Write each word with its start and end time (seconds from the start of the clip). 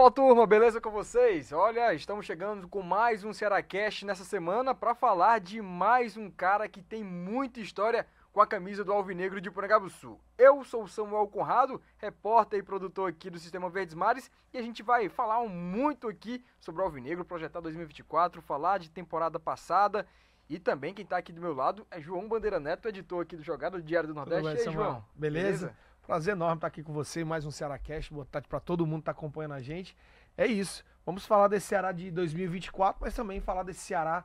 Fala 0.00 0.10
turma, 0.10 0.46
beleza 0.46 0.80
com 0.80 0.90
vocês? 0.90 1.52
Olha, 1.52 1.92
estamos 1.92 2.24
chegando 2.24 2.66
com 2.66 2.80
mais 2.80 3.22
um 3.22 3.34
Cearacast 3.34 4.06
nessa 4.06 4.24
semana 4.24 4.74
para 4.74 4.94
falar 4.94 5.40
de 5.40 5.60
mais 5.60 6.16
um 6.16 6.30
cara 6.30 6.66
que 6.66 6.80
tem 6.80 7.04
muita 7.04 7.60
história 7.60 8.06
com 8.32 8.40
a 8.40 8.46
camisa 8.46 8.82
do 8.82 8.94
Alvinegro 8.94 9.42
de 9.42 9.50
Porangabuçu. 9.50 10.18
Eu 10.38 10.64
sou 10.64 10.84
o 10.84 10.88
Samuel 10.88 11.28
Conrado, 11.28 11.82
repórter 11.98 12.60
e 12.60 12.62
produtor 12.62 13.10
aqui 13.10 13.28
do 13.28 13.38
Sistema 13.38 13.68
Verdes 13.68 13.94
Mares, 13.94 14.30
e 14.54 14.56
a 14.56 14.62
gente 14.62 14.82
vai 14.82 15.10
falar 15.10 15.46
muito 15.46 16.08
aqui 16.08 16.42
sobre 16.58 16.80
o 16.80 16.84
Alvinegro, 16.86 17.22
projetar 17.22 17.60
2024, 17.60 18.40
falar 18.40 18.78
de 18.78 18.90
temporada 18.90 19.38
passada 19.38 20.06
e 20.50 20.58
também 20.58 20.92
quem 20.92 21.04
está 21.04 21.16
aqui 21.16 21.30
do 21.30 21.40
meu 21.40 21.54
lado 21.54 21.86
é 21.90 22.00
João 22.00 22.26
Bandeira 22.26 22.58
Neto, 22.58 22.88
editor 22.88 23.22
aqui 23.22 23.36
do 23.36 23.42
Jogado 23.42 23.76
do 23.76 23.82
Diário 23.84 24.08
do 24.08 24.14
Nordeste. 24.14 24.42
Bem, 24.42 24.56
e 24.56 24.68
aí, 24.68 24.74
João? 24.74 25.04
Beleza? 25.14 25.66
Beleza? 25.66 25.76
Prazer 26.06 26.32
enorme 26.32 26.56
estar 26.56 26.66
aqui 26.66 26.82
com 26.82 26.92
você, 26.92 27.24
mais 27.24 27.44
um 27.44 27.50
Ceará 27.50 27.78
Cast. 27.78 28.12
Boa 28.12 28.26
tarde 28.26 28.48
para 28.48 28.58
todo 28.58 28.86
mundo 28.86 29.00
que 29.00 29.02
está 29.02 29.12
acompanhando 29.12 29.54
a 29.54 29.60
gente. 29.60 29.96
É 30.36 30.46
isso. 30.46 30.84
Vamos 31.06 31.24
falar 31.24 31.48
desse 31.48 31.66
Ceará 31.66 31.92
de 31.92 32.10
2024, 32.10 33.00
mas 33.00 33.14
também 33.14 33.40
falar 33.40 33.62
desse 33.62 33.80
Ceará 33.80 34.24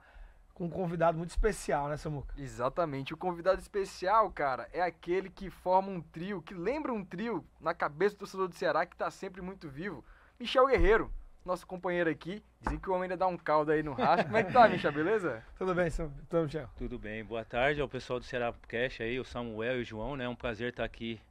com 0.53 0.65
um 0.65 0.69
convidado 0.69 1.17
muito 1.17 1.31
especial, 1.31 1.87
né, 1.89 1.97
Samuca? 1.97 2.33
Exatamente. 2.37 3.13
O 3.13 3.17
convidado 3.17 3.59
especial, 3.61 4.31
cara, 4.31 4.67
é 4.73 4.81
aquele 4.81 5.29
que 5.29 5.49
forma 5.49 5.89
um 5.89 6.01
trio, 6.01 6.41
que 6.41 6.53
lembra 6.53 6.93
um 6.93 7.03
trio 7.03 7.45
na 7.59 7.73
cabeça 7.73 8.15
do 8.15 8.19
torcedor 8.19 8.47
do 8.47 8.55
Ceará 8.55 8.85
que 8.85 8.95
está 8.95 9.11
sempre 9.11 9.41
muito 9.41 9.69
vivo. 9.69 10.03
Michel 10.39 10.67
Guerreiro, 10.67 11.11
nosso 11.45 11.67
companheiro 11.67 12.09
aqui. 12.09 12.41
Dizem 12.61 12.79
que 12.79 12.89
o 12.89 12.93
homem 12.93 13.03
ainda 13.03 13.17
dá 13.17 13.27
um 13.27 13.37
caldo 13.37 13.71
aí 13.71 13.83
no 13.83 13.93
rastro. 13.93 14.25
Como 14.25 14.37
é 14.37 14.43
que 14.43 14.51
tá, 14.51 14.67
Michel? 14.67 14.91
Beleza? 14.91 15.43
Tudo 15.55 15.75
bem, 15.75 15.91
Tudo, 15.91 16.43
Michel? 16.45 16.69
Tudo 16.77 16.97
bem. 16.97 17.23
Boa 17.23 17.45
tarde 17.45 17.79
ao 17.79 17.87
pessoal 17.87 18.19
do 18.19 18.25
Ceará 18.25 18.51
Cash 18.67 19.01
aí, 19.01 19.19
o 19.19 19.25
Samuel 19.25 19.79
e 19.79 19.81
o 19.81 19.85
João, 19.85 20.15
né? 20.15 20.23
É 20.23 20.29
um 20.29 20.35
prazer 20.35 20.69
estar 20.69 20.83
aqui 20.83 21.21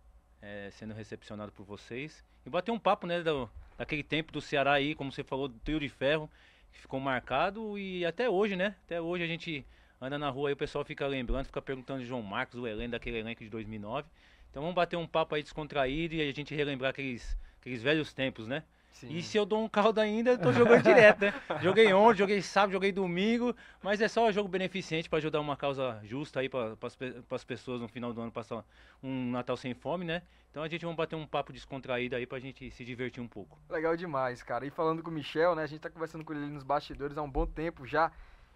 é, 0.45 0.71
sendo 0.71 0.93
recepcionado 0.93 1.51
por 1.51 1.65
vocês. 1.65 2.23
E 2.45 2.51
bater 2.51 2.71
um 2.71 2.79
papo, 2.79 3.07
né, 3.07 3.23
do, 3.23 3.51
daquele 3.79 4.03
tempo 4.03 4.31
do 4.31 4.41
Ceará 4.41 4.75
aí, 4.75 4.95
como 4.95 5.11
você 5.11 5.25
falou, 5.25 5.49
do 5.49 5.59
trio 5.61 5.81
de 5.81 5.89
ferro, 5.89 6.31
que 6.71 6.79
ficou 6.79 7.01
marcado 7.01 7.79
e 7.79 8.05
até 8.05 8.29
hoje, 8.29 8.55
né? 8.55 8.77
Até 8.85 9.01
hoje 9.01 9.25
a 9.25 9.27
gente 9.27 9.65
anda 10.01 10.19
na 10.19 10.29
rua 10.29 10.51
e 10.51 10.53
o 10.53 10.57
pessoal 10.57 10.85
fica 10.85 11.07
lembrando, 11.07 11.47
fica 11.47 11.63
perguntando 11.63 12.01
de 12.01 12.07
João 12.07 12.23
Marcos, 12.23 12.61
o 12.61 12.67
elenco 12.67 12.91
daquele 12.91 13.19
elenco 13.19 13.43
de 13.43 13.49
2009. 13.49 14.07
Então 14.51 14.63
vamos 14.63 14.75
bater 14.75 14.97
um 14.97 15.07
papo 15.07 15.35
aí 15.35 15.43
descontraído 15.43 16.15
e 16.15 16.21
a 16.21 16.33
gente 16.33 16.55
relembrar 16.55 16.91
aqueles, 16.91 17.37
aqueles 17.61 17.83
velhos 17.83 18.13
tempos, 18.13 18.47
né? 18.47 18.65
Sim. 18.95 19.09
E 19.09 19.23
se 19.23 19.37
eu 19.37 19.45
dou 19.45 19.61
um 19.61 19.69
caldo 19.69 20.01
ainda, 20.01 20.31
eu 20.31 20.39
tô 20.39 20.53
jogando 20.53 20.81
direto, 20.85 21.23
né? 21.23 21.35
Joguei 21.61 21.93
ontem, 21.93 22.19
joguei 22.19 22.41
sábado, 22.41 22.73
joguei 22.73 22.93
domingo, 22.93 23.55
mas 23.83 24.01
é 24.01 24.07
só 24.07 24.31
jogo 24.31 24.49
beneficente 24.49 25.11
para 25.11 25.19
ajudar 25.19 25.41
uma 25.41 25.57
causa 25.57 26.01
justa 26.05 26.39
aí 26.39 26.49
para 26.49 26.77
as 27.33 27.45
pessoas 27.45 27.81
no 27.81 27.89
final 27.89 28.13
do 28.13 28.21
ano 28.21 28.31
passar 28.31 28.65
um 29.03 29.33
Natal 29.33 29.57
sem 29.57 29.75
fome, 29.75 30.05
né? 30.05 30.23
Então 30.49 30.63
a 30.63 30.69
gente 30.69 30.87
vai 30.87 30.95
bater 30.95 31.17
um 31.17 31.27
papo 31.27 31.53
descontraído 31.53 32.15
aí 32.15 32.25
pra 32.25 32.39
gente 32.39 32.71
se 32.71 32.85
divertir 32.85 33.21
um 33.21 33.27
pouco. 33.27 33.59
Legal 33.69 33.97
demais, 33.97 34.45
cara. 34.45 34.65
E 34.65 34.71
falando 34.71 35.03
com 35.03 35.11
o 35.11 35.13
Michel, 35.13 35.57
né? 35.57 35.65
A 35.65 35.67
gente 35.67 35.81
tá 35.81 35.91
conversando 35.91 36.25
com 36.25 36.33
ele 36.33 36.47
nos 36.47 36.63
bastidores 36.63 37.19
há 37.19 37.23
um 37.23 37.31
bom 37.31 37.47
tempo 37.47 37.85
já. 37.85 38.13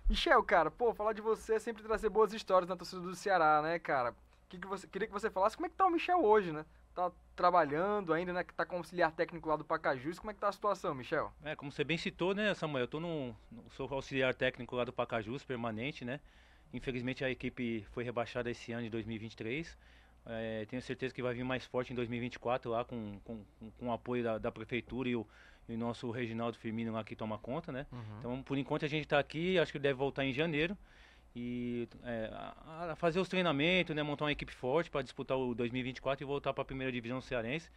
Michel, 0.08 0.40
cara, 0.44 0.70
pô, 0.70 0.94
falar 0.94 1.14
de 1.14 1.20
você 1.20 1.54
é 1.54 1.58
sempre 1.58 1.82
trazer 1.82 2.10
boas 2.10 2.32
histórias 2.32 2.68
na 2.68 2.76
torcida 2.76 3.00
do 3.00 3.14
Ceará, 3.16 3.60
né, 3.60 3.76
cara? 3.80 4.14
Que 4.48 4.56
que 4.56 4.68
você, 4.68 4.86
queria 4.86 5.08
que 5.08 5.12
você 5.12 5.28
falasse 5.28 5.56
como 5.56 5.66
é 5.66 5.68
que 5.68 5.74
tá 5.74 5.84
o 5.84 5.90
Michel 5.90 6.24
hoje, 6.24 6.52
né? 6.52 6.64
Tá 6.94 7.12
trabalhando 7.36 8.12
ainda, 8.12 8.32
né? 8.32 8.42
Que 8.42 8.52
tá 8.52 8.66
auxiliar 8.70 9.12
técnico 9.12 9.48
lá 9.48 9.56
do 9.56 9.64
Pacajus. 9.64 10.18
Como 10.18 10.30
é 10.30 10.34
que 10.34 10.40
tá 10.40 10.48
a 10.48 10.52
situação, 10.52 10.94
Michel? 10.94 11.32
É, 11.42 11.54
como 11.54 11.70
você 11.70 11.84
bem 11.84 11.96
citou, 11.96 12.34
né, 12.34 12.52
Samuel? 12.54 12.84
Eu 12.84 12.88
tô 12.88 13.00
no, 13.00 13.34
sou 13.76 13.88
auxiliar 13.92 14.34
técnico 14.34 14.74
lá 14.74 14.84
do 14.84 14.92
Pacajus, 14.92 15.44
permanente, 15.44 16.04
né? 16.04 16.20
Infelizmente 16.72 17.24
a 17.24 17.30
equipe 17.30 17.86
foi 17.92 18.04
rebaixada 18.04 18.50
esse 18.50 18.72
ano 18.72 18.82
de 18.82 18.90
2023. 18.90 19.78
É, 20.26 20.66
tenho 20.66 20.82
certeza 20.82 21.14
que 21.14 21.22
vai 21.22 21.32
vir 21.32 21.44
mais 21.44 21.64
forte 21.64 21.92
em 21.92 21.96
2024 21.96 22.70
lá 22.70 22.84
com, 22.84 23.18
com, 23.24 23.42
com 23.78 23.88
o 23.88 23.92
apoio 23.92 24.22
da, 24.22 24.36
da 24.36 24.52
prefeitura 24.52 25.08
e 25.08 25.16
o, 25.16 25.26
e 25.66 25.74
o, 25.74 25.78
nosso 25.78 26.10
Reginaldo 26.10 26.58
Firmino 26.58 26.92
lá 26.92 27.02
que 27.02 27.16
toma 27.16 27.38
conta, 27.38 27.72
né? 27.72 27.86
Uhum. 27.90 28.18
Então, 28.18 28.42
por 28.42 28.58
enquanto 28.58 28.84
a 28.84 28.88
gente 28.88 29.04
está 29.04 29.18
aqui, 29.18 29.58
acho 29.58 29.72
que 29.72 29.78
deve 29.78 29.94
voltar 29.94 30.24
em 30.24 30.32
janeiro 30.32 30.76
e 31.34 31.88
é, 32.04 32.30
a, 32.32 32.94
fazer 32.96 33.20
os 33.20 33.28
treinamentos, 33.28 33.94
né? 33.94 34.02
Montar 34.02 34.24
uma 34.24 34.32
equipe 34.32 34.52
forte 34.52 34.90
para 34.90 35.02
disputar 35.02 35.36
o 35.36 35.54
2024 35.54 36.24
e 36.24 36.26
voltar 36.26 36.52
para 36.52 36.62
a 36.62 36.64
primeira 36.64 36.92
divisão 36.92 37.20
cearense. 37.20 37.70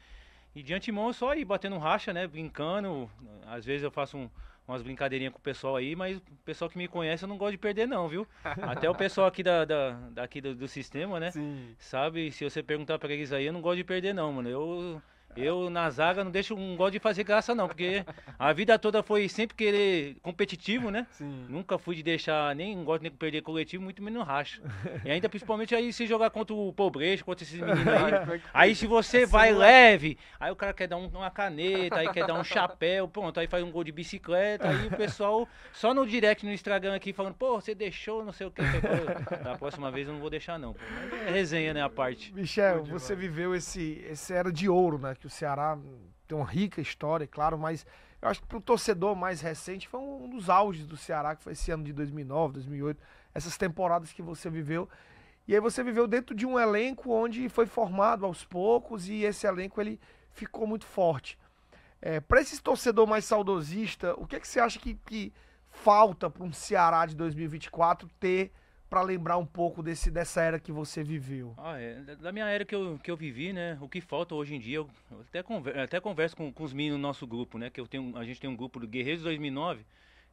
E 0.56 0.62
de 0.62 0.74
antemão 0.74 1.14
só 1.14 1.34
ir 1.34 1.46
batendo 1.46 1.78
racha, 1.78 2.12
né? 2.12 2.28
Brincando. 2.28 3.10
Às 3.48 3.64
vezes 3.64 3.84
eu 3.84 3.92
faço 3.92 4.18
um, 4.18 4.30
umas 4.68 4.82
brincadeirinhas 4.82 5.34
com 5.34 5.40
o 5.40 5.42
pessoal 5.42 5.76
aí, 5.76 5.96
mas 5.96 6.18
o 6.18 6.22
pessoal 6.44 6.70
que 6.70 6.78
me 6.78 6.88
conhece 6.88 7.24
eu 7.24 7.30
não 7.30 7.38
gosto 7.38 7.54
de 7.54 7.58
perder 7.58 7.88
não, 7.88 8.08
viu? 8.08 8.28
Até 8.44 8.90
o 8.90 8.96
pessoal 8.96 9.28
aqui 9.28 9.44
da, 9.44 9.64
da 9.66 9.92
daqui 10.12 10.42
do, 10.42 10.54
do, 10.54 10.68
sistema, 10.68 11.20
né? 11.20 11.32
Sim. 11.32 11.76
Sabe, 11.78 12.32
se 12.32 12.44
você 12.44 12.62
perguntar 12.62 13.00
para 13.00 13.14
eles 13.14 13.32
aí, 13.32 13.46
eu 13.46 13.54
não 13.54 13.62
gosto 13.62 13.78
de 13.78 13.84
perder 13.84 14.14
não, 14.14 14.32
mano. 14.34 14.50
Eu 14.50 15.02
eu, 15.36 15.70
na 15.70 15.90
zaga, 15.90 16.24
não 16.24 16.32
deixo, 16.32 16.56
não 16.56 16.76
gosto 16.76 16.94
de 16.94 17.00
fazer 17.00 17.24
graça, 17.24 17.54
não, 17.56 17.68
porque 17.68 18.06
a 18.38 18.54
vida 18.54 18.78
toda 18.78 19.04
foi 19.04 19.28
sempre 19.30 19.56
querer 19.56 20.18
competitivo, 20.22 20.92
né? 20.92 21.08
Sim. 21.12 21.46
Nunca 21.50 21.78
fui 21.78 21.96
de 21.96 22.04
deixar, 22.04 22.56
nem 22.56 22.84
gosto 22.84 23.04
de 23.04 23.10
perder 23.10 23.42
coletivo, 23.42 23.84
muito 23.84 24.02
menos 24.02 24.26
racha. 24.26 24.62
E 25.04 25.12
ainda, 25.12 25.30
principalmente, 25.30 25.76
aí 25.76 25.92
se 25.94 26.06
jogar 26.06 26.30
contra 26.30 26.54
o 26.54 26.74
Pobrecho, 26.74 27.26
contra 27.26 27.44
esses 27.44 27.60
meninos 27.60 27.88
aí. 27.88 28.42
aí 28.54 28.76
se 28.76 28.88
você 28.88 29.26
vai 29.26 29.54
leve, 29.54 30.18
aí 30.40 30.52
o 30.52 30.56
cara 30.56 30.74
quer 30.74 30.88
dar 30.88 30.98
um, 30.98 31.08
uma 31.08 31.32
caneta, 31.32 31.98
aí 31.98 32.12
quer 32.12 32.26
dar 32.26 32.34
um 32.34 32.44
chapéu, 32.44 33.08
pronto, 33.08 33.40
aí 33.40 33.48
faz 33.48 33.64
um 33.64 33.72
gol 33.72 33.84
de 33.84 33.92
bicicleta, 33.92 34.70
aí 34.70 34.88
o 34.88 34.92
pessoal 34.92 35.48
só 35.74 35.94
no 35.94 36.06
direct, 36.06 36.46
no 36.46 36.52
Instagram 36.52 36.96
aqui, 36.96 37.14
falando, 37.14 37.36
pô, 37.36 37.60
você 37.60 37.74
deixou, 37.74 38.24
não 38.24 38.32
sei 38.32 38.48
o 38.48 38.52
que. 38.52 38.62
Da 39.44 39.58
próxima 39.58 39.92
vez 39.92 40.08
eu 40.08 40.14
não 40.14 40.22
vou 40.22 40.30
deixar, 40.30 40.58
não. 40.58 40.76
Mas 41.12 41.28
é 41.28 41.32
resenha, 41.32 41.74
né, 41.74 41.82
a 41.82 41.90
parte. 41.90 42.34
Michel, 42.34 42.84
você 42.84 43.16
viveu 43.16 43.56
esse, 43.56 44.04
esse 44.10 44.34
era 44.34 44.52
de 44.52 44.70
ouro, 44.70 44.98
né? 44.98 45.16
Que 45.22 45.28
o 45.28 45.30
Ceará 45.30 45.78
tem 46.28 46.38
uma 46.38 46.46
rica 46.46 46.82
história, 46.82 47.28
claro, 47.28 47.58
mas 47.58 47.86
eu 48.22 48.28
acho 48.28 48.42
que 48.42 48.48
para 48.48 48.58
o 48.58 48.62
torcedor 48.62 49.16
mais 49.16 49.40
recente 49.40 49.88
foi 49.88 50.00
um 50.00 50.30
dos 50.30 50.50
auges 50.50 50.86
do 50.86 50.98
Ceará, 50.98 51.36
que 51.36 51.44
foi 51.44 51.54
esse 51.54 51.72
ano 51.72 51.84
de 51.84 51.94
2009, 51.94 52.56
2008, 52.56 53.02
essas 53.34 53.58
temporadas 53.58 54.12
que 54.12 54.22
você 54.22 54.50
viveu. 54.50 54.90
E 55.48 55.54
aí 55.54 55.60
você 55.60 55.84
viveu 55.84 56.08
dentro 56.08 56.36
de 56.36 56.46
um 56.46 56.60
elenco 56.60 57.12
onde 57.12 57.48
foi 57.50 57.66
formado 57.66 58.26
aos 58.26 58.44
poucos 58.44 59.08
e 59.08 59.24
esse 59.24 59.48
elenco 59.48 59.80
ele 59.80 60.00
ficou 60.32 60.68
muito 60.68 60.86
forte. 60.86 61.38
É, 62.02 62.20
para 62.20 62.42
esse 62.42 62.60
torcedor 62.62 63.08
mais 63.08 63.26
saudosista, 63.26 64.14
o 64.18 64.26
que, 64.26 64.36
é 64.36 64.40
que 64.40 64.48
você 64.48 64.60
acha 64.60 64.80
que, 64.80 64.96
que 65.06 65.34
falta 65.70 66.30
para 66.30 66.44
um 66.44 66.52
Ceará 66.52 67.06
de 67.06 67.16
2024 67.16 68.10
ter 68.20 68.52
para 68.92 69.02
lembrar 69.04 69.38
um 69.38 69.46
pouco 69.46 69.82
desse, 69.82 70.12
dessa 70.12 70.42
era 70.42 70.60
que 70.60 70.70
você 70.70 71.02
viveu? 71.02 71.54
Ah, 71.58 71.80
é. 71.80 71.94
Da 72.20 72.30
minha 72.30 72.46
era 72.50 72.66
que 72.66 72.76
eu, 72.76 73.00
que 73.02 73.10
eu 73.10 73.16
vivi, 73.16 73.54
né? 73.54 73.78
O 73.80 73.88
que 73.88 74.02
falta 74.02 74.36
hoje 74.36 74.54
em 74.54 74.60
dia, 74.60 74.80
eu 74.80 74.90
até, 75.22 75.42
converso, 75.42 75.80
até 75.80 76.00
converso 76.02 76.36
com, 76.36 76.52
com 76.52 76.62
os 76.62 76.74
meninos 76.74 77.00
do 77.00 77.02
nosso 77.02 77.26
grupo, 77.26 77.58
né? 77.58 77.70
Que 77.70 77.80
eu 77.80 77.88
tenho, 77.88 78.18
a 78.18 78.26
gente 78.26 78.42
tem 78.42 78.50
um 78.50 78.56
grupo 78.56 78.82
do 78.82 78.88
Guerreiros 78.90 79.24
2009, 79.24 79.86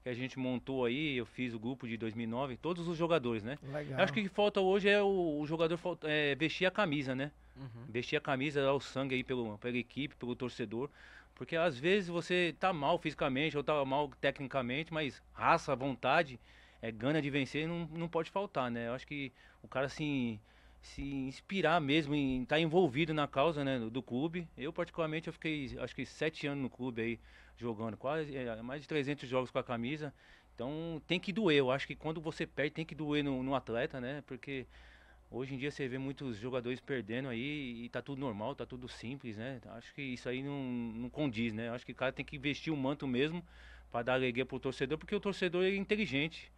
que 0.03 0.09
a 0.09 0.13
gente 0.13 0.41
montou 0.41 0.85
aí, 0.85 1.17
eu 1.17 1.25
fiz 1.25 1.55
o 1.55 1.59
grupo 1.61 1.87
de 1.87 1.97
2009, 1.97 2.57
todos 2.57 2.89
os 2.89 2.99
jogadores, 2.99 3.45
né? 3.45 3.61
Legal. 3.63 4.01
Acho 4.01 4.13
que 4.13 4.23
o 4.23 4.23
que 4.25 4.29
falta 4.29 4.61
hoje 4.61 4.89
é 4.89 5.01
o, 5.01 5.39
o 5.41 5.47
jogador 5.47 5.79
é, 6.03 6.35
vestir 6.35 6.67
a 6.67 6.71
camisa, 6.73 7.15
né? 7.15 7.31
Uhum. 7.57 7.85
Vestir 7.89 8.17
a 8.17 8.21
camisa, 8.21 8.61
dar 8.61 8.75
o 8.75 8.81
sangue 8.81 9.15
aí 9.15 9.23
pelo, 9.23 9.57
pela 9.59 9.79
equipe, 9.79 10.17
pelo 10.17 10.35
torcedor. 10.35 10.91
Porque 11.37 11.55
às 11.55 11.79
vezes 11.79 12.09
você 12.09 12.53
tá 12.59 12.73
mal 12.73 12.99
fisicamente 12.99 13.57
ou 13.57 13.63
tá 13.63 13.85
mal 13.85 14.11
tecnicamente, 14.21 14.93
mas 14.93 15.23
raça, 15.33 15.77
vontade 15.77 16.41
é, 16.81 16.91
gana 16.91 17.21
de 17.21 17.31
vencer 17.31 17.67
não, 17.67 17.87
não 17.87 18.09
pode 18.09 18.31
faltar, 18.31 18.71
né? 18.71 18.89
Eu 18.89 18.95
acho 18.95 19.07
que 19.07 19.33
o 19.63 19.69
cara 19.69 19.87
assim 19.87 20.41
se 20.81 21.03
inspirar 21.03 21.81
mesmo 21.81 22.15
em 22.15 22.43
estar 22.43 22.57
tá 22.57 22.61
envolvido 22.61 23.13
na 23.13 23.27
causa 23.27 23.65
né, 23.65 23.79
do, 23.79 23.91
do, 23.91 24.03
clube. 24.03 24.49
Eu, 24.57 24.73
particularmente, 24.73 25.27
eu 25.27 25.33
fiquei 25.33 25.77
acho 25.81 25.95
que 25.95 26.07
sete 26.07 26.47
anos 26.47 26.63
no 26.63 26.71
clube 26.71 27.03
aí, 27.03 27.21
jogando 27.57 27.97
quase 27.97 28.37
é, 28.37 28.63
mais 28.63 28.83
de 28.83 28.89
300 28.89 29.29
jogos 29.29 29.51
com 29.51 29.59
a 29.59 29.65
camisa. 29.65 30.15
Então 30.55 31.03
tem 31.07 31.21
que 31.21 31.33
doer. 31.33 31.59
Eu 31.59 31.71
acho 31.71 31.87
que 31.87 31.95
quando 31.95 32.21
você 32.21 32.47
perde, 32.47 32.73
tem 32.73 32.85
que 32.85 32.95
doer 32.95 33.23
no, 33.23 33.43
no 33.43 33.55
atleta, 33.55 34.01
né? 34.01 34.23
Porque 34.27 34.67
hoje 35.31 35.55
em 35.55 35.59
dia 35.59 35.71
você 35.71 35.87
vê 35.89 35.99
muitos 35.99 36.37
jogadores 36.37 36.81
perdendo 36.81 37.29
aí 37.29 37.85
e 37.85 37.89
tá 37.89 38.01
tudo 38.01 38.21
normal, 38.21 38.55
tá 38.55 38.67
tudo 38.67 38.89
simples, 38.89 39.37
né? 39.37 39.61
Acho 39.67 39.95
que 39.95 40.03
isso 40.03 40.29
aí 40.29 40.43
não, 40.43 40.63
não 40.63 41.11
condiz, 41.11 41.53
né? 41.53 41.71
Acho 41.71 41.85
que 41.85 41.93
o 41.93 41.95
cara 41.95 42.13
tem 42.13 42.25
que 42.25 42.39
vestir 42.39 42.73
o 42.73 42.77
manto 42.77 43.07
mesmo 43.07 43.45
para 43.91 44.03
dar 44.03 44.15
alegria 44.15 44.45
pro 44.47 44.59
torcedor, 44.59 44.99
porque 44.99 45.15
o 45.15 45.21
torcedor 45.21 45.65
é 45.65 45.75
inteligente. 45.75 46.51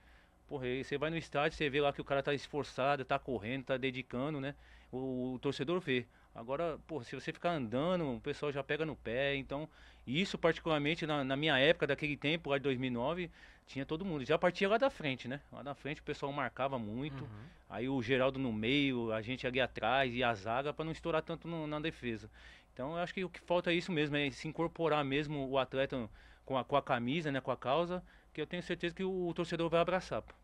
Porra, 0.50 0.67
você 0.82 0.99
vai 0.99 1.11
no 1.11 1.17
estádio, 1.17 1.56
você 1.56 1.70
vê 1.70 1.81
lá 1.81 1.93
que 1.93 2.00
o 2.00 2.05
cara 2.05 2.25
tá 2.25 2.35
esforçado, 2.35 3.05
tá 3.05 3.20
correndo, 3.20 3.67
tá 3.67 3.76
dedicando, 3.76 4.41
né? 4.41 4.56
O, 4.91 5.35
o 5.35 5.38
torcedor 5.38 5.79
vê. 5.79 6.05
Agora, 6.35 6.76
pô, 6.88 7.05
se 7.05 7.14
você 7.14 7.32
ficar 7.32 7.52
andando, 7.52 8.17
o 8.17 8.20
pessoal 8.20 8.50
já 8.50 8.61
pega 8.61 8.85
no 8.85 8.97
pé. 8.97 9.37
Então, 9.37 9.69
isso 10.05 10.37
particularmente 10.37 11.06
na, 11.06 11.23
na, 11.23 11.37
minha 11.37 11.56
época, 11.56 11.87
daquele 11.87 12.17
tempo, 12.17 12.50
lá 12.50 12.58
de 12.58 12.64
2009, 12.64 13.31
tinha 13.64 13.87
todo 13.87 14.05
mundo. 14.05 14.25
Já 14.25 14.37
partia 14.37 14.69
lá 14.69 14.76
da 14.76 14.91
frente, 14.91 15.29
né? 15.29 15.41
Lá 15.52 15.62
da 15.62 15.73
frente 15.73 16.00
o 16.00 16.05
pessoal 16.05 16.32
marcava 16.32 16.81
muito. 16.81 17.23
Uhum. 17.23 17.44
Aí 17.69 17.88
o 17.88 18.03
Geraldo 18.03 18.41
no 18.41 18.53
meio, 18.53 19.12
a 19.12 19.23
gente 19.23 19.46
ali 19.46 19.61
atrás 19.61 20.12
e 20.12 20.25
a 20.25 20.35
zaga 20.35 20.73
para 20.73 20.85
não 20.85 20.91
estourar 20.91 21.23
tanto 21.23 21.46
no, 21.46 21.64
na 21.69 21.79
defesa. 21.79 22.29
Então, 22.75 22.96
eu 22.96 22.99
acho 23.05 23.14
que 23.14 23.25
o 23.25 23.31
que 23.31 23.41
falta 23.41 23.70
é 23.70 23.75
isso 23.75 23.93
mesmo, 23.93 24.17
é 24.17 24.29
se 24.32 24.49
incorporar 24.49 25.05
mesmo 25.05 25.49
o 25.49 25.56
atleta 25.58 26.11
com 26.44 26.58
a, 26.58 26.64
com 26.64 26.75
a 26.75 26.82
camisa, 26.82 27.31
né? 27.31 27.41
Com 27.41 27.53
a 27.53 27.56
causa, 27.56 28.03
que 28.35 28.41
eu 28.41 28.49
tenho 28.49 28.64
certeza 28.64 28.96
que 28.96 29.05
o, 29.05 29.29
o 29.29 29.32
torcedor 29.32 29.70
vai 29.70 29.79
abraçar. 29.79 30.23
Pô. 30.23 30.39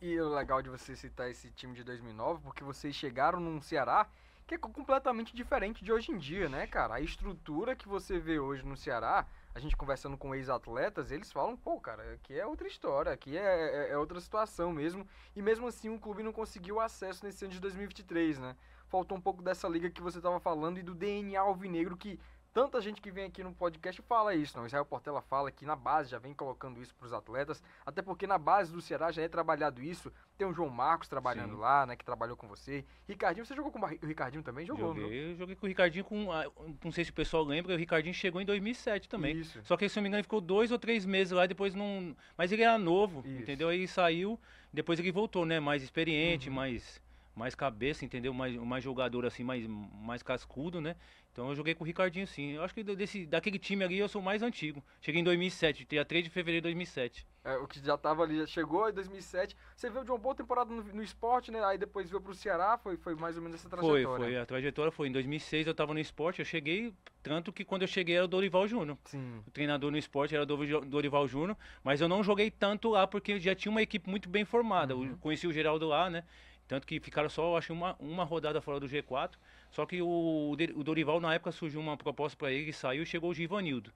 E, 0.00 0.20
o 0.20 0.28
legal 0.28 0.60
de 0.60 0.68
você 0.68 0.96
citar 0.96 1.30
esse 1.30 1.48
time 1.50 1.72
de 1.72 1.84
2009, 1.84 2.42
porque 2.42 2.64
vocês 2.64 2.92
chegaram 2.94 3.38
num 3.38 3.60
Ceará 3.60 4.08
que 4.44 4.54
é 4.54 4.58
completamente 4.58 5.34
diferente 5.34 5.84
de 5.84 5.92
hoje 5.92 6.12
em 6.12 6.18
dia, 6.18 6.48
né, 6.48 6.66
cara? 6.66 6.94
A 6.94 7.00
estrutura 7.00 7.74
que 7.74 7.88
você 7.88 8.18
vê 8.18 8.38
hoje 8.38 8.64
no 8.64 8.76
Ceará, 8.76 9.26
a 9.52 9.58
gente 9.58 9.76
conversando 9.76 10.16
com 10.16 10.34
ex-atletas, 10.34 11.10
eles 11.10 11.32
falam, 11.32 11.56
pô, 11.56 11.80
cara, 11.80 12.14
aqui 12.14 12.38
é 12.38 12.46
outra 12.46 12.68
história, 12.68 13.12
aqui 13.12 13.36
é, 13.36 13.42
é, 13.42 13.90
é, 13.90 13.98
outra 13.98 14.20
situação 14.20 14.72
mesmo. 14.72 15.06
E 15.34 15.42
mesmo 15.42 15.66
assim 15.66 15.88
o 15.88 15.98
clube 15.98 16.22
não 16.22 16.32
conseguiu 16.32 16.80
acesso 16.80 17.24
nesse 17.24 17.44
ano 17.44 17.54
de 17.54 17.60
2023, 17.60 18.38
né? 18.38 18.56
Faltou 18.88 19.18
um 19.18 19.20
pouco 19.20 19.42
dessa 19.42 19.68
liga 19.68 19.90
que 19.90 20.00
você 20.00 20.18
estava 20.18 20.38
falando 20.38 20.78
e 20.78 20.82
do 20.82 20.94
DNA 20.94 21.40
alvinegro 21.40 21.96
que 21.96 22.20
Tanta 22.56 22.80
gente 22.80 23.02
que 23.02 23.10
vem 23.10 23.26
aqui 23.26 23.44
no 23.44 23.52
podcast 23.52 24.00
fala 24.00 24.34
isso, 24.34 24.56
não. 24.56 24.64
Israel 24.64 24.86
Portela 24.86 25.20
fala 25.20 25.50
que 25.50 25.66
na 25.66 25.76
base 25.76 26.08
já 26.08 26.18
vem 26.18 26.32
colocando 26.32 26.80
isso 26.80 26.94
para 26.94 27.04
os 27.04 27.12
atletas, 27.12 27.62
até 27.84 28.00
porque 28.00 28.26
na 28.26 28.38
base 28.38 28.72
do 28.72 28.80
Ceará 28.80 29.12
já 29.12 29.20
é 29.20 29.28
trabalhado 29.28 29.82
isso. 29.82 30.10
Tem 30.38 30.46
o 30.46 30.54
João 30.54 30.70
Marcos 30.70 31.06
trabalhando 31.06 31.52
Sim. 31.52 31.60
lá, 31.60 31.84
né, 31.84 31.96
que 31.96 32.02
trabalhou 32.02 32.34
com 32.34 32.48
você. 32.48 32.82
Ricardinho, 33.06 33.44
você 33.44 33.54
jogou 33.54 33.70
com 33.70 33.78
o 33.78 34.06
Ricardinho 34.06 34.42
também? 34.42 34.64
Jogou, 34.64 34.94
Joguei, 34.94 35.32
eu 35.32 35.36
joguei 35.36 35.54
com 35.54 35.66
o 35.66 35.68
Ricardinho 35.68 36.02
com, 36.02 36.32
ah, 36.32 36.50
não 36.82 36.90
sei 36.90 37.04
se 37.04 37.10
o 37.10 37.14
pessoal 37.14 37.44
lembra, 37.44 37.74
o 37.74 37.76
Ricardinho 37.76 38.14
chegou 38.14 38.40
em 38.40 38.46
2007 38.46 39.06
também. 39.06 39.36
Isso. 39.36 39.60
Só 39.62 39.76
que 39.76 39.86
se 39.86 39.96
não 39.96 40.04
me 40.04 40.08
engano 40.08 40.22
ficou 40.22 40.40
dois 40.40 40.72
ou 40.72 40.78
três 40.78 41.04
meses 41.04 41.32
lá, 41.32 41.44
depois 41.44 41.74
não, 41.74 42.16
mas 42.38 42.52
ele 42.52 42.62
era 42.62 42.78
novo, 42.78 43.20
isso. 43.26 43.42
entendeu? 43.42 43.68
Aí 43.68 43.86
saiu, 43.86 44.40
depois 44.72 44.98
ele 44.98 45.12
voltou, 45.12 45.44
né, 45.44 45.60
mais 45.60 45.82
experiente, 45.82 46.48
uhum. 46.48 46.54
mais 46.54 47.02
mais 47.36 47.54
cabeça, 47.54 48.04
entendeu? 48.04 48.32
Mais, 48.32 48.56
mais 48.56 48.82
jogador 48.82 49.26
assim, 49.26 49.44
mais, 49.44 49.66
mais 49.66 50.22
cascudo, 50.22 50.80
né? 50.80 50.96
Então 51.30 51.50
eu 51.50 51.54
joguei 51.54 51.74
com 51.74 51.84
o 51.84 51.86
Ricardinho 51.86 52.26
sim. 52.26 52.52
Eu 52.52 52.62
acho 52.62 52.72
que 52.72 52.82
desse, 52.82 53.26
daquele 53.26 53.58
time 53.58 53.84
ali 53.84 53.98
eu 53.98 54.08
sou 54.08 54.22
mais 54.22 54.42
antigo. 54.42 54.82
Cheguei 55.02 55.20
em 55.20 55.24
2007, 55.24 55.84
dia 55.84 56.02
3 56.02 56.24
de 56.24 56.30
fevereiro 56.30 56.62
de 56.62 56.72
2007. 56.72 57.26
É, 57.44 57.56
o 57.58 57.68
que 57.68 57.78
já 57.78 57.96
tava 57.98 58.22
ali, 58.22 58.38
já 58.38 58.46
chegou 58.46 58.88
em 58.88 58.92
2007. 58.94 59.54
Você 59.76 59.90
veio 59.90 60.02
de 60.02 60.10
uma 60.10 60.16
boa 60.16 60.34
temporada 60.34 60.72
no, 60.72 60.82
no 60.82 61.02
esporte, 61.02 61.50
né? 61.50 61.62
Aí 61.62 61.76
depois 61.76 62.08
veio 62.08 62.22
pro 62.22 62.34
Ceará, 62.34 62.78
foi, 62.78 62.96
foi 62.96 63.14
mais 63.14 63.36
ou 63.36 63.42
menos 63.42 63.60
essa 63.60 63.68
trajetória. 63.68 64.06
Foi, 64.06 64.18
foi. 64.18 64.36
A 64.38 64.46
trajetória 64.46 64.90
foi 64.90 65.08
em 65.08 65.12
2006 65.12 65.66
eu 65.66 65.74
tava 65.74 65.92
no 65.92 66.00
esporte, 66.00 66.38
eu 66.38 66.44
cheguei, 66.46 66.94
tanto 67.22 67.52
que 67.52 67.66
quando 67.66 67.82
eu 67.82 67.88
cheguei 67.88 68.16
era 68.16 68.24
o 68.24 68.28
Dorival 68.28 68.66
Júnior. 68.66 68.96
Sim. 69.04 69.42
O 69.46 69.50
treinador 69.50 69.90
no 69.90 69.98
esporte 69.98 70.34
era 70.34 70.42
o 70.42 70.46
Dorival 70.86 71.28
Júnior, 71.28 71.56
mas 71.84 72.00
eu 72.00 72.08
não 72.08 72.24
joguei 72.24 72.50
tanto 72.50 72.88
lá 72.88 73.06
porque 73.06 73.38
já 73.38 73.54
tinha 73.54 73.70
uma 73.70 73.82
equipe 73.82 74.08
muito 74.08 74.30
bem 74.30 74.46
formada. 74.46 74.96
Uhum. 74.96 75.10
Eu 75.10 75.18
conheci 75.18 75.46
o 75.46 75.52
Geraldo 75.52 75.86
lá, 75.86 76.08
né? 76.08 76.24
Tanto 76.68 76.86
que 76.86 76.98
ficaram 76.98 77.28
só, 77.28 77.56
acho 77.56 77.72
uma, 77.72 77.94
uma 78.00 78.24
rodada 78.24 78.60
fora 78.60 78.80
do 78.80 78.88
G4. 78.88 79.32
Só 79.70 79.86
que 79.86 80.02
o, 80.02 80.56
o 80.74 80.84
Dorival, 80.84 81.20
na 81.20 81.34
época, 81.34 81.52
surgiu 81.52 81.80
uma 81.80 81.96
proposta 81.96 82.36
para 82.36 82.50
ele, 82.50 82.72
saiu 82.72 83.02
e 83.02 83.06
chegou 83.06 83.30
o 83.30 83.34
Givanildo. 83.34 83.92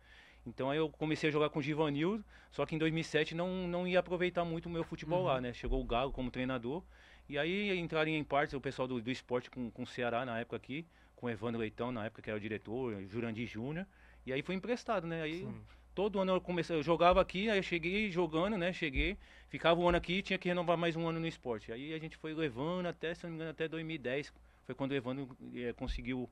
Então 0.46 0.70
aí 0.70 0.78
eu 0.78 0.88
comecei 0.88 1.28
a 1.28 1.32
jogar 1.32 1.50
com 1.50 1.58
o 1.58 1.62
Givanildo, 1.62 2.24
só 2.50 2.64
que 2.64 2.74
em 2.74 2.78
2007 2.78 3.34
não, 3.34 3.68
não 3.68 3.86
ia 3.86 4.00
aproveitar 4.00 4.44
muito 4.44 4.66
o 4.66 4.70
meu 4.70 4.82
futebol 4.82 5.20
uhum. 5.20 5.26
lá, 5.26 5.40
né? 5.40 5.52
Chegou 5.52 5.80
o 5.80 5.84
Galo 5.84 6.12
como 6.12 6.30
treinador. 6.30 6.82
E 7.28 7.38
aí 7.38 7.78
entraram 7.78 8.10
em 8.10 8.24
partes 8.24 8.54
o 8.54 8.60
pessoal 8.60 8.88
do, 8.88 9.00
do 9.00 9.10
esporte 9.10 9.50
com, 9.50 9.70
com 9.70 9.82
o 9.82 9.86
Ceará 9.86 10.24
na 10.24 10.40
época 10.40 10.56
aqui, 10.56 10.86
com 11.14 11.26
o 11.26 11.30
Evandro 11.30 11.60
Leitão 11.60 11.92
na 11.92 12.06
época 12.06 12.22
que 12.22 12.30
era 12.30 12.36
o 12.36 12.40
diretor, 12.40 13.02
Jurandir 13.06 13.46
Júnior. 13.46 13.86
E 14.26 14.32
aí 14.32 14.42
foi 14.42 14.54
emprestado, 14.54 15.06
né? 15.06 15.22
Aí 15.22 15.40
Sim. 15.40 15.60
Todo 16.00 16.18
ano 16.18 16.32
eu 16.32 16.40
comecei, 16.40 16.74
eu 16.74 16.82
jogava 16.82 17.20
aqui, 17.20 17.50
aí 17.50 17.58
eu 17.58 17.62
cheguei 17.62 18.10
jogando, 18.10 18.56
né? 18.56 18.72
Cheguei, 18.72 19.18
ficava 19.50 19.78
um 19.78 19.86
ano 19.86 19.98
aqui 19.98 20.14
e 20.14 20.22
tinha 20.22 20.38
que 20.38 20.48
renovar 20.48 20.78
mais 20.78 20.96
um 20.96 21.06
ano 21.06 21.20
no 21.20 21.26
esporte. 21.26 21.70
Aí 21.70 21.92
a 21.92 21.98
gente 21.98 22.16
foi 22.16 22.32
levando 22.32 22.86
até, 22.86 23.12
se 23.12 23.24
não 23.24 23.30
me 23.30 23.36
engano, 23.36 23.50
até 23.50 23.68
2010. 23.68 24.32
Foi 24.64 24.74
quando 24.74 24.92
o 24.92 24.94
Evandro 24.94 25.36
é, 25.54 25.74
conseguiu. 25.74 26.26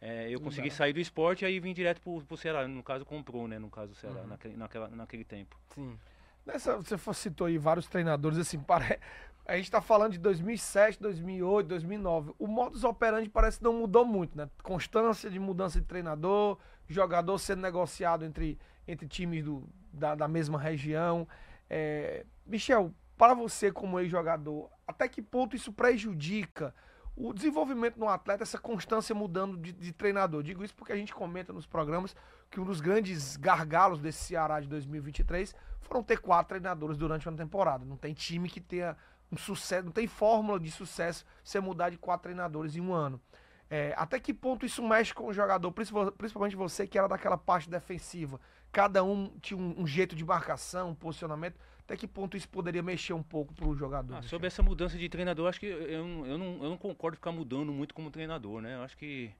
É, 0.00 0.28
eu 0.28 0.40
consegui 0.40 0.72
sair 0.72 0.92
do 0.92 0.98
esporte 0.98 1.42
e 1.42 1.46
aí 1.46 1.60
vim 1.60 1.72
direto 1.72 2.00
pro, 2.00 2.20
pro 2.22 2.36
Ceará. 2.36 2.66
No 2.66 2.82
caso, 2.82 3.04
comprou, 3.04 3.46
né? 3.46 3.60
No 3.60 3.70
caso, 3.70 3.92
o 3.92 3.94
Ceará, 3.94 4.22
uhum. 4.22 4.26
naquele, 4.26 4.56
naquela, 4.56 4.88
naquele 4.88 5.24
tempo. 5.24 5.56
Sim. 5.72 5.96
Nessa, 6.44 6.76
você 6.78 6.98
citou 7.14 7.46
aí 7.46 7.58
vários 7.58 7.86
treinadores, 7.86 8.38
assim, 8.38 8.58
para, 8.66 8.98
a 9.46 9.54
gente 9.54 9.66
está 9.66 9.80
falando 9.80 10.14
de 10.14 10.18
2007, 10.18 11.00
2008, 11.00 11.68
2009. 11.68 12.34
O 12.40 12.48
modus 12.48 12.82
operandi 12.82 13.28
parece 13.28 13.58
que 13.58 13.64
não 13.64 13.74
mudou 13.74 14.04
muito, 14.04 14.36
né? 14.36 14.50
Constância 14.64 15.30
de 15.30 15.38
mudança 15.38 15.80
de 15.80 15.86
treinador, 15.86 16.58
jogador 16.88 17.38
sendo 17.38 17.62
negociado 17.62 18.24
entre, 18.24 18.58
entre 18.86 19.06
times 19.06 19.44
do, 19.44 19.68
da, 19.92 20.14
da 20.14 20.28
mesma 20.28 20.58
região. 20.58 21.26
É, 21.68 22.24
Michel, 22.46 22.94
para 23.16 23.34
você 23.34 23.70
como 23.70 24.00
ex-jogador, 24.00 24.70
até 24.86 25.08
que 25.08 25.22
ponto 25.22 25.54
isso 25.54 25.72
prejudica 25.72 26.74
o 27.14 27.32
desenvolvimento 27.32 27.98
no 27.98 28.08
atleta, 28.08 28.42
essa 28.42 28.58
constância 28.58 29.14
mudando 29.14 29.56
de, 29.56 29.72
de, 29.72 29.92
treinador. 29.92 30.42
Digo 30.42 30.64
isso 30.64 30.74
porque 30.74 30.92
a 30.92 30.96
gente 30.96 31.14
comenta 31.14 31.52
nos 31.52 31.66
programas 31.66 32.16
que 32.50 32.58
um 32.58 32.64
dos 32.64 32.80
grandes 32.80 33.36
gargalos 33.36 34.00
desse 34.00 34.24
Ceará 34.24 34.60
de 34.60 34.66
2023 34.66 35.54
foram 35.80 36.02
ter 36.02 36.18
quatro 36.18 36.48
treinadores 36.48 36.96
durante 36.96 37.28
uma 37.28 37.36
temporada. 37.36 37.84
Não 37.84 37.96
tem 37.96 38.14
time 38.14 38.48
que 38.48 38.60
tenha 38.60 38.96
um 39.30 39.36
sucesso, 39.36 39.84
não 39.84 39.92
tem 39.92 40.06
fórmula 40.06 40.58
de 40.58 40.70
sucesso 40.70 41.24
você 41.44 41.60
mudar 41.60 41.90
de 41.90 41.98
quatro 41.98 42.24
treinadores 42.24 42.76
em 42.76 42.80
um 42.80 42.92
ano. 42.92 43.20
É, 43.68 43.94
até 43.96 44.20
que 44.20 44.34
ponto 44.34 44.66
isso 44.66 44.86
mexe 44.86 45.14
com 45.14 45.26
o 45.26 45.32
jogador, 45.32 45.72
principalmente 45.72 46.56
você 46.56 46.86
que 46.86 46.98
era 46.98 47.08
daquela 47.08 47.38
parte 47.38 47.70
defensiva? 47.70 48.38
Cada 48.72 49.04
um 49.04 49.28
tinha 49.40 49.58
um, 49.58 49.82
um 49.82 49.86
jeito 49.86 50.16
de 50.16 50.24
marcação, 50.24 50.90
um 50.90 50.94
posicionamento. 50.94 51.56
Até 51.80 51.96
que 51.96 52.06
ponto 52.06 52.36
isso 52.36 52.48
poderia 52.48 52.82
mexer 52.82 53.12
um 53.12 53.22
pouco 53.22 53.52
para 53.52 53.66
o 53.66 53.76
jogador? 53.76 54.16
Ah, 54.16 54.22
sobre 54.22 54.46
essa 54.46 54.62
mudança 54.62 54.96
de 54.96 55.08
treinador, 55.08 55.48
acho 55.48 55.60
que 55.60 55.66
eu, 55.66 56.26
eu, 56.26 56.38
não, 56.38 56.62
eu 56.62 56.70
não 56.70 56.76
concordo 56.78 57.16
ficar 57.16 57.32
mudando 57.32 57.72
muito 57.72 57.92
como 57.92 58.10
treinador, 58.10 58.62
né? 58.62 58.76
Eu 58.76 58.82
acho 58.82 58.96
que 58.96 59.32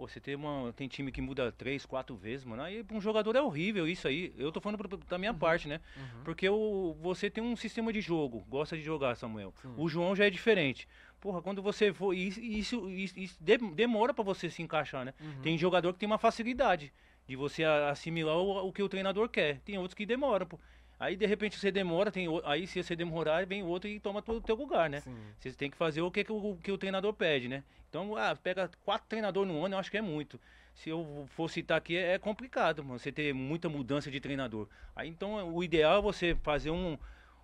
Pô, 0.00 0.08
você 0.08 0.18
tem, 0.18 0.34
uma, 0.34 0.72
tem 0.72 0.88
time 0.88 1.12
que 1.12 1.20
muda 1.20 1.52
três, 1.52 1.84
quatro 1.84 2.16
vezes, 2.16 2.42
mano. 2.44 2.62
Aí 2.62 2.82
pra 2.82 2.96
um 2.96 3.00
jogador 3.02 3.36
é 3.36 3.42
horrível 3.42 3.86
isso 3.86 4.08
aí. 4.08 4.32
Eu 4.38 4.50
tô 4.50 4.58
falando 4.58 4.78
da 5.06 5.18
minha 5.18 5.30
uhum. 5.30 5.38
parte, 5.38 5.68
né? 5.68 5.78
Uhum. 5.94 6.24
Porque 6.24 6.48
o, 6.48 6.96
você 7.02 7.28
tem 7.28 7.44
um 7.44 7.54
sistema 7.54 7.92
de 7.92 8.00
jogo, 8.00 8.42
gosta 8.48 8.78
de 8.78 8.82
jogar, 8.82 9.14
Samuel. 9.14 9.52
Sim. 9.60 9.74
O 9.76 9.88
João 9.90 10.16
já 10.16 10.24
é 10.24 10.30
diferente. 10.30 10.88
Porra, 11.20 11.42
quando 11.42 11.60
você 11.60 11.92
for. 11.92 12.14
Isso, 12.14 12.40
isso, 12.40 12.88
isso 12.88 13.36
demora 13.74 14.14
para 14.14 14.24
você 14.24 14.48
se 14.48 14.62
encaixar, 14.62 15.04
né? 15.04 15.12
Uhum. 15.20 15.42
Tem 15.42 15.58
jogador 15.58 15.92
que 15.92 15.98
tem 15.98 16.06
uma 16.06 16.18
facilidade 16.18 16.90
de 17.30 17.36
você 17.36 17.62
assimilar 17.62 18.36
o, 18.36 18.66
o 18.66 18.72
que 18.72 18.82
o 18.82 18.88
treinador 18.88 19.28
quer. 19.28 19.60
Tem 19.60 19.78
outros 19.78 19.94
que 19.94 20.04
demoram. 20.04 20.46
Pô. 20.46 20.58
Aí 20.98 21.14
de 21.14 21.24
repente 21.24 21.56
você 21.56 21.70
demora, 21.70 22.10
tem, 22.10 22.26
aí 22.44 22.66
se 22.66 22.82
você 22.82 22.96
demorar, 22.96 23.46
vem 23.46 23.62
outro 23.62 23.88
e 23.88 24.00
toma 24.00 24.22
o 24.26 24.40
teu 24.40 24.56
lugar, 24.56 24.90
né? 24.90 25.00
Sim. 25.00 25.16
Você 25.38 25.52
tem 25.52 25.70
que 25.70 25.76
fazer 25.76 26.02
o 26.02 26.10
que, 26.10 26.24
que, 26.24 26.32
o, 26.32 26.58
que 26.60 26.72
o 26.72 26.76
treinador 26.76 27.14
pede, 27.14 27.48
né? 27.48 27.62
Então, 27.88 28.16
ah, 28.16 28.34
pega 28.34 28.68
quatro 28.84 29.08
treinadores 29.08 29.50
no 29.50 29.64
ano, 29.64 29.76
eu 29.76 29.78
acho 29.78 29.90
que 29.90 29.96
é 29.96 30.02
muito. 30.02 30.40
Se 30.74 30.90
eu 30.90 31.24
for 31.30 31.48
citar 31.48 31.78
aqui, 31.78 31.96
é 31.96 32.18
complicado, 32.18 32.82
mano, 32.82 32.98
você 32.98 33.12
ter 33.12 33.32
muita 33.32 33.68
mudança 33.68 34.10
de 34.10 34.20
treinador. 34.20 34.68
Aí 34.94 35.08
então 35.08 35.54
o 35.54 35.62
ideal 35.62 35.98
é 35.98 36.02
você 36.02 36.34
fazer 36.42 36.70
um, 36.70 36.98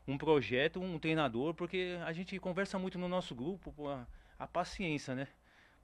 um 0.06 0.18
projeto, 0.18 0.80
um 0.80 0.98
treinador, 0.98 1.54
porque 1.54 1.96
a 2.04 2.12
gente 2.12 2.36
conversa 2.40 2.76
muito 2.76 2.98
no 2.98 3.08
nosso 3.08 3.36
grupo, 3.36 3.72
a, 3.88 4.04
a 4.36 4.46
paciência, 4.48 5.14
né? 5.14 5.28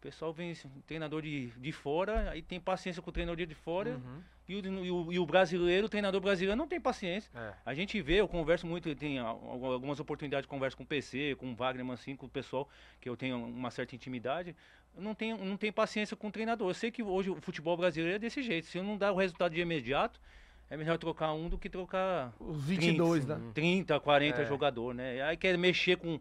O 0.02 0.10
pessoal 0.10 0.32
vem, 0.32 0.52
treinador 0.84 1.22
de, 1.22 1.46
de 1.50 1.70
fora, 1.70 2.28
aí 2.32 2.42
tem 2.42 2.58
paciência 2.58 3.00
com 3.00 3.10
o 3.10 3.12
treinador 3.12 3.46
de 3.46 3.54
fora. 3.54 3.90
Uhum. 3.90 4.20
E, 4.48 4.56
o, 4.56 4.84
e, 4.84 4.90
o, 4.90 5.12
e 5.12 5.18
o 5.20 5.24
brasileiro, 5.24 5.86
o 5.86 5.88
treinador 5.88 6.20
brasileiro, 6.20 6.58
não 6.58 6.66
tem 6.66 6.80
paciência. 6.80 7.30
É. 7.32 7.52
A 7.64 7.72
gente 7.72 8.02
vê, 8.02 8.14
eu 8.14 8.26
converso 8.26 8.66
muito, 8.66 8.92
tem 8.96 9.20
algumas 9.20 10.00
oportunidades 10.00 10.42
de 10.42 10.48
conversa 10.48 10.76
com 10.76 10.82
o 10.82 10.86
PC, 10.86 11.36
com 11.38 11.52
o 11.52 11.54
Wagner 11.54 11.88
assim, 11.92 12.16
com 12.16 12.26
o 12.26 12.28
pessoal, 12.28 12.68
que 13.00 13.08
eu 13.08 13.16
tenho 13.16 13.36
uma 13.46 13.70
certa 13.70 13.94
intimidade. 13.94 14.56
Eu 14.96 15.02
não 15.02 15.14
tenho, 15.14 15.38
não 15.38 15.56
tenho 15.56 15.72
paciência 15.72 16.16
com 16.16 16.26
o 16.26 16.32
treinador. 16.32 16.68
Eu 16.68 16.74
sei 16.74 16.90
que 16.90 17.04
hoje 17.04 17.30
o 17.30 17.40
futebol 17.40 17.76
brasileiro 17.76 18.16
é 18.16 18.18
desse 18.18 18.42
jeito. 18.42 18.66
Se 18.66 18.78
eu 18.78 18.82
não 18.82 18.98
dar 18.98 19.12
o 19.12 19.16
resultado 19.16 19.54
de 19.54 19.60
imediato, 19.60 20.20
é 20.68 20.76
melhor 20.76 20.98
trocar 20.98 21.32
um 21.32 21.48
do 21.48 21.56
que 21.56 21.70
trocar 21.70 22.34
os 22.40 22.60
22, 22.64 23.24
30, 23.24 23.38
né? 23.38 23.50
30, 23.54 24.00
40 24.00 24.42
é. 24.42 24.46
jogador, 24.46 24.94
né? 24.94 25.22
Aí 25.22 25.36
quer 25.36 25.56
mexer 25.56 25.96
com 25.96 26.20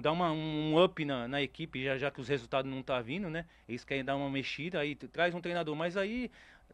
dar 0.00 0.12
uma, 0.12 0.32
um 0.32 0.82
up 0.82 1.04
na, 1.04 1.28
na 1.28 1.42
equipe, 1.42 1.84
já, 1.84 1.98
já 1.98 2.10
que 2.10 2.20
os 2.20 2.28
resultados 2.28 2.70
não 2.70 2.82
tá 2.82 3.00
vindo, 3.00 3.28
né? 3.28 3.44
Eles 3.68 3.84
querem 3.84 4.04
dar 4.04 4.16
uma 4.16 4.30
mexida, 4.30 4.80
aí 4.80 4.94
traz 4.94 5.34
um 5.34 5.40
treinador, 5.40 5.76
mas 5.76 5.96
aí 5.96 6.30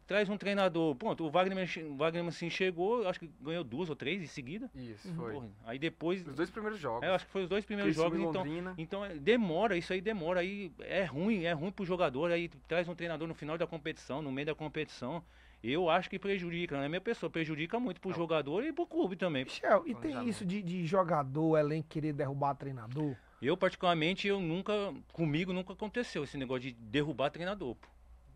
traz 0.06 0.28
um 0.28 0.37
treinador. 0.37 0.94
Pronto, 0.96 1.25
o 1.25 1.30
Wagner, 1.30 1.68
o 1.90 1.96
Wagner 1.96 2.26
assim 2.26 2.48
chegou, 2.48 3.06
acho 3.06 3.20
que 3.20 3.30
ganhou 3.40 3.62
duas 3.62 3.90
ou 3.90 3.94
três 3.94 4.22
em 4.22 4.26
seguida. 4.26 4.70
Isso, 4.75 5.12
foi. 5.14 5.34
Porra, 5.34 5.48
aí 5.66 5.78
depois. 5.78 6.26
Os 6.26 6.34
dois 6.34 6.50
primeiros 6.50 6.80
jogos. 6.80 7.02
É, 7.02 7.10
acho 7.14 7.26
que 7.26 7.30
foi 7.30 7.42
os 7.42 7.48
dois 7.48 7.64
primeiros 7.64 7.94
jogos. 7.94 8.18
Então, 8.18 8.44
então 8.78 9.04
é, 9.04 9.14
demora, 9.14 9.76
isso 9.76 9.92
aí 9.92 10.00
demora. 10.00 10.40
Aí 10.40 10.72
é 10.80 11.04
ruim, 11.04 11.44
é 11.44 11.52
ruim 11.52 11.70
pro 11.70 11.84
jogador. 11.84 12.32
Aí 12.32 12.48
traz 12.66 12.88
um 12.88 12.94
treinador 12.94 13.28
no 13.28 13.34
final 13.34 13.58
da 13.58 13.66
competição, 13.66 14.22
no 14.22 14.32
meio 14.32 14.46
da 14.46 14.54
competição. 14.54 15.22
Eu 15.62 15.91
acho 15.91 16.09
que 16.09 16.19
prejudica, 16.19 16.77
não 16.77 16.85
é 16.85 16.88
minha 16.88 17.00
pessoa, 17.00 17.29
prejudica 17.29 17.81
muito 17.81 18.00
pro 18.00 18.11
não. 18.11 18.17
jogador 18.17 18.65
e 18.65 18.73
pro 18.73 18.87
clube 18.87 19.17
também. 19.17 19.45
Michel, 19.45 19.83
e 19.87 19.95
tem 19.95 20.29
isso 20.29 20.45
de, 20.45 20.62
de 20.62 20.87
jogador, 20.87 21.59
elenco 21.59 21.88
querer 21.88 22.12
derrubar 22.12 22.55
treinador? 22.55 23.17
Eu, 23.43 23.57
particularmente, 23.57 24.27
eu 24.29 24.41
nunca, 24.41 24.73
comigo 25.12 25.53
nunca 25.53 25.73
aconteceu 25.73 26.25
esse 26.25 26.37
negócio 26.37 26.62
de 26.62 26.73
derrubar 26.73 27.31
treinador, 27.31 27.75
pô. 27.75 27.88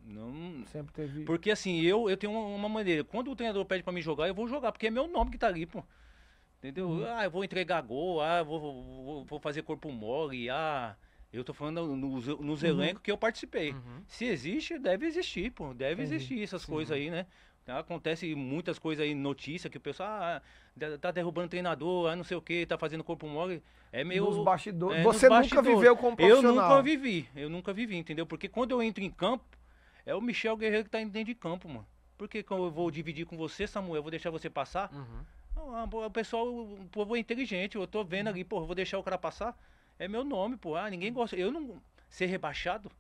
Não. 0.05 0.65
Sempre 0.67 0.93
teve. 0.93 1.25
Porque 1.25 1.51
assim, 1.51 1.81
eu, 1.81 2.11
eu 2.11 2.17
tenho 2.17 2.33
uma, 2.33 2.57
uma 2.57 2.69
maneira. 2.69 3.05
Quando 3.05 3.31
o 3.31 3.37
treinador 3.37 3.65
pede 3.65 3.85
para 3.85 3.93
me 3.93 4.03
jogar, 4.03 4.27
eu 4.27 4.35
vou 4.35 4.49
jogar, 4.49 4.73
porque 4.73 4.89
é 4.89 4.91
meu 4.91 5.07
nome 5.07 5.31
que 5.31 5.39
tá 5.39 5.47
ali, 5.47 5.65
pô. 5.65 5.85
Entendeu? 6.59 6.89
Uhum. 6.89 7.05
Ah, 7.07 7.25
eu 7.25 7.31
vou 7.31 7.45
entregar 7.45 7.81
gol, 7.83 8.21
ah, 8.21 8.43
vou, 8.43 8.61
vou, 8.61 9.25
vou 9.25 9.41
fazer 9.41 9.63
corpo 9.63 9.91
mole, 9.91 10.51
ah. 10.51 10.97
Eu 11.33 11.43
tô 11.43 11.55
falando 11.55 11.97
nos, 11.97 12.27
nos 12.27 12.63
uhum. 12.63 12.69
elencos 12.69 13.03
que 13.03 13.11
eu 13.11 13.17
participei. 13.17 13.73
Uhum. 13.73 14.03
Se 14.07 14.27
existe, 14.27 14.79
deve 14.79 15.07
existir, 15.07 15.51
pô. 15.51 15.73
Deve 15.73 16.03
Entendi. 16.03 16.17
existir 16.17 16.43
essas 16.43 16.63
Sim. 16.63 16.73
coisas 16.73 16.95
aí, 16.95 17.11
né? 17.11 17.27
Tá? 17.65 17.79
Acontece 17.79 18.35
muitas 18.35 18.79
coisas 18.79 19.05
aí, 19.05 19.15
notícia, 19.15 19.71
que 19.71 19.79
o 19.79 19.81
pessoal 19.81 20.09
ah, 20.11 20.43
tá 21.01 21.11
derrubando 21.11 21.49
treinador, 21.49 22.11
ah, 22.11 22.17
não 22.17 22.25
sei 22.25 22.37
o 22.37 22.43
que, 22.43 22.67
tá 22.67 22.77
fazendo 22.77 23.05
corpo 23.05 23.27
mole. 23.27 23.63
É 23.93 24.03
meio. 24.03 24.25
Nos 24.25 24.45
bastidores. 24.45 24.99
é, 24.99 25.03
Você 25.03 25.29
nos 25.29 25.39
nunca 25.39 25.57
bastidores. 25.57 25.79
viveu 25.79 25.97
como 25.97 26.17
Eu 26.19 26.43
nunca 26.43 26.83
vivi, 26.83 27.29
eu 27.37 27.49
nunca 27.49 27.73
vivi, 27.73 27.97
entendeu? 27.97 28.27
Porque 28.27 28.49
quando 28.49 28.73
eu 28.73 28.83
entro 28.83 29.03
em 29.03 29.11
campo, 29.11 29.45
é 30.05 30.15
o 30.15 30.21
Michel 30.21 30.57
Guerreiro 30.57 30.85
que 30.85 30.91
tá 30.91 30.99
dentro 30.99 31.25
de 31.25 31.35
campo, 31.35 31.69
mano. 31.69 31.87
Por 32.19 32.29
que 32.29 32.45
eu 32.49 32.71
vou 32.71 32.91
dividir 32.91 33.27
com 33.27 33.37
você, 33.37 33.67
Samuel? 33.67 33.97
Eu 33.97 34.03
vou 34.03 34.11
deixar 34.11 34.31
você 34.31 34.51
passar? 34.51 34.93
Uhum. 34.93 35.25
O 36.07 36.11
pessoal, 36.11 36.47
o 36.47 36.89
povo 36.91 37.17
é 37.17 37.19
inteligente, 37.19 37.77
eu 37.77 37.87
tô 37.87 38.03
vendo 38.03 38.29
ali, 38.29 38.43
pô, 38.43 38.65
vou 38.65 38.75
deixar 38.75 38.99
o 38.99 39.03
cara 39.03 39.19
passar. 39.19 39.57
É 40.03 40.09
meu 40.09 40.25
nome, 40.25 40.57
pô. 40.57 40.75
Ah, 40.75 40.91
ninguém 40.91 41.13
gosta. 41.13 41.37
Eu 41.37 41.53
não. 41.53 41.81
Ser 42.11 42.27
rebaixado? 42.27 42.91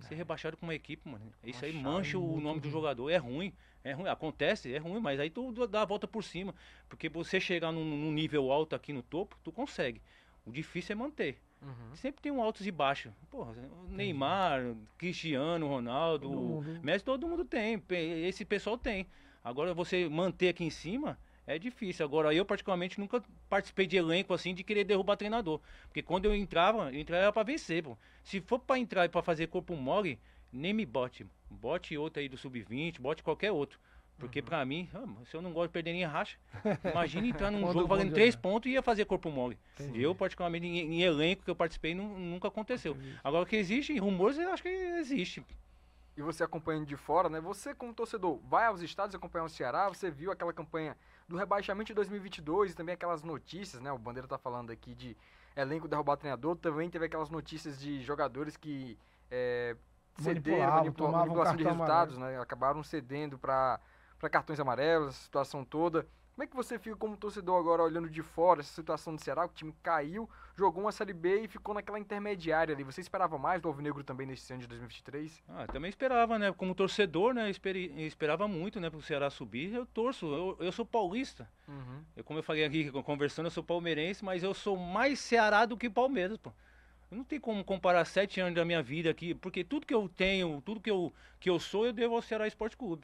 Ser 0.00 0.14
rebaixado 0.14 0.58
com 0.58 0.66
uma 0.66 0.74
equipe, 0.74 1.08
mano. 1.08 1.32
Isso 1.42 1.64
aí 1.64 1.72
mancha 1.72 2.18
o 2.18 2.38
nome 2.38 2.60
do 2.60 2.68
jogador. 2.68 3.08
É 3.08 3.16
ruim. 3.16 3.54
É 3.82 3.92
ruim. 3.92 4.08
Acontece, 4.08 4.74
é 4.74 4.76
ruim, 4.76 5.00
mas 5.00 5.18
aí 5.18 5.30
tu 5.30 5.52
dá 5.66 5.80
a 5.80 5.84
volta 5.86 6.06
por 6.06 6.22
cima. 6.22 6.54
Porque 6.86 7.08
você 7.08 7.40
chegar 7.40 7.72
num, 7.72 7.82
num 7.82 8.12
nível 8.12 8.52
alto 8.52 8.76
aqui 8.76 8.92
no 8.92 9.02
topo, 9.02 9.38
tu 9.42 9.50
consegue. 9.50 10.02
O 10.44 10.52
difícil 10.52 10.92
é 10.92 10.96
manter. 10.96 11.40
Uhum. 11.62 11.96
Sempre 11.96 12.20
tem 12.20 12.30
um 12.30 12.42
altos 12.42 12.66
e 12.66 12.70
baixos. 12.70 13.10
Porra, 13.30 13.54
Neymar, 13.88 14.74
Cristiano, 14.98 15.66
Ronaldo, 15.66 16.30
mundo. 16.30 16.80
Messi, 16.82 17.04
todo 17.04 17.26
mundo 17.26 17.42
tem. 17.42 17.82
Esse 18.26 18.44
pessoal 18.44 18.76
tem. 18.76 19.06
Agora 19.42 19.72
você 19.72 20.10
manter 20.10 20.50
aqui 20.50 20.64
em 20.64 20.70
cima 20.70 21.18
é 21.54 21.58
difícil. 21.58 22.04
Agora 22.04 22.32
eu 22.34 22.44
particularmente 22.44 22.98
nunca 22.98 23.22
participei 23.48 23.86
de 23.86 23.96
elenco 23.96 24.32
assim 24.32 24.54
de 24.54 24.62
querer 24.62 24.84
derrubar 24.84 25.16
treinador. 25.16 25.60
Porque 25.86 26.02
quando 26.02 26.26
eu 26.26 26.34
entrava, 26.34 26.92
eu 26.92 27.00
entrava 27.00 27.32
pra 27.32 27.42
vencer, 27.42 27.82
pô. 27.82 27.96
Se 28.22 28.40
for 28.40 28.58
pra 28.58 28.78
entrar 28.78 29.04
e 29.04 29.08
pra 29.08 29.22
fazer 29.22 29.46
corpo 29.48 29.74
mole, 29.74 30.18
nem 30.52 30.72
me 30.72 30.86
bote. 30.86 31.26
Bote 31.50 31.96
outro 31.96 32.20
aí 32.20 32.28
do 32.28 32.36
sub-20, 32.36 33.00
bote 33.00 33.22
qualquer 33.22 33.52
outro. 33.52 33.78
Porque 34.20 34.42
pra 34.42 34.62
mim, 34.66 34.86
ah, 34.94 35.06
se 35.24 35.34
eu 35.34 35.40
não 35.40 35.50
gosto 35.50 35.68
de 35.68 35.72
perder 35.72 35.94
nem 35.94 36.04
racha, 36.04 36.36
imagina 36.92 37.26
entrar 37.26 37.50
num 37.50 37.72
jogo 37.72 37.86
valendo 37.88 38.12
três 38.12 38.34
é. 38.34 38.38
pontos 38.38 38.70
e 38.70 38.74
ia 38.74 38.82
fazer 38.82 39.06
corpo 39.06 39.30
mole. 39.30 39.58
Entendi. 39.74 40.02
Eu, 40.02 40.14
particularmente, 40.14 40.66
em, 40.66 40.78
em 40.78 41.02
elenco 41.02 41.42
que 41.42 41.50
eu 41.50 41.56
participei, 41.56 41.94
nu- 41.94 42.18
nunca 42.18 42.48
aconteceu. 42.48 42.94
Agora 43.24 43.46
que 43.46 43.56
existe, 43.56 43.98
rumores, 43.98 44.38
eu 44.38 44.52
acho 44.52 44.62
que 44.62 44.68
existe. 44.68 45.42
E 46.16 46.22
você 46.22 46.44
acompanhando 46.44 46.84
de 46.84 46.96
fora, 46.96 47.30
né? 47.30 47.40
Você 47.40 47.74
como 47.74 47.94
torcedor 47.94 48.38
vai 48.44 48.66
aos 48.66 48.82
estádios 48.82 49.14
acompanhar 49.14 49.44
o 49.44 49.48
Ceará, 49.48 49.88
você 49.88 50.10
viu 50.10 50.30
aquela 50.30 50.52
campanha 50.52 50.94
do 51.30 51.36
rebaixamento 51.36 51.86
de 51.86 51.94
2022 51.94 52.72
e 52.72 52.74
também 52.74 52.92
aquelas 52.92 53.22
notícias, 53.22 53.80
né? 53.80 53.92
O 53.92 53.98
Bandeira 53.98 54.26
tá 54.26 54.36
falando 54.36 54.72
aqui 54.72 54.94
de 54.96 55.16
elenco 55.54 55.86
derrubar 55.86 56.16
treinador, 56.16 56.56
também 56.56 56.90
teve 56.90 57.06
aquelas 57.06 57.30
notícias 57.30 57.78
de 57.78 58.00
jogadores 58.02 58.56
que 58.56 58.98
é, 59.30 59.76
cederam, 60.24 60.58
manipula- 60.78 61.08
manipulação 61.20 61.56
de 61.56 61.62
resultados, 61.86 62.18
né? 62.18 62.40
Acabaram 62.40 62.82
cedendo 62.82 63.38
para 63.38 63.78
cartões 64.28 64.58
amarelos, 64.58 65.08
a 65.10 65.12
situação 65.12 65.64
toda. 65.64 66.04
Como 66.40 66.44
é 66.44 66.46
que 66.46 66.56
você 66.56 66.78
fica 66.78 66.96
como 66.96 67.18
torcedor 67.18 67.60
agora 67.60 67.82
olhando 67.82 68.08
de 68.08 68.22
fora 68.22 68.60
essa 68.60 68.72
situação 68.72 69.14
do 69.14 69.22
Ceará? 69.22 69.44
O 69.44 69.48
time 69.48 69.74
caiu, 69.82 70.26
jogou 70.56 70.82
uma 70.82 70.90
Série 70.90 71.12
B 71.12 71.42
e 71.42 71.48
ficou 71.48 71.74
naquela 71.74 71.98
intermediária 71.98 72.74
ali. 72.74 72.82
Você 72.82 73.02
esperava 73.02 73.36
mais 73.36 73.60
do 73.60 73.68
Alvinegro 73.68 74.02
também 74.02 74.26
nesse 74.26 74.50
ano 74.50 74.62
de 74.62 74.66
2023? 74.68 75.42
Ah, 75.46 75.66
também 75.66 75.90
esperava, 75.90 76.38
né? 76.38 76.50
Como 76.50 76.74
torcedor, 76.74 77.34
né? 77.34 77.50
esperava 77.50 78.48
muito, 78.48 78.80
né? 78.80 78.88
Pro 78.88 79.02
Ceará 79.02 79.28
subir. 79.28 79.74
Eu 79.74 79.84
torço, 79.84 80.24
eu, 80.32 80.56
eu 80.60 80.72
sou 80.72 80.86
paulista. 80.86 81.46
Uhum. 81.68 82.02
Eu, 82.16 82.24
como 82.24 82.38
eu 82.38 82.42
falei 82.42 82.64
aqui 82.64 82.90
conversando, 83.02 83.44
eu 83.44 83.50
sou 83.50 83.62
palmeirense, 83.62 84.24
mas 84.24 84.42
eu 84.42 84.54
sou 84.54 84.78
mais 84.78 85.20
Ceará 85.20 85.66
do 85.66 85.76
que 85.76 85.90
Palmeiras, 85.90 86.38
pô. 86.38 86.50
Eu 87.10 87.16
não 87.16 87.24
tem 87.24 87.40
como 87.40 87.64
comparar 87.64 88.04
sete 88.04 88.40
anos 88.40 88.54
da 88.54 88.64
minha 88.64 88.82
vida 88.82 89.10
aqui, 89.10 89.34
porque 89.34 89.64
tudo 89.64 89.84
que 89.84 89.94
eu 89.94 90.08
tenho, 90.08 90.62
tudo 90.64 90.80
que 90.80 90.90
eu, 90.90 91.12
que 91.40 91.50
eu 91.50 91.58
sou, 91.58 91.86
eu 91.86 91.92
devo 91.92 92.14
ao 92.14 92.22
Ceará 92.22 92.46
Esporte 92.46 92.76
Clube. 92.76 93.02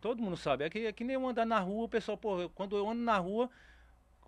Todo 0.00 0.22
mundo 0.22 0.36
sabe. 0.36 0.64
É 0.64 0.70
que, 0.70 0.86
é 0.86 0.92
que 0.92 1.02
nem 1.02 1.14
eu 1.14 1.26
andar 1.26 1.44
na 1.44 1.58
rua, 1.58 1.86
o 1.86 1.88
pessoal, 1.88 2.16
pô, 2.16 2.48
quando 2.50 2.76
eu 2.76 2.88
ando 2.88 3.02
na 3.02 3.18
rua, 3.18 3.50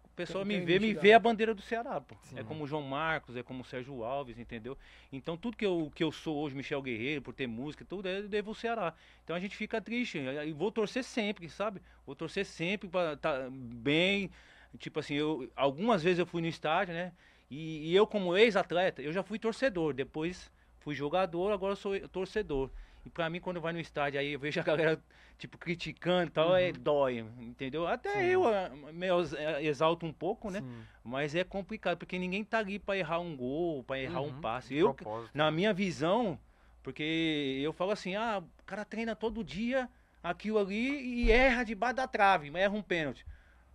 o 0.03 0.09
pessoal 0.15 0.45
me 0.45 0.61
vê, 0.61 0.79
me 0.79 0.93
vê 0.93 1.13
a 1.13 1.19
bandeira 1.19 1.55
do 1.55 1.63
Ceará, 1.63 2.01
pô. 2.01 2.17
Sim. 2.23 2.39
É 2.39 2.43
como 2.43 2.65
o 2.65 2.67
João 2.67 2.83
Marcos, 2.83 3.37
é 3.37 3.43
como 3.45 3.63
o 3.63 3.65
Sérgio 3.65 4.03
Alves, 4.03 4.39
entendeu? 4.39 4.77
Então 5.13 5.37
tudo 5.37 5.57
que 5.57 5.65
eu, 5.65 5.91
que 5.95 6.03
eu 6.03 6.11
sou 6.11 6.37
hoje, 6.39 6.57
Michel 6.57 6.83
Guerreiro, 6.83 7.23
por 7.23 7.33
ter 7.33 7.47
música, 7.47 7.85
tudo, 7.85 8.09
eu 8.09 8.29
devo 8.29 8.51
ao 8.51 8.55
Ceará. 8.55 8.93
Então 9.23 9.37
a 9.37 9.41
gente 9.41 9.57
fica 9.57 9.81
triste. 9.81 10.19
E 10.19 10.53
vou 10.53 10.73
torcer 10.73 11.05
sempre, 11.05 11.49
sabe? 11.49 11.81
Vou 12.05 12.17
torcer 12.17 12.45
sempre 12.45 12.89
pra 12.89 13.13
estar 13.13 13.49
bem. 13.51 14.31
Tipo 14.79 15.01
assim, 15.01 15.15
eu, 15.15 15.51
algumas 15.55 16.03
vezes 16.03 16.19
eu 16.19 16.27
fui 16.27 16.43
no 16.43 16.49
estádio, 16.49 16.93
né? 16.93 17.13
E, 17.53 17.91
e 17.91 17.95
eu, 17.95 18.07
como 18.07 18.35
ex-atleta, 18.35 19.03
eu 19.03 19.13
já 19.13 19.23
fui 19.23 19.39
torcedor. 19.39 19.93
Depois 19.93 20.51
fui 20.79 20.95
jogador, 20.95 21.53
agora 21.53 21.73
eu 21.73 21.77
sou 21.77 22.09
torcedor. 22.09 22.71
E 23.05 23.11
pra 23.11 23.29
mim, 23.29 23.41
quando 23.41 23.61
vai 23.61 23.75
no 23.75 23.79
estádio, 23.79 24.19
aí 24.19 24.33
eu 24.33 24.39
vejo 24.39 24.59
a 24.59 24.63
galera, 24.63 24.99
tipo, 25.37 25.59
criticando 25.59 26.29
e 26.29 26.31
tal, 26.31 26.57
é, 26.57 26.73
dói, 26.73 27.19
entendeu? 27.39 27.87
Até 27.87 28.11
Sim. 28.11 28.25
eu 28.25 28.49
ah, 28.49 28.71
me 28.91 29.07
eh, 29.07 29.67
exalto 29.67 30.07
um 30.07 30.13
pouco, 30.15 30.51
né? 30.51 30.61
Sim. 30.61 30.83
Mas 31.05 31.35
é 31.35 31.45
complicado, 31.45 31.99
porque 31.99 32.19
ninguém 32.19 32.43
tá 32.43 32.59
ali 32.59 32.79
pra 32.79 32.97
errar 32.97 33.19
um 33.19 33.37
gol, 33.37 33.85
pra 33.85 33.99
errar 33.99 34.23
um 34.23 34.29
Uhum, 34.29 34.41
passe. 34.41 34.69
de 34.69 34.77
Eu, 34.77 34.95
propósito. 34.95 35.37
na 35.37 35.51
minha 35.51 35.75
visão, 35.75 36.39
porque 36.83 37.61
eu 37.63 37.75
falo 37.75 37.91
assim, 37.91 38.17
ah, 38.17 38.43
o 38.43 38.65
cara 38.65 38.83
treina 38.87 39.15
todo 39.15 39.45
dia 39.45 39.91
aquilo 40.23 40.59
ali 40.59 41.25
e 41.27 41.31
erra 41.31 41.65
debaixo 41.65 41.97
da 41.97 42.07
trave, 42.07 42.51
mas 42.51 42.63
erra 42.63 42.75
um 42.75 42.83
pênalti. 42.83 43.27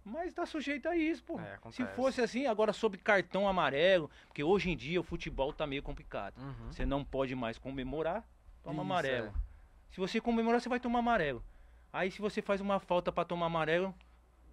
Mas 0.09 0.31
tá 0.33 0.45
sujeito 0.45 0.87
a 0.87 0.95
isso, 0.95 1.21
pô. 1.23 1.39
É, 1.39 1.57
Se 1.71 1.85
fosse 1.87 2.21
assim, 2.21 2.45
agora 2.45 2.71
sobre 2.71 2.97
cartão 2.97 3.47
amarelo, 3.47 4.09
porque 4.27 4.41
hoje 4.43 4.69
em 4.71 4.77
dia 4.77 4.99
o 4.99 5.03
futebol 5.03 5.51
tá 5.51 5.67
meio 5.67 5.83
complicado. 5.83 6.37
Uhum. 6.37 6.71
Você 6.71 6.85
não 6.85 7.03
pode 7.03 7.35
mais 7.35 7.57
comemorar, 7.57 8.23
toma 8.63 8.75
Isso, 8.75 8.81
amarelo. 8.81 9.27
é. 9.27 9.47
Se 9.91 9.99
você 9.99 10.21
comemorar, 10.21 10.61
você 10.61 10.69
vai 10.69 10.79
tomar 10.79 10.99
amarelo. 10.99 11.43
Aí 11.91 12.09
se 12.09 12.21
você 12.21 12.41
faz 12.41 12.61
uma 12.61 12.79
falta 12.79 13.11
pra 13.11 13.25
tomar 13.25 13.47
amarelo, 13.47 13.93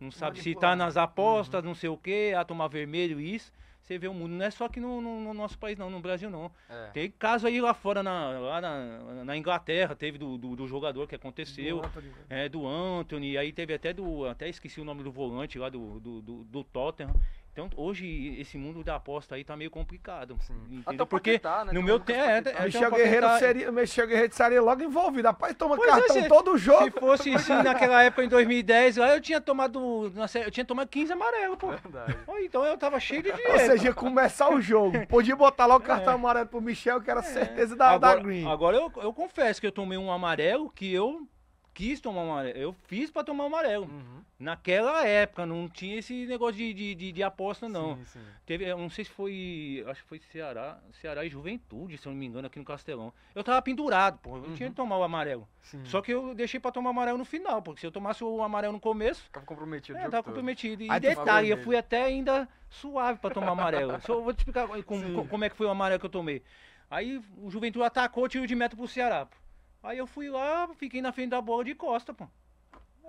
não 0.00 0.10
sabe 0.10 0.40
se 0.42 0.54
tá 0.54 0.74
nas 0.74 0.96
apostas, 0.96 1.62
não 1.62 1.74
sei 1.74 1.88
o 1.88 1.96
que, 1.96 2.32
a 2.34 2.44
tomar 2.44 2.68
vermelho, 2.68 3.20
isso. 3.20 3.52
Você 3.84 3.98
vê 3.98 4.08
o 4.08 4.14
mundo. 4.14 4.32
Não 4.32 4.44
é 4.46 4.50
só 4.50 4.64
aqui 4.64 4.80
no, 4.80 5.00
no- 5.00 5.20
no 5.20 5.34
nosso 5.34 5.58
país, 5.58 5.76
não, 5.78 5.90
no 5.90 6.00
Brasil 6.00 6.30
não. 6.30 6.50
É. 6.70 6.86
Tem 6.92 7.10
caso 7.10 7.46
aí 7.46 7.60
lá 7.60 7.74
fora, 7.74 8.02
na, 8.02 8.30
lá 8.38 8.60
na, 8.60 9.24
na 9.24 9.36
Inglaterra, 9.36 9.94
teve 9.94 10.16
do, 10.16 10.38
do, 10.38 10.56
do 10.56 10.66
jogador 10.66 11.06
que 11.06 11.14
aconteceu. 11.14 11.80
Do 11.82 11.86
Anthony, 11.86 12.08
né? 12.08 12.14
É, 12.44 12.48
do 12.48 12.66
Anthony, 12.66 13.36
aí 13.36 13.52
teve 13.52 13.74
até 13.74 13.92
do. 13.92 14.24
Até 14.26 14.48
esqueci 14.48 14.80
o 14.80 14.84
nome 14.84 15.02
do 15.02 15.12
volante 15.12 15.58
lá 15.58 15.68
do, 15.68 16.00
do, 16.00 16.22
do, 16.22 16.44
do 16.44 16.64
Tottenham. 16.64 17.14
Então 17.54 17.70
hoje 17.76 18.36
esse 18.40 18.58
mundo 18.58 18.82
da 18.82 18.96
aposta 18.96 19.36
aí 19.36 19.44
tá 19.44 19.56
meio 19.56 19.70
complicado. 19.70 20.36
Até 20.84 21.04
Porque 21.04 21.38
Paquetá, 21.38 21.58
né? 21.64 21.66
no 21.66 21.70
Tem 21.78 21.84
meu 21.84 22.00
tempo. 22.00 22.48
É, 22.48 22.52
é, 22.62 22.64
Michel 22.64 22.90
Guerreiro 22.90 23.38
seria, 23.38 23.70
Michel 23.70 24.06
Guerreiro 24.08 24.32
estaria 24.32 24.60
logo 24.60 24.82
envolvido. 24.82 25.28
Rapaz, 25.28 25.54
toma 25.56 25.76
Pois 25.76 25.88
é, 25.88 25.92
cartão 25.92 26.22
se- 26.22 26.28
todo 26.28 26.58
jogo. 26.58 26.82
Se 26.86 26.90
fosse 26.90 27.32
assim 27.32 27.52
naquela 27.62 28.02
época 28.02 28.24
em 28.24 28.28
2010, 28.28 28.96
lá 28.96 29.14
eu 29.14 29.20
tinha 29.20 29.40
tomado. 29.40 30.12
Eu 30.44 30.50
tinha 30.50 30.64
tomado 30.64 30.88
15 30.88 31.12
amarelo, 31.12 31.56
pô. 31.56 31.68
Verdade. 31.68 32.18
Então 32.40 32.64
eu 32.64 32.76
tava 32.76 32.98
cheio 32.98 33.22
de 33.22 33.30
Ou 33.30 33.36
dinheiro. 33.36 33.58
seja, 33.60 33.84
ia 33.84 33.94
começar 33.94 34.52
o 34.52 34.60
jogo. 34.60 35.06
Podia 35.06 35.36
botar 35.36 35.66
logo 35.66 35.84
o 35.84 35.86
cartão 35.86 36.14
amarelo 36.14 36.48
pro 36.48 36.60
Michel, 36.60 37.00
que 37.00 37.08
era 37.10 37.22
certeza 37.22 37.76
da, 37.76 37.96
da 37.96 38.08
agora, 38.08 38.20
Green. 38.20 38.50
agora 38.50 38.76
eu, 38.76 38.92
eu 38.96 39.12
confesso 39.12 39.60
que 39.60 39.66
eu 39.68 39.72
tomei 39.72 39.96
um 39.96 40.10
amarelo 40.10 40.68
que 40.70 40.92
eu 40.92 41.24
quis 41.74 42.00
tomar 42.00 42.22
amarelo. 42.22 42.56
Eu 42.58 42.72
fiz 42.86 43.10
pra 43.10 43.24
tomar 43.24 43.44
amarelo. 43.46 43.84
Uhum. 43.86 44.22
Naquela 44.38 45.06
época 45.06 45.44
não 45.44 45.68
tinha 45.68 45.98
esse 45.98 46.26
negócio 46.26 46.54
de, 46.56 46.72
de, 46.72 46.94
de, 46.94 47.12
de 47.12 47.22
aposta, 47.22 47.68
não. 47.68 47.96
Sim, 47.96 48.04
sim. 48.06 48.20
Teve, 48.46 48.64
eu 48.64 48.78
não 48.78 48.88
sei 48.88 49.04
se 49.04 49.10
foi. 49.10 49.84
Acho 49.88 50.02
que 50.02 50.08
foi 50.08 50.18
Ceará. 50.30 50.78
Ceará 51.00 51.24
e 51.24 51.28
Juventude, 51.28 51.98
se 51.98 52.06
eu 52.06 52.12
não 52.12 52.18
me 52.18 52.26
engano, 52.26 52.46
aqui 52.46 52.58
no 52.58 52.64
Castelão. 52.64 53.12
Eu 53.34 53.42
tava 53.42 53.60
pendurado, 53.62 54.18
pô. 54.18 54.36
Eu 54.36 54.42
não 54.42 54.54
tinha 54.54 54.66
Uhum. 54.68 54.72
que 54.72 54.76
tomar 54.76 54.98
o 54.98 55.02
amarelo. 55.02 55.48
Sim. 55.62 55.82
Só 55.84 56.00
que 56.00 56.12
eu 56.12 56.34
deixei 56.34 56.60
pra 56.60 56.70
tomar 56.70 56.90
o 56.90 56.92
amarelo 56.92 57.18
no 57.18 57.24
final, 57.24 57.60
porque 57.62 57.80
se 57.80 57.86
eu 57.86 57.92
tomasse 57.92 58.22
o 58.22 58.42
amarelo 58.42 58.72
no 58.74 58.80
começo, 58.80 59.22
Ficava 59.24 59.44
comprometido. 59.46 59.98
é, 59.98 60.02
jogo 60.02 60.10
tava 60.10 60.22
todo. 60.22 60.32
comprometido. 60.32 60.82
E 60.82 60.90
Aí 60.90 61.00
detalhe, 61.00 61.48
eu 61.48 61.58
fui 61.58 61.76
até 61.76 62.02
ainda 62.04 62.48
suave 62.70 63.18
pra 63.18 63.30
tomar 63.30 63.50
amarelo. 63.52 64.00
Só 64.02 64.20
vou 64.20 64.32
te 64.32 64.38
explicar 64.38 64.68
como, 64.84 65.26
como 65.28 65.44
é 65.44 65.48
que 65.50 65.56
foi 65.56 65.66
o 65.66 65.70
amarelo 65.70 65.98
que 66.00 66.06
eu 66.06 66.10
tomei. 66.10 66.42
Aí 66.90 67.20
o 67.38 67.50
Juventude 67.50 67.84
atacou, 67.84 68.28
tiro 68.28 68.46
de 68.46 68.54
meta 68.54 68.76
pro 68.76 68.86
Ceará. 68.86 69.26
pô. 69.26 69.36
Aí 69.84 69.98
eu 69.98 70.06
fui 70.06 70.28
lá, 70.30 70.68
fiquei 70.78 71.00
na 71.02 71.12
frente 71.12 71.28
da 71.30 71.40
bola 71.40 71.62
de 71.64 71.74
costa, 71.74 72.12
pô. 72.14 72.26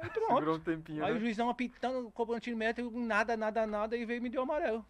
Aí 0.01 0.10
pronto. 0.10 0.27
Segurou 0.34 0.55
um 0.58 0.60
tempinho, 0.60 1.05
Aí 1.05 1.12
né? 1.13 1.17
o 1.17 1.22
juizão 1.22 1.50
apitando, 1.50 2.12
cobrando 2.12 2.41
tiro 2.41 2.53
de 2.53 2.60
meta, 2.60 2.82
eu, 2.82 2.91
nada, 2.91 3.38
nada, 3.38 3.65
nada, 3.65 3.96
e 3.96 4.03
veio 4.03 4.17
e 4.17 4.20
me 4.20 4.29
deu 4.29 4.41
amarelo. 4.41 4.86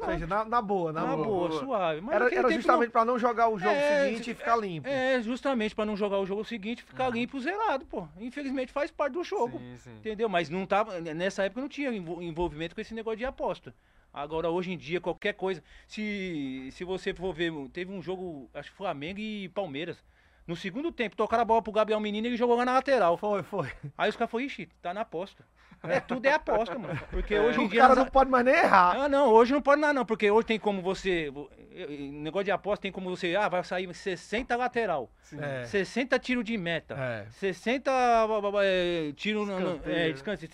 Ou 0.00 0.06
seja, 0.06 0.26
na, 0.26 0.46
na 0.46 0.62
boa, 0.62 0.94
na, 0.94 1.02
Na, 1.02 1.14
boa. 1.14 1.26
boa, 1.28 1.48
boa. 1.50 1.60
suave. 1.60 2.00
Mas 2.00 2.14
Era, 2.14 2.34
era 2.34 2.50
justamente 2.50 2.90
pra 2.90 3.04
não 3.04 3.18
jogar 3.18 3.48
o 3.50 3.58
jogo 3.58 3.74
É, 3.74 4.06
seguinte 4.06 4.30
e 4.30 4.34
ficar 4.34 4.56
limpo. 4.56 4.88
não- 4.88 4.94
É, 4.94 5.20
justamente 5.22 5.74
pra 5.74 5.84
não 5.84 5.94
jogar 5.94 6.18
o 6.20 6.24
jogo 6.26 6.42
seguinte, 6.42 6.82
ficar 6.82 7.10
limpo 7.10 7.38
zerado, 7.38 7.84
pô. 7.84 8.08
Infelizmente 8.18 8.72
faz 8.72 8.90
parte 8.90 9.12
do 9.12 9.22
jogo. 9.22 9.58
Sim, 9.58 9.76
sim. 9.76 9.96
Entendeu? 9.98 10.26
Mas 10.30 10.48
não 10.48 10.64
tava. 10.64 10.98
Nessa 11.02 11.44
época 11.44 11.60
não 11.60 11.68
tinha 11.68 11.90
envol- 11.92 12.22
envolvimento 12.22 12.74
com 12.74 12.80
esse 12.80 12.94
negócio 12.94 13.18
de 13.18 13.26
aposta. 13.26 13.74
Agora, 14.10 14.48
hoje 14.48 14.72
em 14.72 14.78
dia, 14.78 15.02
qualquer 15.02 15.34
coisa. 15.34 15.62
Se, 15.86 16.70
se 16.72 16.82
você 16.82 17.12
for 17.12 17.34
ver, 17.34 17.52
teve 17.74 17.92
um 17.92 18.00
jogo, 18.00 18.48
acho 18.54 18.70
que 18.70 18.76
Flamengo 18.78 19.20
e 19.20 19.50
Palmeiras. 19.50 20.02
No 20.46 20.54
segundo 20.54 20.92
tempo, 20.92 21.16
tocaram 21.16 21.42
a 21.42 21.44
bola 21.44 21.62
pro 21.62 21.72
Gabriel 21.72 21.98
Menino 22.00 22.26
e 22.26 22.30
ele 22.30 22.36
jogou 22.36 22.56
lá 22.56 22.64
na 22.64 22.74
lateral. 22.74 23.16
Foi, 23.16 23.42
foi. 23.42 23.68
Aí 23.96 24.10
os 24.10 24.16
caras 24.16 24.30
falaram, 24.30 24.46
ixi, 24.46 24.66
tá 24.82 24.92
na 24.92 25.00
aposta. 25.00 25.44
É, 25.82 26.00
tudo 26.00 26.24
é 26.24 26.32
aposta, 26.32 26.78
mano. 26.78 26.98
Porque 27.10 27.38
hoje 27.38 27.60
em 27.60 27.66
o 27.66 27.68
dia. 27.68 27.80
cara 27.82 27.94
nas- 27.94 28.04
não 28.04 28.10
pode 28.10 28.30
mais 28.30 28.44
nem 28.44 28.54
errar. 28.54 28.96
Ah, 29.02 29.08
não, 29.08 29.28
hoje 29.30 29.52
não 29.52 29.60
pode 29.60 29.80
nada, 29.82 29.92
não, 29.92 30.04
porque 30.06 30.30
hoje 30.30 30.46
tem 30.46 30.58
como 30.58 30.80
você. 30.80 31.30
Negócio 32.10 32.44
de 32.44 32.50
aposta 32.50 32.82
tem 32.82 32.92
como 32.92 33.10
você. 33.10 33.34
Ah, 33.36 33.48
vai 33.48 33.62
sair 33.64 33.92
60 33.92 34.56
lateral, 34.56 35.10
É. 35.38 35.64
60 35.66 36.18
tiro 36.18 36.42
de 36.42 36.56
meta, 36.56 36.94
É. 36.94 37.26
60 37.32 37.90
é, 38.62 39.12
tiro 39.14 39.44
no- 39.44 39.60
no- 39.60 39.68
Escanteio, 39.76 39.94
é, 39.96 40.06
né? 40.06 40.12
descanso, 40.12 40.46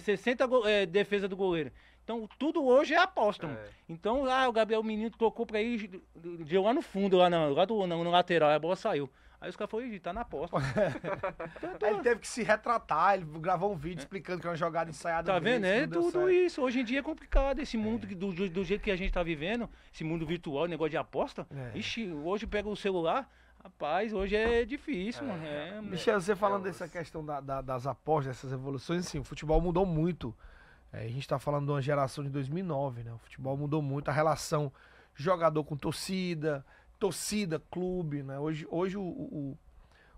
60 0.00 0.46
go- 0.46 0.66
é, 0.66 0.84
defesa 0.86 1.26
do 1.28 1.36
goleiro. 1.36 1.70
Então, 2.02 2.28
tudo 2.38 2.62
hoje 2.66 2.92
é 2.92 2.98
aposta, 2.98 3.46
mano. 3.46 3.58
É. 3.58 3.68
Então, 3.88 4.26
ah, 4.30 4.46
o 4.48 4.52
Gabriel 4.52 4.82
Menino 4.82 5.10
tocou 5.10 5.46
pra 5.46 5.62
ir, 5.62 5.90
deu 6.14 6.62
lá 6.62 6.74
no 6.74 6.82
fundo, 6.82 7.16
lá, 7.16 7.30
na, 7.30 7.46
lá 7.46 7.64
do, 7.64 7.86
no, 7.86 8.04
no 8.04 8.10
lateral, 8.10 8.50
a 8.50 8.58
bola 8.58 8.76
saiu. 8.76 9.08
Aí 9.44 9.50
os 9.50 9.56
caras 9.56 9.70
falaram, 9.70 9.90
"Ih, 9.92 10.00
tá 10.00 10.12
na 10.12 10.22
aposta. 10.22 10.56
Aí 11.82 11.90
ele 11.94 12.02
teve 12.02 12.20
que 12.20 12.26
se 12.28 12.42
retratar, 12.42 13.14
ele 13.14 13.24
gravou 13.40 13.72
um 13.72 13.76
vídeo 13.76 13.98
explicando 14.00 14.40
que 14.40 14.46
era 14.46 14.52
uma 14.52 14.56
jogada 14.56 14.90
ensaiada. 14.90 15.32
Tá 15.32 15.38
vendo? 15.38 15.64
isso 15.64 15.74
É 15.74 15.86
tudo 15.86 16.10
certo. 16.12 16.30
isso. 16.30 16.62
Hoje 16.62 16.80
em 16.80 16.84
dia 16.84 17.00
é 17.00 17.02
complicado. 17.02 17.58
Esse 17.60 17.76
mundo 17.76 18.06
que- 18.06 18.14
do, 18.14 18.32
do, 18.32 18.48
do 18.48 18.64
jeito 18.64 18.82
que 18.82 18.90
a 18.90 18.96
gente 18.96 19.12
tá 19.12 19.22
vivendo, 19.22 19.68
esse 19.92 20.02
mundo 20.04 20.26
virtual, 20.26 20.66
negócio 20.66 20.90
de 20.90 20.96
aposta. 20.96 21.46
É. 21.74 21.78
Ixi, 21.78 22.10
hoje 22.10 22.46
pega 22.46 22.68
o 22.68 22.76
celular, 22.76 23.30
rapaz, 23.62 24.12
hoje 24.12 24.34
é 24.36 24.64
difícil, 24.64 25.24
mano. 25.26 25.44
É, 25.44 25.80
Michel, 25.82 26.20
você 26.20 26.34
falando 26.34 26.62
É, 26.66 26.70
dessa 26.70 26.88
questão 26.88 27.24
da- 27.24 27.40
da- 27.40 27.60
das 27.60 27.86
apostas, 27.86 28.36
dessas 28.36 28.52
evoluções, 28.52 29.06
assim, 29.06 29.18
o 29.18 29.24
futebol 29.24 29.60
mudou 29.60 29.84
muito. 29.86 30.34
É, 30.92 31.00
a 31.04 31.08
gente 31.08 31.26
tá 31.26 31.38
falando 31.38 31.66
de 31.66 31.72
uma 31.72 31.82
geração 31.82 32.22
de 32.22 32.30
2009, 32.30 33.02
né? 33.02 33.12
O 33.12 33.18
futebol 33.18 33.56
mudou 33.56 33.82
muito, 33.82 34.08
a 34.08 34.12
relação 34.12 34.72
jogador 35.16 35.62
com 35.64 35.76
torcida, 35.76 36.64
torcida, 37.04 37.62
clube, 37.70 38.22
né? 38.22 38.38
Hoje, 38.38 38.66
hoje 38.70 38.96
o, 38.96 39.02
o, 39.02 39.58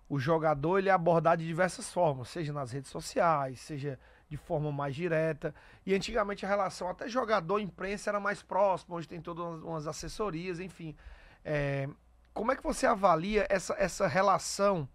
o 0.09 0.21
jogador 0.21 0.79
ele 0.79 0.89
é 0.89 0.93
abordado 0.93 1.43
de 1.43 1.49
diversas 1.49 1.93
formas, 1.93 2.29
seja 2.29 2.53
nas 2.53 2.71
redes 2.71 2.93
sociais, 2.93 3.59
seja 3.59 3.99
de 4.29 4.37
forma 4.37 4.71
mais 4.71 4.95
direta. 4.95 5.53
E 5.85 5.93
antigamente 5.93 6.47
a 6.47 6.49
relação 6.49 6.89
até 6.89 7.09
jogador-imprensa 7.09 8.11
era 8.11 8.21
mais 8.21 8.41
próxima, 8.41 8.95
hoje 8.95 9.09
tem 9.09 9.21
todas 9.21 9.65
umas, 9.65 9.89
assessorias, 9.89 10.61
enfim. 10.61 10.95
É, 11.45 11.89
como 12.33 12.53
é 12.53 12.57
que 12.57 12.63
você 12.63 12.87
avalia 12.87 13.45
essa, 13.51 13.75
essa 13.75 14.07
relação 14.07 14.89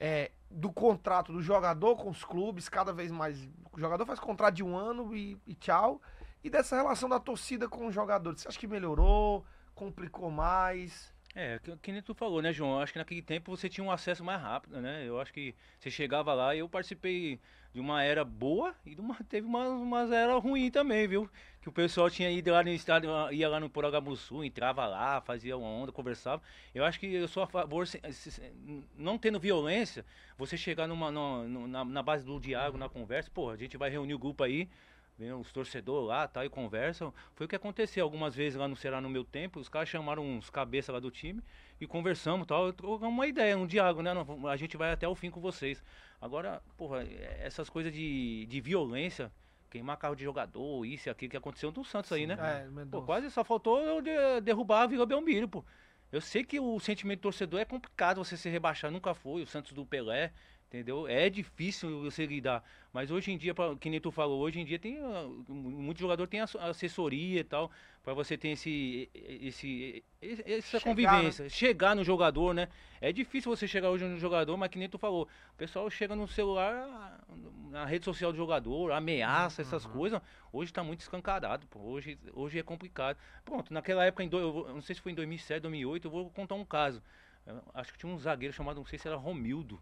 é, 0.00 0.30
do 0.50 0.72
contrato 0.72 1.34
do 1.34 1.42
jogador 1.42 1.96
com 1.96 2.08
os 2.08 2.24
clubes, 2.24 2.66
cada 2.66 2.94
vez 2.94 3.12
mais. 3.12 3.46
O 3.74 3.78
jogador 3.78 4.06
faz 4.06 4.18
contrato 4.18 4.54
de 4.54 4.64
um 4.64 4.74
ano 4.74 5.14
e, 5.14 5.38
e 5.46 5.54
tchau. 5.54 6.00
E 6.42 6.48
dessa 6.48 6.76
relação 6.76 7.10
da 7.10 7.20
torcida 7.20 7.68
com 7.68 7.88
os 7.88 7.94
jogadores. 7.94 8.40
Você 8.40 8.48
acha 8.48 8.58
que 8.58 8.66
melhorou? 8.66 9.44
Complicou 9.74 10.30
mais? 10.30 11.14
É, 11.38 11.58
que, 11.58 11.76
que 11.76 11.92
nem 11.92 12.00
tu 12.00 12.14
falou, 12.14 12.40
né, 12.40 12.50
João? 12.50 12.80
Acho 12.80 12.94
que 12.94 12.98
naquele 12.98 13.20
tempo 13.20 13.54
você 13.54 13.68
tinha 13.68 13.84
um 13.84 13.90
acesso 13.90 14.24
mais 14.24 14.40
rápido, 14.40 14.80
né? 14.80 15.06
Eu 15.06 15.20
acho 15.20 15.30
que 15.34 15.54
você 15.78 15.90
chegava 15.90 16.32
lá 16.32 16.54
e 16.54 16.60
eu 16.60 16.68
participei 16.68 17.38
de 17.74 17.78
uma 17.80 18.02
era 18.02 18.24
boa 18.24 18.74
e 18.86 18.94
de 18.94 19.02
uma, 19.02 19.14
teve 19.28 19.46
umas, 19.46 19.68
umas 19.68 20.10
era 20.10 20.34
ruim 20.38 20.70
também, 20.70 21.06
viu? 21.06 21.28
Que 21.60 21.68
o 21.68 21.72
pessoal 21.72 22.08
tinha 22.08 22.30
ido 22.30 22.50
lá 22.52 22.62
no 22.62 22.70
estádio, 22.70 23.10
ia 23.32 23.50
lá 23.50 23.60
no 23.60 23.68
Poragamuçu, 23.68 24.42
entrava 24.42 24.86
lá, 24.86 25.20
fazia 25.20 25.58
uma 25.58 25.68
onda, 25.68 25.92
conversava. 25.92 26.40
Eu 26.74 26.86
acho 26.86 26.98
que 26.98 27.06
eu 27.06 27.28
sou 27.28 27.42
a 27.42 27.46
favor, 27.46 27.86
se- 27.86 28.00
se- 28.12 28.30
se- 28.30 28.52
não 28.96 29.18
tendo 29.18 29.38
violência, 29.38 30.06
você 30.38 30.56
chegar 30.56 30.86
numa, 30.86 31.10
numa- 31.10 31.68
na, 31.68 31.84
na 31.84 32.02
base 32.02 32.24
do 32.24 32.40
diálogo, 32.40 32.78
na 32.78 32.88
conversa, 32.88 33.30
pô, 33.32 33.50
a 33.50 33.56
gente 33.56 33.76
vai 33.76 33.90
reunir 33.90 34.14
o 34.14 34.18
grupo 34.18 34.42
aí, 34.42 34.70
vem 35.18 35.32
os 35.32 35.50
torcedores 35.52 36.06
lá, 36.08 36.28
tá, 36.28 36.44
e 36.44 36.48
conversam. 36.48 37.12
Foi 37.34 37.46
o 37.46 37.48
que 37.48 37.56
aconteceu 37.56 38.04
algumas 38.04 38.34
vezes 38.34 38.58
lá 38.58 38.68
no 38.68 38.76
Ceará 38.76 39.00
no 39.00 39.08
meu 39.08 39.24
tempo, 39.24 39.58
os 39.58 39.68
caras 39.68 39.88
chamaram 39.88 40.24
uns 40.24 40.50
cabeças 40.50 40.92
lá 40.92 41.00
do 41.00 41.10
time 41.10 41.42
e 41.80 41.86
conversamos 41.86 42.46
tal, 42.46 42.72
trocamos 42.72 43.14
uma 43.14 43.26
ideia, 43.26 43.56
um 43.56 43.66
diálogo, 43.66 44.02
né? 44.02 44.10
A 44.50 44.56
gente 44.56 44.76
vai 44.76 44.92
até 44.92 45.08
o 45.08 45.14
fim 45.14 45.30
com 45.30 45.40
vocês. 45.40 45.82
Agora, 46.20 46.62
porra, 46.76 47.02
é- 47.02 47.40
essas 47.42 47.68
coisas 47.70 47.92
de, 47.92 48.46
de 48.46 48.60
violência, 48.60 49.32
queimar 49.70 49.96
carro 49.96 50.14
de 50.14 50.24
jogador, 50.24 50.84
isso 50.84 51.08
e 51.08 51.10
aquilo 51.10 51.30
que 51.30 51.36
aconteceu 51.36 51.72
no 51.72 51.84
Santos 51.84 52.12
aí, 52.12 52.26
né? 52.26 52.36
É, 52.40 52.68
Pô, 52.90 53.02
quase 53.02 53.30
só 53.30 53.42
faltou 53.44 53.80
eu 53.80 54.00
de- 54.00 54.40
derrubar 54.42 54.82
a 54.82 54.86
Vila 54.86 55.06
Belmiro, 55.06 55.48
pô. 55.48 55.64
Eu 56.12 56.20
sei 56.20 56.44
que 56.44 56.60
o 56.60 56.78
sentimento 56.78 57.18
do 57.18 57.22
torcedor 57.22 57.58
é 57.60 57.64
complicado 57.64 58.18
você 58.24 58.36
se 58.36 58.48
rebaixar, 58.48 58.90
nunca 58.90 59.12
foi, 59.12 59.42
o 59.42 59.46
Santos 59.46 59.72
do 59.72 59.84
Pelé, 59.84 60.32
entendeu? 60.68 61.06
É 61.08 61.28
difícil 61.28 62.02
você 62.02 62.26
lidar. 62.26 62.62
Mas 62.92 63.10
hoje 63.10 63.30
em 63.30 63.38
dia, 63.38 63.54
pra- 63.54 63.74
que 63.76 63.90
nem 63.90 64.00
tu 64.00 64.10
falou, 64.10 64.40
hoje 64.40 64.60
em 64.60 64.64
dia 64.64 64.78
tem. 64.78 64.98
ah, 64.98 65.28
Muito 65.48 65.98
jogador 66.00 66.26
tem 66.26 66.40
assessoria 66.40 67.40
e 67.40 67.44
tal, 67.44 67.70
pra 68.02 68.14
você 68.14 68.36
ter 68.36 68.48
esse. 68.48 69.08
esse 69.14 70.04
essa 70.22 70.78
Chegar, 70.80 70.90
convivência. 70.90 71.48
Chegar 71.48 71.94
no 71.94 72.02
jogador, 72.04 72.54
né? 72.54 72.68
É 73.00 73.12
difícil 73.12 73.54
você 73.54 73.68
chegar 73.68 73.90
hoje 73.90 74.04
no 74.04 74.18
jogador, 74.18 74.56
mas 74.56 74.70
que 74.70 74.78
nem 74.78 74.88
tu 74.88 74.98
falou. 74.98 75.28
O 75.52 75.56
pessoal 75.56 75.88
chega 75.90 76.16
no 76.16 76.26
celular, 76.26 77.22
na 77.70 77.84
rede 77.84 78.04
social 78.04 78.32
do 78.32 78.36
jogador, 78.38 78.92
ameaça, 78.92 79.62
essas 79.62 79.84
Uhum. 79.84 79.92
coisas. 79.92 80.20
Hoje 80.52 80.72
tá 80.72 80.82
muito 80.82 81.00
escancarado, 81.00 81.66
pô. 81.66 81.80
Hoje, 81.80 82.18
hoje 82.32 82.58
é 82.58 82.62
complicado. 82.62 83.18
Pronto, 83.44 83.72
naquela 83.72 84.04
época, 84.04 84.24
em 84.24 84.28
do, 84.28 84.38
eu 84.38 84.74
não 84.74 84.80
sei 84.82 84.94
se 84.94 85.00
foi 85.02 85.12
em 85.12 85.14
2007, 85.14 85.60
2008, 85.62 86.06
eu 86.06 86.10
vou 86.10 86.30
contar 86.30 86.54
um 86.54 86.64
caso. 86.64 87.02
Eu 87.46 87.62
acho 87.74 87.92
que 87.92 87.98
tinha 87.98 88.10
um 88.12 88.18
zagueiro 88.18 88.52
chamado, 88.54 88.76
não 88.78 88.86
sei 88.86 88.98
se 88.98 89.06
era 89.06 89.16
Romildo. 89.16 89.80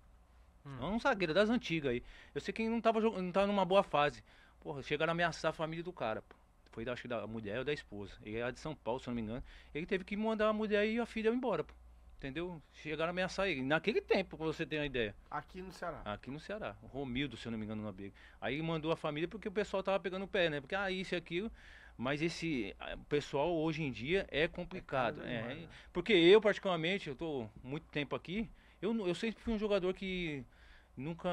É 0.64 0.84
Um 0.84 0.98
zagueiro 0.98 1.34
das 1.34 1.50
antigas 1.50 1.92
aí. 1.92 2.02
Eu 2.34 2.40
sei 2.40 2.52
que 2.52 2.62
ele 2.62 2.70
não 2.70 2.80
tava, 2.80 3.00
não 3.00 3.32
tava 3.32 3.46
numa 3.46 3.64
boa 3.64 3.82
fase. 3.82 4.22
Porra, 4.60 4.82
chegaram 4.82 5.10
a 5.10 5.12
ameaçar 5.12 5.50
a 5.50 5.52
família 5.52 5.84
do 5.84 5.92
cara, 5.92 6.22
pô. 6.22 6.34
Foi, 6.72 6.88
acho 6.88 7.02
que 7.02 7.08
da 7.08 7.26
mulher 7.26 7.58
ou 7.58 7.64
da 7.64 7.72
esposa. 7.72 8.14
Ele 8.22 8.38
era 8.38 8.50
de 8.50 8.58
São 8.58 8.74
Paulo, 8.74 8.98
se 8.98 9.08
eu 9.08 9.12
não 9.12 9.16
me 9.16 9.22
engano. 9.22 9.42
Ele 9.74 9.86
teve 9.86 10.04
que 10.04 10.16
mandar 10.16 10.48
a 10.48 10.52
mulher 10.52 10.86
e 10.86 10.98
a 10.98 11.06
filha 11.06 11.28
embora, 11.28 11.62
pô. 11.62 11.74
Entendeu? 12.16 12.60
Chegaram 12.72 13.10
a 13.10 13.10
ameaçar 13.10 13.46
ele. 13.48 13.62
Naquele 13.62 14.00
tempo, 14.00 14.38
pra 14.38 14.46
você 14.46 14.64
ter 14.64 14.78
uma 14.78 14.86
ideia. 14.86 15.14
Aqui 15.30 15.60
no 15.60 15.70
Ceará. 15.70 16.00
Aqui 16.04 16.30
no 16.30 16.40
Ceará. 16.40 16.74
O 16.82 16.86
Romildo, 16.86 17.36
se 17.36 17.46
eu 17.46 17.52
não 17.52 17.58
me 17.58 17.64
engano, 17.66 17.82
na 17.82 17.92
briga. 17.92 18.14
Aí 18.40 18.60
mandou 18.62 18.90
a 18.90 18.96
família 18.96 19.28
porque 19.28 19.46
o 19.46 19.52
pessoal 19.52 19.82
tava 19.82 20.00
pegando 20.00 20.24
o 20.24 20.28
pé, 20.28 20.48
né? 20.48 20.60
Porque, 20.60 20.74
ah, 20.74 20.90
isso 20.90 21.14
e 21.14 21.16
aquilo. 21.16 21.52
Mas 21.96 22.22
esse 22.22 22.74
pessoal 23.08 23.54
hoje 23.54 23.82
em 23.82 23.92
dia 23.92 24.26
é 24.30 24.48
complicado. 24.48 25.20
É, 25.22 25.26
vez 25.26 25.44
mais, 25.44 25.58
né? 25.60 25.68
porque 25.92 26.12
eu, 26.14 26.40
particularmente, 26.40 27.08
eu 27.08 27.14
tô 27.14 27.46
muito 27.62 27.86
tempo 27.88 28.16
aqui, 28.16 28.50
eu, 28.84 29.06
eu 29.08 29.14
sempre 29.14 29.42
fui 29.42 29.52
um 29.54 29.58
jogador 29.58 29.92
que 29.94 30.44
nunca, 30.96 31.30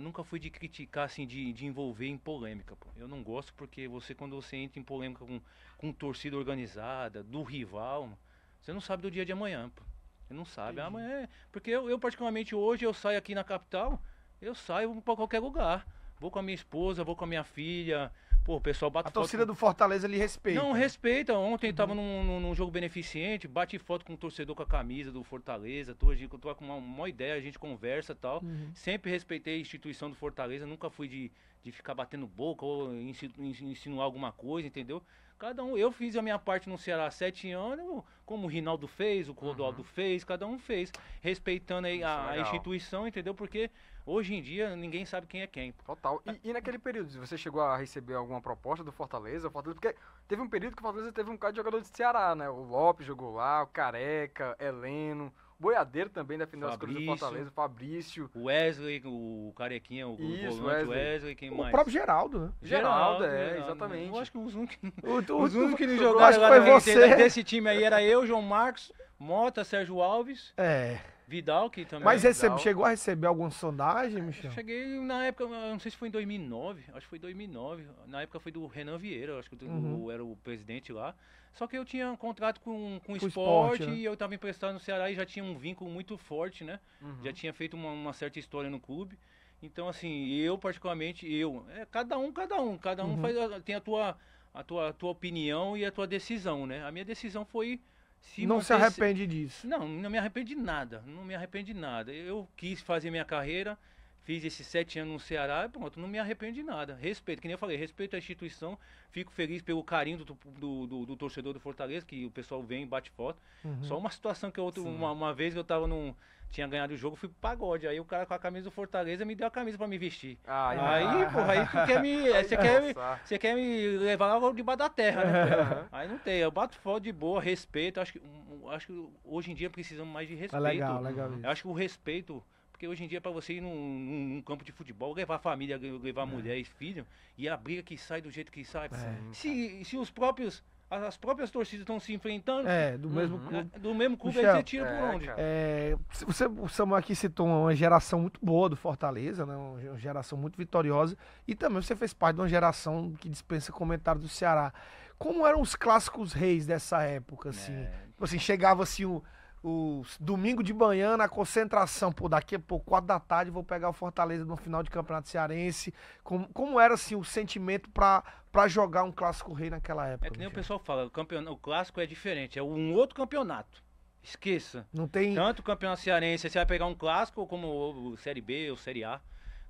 nunca 0.00 0.24
fui 0.24 0.38
de 0.38 0.50
criticar, 0.50 1.04
assim, 1.04 1.26
de, 1.26 1.52
de 1.52 1.66
envolver 1.66 2.06
em 2.06 2.18
polêmica. 2.18 2.76
Pô. 2.76 2.88
Eu 2.96 3.08
não 3.08 3.22
gosto 3.22 3.54
porque 3.54 3.86
você, 3.88 4.14
quando 4.14 4.34
você 4.36 4.56
entra 4.56 4.80
em 4.80 4.84
polêmica 4.84 5.24
com, 5.24 5.40
com 5.76 5.92
torcida 5.92 6.36
organizada, 6.36 7.22
do 7.22 7.42
rival, 7.42 8.18
você 8.60 8.72
não 8.72 8.80
sabe 8.80 9.02
do 9.02 9.10
dia 9.10 9.24
de 9.24 9.32
amanhã, 9.32 9.70
pô. 9.74 9.82
Você 10.26 10.34
não 10.34 10.44
sabe. 10.44 10.80
Entendi. 10.80 10.86
Amanhã 10.86 11.08
é- 11.22 11.28
Porque 11.52 11.70
eu, 11.70 11.88
eu, 11.88 11.98
particularmente, 11.98 12.54
hoje, 12.54 12.84
eu 12.84 12.92
saio 12.92 13.18
aqui 13.18 13.34
na 13.34 13.44
capital, 13.44 14.02
eu 14.40 14.54
saio 14.54 15.00
pra 15.02 15.14
qualquer 15.14 15.38
lugar. 15.40 15.86
Vou 16.18 16.30
com 16.30 16.38
a 16.38 16.42
minha 16.42 16.54
esposa, 16.54 17.04
vou 17.04 17.14
com 17.14 17.24
a 17.24 17.28
minha 17.28 17.44
filha. 17.44 18.10
Pô, 18.46 18.56
o 18.56 18.60
pessoal 18.60 18.88
bate 18.90 19.08
A 19.08 19.10
foto 19.10 19.14
torcida 19.22 19.44
do 19.44 19.56
Fortaleza 19.56 20.06
ele 20.06 20.16
respeita. 20.16 20.62
não, 20.62 20.70
respeita. 20.70 21.34
Ontem 21.36 21.74
tava 21.74 21.96
num, 21.96 22.22
num- 22.22 22.38
num 22.40 22.54
jogo 22.54 22.70
beneficente, 22.70 23.48
bate 23.48 23.76
foto 23.76 24.04
com 24.04 24.14
o 24.14 24.16
torcedor 24.16 24.54
com 24.54 24.62
a 24.62 24.66
camisa 24.66 25.10
do 25.10 25.24
Fortaleza. 25.24 25.96
Tô, 25.96 26.10
a 26.10 26.14
gente- 26.14 26.30
tô 26.38 26.54
com 26.54 26.64
uma, 26.64 26.76
uma 26.76 27.08
ideia, 27.08 27.34
a 27.34 27.40
gente 27.40 27.58
conversa 27.58 28.12
e 28.12 28.14
tal. 28.14 28.40
Uhum. 28.44 28.70
Sempre 28.72 29.10
respeitei 29.10 29.56
a 29.56 29.60
instituição 29.60 30.08
do 30.08 30.14
Fortaleza, 30.14 30.64
nunca 30.64 30.88
fui 30.88 31.08
de, 31.08 31.32
de 31.64 31.72
ficar 31.72 31.92
batendo 31.96 32.24
boca 32.24 32.64
ou 32.64 32.94
insi- 32.94 33.32
insi- 33.36 33.64
insinuar 33.64 34.04
alguma 34.04 34.30
coisa, 34.30 34.68
entendeu? 34.68 35.02
Cada 35.38 35.62
um, 35.62 35.76
eu 35.76 35.92
fiz 35.92 36.16
a 36.16 36.22
minha 36.22 36.38
parte 36.38 36.68
no 36.68 36.78
Ceará 36.78 37.06
há 37.06 37.10
sete 37.10 37.50
anos, 37.50 38.02
como 38.24 38.46
o 38.46 38.50
Rinaldo 38.50 38.88
fez, 38.88 39.28
o 39.28 39.34
Clodoaldo 39.34 39.84
fez, 39.84 40.24
cada 40.24 40.46
um 40.46 40.58
fez, 40.58 40.90
respeitando 41.20 41.86
aí 41.86 41.96
Isso 41.98 42.04
é 42.04 42.08
a, 42.08 42.30
a 42.30 42.38
instituição, 42.40 43.06
entendeu? 43.06 43.34
Porque 43.34 43.70
hoje 44.06 44.34
em 44.34 44.42
dia 44.42 44.74
ninguém 44.74 45.04
sabe 45.04 45.26
quem 45.26 45.42
é 45.42 45.46
quem. 45.46 45.72
Total. 45.84 46.22
E, 46.24 46.48
e 46.48 46.52
naquele 46.54 46.78
período, 46.78 47.10
você 47.18 47.36
chegou 47.36 47.60
a 47.60 47.76
receber 47.76 48.14
alguma 48.14 48.40
proposta 48.40 48.82
do 48.82 48.90
Fortaleza? 48.90 49.50
Fortaleza? 49.50 49.78
Porque 49.78 49.94
teve 50.26 50.40
um 50.40 50.48
período 50.48 50.74
que 50.74 50.80
o 50.80 50.84
Fortaleza 50.84 51.12
teve 51.12 51.28
um 51.28 51.34
bocado 51.34 51.52
de 51.52 51.58
jogador 51.58 51.82
de 51.82 51.88
Ceará, 51.88 52.34
né? 52.34 52.48
O 52.48 52.62
Lopes 52.62 53.06
jogou 53.06 53.34
lá, 53.34 53.62
o 53.62 53.66
Careca, 53.66 54.56
Heleno, 54.58 55.30
Boiadeiro 55.58 56.10
também 56.10 56.36
defendeu 56.36 56.68
as 56.68 56.76
cores 56.76 56.94
do. 56.94 57.04
Fortaleza, 57.06 57.48
o 57.48 57.52
Fabrício. 57.52 58.30
O 58.34 58.44
Wesley, 58.44 59.02
o 59.04 59.52
Carequinha, 59.56 60.06
o 60.06 60.12
Isso, 60.20 60.58
volante 60.58 60.84
Wesley. 60.86 60.98
Wesley, 60.98 61.34
quem 61.34 61.50
O 61.50 61.56
mais? 61.58 61.70
próprio 61.70 61.92
Geraldo, 61.92 62.40
né? 62.40 62.52
Geraldo, 62.62 63.24
é, 63.24 63.48
Geraldo, 63.48 63.64
exatamente. 63.64 64.08
Eu 64.08 64.18
acho 64.18 64.30
que 64.32 64.38
os 64.38 64.54
únicos, 64.54 64.76
O, 65.02 65.32
o, 65.32 65.42
os 65.42 65.54
únicos 65.54 65.76
que 65.76 65.86
não 65.86 65.96
jogaram 65.96 66.26
acho 66.26 66.38
que 66.38 66.44
lá 66.44 66.48
foi 66.50 66.60
você. 66.80 67.16
desse 67.16 67.42
time 67.42 67.68
aí 67.70 67.82
era 67.82 68.02
eu, 68.02 68.26
João 68.26 68.42
Marcos, 68.42 68.92
Mota, 69.18 69.64
Sérgio 69.64 70.00
Alves, 70.02 70.52
É. 70.56 70.98
Vidal, 71.28 71.68
que 71.70 71.84
também. 71.84 72.04
Mas 72.04 72.22
recebe, 72.22 72.50
legal. 72.50 72.58
chegou 72.62 72.84
a 72.84 72.90
receber 72.90 73.26
alguma 73.26 73.50
sondagem, 73.50 74.22
Michel? 74.22 74.44
Eu 74.50 74.54
cheguei 74.54 74.86
na 75.00 75.24
época, 75.26 75.42
eu 75.44 75.48
não 75.50 75.80
sei 75.80 75.90
se 75.90 75.96
foi 75.96 76.06
em 76.06 76.10
2009, 76.12 76.84
acho 76.92 77.00
que 77.00 77.10
foi 77.10 77.18
2009. 77.18 77.84
Na 78.06 78.22
época 78.22 78.38
foi 78.38 78.52
do 78.52 78.64
Renan 78.68 78.96
Vieira, 78.96 79.36
acho 79.38 79.50
que 79.50 79.64
o- 79.64 79.68
Uhum. 79.68 80.04
o- 80.04 80.10
era 80.12 80.22
o 80.24 80.36
presidente 80.36 80.92
lá. 80.92 81.16
Só 81.56 81.66
que 81.66 81.76
eu 81.76 81.84
tinha 81.84 82.10
um 82.12 82.16
contrato 82.16 82.60
com, 82.60 83.00
com 83.04 83.14
o 83.14 83.18
Com 83.18 83.26
esporte, 83.26 83.74
esporte, 83.82 83.86
né? 83.86 83.96
e 83.96 84.04
eu 84.04 84.12
estava 84.12 84.34
emprestado 84.34 84.74
no 84.74 84.78
Ceará 84.80 85.10
e 85.10 85.14
já 85.14 85.24
tinha 85.24 85.44
um 85.44 85.56
vínculo 85.56 85.90
muito 85.90 86.16
forte, 86.18 86.62
né? 86.64 86.78
Uhum. 87.00 87.24
já 87.24 87.32
tinha 87.32 87.52
feito 87.52 87.74
uma, 87.74 87.90
uma 87.90 88.12
certa 88.12 88.38
história 88.38 88.68
no 88.68 88.78
clube. 88.78 89.18
Então, 89.62 89.88
assim, 89.88 90.28
eu 90.34 90.58
particularmente, 90.58 91.26
eu, 91.32 91.64
é 91.70 91.86
cada 91.86 92.18
um, 92.18 92.30
cada 92.30 92.60
um, 92.60 92.76
cada 92.76 93.04
um 93.04 93.12
Uhum. 93.14 93.20
faz, 93.22 93.34
tem 93.64 93.74
a 93.74 93.80
tua, 93.80 94.18
a 94.52 94.62
tua, 94.62 94.88
a 94.90 94.92
tua 94.92 95.10
opinião 95.10 95.76
e 95.76 95.84
a 95.84 95.90
tua 95.90 96.06
decisão, 96.06 96.66
né? 96.66 96.84
A 96.84 96.92
minha 96.92 97.06
decisão 97.06 97.42
foi 97.44 97.80
Se 98.20 98.46
não 98.46 98.60
se 98.60 98.72
mantesse- 98.74 99.00
arrepende 99.02 99.26
disso. 99.26 99.66
Não, 99.66 99.88
não 99.88 100.10
me 100.10 100.18
arrependo 100.18 100.46
de 100.46 100.54
nada. 100.56 101.02
Não 101.06 101.24
me 101.24 101.34
arrependo 101.34 101.64
de 101.66 101.74
nada. 101.74 102.12
Eu 102.12 102.46
quis 102.54 102.82
fazer 102.82 103.10
minha 103.10 103.24
carreira, 103.24 103.78
fiz 104.26 104.44
esses 104.44 104.66
sete 104.66 104.98
anos 104.98 105.12
no 105.14 105.20
Ceará 105.20 105.64
e 105.64 105.68
pronto, 105.68 105.98
não 106.00 106.08
me 106.08 106.18
arrependo 106.18 106.52
de 106.54 106.62
nada. 106.62 106.94
Respeito, 107.00 107.40
que 107.40 107.46
nem 107.48 107.52
eu 107.52 107.58
falei, 107.58 107.76
respeito 107.76 108.16
a 108.16 108.18
instituição. 108.18 108.76
Fico 109.12 109.30
feliz 109.32 109.62
pelo 109.62 109.82
carinho 109.84 110.18
do, 110.18 110.36
do, 110.58 110.86
do- 110.86 111.06
do 111.06 111.16
torcedor 111.16 111.54
do 111.54 111.60
Fortaleza, 111.60 112.04
que 112.04 112.26
o 112.26 112.30
pessoal 112.30 112.60
vem 112.62 112.82
e 112.82 112.86
bate 112.86 113.08
foto. 113.12 113.40
Uhum. 113.64 113.82
Só 113.84 113.96
uma 113.96 114.10
situação 114.10 114.50
que 114.50 114.58
eu, 114.60 114.64
outro, 114.64 114.84
uma, 114.84 115.10
uma 115.12 115.32
vez 115.32 115.54
eu 115.56 115.64
tava 115.64 115.86
num. 115.86 116.12
Tinha 116.48 116.66
ganhado 116.68 116.94
o 116.94 116.96
jogo, 116.96 117.16
fui 117.16 117.28
pro 117.28 117.38
pagode. 117.40 117.88
Aí 117.88 117.98
o 117.98 118.04
cara 118.04 118.24
com 118.24 118.32
a 118.32 118.38
camisa 118.38 118.64
do 118.64 118.70
Fortaleza 118.70 119.24
me 119.24 119.34
deu 119.34 119.46
a 119.48 119.50
camisa 119.50 119.76
pra 119.76 119.86
me 119.88 119.98
vestir. 119.98 120.38
Ai, 120.46 120.78
Aí, 120.78 121.26
porra, 121.32 121.52
aí 121.52 121.66
tu 121.66 121.86
quer 121.86 122.00
me. 122.00 122.28
aí 122.32 122.44
Você 122.44 122.56
quer. 122.56 122.94
Você 123.24 123.38
quer 123.38 123.54
me 123.56 123.96
levar 123.98 124.36
lá 124.36 124.52
debaixo 124.52 124.78
da 124.78 124.88
terra, 124.88 125.24
né? 125.24 125.54
Aham. 125.54 125.88
Aí 125.90 126.08
não 126.08 126.18
tem, 126.18 126.38
eu 126.38 126.50
bato 126.50 126.76
foto 126.78 127.02
de 127.02 127.12
boa, 127.12 127.40
respeito. 127.40 128.00
Acho 128.00 128.12
que, 128.12 128.20
um, 128.20 128.68
acho 128.70 128.86
que 128.86 129.08
hoje 129.24 129.50
em 129.50 129.54
dia 129.54 129.68
precisamos 129.68 130.12
mais 130.12 130.28
de 130.28 130.34
É 130.34 130.38
respeito. 130.38 130.62
legal, 130.62 131.00
legal 131.02 131.28
Eu 131.32 131.38
isso. 131.38 131.46
acho 131.48 131.62
que 131.62 131.68
o 131.68 131.72
respeito, 131.72 132.42
porque 132.76 132.86
hoje 132.86 133.02
em 133.04 133.08
dia 133.08 133.20
para 133.22 133.30
você 133.30 133.54
ir 133.54 133.60
num, 133.62 133.74
num- 133.74 134.28
num 134.34 134.42
campo 134.42 134.62
de 134.62 134.70
futebol, 134.70 135.14
levar 135.14 135.36
a 135.36 135.38
família, 135.38 135.78
levar 135.78 136.22
a 136.22 136.26
mulher 136.26 136.58
e 136.58 136.64
filho, 136.64 137.06
e 137.36 137.48
a 137.48 137.56
briga 137.56 137.82
que 137.82 137.96
sai 137.96 138.20
do 138.20 138.30
jeito 138.30 138.52
que 138.52 138.62
sai. 138.64 138.90
Sim, 138.90 139.32
Se, 139.32 139.84
se 139.86 139.96
os 139.96 140.10
próprios, 140.10 140.62
as 140.90 141.02
as 141.02 141.16
próprias 141.16 141.50
torcidas 141.50 141.80
estão 141.84 141.98
se 141.98 142.12
enfrentando, 142.12 142.68
É, 142.68 142.98
do 142.98 143.08
mesmo 143.08 143.38
Uhum. 143.38 143.46
clube. 143.46 143.78
do 143.78 143.94
mesmo 143.94 144.16
clube, 144.18 144.36
Michel, 144.36 144.50
aí 144.52 144.58
você 144.58 144.62
tira 144.62 144.86
é, 144.86 144.90
por 144.90 145.14
onde? 145.14 145.30
É, 145.38 145.96
se 146.12 146.24
você, 146.26 146.44
o 146.46 146.68
Samuel 146.68 146.98
aqui 146.98 147.14
citou 147.16 147.46
uma 147.46 147.74
geração 147.74 148.20
muito 148.20 148.38
boa 148.44 148.68
do 148.68 148.76
Fortaleza, 148.76 149.46
né? 149.46 149.56
Uma 149.56 149.98
geração 149.98 150.36
muito 150.36 150.56
vitoriosa. 150.58 151.16
E 151.48 151.54
também 151.54 151.80
você 151.80 151.96
fez 151.96 152.12
parte 152.12 152.36
de 152.36 152.42
uma 152.42 152.48
geração 152.48 153.14
que 153.18 153.28
dispensa 153.30 153.72
comentário 153.72 154.20
do 154.20 154.28
Ceará. 154.28 154.70
Como 155.18 155.46
eram 155.46 155.62
os 155.62 155.74
clássicos 155.74 156.34
reis 156.34 156.66
dessa 156.66 157.02
época, 157.02 157.48
assim? 157.48 157.72
É. 157.72 157.90
Tipo 158.10 158.24
assim, 158.24 158.38
chegava 158.38 158.82
assim 158.82 159.06
o, 159.06 159.24
o 159.62 160.04
domingo 160.20 160.62
de 160.62 160.72
manhã 160.72 161.16
na 161.16 161.28
concentração, 161.28 162.12
pô, 162.12 162.28
daqui 162.28 162.54
a 162.54 162.58
pouco, 162.58 162.84
quatro 162.86 163.08
da 163.08 163.18
tarde, 163.18 163.50
vou 163.50 163.64
pegar 163.64 163.88
o 163.88 163.92
Fortaleza 163.92 164.44
no 164.44 164.56
final 164.56 164.82
de 164.82 164.90
campeonato 164.90 165.28
cearense. 165.28 165.92
Como, 166.22 166.48
como 166.52 166.78
era 166.78 166.94
assim 166.94 167.16
o 167.16 167.24
sentimento 167.24 167.90
pra, 167.90 168.22
pra 168.52 168.68
jogar 168.68 169.02
um 169.02 169.12
clássico 169.12 169.52
rei 169.52 169.70
naquela 169.70 170.06
época? 170.06 170.28
É 170.28 170.30
que 170.30 170.38
nem 170.38 170.48
o 170.48 170.52
pessoal 170.52 170.78
fala, 170.78 171.06
o, 171.06 171.10
campeonato, 171.10 171.52
o 171.52 171.56
clássico 171.56 172.00
é 172.00 172.06
diferente, 172.06 172.58
é 172.58 172.62
um 172.62 172.94
outro 172.94 173.16
campeonato. 173.16 173.84
Esqueça. 174.22 174.86
Não 174.92 175.06
tem. 175.06 175.34
Tanto 175.34 175.60
o 175.60 175.62
campeonato 175.62 176.00
cearense, 176.00 176.50
você 176.50 176.58
vai 176.58 176.66
pegar 176.66 176.86
um 176.86 176.94
clássico 176.94 177.46
como 177.46 177.68
o, 177.68 178.16
Série 178.16 178.40
B 178.40 178.70
ou 178.70 178.76
Série 178.76 179.04
A. 179.04 179.20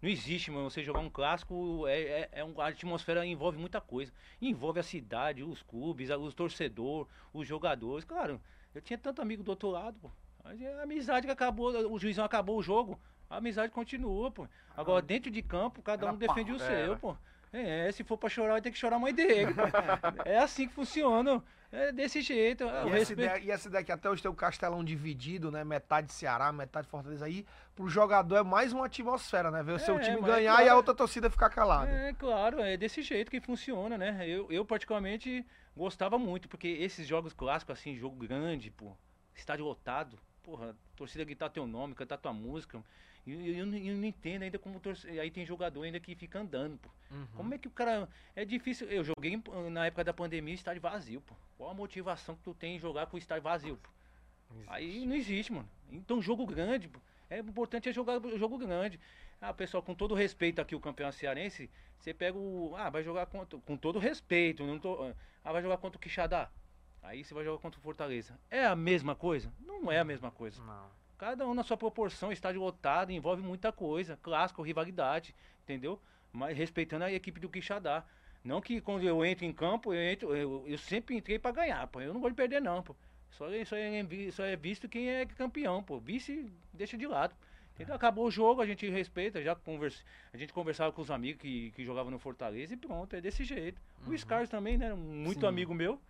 Não 0.01 0.09
existe, 0.09 0.51
mano. 0.51 0.71
Você 0.71 0.83
jogar 0.83 1.01
um 1.01 1.11
clássico 1.11 1.87
é, 1.87 2.01
é, 2.01 2.29
é 2.33 2.45
um, 2.45 2.59
a 2.61 2.69
atmosfera 2.69 3.25
envolve 3.27 3.59
muita 3.59 3.83
coisa. 3.83 4.13
Envolve 4.41 4.81
a 4.81 4.83
cidade, 4.83 5.43
os 5.43 5.63
clubes, 5.63 6.09
os 6.11 6.35
torcedores, 6.35 7.07
os 7.35 7.47
jogadores. 7.47 8.05
Claro, 8.05 8.41
eu 8.77 8.83
tinha 8.83 8.99
tanto 8.99 9.23
amigo 9.23 9.43
do 9.43 9.49
outro 9.49 9.71
lado, 9.71 9.99
pô. 9.99 10.11
É 10.45 10.75
a 10.81 10.83
amizade 10.83 11.27
que 11.27 11.33
acabou, 11.33 11.71
o 11.91 11.99
juizão 11.99 12.25
acabou 12.25 12.59
o 12.59 12.63
jogo. 12.63 13.01
A 13.29 13.39
amizade 13.39 13.73
continua, 13.73 14.31
pô. 14.31 14.47
Agora, 14.77 15.03
dentro 15.03 15.31
de 15.31 15.43
campo, 15.43 15.83
cada 15.83 16.13
um 16.13 16.17
defende 16.17 16.53
o 16.53 16.59
seu, 16.59 16.97
pô. 16.99 17.17
É, 17.53 17.91
se 17.91 18.05
for 18.05 18.19
pra 18.19 18.29
chorar, 18.29 18.53
vai 18.53 18.61
ter 18.61 18.71
que 18.71 18.79
chorar 18.79 18.97
a 18.97 18.99
mãe 18.99 19.15
dele. 19.15 19.53
pô. 19.55 19.63
É 20.25 20.39
assim 20.39 20.69
que 20.69 20.75
funciona. 20.75 21.43
É 21.73 21.91
desse 21.93 22.21
jeito. 22.21 22.65
é, 22.65 22.67
o 22.67 22.87
E 22.87 22.89
essa, 22.91 22.97
respeito- 22.99 23.21
ideia, 23.23 23.39
e 23.45 23.51
essa 23.51 23.69
ideia 23.69 23.85
que 23.85 23.93
até 23.93 24.09
hoje 24.09 24.23
tem 24.23 24.31
o 24.31 24.35
castelão 24.35 24.85
dividido, 24.85 25.51
né? 25.51 25.65
Metade 25.65 26.13
Ceará, 26.13 26.53
metade 26.53 26.87
Fortaleza 26.89 27.25
aí. 27.25 27.45
Pro 27.75 27.89
jogador 27.89 28.37
é 28.37 28.43
mais 28.43 28.73
uma 28.73 28.87
atmosfera, 28.87 29.51
né? 29.51 29.63
Ver 29.63 29.73
o 29.73 29.79
seu 29.79 29.97
É, 29.97 30.01
time 30.01 30.21
mas 30.21 30.31
é 30.31 30.35
ganhar 30.37 30.53
e 30.53 30.57
claro. 30.57 30.71
a 30.71 30.77
outra 30.77 30.95
torcida 30.95 31.29
ficar 31.31 31.51
calada. 31.51 31.91
É, 31.91 32.13
claro, 32.15 32.61
é 32.61 32.77
desse 32.77 33.03
jeito 33.03 33.31
que 33.31 33.41
funciona, 33.41 33.99
né? 33.99 34.27
Eu, 34.29 34.51
eu 34.51 34.65
particularmente 34.65 35.45
gostava 35.77 36.19
muito, 36.19 36.49
porque 36.49 36.69
esses 36.69 37.07
jogos 37.07 37.33
clássicos, 37.33 37.79
assim, 37.79 37.97
jogo 37.97 38.17
grande, 38.17 38.71
pô, 38.71 38.97
estádio 39.35 39.65
lotado, 39.65 40.19
porra, 40.43 40.75
torcida 40.95 41.25
gritar 41.25 41.51
teu 41.51 41.67
nome, 41.67 41.95
cantar 41.95 42.17
tua 42.19 42.33
música. 42.33 42.83
E 43.27 43.33
eu, 43.33 43.59
eu, 43.59 43.67
não- 43.67 43.77
eu 43.79 43.95
não 43.97 44.05
entendo 44.05 44.43
ainda 44.43 44.59
como 44.59 44.79
torcida. 44.79 45.21
Aí 45.21 45.31
tem 45.31 45.45
jogador 45.45 45.83
ainda 45.83 45.99
que 45.99 46.15
fica 46.15 46.39
andando, 46.39 46.79
pô. 46.79 46.89
Uhum. 47.11 47.27
Como 47.37 47.55
é 47.55 47.59
que 47.59 47.67
o 47.69 47.71
cara. 47.71 48.09
É 48.35 48.45
difícil. 48.45 48.89
Eu 48.89 49.03
joguei 49.03 49.41
na 49.71 49.87
época 49.87 50.05
da 50.05 50.13
pandemia 50.13 50.55
estádio 50.55 50.81
vazio, 50.81 51.21
pô. 51.21 51.35
Qual 51.59 51.71
a 51.71 51.75
motivação 51.75 52.37
que 52.37 52.43
tu 52.43 52.55
tem 52.55 52.77
em 52.77 52.79
jogar 52.79 53.07
com 53.07 53.17
o 53.17 53.19
estádio 53.19 53.43
vazio, 53.43 53.77
pô? 53.77 53.91
Aí 54.69 55.05
não 55.05 55.17
existe, 55.17 55.53
mano. 55.53 55.69
Então, 55.91 56.23
jogo 56.23 56.47
grande, 56.47 56.89
pô. 56.89 57.01
É 57.29 57.41
importante 57.41 57.89
é 57.89 57.93
jogar 57.93 58.21
jogo 58.39 58.57
grande. 58.57 59.01
Ah, 59.41 59.53
pessoal, 59.53 59.83
com 59.83 59.95
todo 59.95 60.15
respeito 60.15 60.61
aqui, 60.61 60.75
o 60.75 60.81
campeão 60.81 61.11
cearense, 61.11 61.69
você 61.99 62.15
pega 62.15 62.39
o. 62.39 62.75
Ah, 62.77 62.89
vai 62.89 63.03
jogar 63.03 63.27
contra. 63.27 63.59
Com 63.59 63.77
todo 63.77 63.99
respeito, 63.99 64.65
não 64.65 64.79
tô. 64.79 65.13
Ah, 65.45 65.53
vai 65.53 65.61
jogar 65.63 65.79
contra 65.79 65.99
o 65.99 66.01
Quixadá. 66.01 66.49
Aí 67.03 67.25
você 67.25 67.35
vai 67.35 67.45
jogar 67.45 67.61
contra 67.61 67.79
o 67.79 67.83
Fortaleza. 67.83 68.39
É 68.51 68.65
a 68.67 68.75
mesma 68.77 69.15
coisa? 69.15 69.53
Não 69.61 69.91
é 69.91 69.99
a 69.99 70.05
mesma 70.05 70.31
coisa. 70.31 70.63
Não. 70.63 70.91
Cada 71.19 71.47
um 71.47 71.55
na 71.55 71.63
sua 71.63 71.77
proporção, 71.77 72.31
estádio 72.31 72.61
lotado, 72.61 73.11
envolve 73.11 73.43
muita 73.43 73.73
coisa. 73.73 74.19
Clássico, 74.23 74.63
rivalidade, 74.63 75.35
entendeu? 75.63 76.01
Mas 76.33 76.57
respeitando 76.57 77.05
a 77.05 77.13
equipe 77.13 77.41
do 77.41 77.49
Quixadá. 77.49 78.05
Não 78.45 78.61
que 78.61 78.81
quando 78.81 79.03
eu 79.03 79.25
entro 79.25 79.45
em 79.45 79.53
campo, 79.53 79.93
eu 79.93 80.01
entro, 80.01 80.37
eu, 80.37 80.65
eu 80.67 80.79
sempre 80.79 81.17
entrei 81.17 81.39
pra 81.39 81.51
ganhar, 81.51 81.87
pô. 81.89 82.01
Eu 82.01 82.13
não 82.13 82.21
vou 82.21 82.31
de 82.31 82.37
perder 82.37 82.61
não, 82.61 82.83
pô. 82.83 82.95
Só, 83.31 83.47
só, 83.65 83.77
é, 83.77 84.31
só 84.31 84.45
é 84.45 84.57
visto 84.57 84.89
quem 84.89 85.11
é 85.11 85.27
campeão, 85.27 85.83
pô. 85.83 85.99
Vice 85.99 86.53
deixa 86.73 86.97
de 86.97 87.07
lado. 87.07 87.35
Entendeu? 87.75 87.95
Acabou 87.95 88.27
o 88.27 88.31
jogo, 88.31 88.63
a 88.63 88.67
gente 88.67 88.89
respeita, 88.89 89.43
já 89.43 89.55
conversa, 89.55 90.03
a 90.33 90.37
gente 90.39 90.51
conversava 90.51 90.93
com 90.93 91.03
os 91.03 91.11
amigos 91.11 91.43
que, 91.43 91.71
que 91.73 91.85
jogavam 91.85 92.11
no 92.11 92.19
Fortaleza 92.19 92.73
e 92.73 92.77
pronto, 92.77 93.15
é 93.15 93.21
desse 93.21 93.45
jeito. 93.45 93.81
O 94.07 94.17
Scars 94.17 94.49
também, 94.49 94.79
né? 94.79 94.95
Muito 94.95 95.41
Sim. 95.41 95.47
amigo 95.47 95.75
meu. 95.75 96.01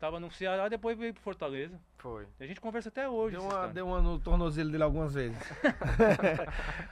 Tava 0.00 0.18
no 0.18 0.30
Ceará, 0.30 0.66
depois 0.66 0.96
veio 0.96 1.12
pro 1.12 1.22
Fortaleza. 1.22 1.78
Foi. 1.98 2.26
A 2.40 2.46
gente 2.46 2.58
conversa 2.58 2.88
até 2.88 3.06
hoje. 3.06 3.36
Deu 3.36 3.44
uma, 3.44 3.68
deu 3.68 3.86
uma 3.86 4.00
no 4.00 4.18
tornozelo 4.18 4.70
dele 4.70 4.82
algumas 4.82 5.12
vezes. 5.12 5.36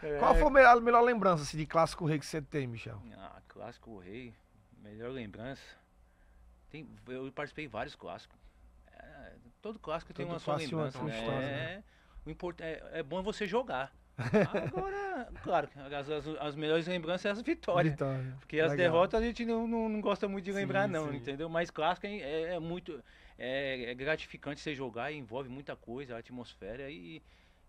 É. 0.03 0.19
Qual 0.21 0.35
foi 0.35 0.47
a 0.47 0.51
melhor, 0.51 0.77
a 0.77 0.81
melhor 0.83 1.01
lembrança 1.01 1.43
assim, 1.43 1.57
de 1.57 1.65
clássico 1.65 2.05
rei 2.05 2.19
que 2.19 2.27
você 2.27 2.43
tem, 2.43 2.67
Michel? 2.67 3.03
Ah, 3.17 3.41
clássico 3.49 3.99
rei, 3.99 4.35
melhor 4.83 5.11
lembrança. 5.11 5.63
Tem, 6.69 6.87
eu 7.07 7.33
participei 7.33 7.65
de 7.65 7.73
vários 7.73 7.95
clássicos. 7.95 8.39
É, 8.93 9.33
todo 9.63 9.79
clássico 9.79 10.13
tem 10.13 10.27
Todo 10.27 10.35
uma 10.35 10.39
sua 10.39 10.59
tem 10.59 10.67
uma 10.69 10.85
lembrança. 10.85 11.03
né? 11.03 11.19
história, 11.19 11.47
É, 11.47 11.83
o 12.27 12.31
import, 12.31 12.61
é, 12.61 12.83
é 12.93 13.03
bom 13.03 13.23
você 13.23 13.47
jogar. 13.47 13.91
Agora, 14.19 15.29
claro, 15.43 15.69
as, 15.97 16.11
as, 16.11 16.27
as 16.41 16.57
melhores 16.57 16.87
lembranças 16.87 17.23
são 17.23 17.31
as 17.33 17.43
vitórias. 17.43 17.93
Vitória. 17.93 18.37
Porque 18.41 18.59
as 18.59 18.73
Legal. 18.73 18.93
derrotas 18.93 19.23
a 19.23 19.25
gente 19.25 19.45
não, 19.45 19.67
não, 19.67 19.89
não 19.89 20.01
gosta 20.01 20.29
muito 20.29 20.45
de 20.45 20.53
Sim, 20.53 20.59
lembrar, 20.59 20.89
não, 20.89 21.11
sim. 21.11 21.17
entendeu? 21.17 21.49
Mas 21.49 21.71
clássico 21.71 22.07
é, 22.07 22.17
é- 22.19 22.55
é 22.55 22.59
muito. 22.59 23.03
É, 23.39 23.91
é 23.91 23.95
gratificante 23.95 24.61
você 24.61 24.75
jogar, 24.75 25.13
envolve 25.13 25.49
muita 25.49 25.77
coisa, 25.77 26.17
a 26.17 26.19
atmosfera 26.19 26.91
e, 26.91 27.23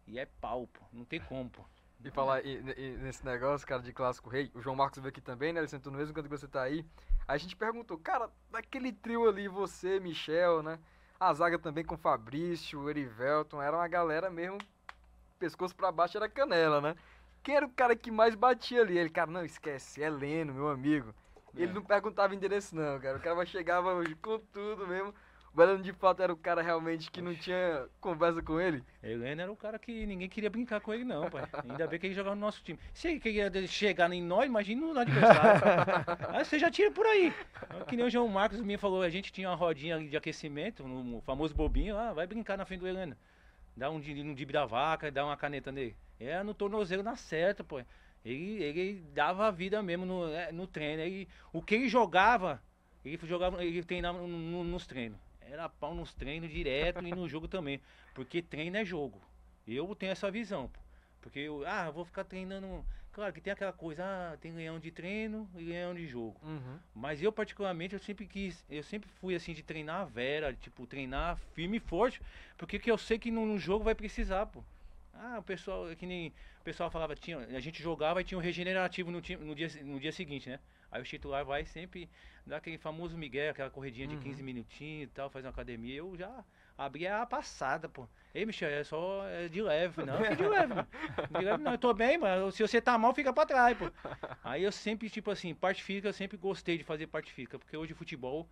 e 0.08 0.18
é 0.18 0.26
pau, 0.26 0.68
pô. 0.68 0.82
Não 0.92 1.06
tem 1.06 1.20
como, 1.20 1.50
pô. 1.50 1.64
E 2.04 2.10
falar 2.10 2.44
e- 2.46 2.64
e- 2.78 2.98
nesse 2.98 3.24
negócio, 3.26 3.68
cara, 3.68 3.82
de 3.82 3.92
clássico 3.92 4.30
rei, 4.30 4.50
o 4.56 4.62
João 4.62 4.76
Marcos 4.76 5.00
veio 5.00 5.10
aqui 5.10 5.22
também, 5.22 5.52
né? 5.54 5.60
Ele 5.60 5.68
sentou 5.68 5.92
no 5.92 5.98
mesmo 5.98 6.14
canto 6.16 6.30
que 6.30 6.36
você 6.38 6.48
tá 6.48 6.64
aí. 6.64 6.86
Aí 7.28 7.36
a 7.36 7.38
gente 7.38 7.56
perguntou, 7.56 7.98
cara, 7.98 8.30
daquele 8.50 8.92
trio 8.92 9.28
ali, 9.28 9.48
você, 9.48 10.00
Michel, 10.00 10.64
né? 10.64 10.80
A 11.20 11.34
zaga 11.34 11.60
também 11.60 11.84
com 11.84 11.98
Fabrício, 11.98 12.80
o 12.80 12.90
Erivelton, 12.90 13.62
era 13.62 13.76
uma 13.76 13.88
galera 13.88 14.30
mesmo, 14.30 14.58
pescoço 15.40 15.76
pra 15.76 15.92
baixo 15.92 16.18
era 16.18 16.30
canela, 16.30 16.82
né? 16.82 16.96
Quem 17.42 17.56
era 17.56 17.66
o 17.66 17.70
cara 17.70 17.96
que 17.96 18.12
mais 18.12 18.36
batia 18.36 18.82
ali? 18.82 18.98
Ele, 18.98 19.10
cara, 19.10 19.32
não, 19.32 19.44
esquece, 19.46 20.04
é 20.04 20.10
Leno, 20.10 20.54
meu 20.54 20.68
amigo. 20.70 21.16
Ele 21.56 21.72
É. 21.72 21.74
não 21.74 21.82
perguntava 21.84 22.36
endereço, 22.36 22.76
não, 22.76 23.00
cara. 23.00 23.18
O 23.18 23.22
cara 23.22 23.46
chegava 23.46 24.04
com 24.22 24.40
tudo 24.52 24.86
mesmo. 24.88 25.14
O 25.52 25.58
Belano 25.58 25.82
de 25.82 25.92
fato 25.94 26.22
era 26.22 26.32
o 26.32 26.38
cara 26.38 26.62
realmente 26.62 27.10
que 27.10 27.24
não 27.24 27.34
tinha 27.34 27.88
conversa 28.00 28.40
com 28.44 28.62
ele. 28.62 28.84
Heleno 29.02 29.42
era 29.42 29.52
o 29.52 29.56
cara 29.56 29.80
que 29.80 30.06
ninguém 30.06 30.30
queria 30.30 30.50
brincar 30.50 30.80
com 30.80 30.94
ele, 30.94 31.04
não, 31.04 31.28
pai. 31.28 31.44
Ainda 31.68 31.88
bem 31.88 31.98
que 32.00 32.06
ele 32.06 32.14
jogava 32.14 32.36
no 32.36 32.42
nosso 32.42 32.62
time. 32.64 32.78
Se 32.94 33.08
ele 33.08 33.20
queria 33.20 33.52
chegar 33.66 34.12
em 34.12 34.22
nós, 34.22 34.46
imagina 34.46 34.86
no 34.94 35.00
adversário. 35.00 35.62
Aí 36.38 36.46
você 36.46 36.60
já 36.60 36.70
tira 36.70 36.92
por 36.92 37.06
aí. 37.08 37.34
Que 37.88 37.96
nem 37.96 38.06
o 38.06 38.10
João 38.12 38.28
Marcos 38.28 38.62
me 38.62 38.78
falou, 38.78 39.02
a 39.02 39.10
gente 39.10 39.32
tinha 39.34 39.50
uma 39.50 39.56
rodinha 39.56 39.96
ali 39.96 40.08
de 40.08 40.16
aquecimento, 40.18 40.88
no 40.88 41.20
famoso 41.22 41.56
bobinho, 41.56 41.98
ah, 41.98 42.14
vai 42.14 42.28
brincar 42.28 42.56
na 42.56 42.66
frente 42.66 42.82
do 42.82 42.88
Heleno. 42.88 43.18
Dá 43.80 43.90
um, 43.90 44.00
di- 44.00 44.22
um 44.22 44.34
dib 44.34 44.52
da 44.52 44.66
vaca, 44.66 45.12
dá 45.12 45.26
uma 45.26 45.38
caneta 45.38 45.72
nele. 45.72 45.96
É 46.20 46.44
no 46.44 46.54
tornozelo 46.54 47.02
na 47.04 47.16
certa, 47.16 47.64
pô. 47.64 47.80
Ele, 48.26 48.62
ele 48.64 49.02
dava 49.14 49.48
a 49.48 49.52
vida 49.52 49.82
mesmo 49.82 50.06
no, 50.06 50.28
é, 50.34 50.52
no 50.52 50.68
treino. 50.68 51.02
Ele, 51.02 51.28
o 51.54 51.62
que 51.62 51.76
ele 51.76 51.88
jogava, 51.88 52.62
ele 53.06 53.18
jogava, 53.26 53.64
ele 53.64 53.84
treinava 53.84 54.20
no- 54.20 54.28
no- 54.28 54.64
nos 54.64 54.86
treinos. 54.86 55.18
Era 55.42 55.70
pau 55.70 55.96
nos 55.96 56.14
treinos 56.14 56.50
direto 56.52 57.06
e 57.08 57.12
no 57.12 57.28
jogo 57.28 57.48
também. 57.48 57.82
Porque 58.14 58.42
treino 58.42 58.78
é 58.78 58.86
jogo. 58.86 59.22
Eu 59.68 59.96
tenho 59.96 60.12
essa 60.12 60.30
visão. 60.30 60.68
pô. 60.68 60.80
Porque 61.22 61.40
eu, 61.40 61.64
ah, 61.66 61.86
eu 61.88 61.94
vou 61.94 62.06
ficar 62.06 62.24
treinando. 62.26 62.86
Claro 63.12 63.34
que 63.34 63.42
tem 63.42 63.52
aquela 63.52 63.74
coisa, 63.74 64.04
ah, 64.04 64.38
tem 64.38 64.52
leão 64.54 64.80
de 64.80 64.92
treino 64.92 65.50
e 65.56 65.64
leão 65.64 65.94
de 65.96 66.08
jogo. 66.08 66.40
Uhum. 66.44 66.80
Mas 66.94 67.22
eu 67.22 67.32
particularmente 67.32 67.94
eu 67.94 68.00
sempre 68.00 68.26
quis, 68.28 68.64
eu 68.70 68.84
sempre 68.84 69.10
fui 69.10 69.36
assim 69.36 69.54
de 69.54 69.64
treinar 69.64 70.02
a 70.02 70.06
vera, 70.06 70.54
tipo, 70.54 70.86
treinar 70.86 71.38
firme 71.54 71.78
e 71.78 71.80
forte, 71.80 72.22
porque 72.58 72.78
que 72.78 72.90
eu 72.90 72.98
sei 72.98 73.18
que 73.18 73.32
no, 73.32 73.46
no 73.46 73.58
jogo 73.58 73.84
vai 73.84 73.96
precisar, 73.96 74.46
pô. 74.46 74.64
Ah, 75.14 75.38
o 75.40 75.44
pessoal, 75.44 75.94
que 75.98 76.06
nem 76.06 76.30
o 76.62 76.64
pessoal 76.64 76.90
falava, 76.90 77.16
tinha, 77.16 77.40
a 77.40 77.60
gente 77.60 77.82
jogava 77.82 78.22
e 78.22 78.24
tinha 78.24 78.38
um 78.38 78.42
regenerativo 78.42 79.12
no, 79.12 79.22
no, 79.42 79.56
dia, 79.56 79.70
no 79.84 80.00
dia 80.00 80.12
seguinte, 80.12 80.50
né? 80.50 80.60
Aí 80.92 81.02
o 81.02 81.06
titular 81.06 81.44
vai 81.44 81.66
sempre 81.66 82.10
dar 82.46 82.58
aquele 82.58 82.78
famoso 82.78 83.18
Miguel, 83.18 83.52
aquela 83.52 83.70
corridinha 83.70 84.08
de 84.08 84.16
Uhum. 84.16 84.22
15 84.22 84.42
minutinhos 84.44 85.10
e 85.10 85.14
tal, 85.14 85.30
faz 85.30 85.46
uma 85.46 85.52
academia. 85.52 85.96
Eu 85.98 86.16
já 86.16 86.44
a 86.88 87.26
passada, 87.26 87.90
pô. 87.90 88.08
Ei, 88.34 88.46
Michel, 88.46 88.70
é 88.70 88.84
só 88.84 89.26
é 89.28 89.48
de 89.48 89.62
leve. 89.62 90.04
Não, 90.06 90.18
que 90.22 90.36
de 90.36 90.48
leve. 90.48 90.74
mano. 90.74 90.88
De 91.32 91.46
leve 91.46 91.64
não, 91.64 91.72
eu 91.74 91.78
tô 91.78 91.94
bem, 91.94 92.18
mas 92.18 92.54
se 92.56 92.62
você 92.62 92.80
tá 92.80 92.98
mal, 92.98 93.14
fica 93.14 93.34
pra 93.34 93.46
trás, 93.46 93.76
pô. 93.78 93.92
Aí 94.44 94.64
eu 94.64 94.72
sempre, 94.72 95.10
tipo 95.10 95.32
assim, 95.32 95.54
parte 95.56 95.84
física, 95.84 96.08
eu 96.10 96.14
sempre 96.14 96.38
gostei 96.38 96.78
de 96.78 96.84
fazer 96.84 97.08
parte 97.08 97.32
física, 97.34 97.58
porque 97.58 97.76
hoje 97.76 97.94
o 97.94 97.96
futebol 97.96 98.48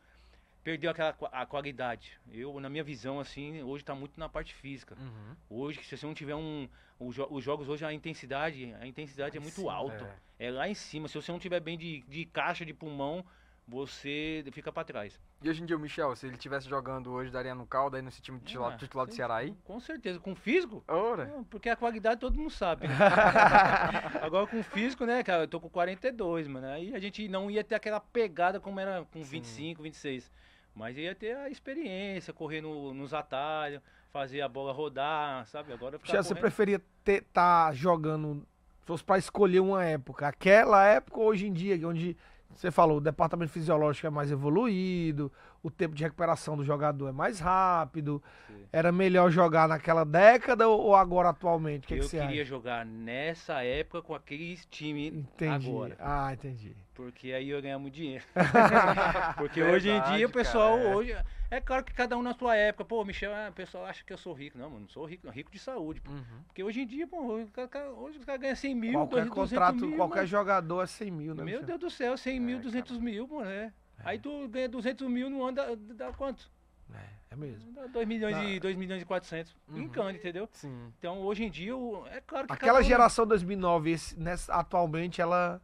perdeu 0.63 0.89
aquela 0.91 1.15
a 1.31 1.45
qualidade. 1.45 2.19
Eu, 2.31 2.59
na 2.59 2.69
minha 2.69 2.83
visão, 2.83 3.19
assim, 3.19 3.61
hoje 3.63 3.85
tá 3.85 3.93
muito 3.95 4.19
na 4.19 4.27
parte 4.27 4.53
física. 4.55 4.95
Uhum. 4.99 5.35
Hoje, 5.49 5.83
se 5.83 5.95
você 5.95 6.05
não 6.05 6.13
tiver 6.13 6.35
um. 6.35 6.67
o 6.99 7.13
jo- 7.13 7.27
os 7.29 7.43
jogos 7.43 7.69
hoje, 7.69 7.85
a 7.85 7.93
intensidade, 7.93 8.73
a 8.81 8.85
intensidade 8.87 9.37
é 9.37 9.39
Lá 9.39 9.43
muito 9.43 9.55
cima, 9.61 9.71
alta. 9.73 10.13
É. 10.39 10.51
lá 10.51 10.67
em 10.67 10.73
cima. 10.73 11.07
Se 11.07 11.15
você 11.21 11.31
não 11.31 11.39
tiver 11.39 11.59
bem 11.59 11.77
de, 11.77 12.01
de 12.07 12.25
caixa, 12.25 12.65
de 12.65 12.73
pulmão, 12.73 13.23
você 13.67 14.45
fica 14.53 14.71
pra 14.71 14.83
trás. 14.83 15.19
E 15.41 15.49
hoje 15.49 15.61
em 15.61 15.65
dia 15.65 15.75
o 15.75 15.79
Michel, 15.79 16.15
se 16.15 16.25
ele 16.25 16.35
estivesse 16.35 16.69
jogando 16.69 17.11
hoje, 17.11 17.29
daria 17.29 17.53
no 17.53 17.65
caldo 17.67 17.97
aí 17.97 18.01
nesse 18.01 18.21
time 18.21 18.39
titular, 18.39 18.73
Ah, 18.73 18.77
titular 18.77 19.05
do 19.05 19.13
Ceará 19.13 19.35
aí? 19.35 19.53
Com 19.65 19.79
certeza. 19.79 20.19
Com 20.19 20.33
físico? 20.33 20.83
Ora. 20.87 21.25
Não, 21.25 21.43
Porque 21.43 21.67
a 21.69 21.75
qualidade 21.75 22.21
todo 22.21 22.37
mundo 22.37 22.49
sabe. 22.49 22.87
Agora 24.21 24.47
com 24.47 24.63
físico, 24.63 25.05
né, 25.05 25.21
cara? 25.21 25.43
Eu 25.43 25.47
tô 25.47 25.59
com 25.59 25.69
42, 25.69 26.47
mano. 26.47 26.67
Aí 26.67 26.95
a 26.95 26.99
gente 26.99 27.27
não 27.27 27.51
ia 27.51 27.63
ter 27.63 27.75
aquela 27.75 27.99
pegada 27.99 28.59
como 28.59 28.79
era 28.79 29.05
com 29.11 29.21
Sim. 29.23 29.31
25, 29.31 29.83
26. 29.83 30.31
Mas 30.73 30.97
ia 30.97 31.13
ter 31.13 31.35
a 31.35 31.49
experiência, 31.49 32.31
correr 32.31 32.61
no- 32.61 32.93
nos 32.93 33.13
atalhos, 33.13 33.81
fazer 34.11 34.41
a 34.41 34.47
bola 34.47 34.71
rodar, 34.71 35.45
sabe? 35.47 35.73
Agora 35.73 35.99
Já 36.03 36.21
você 36.23 36.35
preferia 36.35 36.81
estar 37.05 37.21
tá 37.31 37.73
jogando, 37.73 38.47
se 38.79 38.85
fosse 38.85 39.03
pra 39.03 39.17
escolher 39.17 39.59
uma 39.59 39.83
época, 39.83 40.27
aquela 40.27 40.85
época 40.85 41.19
ou 41.19 41.27
hoje 41.27 41.47
em 41.47 41.53
dia, 41.53 41.75
onde 41.87 42.15
você 42.55 42.71
falou, 42.71 42.97
o 42.97 43.01
departamento 43.01 43.51
fisiológico 43.51 44.07
é 44.07 44.09
mais 44.09 44.31
evoluído, 44.31 45.31
o 45.61 45.69
tempo 45.69 45.93
de 45.93 46.03
recuperação 46.03 46.57
do 46.57 46.63
jogador 46.63 47.07
é 47.07 47.11
mais 47.11 47.39
rápido, 47.39 48.21
Sim. 48.47 48.65
era 48.71 48.91
melhor 48.91 49.29
jogar 49.29 49.67
naquela 49.67 50.03
década 50.03 50.67
ou 50.67 50.95
agora 50.95 51.29
atualmente? 51.29 51.85
O 51.85 51.87
que, 51.87 51.95
que 51.95 51.99
eu 52.01 52.03
você 52.07 52.19
queria 52.19 52.41
acha? 52.41 52.49
jogar 52.49 52.85
nessa 52.85 53.63
época 53.63 54.01
com 54.01 54.15
aquele 54.15 54.57
time 54.69 55.07
Entendi. 55.07 55.69
agora. 55.69 55.95
Ah, 55.99 56.33
entendi. 56.33 56.75
Porque 56.97 57.31
aí 57.31 57.49
eu 57.51 57.61
ganhar 57.61 57.77
muito 57.77 57.93
dinheiro. 57.93 58.25
Porque 59.37 59.61
hoje 59.61 59.89
em 59.89 59.93
Verdade, 59.93 60.17
dia 60.17 60.25
o 60.25 60.31
pessoal 60.31 60.77
cara, 60.77 60.89
é. 60.89 60.95
hoje. 60.95 61.15
É 61.51 61.61
claro 61.61 61.83
que 61.83 61.93
cada 61.93 62.17
um 62.17 62.23
na 62.23 62.33
sua 62.33 62.55
época. 62.55 62.83
Pô, 62.83 63.05
Michel, 63.05 63.31
ah, 63.33 63.49
o 63.49 63.53
pessoal 63.53 63.85
acha 63.85 64.03
que 64.03 64.11
eu 64.11 64.17
sou 64.17 64.33
rico. 64.33 64.57
Não, 64.57 64.67
mano, 64.67 64.81
não 64.81 64.89
sou 64.89 65.05
rico, 65.05 65.29
rico 65.29 65.51
de 65.51 65.59
saúde. 65.59 66.01
Uhum. 66.09 66.23
Porque 66.47 66.63
hoje 66.63 66.81
em 66.81 66.87
dia, 66.87 67.05
pô, 67.07 67.21
o 67.39 67.47
cara- 67.49 67.67
cara- 67.67 67.89
hoje 67.91 68.17
os 68.17 68.25
caras 68.25 68.41
ganham 68.41 68.55
100 68.55 68.75
mil, 68.75 68.93
Qualquer 68.93 69.15
200 69.25 69.33
contrato, 69.35 69.75
mil, 69.85 69.95
qualquer 69.95 70.15
mano. 70.15 70.27
jogador 70.27 70.81
é 70.83 70.87
100 70.87 71.11
mil, 71.11 71.35
né? 71.35 71.43
Meu? 71.43 71.63
Deus 71.63 71.79
do 71.79 71.89
céu, 71.91 72.17
100 72.17 72.39
mil, 72.39 72.57
É, 72.57 72.61
200 72.61 72.97
mil, 72.97 73.27
mano, 73.27 73.49
é. 73.49 73.71
Aí 74.03 74.17
tu 74.19 74.47
ganha 74.49 74.67
200 74.67 75.07
mil 75.07 75.29
no 75.29 75.43
ano, 75.43 75.55
dá, 75.55 75.67
dá 75.75 76.11
quanto? 76.13 76.51
É, 76.93 77.33
é 77.33 77.35
mesmo. 77.35 77.71
Dá 77.73 77.85
2 77.87 78.07
milhões, 78.07 78.35
Dá. 78.35 78.43
e, 78.43 78.59
2 78.59 78.75
milhões 78.75 79.01
e 79.03 79.05
400. 79.05 79.55
Uhum. 79.69 79.75
Brincando, 79.75 80.11
entendeu? 80.17 80.49
Sim. 80.51 80.91
Então, 80.99 81.19
hoje 81.19 81.43
em 81.45 81.49
dia, 81.51 81.73
é 82.11 82.19
claro 82.25 82.47
que 82.47 82.53
Aquela 82.53 82.79
um- 82.79 82.83
geração 82.83 83.25
2009, 83.27 83.91
esse, 83.91 84.19
nessa, 84.19 84.53
atualmente, 84.53 85.21
ela 85.21 85.61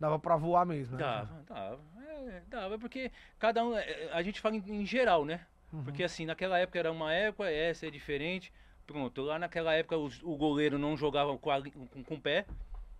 dava 0.00 0.18
pra 0.18 0.36
voar 0.36 0.64
mesmo, 0.66 0.96
né? 0.96 1.02
Dava, 1.04 1.42
dava. 1.46 1.80
É, 2.08 2.42
dava, 2.48 2.78
porque 2.78 3.12
cada 3.38 3.64
um. 3.64 3.76
é, 3.76 4.10
A 4.12 4.22
gente 4.22 4.40
fala 4.40 4.56
em, 4.56 4.64
em 4.82 4.86
geral, 4.86 5.24
né? 5.24 5.46
Uhum. 5.72 5.84
Porque 5.84 6.02
assim, 6.02 6.24
naquela 6.26 6.58
época 6.58 6.78
era 6.78 6.90
uma 6.90 7.12
época, 7.12 7.48
essa 7.50 7.86
é 7.86 7.90
diferente. 7.90 8.52
Pronto, 8.86 9.22
lá 9.22 9.38
naquela 9.38 9.72
época 9.74 9.96
os- 9.96 10.20
o 10.22 10.34
goleiro 10.36 10.76
não 10.78 10.96
jogava 10.96 11.36
com, 11.38 11.50
a 11.50 11.62
com, 11.62 12.02
com 12.02 12.14
o 12.14 12.20
pé. 12.20 12.44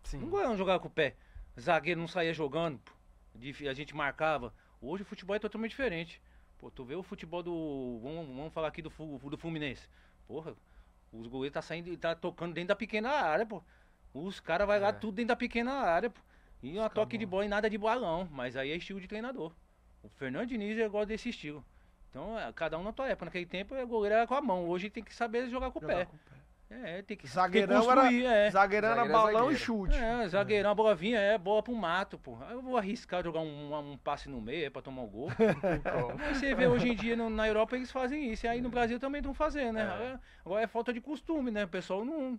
Sim. 0.05 0.19
Não 0.21 0.29
goleiro 0.29 0.51
não 0.51 0.57
jogava 0.59 0.79
com 0.79 0.87
o 0.89 0.91
pé. 0.91 1.17
Zagueiro 1.59 1.99
não 2.01 2.07
saía 2.07 2.33
jogando. 2.33 2.81
A 3.69 3.73
gente 3.75 3.95
marcava. 3.97 4.53
Hoje 4.81 5.03
o 5.03 5.07
futebol 5.07 5.35
é 5.35 5.39
totalmente 5.39 5.71
diferente. 5.73 6.21
Pô, 6.59 6.71
tu 6.71 6.85
vê 6.85 6.95
o 6.95 7.03
futebol 7.03 7.43
do. 7.43 7.99
Vamos, 8.03 8.27
vamos 8.37 8.53
falar 8.53 8.69
aqui 8.69 8.83
do, 8.83 8.91
do 8.91 9.37
Fluminense. 9.39 9.89
Porra, 10.29 10.55
os 11.13 11.27
goleiros 11.27 11.55
tá 11.55 11.63
saindo 11.63 11.89
e 11.93 11.97
tá 11.97 12.15
tocando 12.15 12.53
dentro 12.55 12.69
da 12.69 12.77
pequena 12.77 13.11
área, 13.11 13.45
pô. 13.47 13.63
Os 14.15 14.39
caras 14.41 14.67
vai 14.67 14.79
lá 14.79 14.89
É. 14.89 14.93
tudo 14.93 15.15
dentro 15.17 15.29
da 15.29 15.37
pequena 15.37 15.73
área, 15.73 16.11
pô. 16.11 16.21
E 16.63 16.77
uma 16.79 16.89
Os 16.89 16.93
toque 16.93 17.17
de 17.17 17.25
bola 17.27 17.45
e 17.45 17.49
nada 17.49 17.69
de 17.71 17.79
balão. 17.79 18.29
Mas 18.31 18.57
aí 18.57 18.71
é 18.71 18.77
estilo 18.77 19.01
de 19.01 19.09
treinador. 19.09 19.53
O 20.03 20.09
Fernando 20.09 20.47
Diniz 20.49 20.77
ele 20.79 20.89
gosta 20.89 21.07
desse 21.07 21.29
estilo. 21.31 21.65
Então, 22.11 22.39
é, 22.39 22.53
cada 22.53 22.79
um 22.79 22.83
na 22.83 22.93
tua 22.93 23.09
época. 23.09 23.27
Naquele 23.27 23.47
tempo, 23.47 23.75
o 23.75 23.87
goleiro 23.87 24.17
era 24.17 24.27
com 24.27 24.35
a 24.35 24.41
mão. 24.41 24.69
Hoje 24.69 24.91
tem 24.91 25.03
que 25.05 25.15
saber 25.15 25.49
jogar 25.49 25.71
com 25.71 25.81
Jogar 25.81 25.95
pé. 25.97 26.05
com 26.07 26.17
o 26.17 26.19
pé. 26.19 26.31
É, 26.73 27.03
tem 27.03 27.17
que, 27.17 27.27
Zagueirão 27.27 27.81
tem 27.81 27.89
que 27.89 27.95
construir, 27.95 28.27
é. 28.27 28.49
Zagueirão 28.51 28.89
era 28.91 28.97
Zagueiro 28.99 29.19
é 29.19 29.23
balão 29.23 29.51
e 29.51 29.55
zagueiro. 29.57 29.59
chute. 29.59 29.97
É, 29.97 30.29
zagueirão, 30.29 30.71
a 30.71 30.75
bola 30.75 30.95
vinha, 30.95 31.19
é 31.19 31.37
bola 31.37 31.63
pro 31.65 31.75
mato, 31.75 32.17
pô. 32.17 32.39
Eu 32.49 32.63
vou 32.63 32.77
arriscar 32.77 33.25
jogar 33.25 33.41
um, 33.41 33.75
um 33.93 33.97
passe 33.99 34.29
no 34.29 34.41
meio 34.41 34.67
é 34.67 34.71
pra 34.71 34.81
tomar 34.81 35.03
o 35.03 35.09
gol. 35.09 35.29
Como? 35.35 36.23
Aí 36.23 36.33
você 36.35 36.55
vê 36.55 36.69
hoje 36.69 36.89
em 36.91 36.95
dia 36.95 37.17
no- 37.17 37.29
na 37.29 37.49
Europa 37.49 37.75
eles 37.75 37.91
fazem 37.91 38.31
isso. 38.31 38.47
E 38.47 38.49
aí 38.49 38.61
no 38.61 38.69
Brasil 38.71 39.01
também 39.01 39.19
estão 39.19 39.35
fazendo, 39.35 39.73
né? 39.75 39.81
É. 39.83 39.85
Agora, 39.87 40.21
agora 40.47 40.63
é 40.63 40.67
falta 40.69 40.93
de 40.93 41.01
costume, 41.01 41.51
né? 41.51 41.65
O 41.65 41.69
pessoal 41.69 42.05
não. 42.05 42.39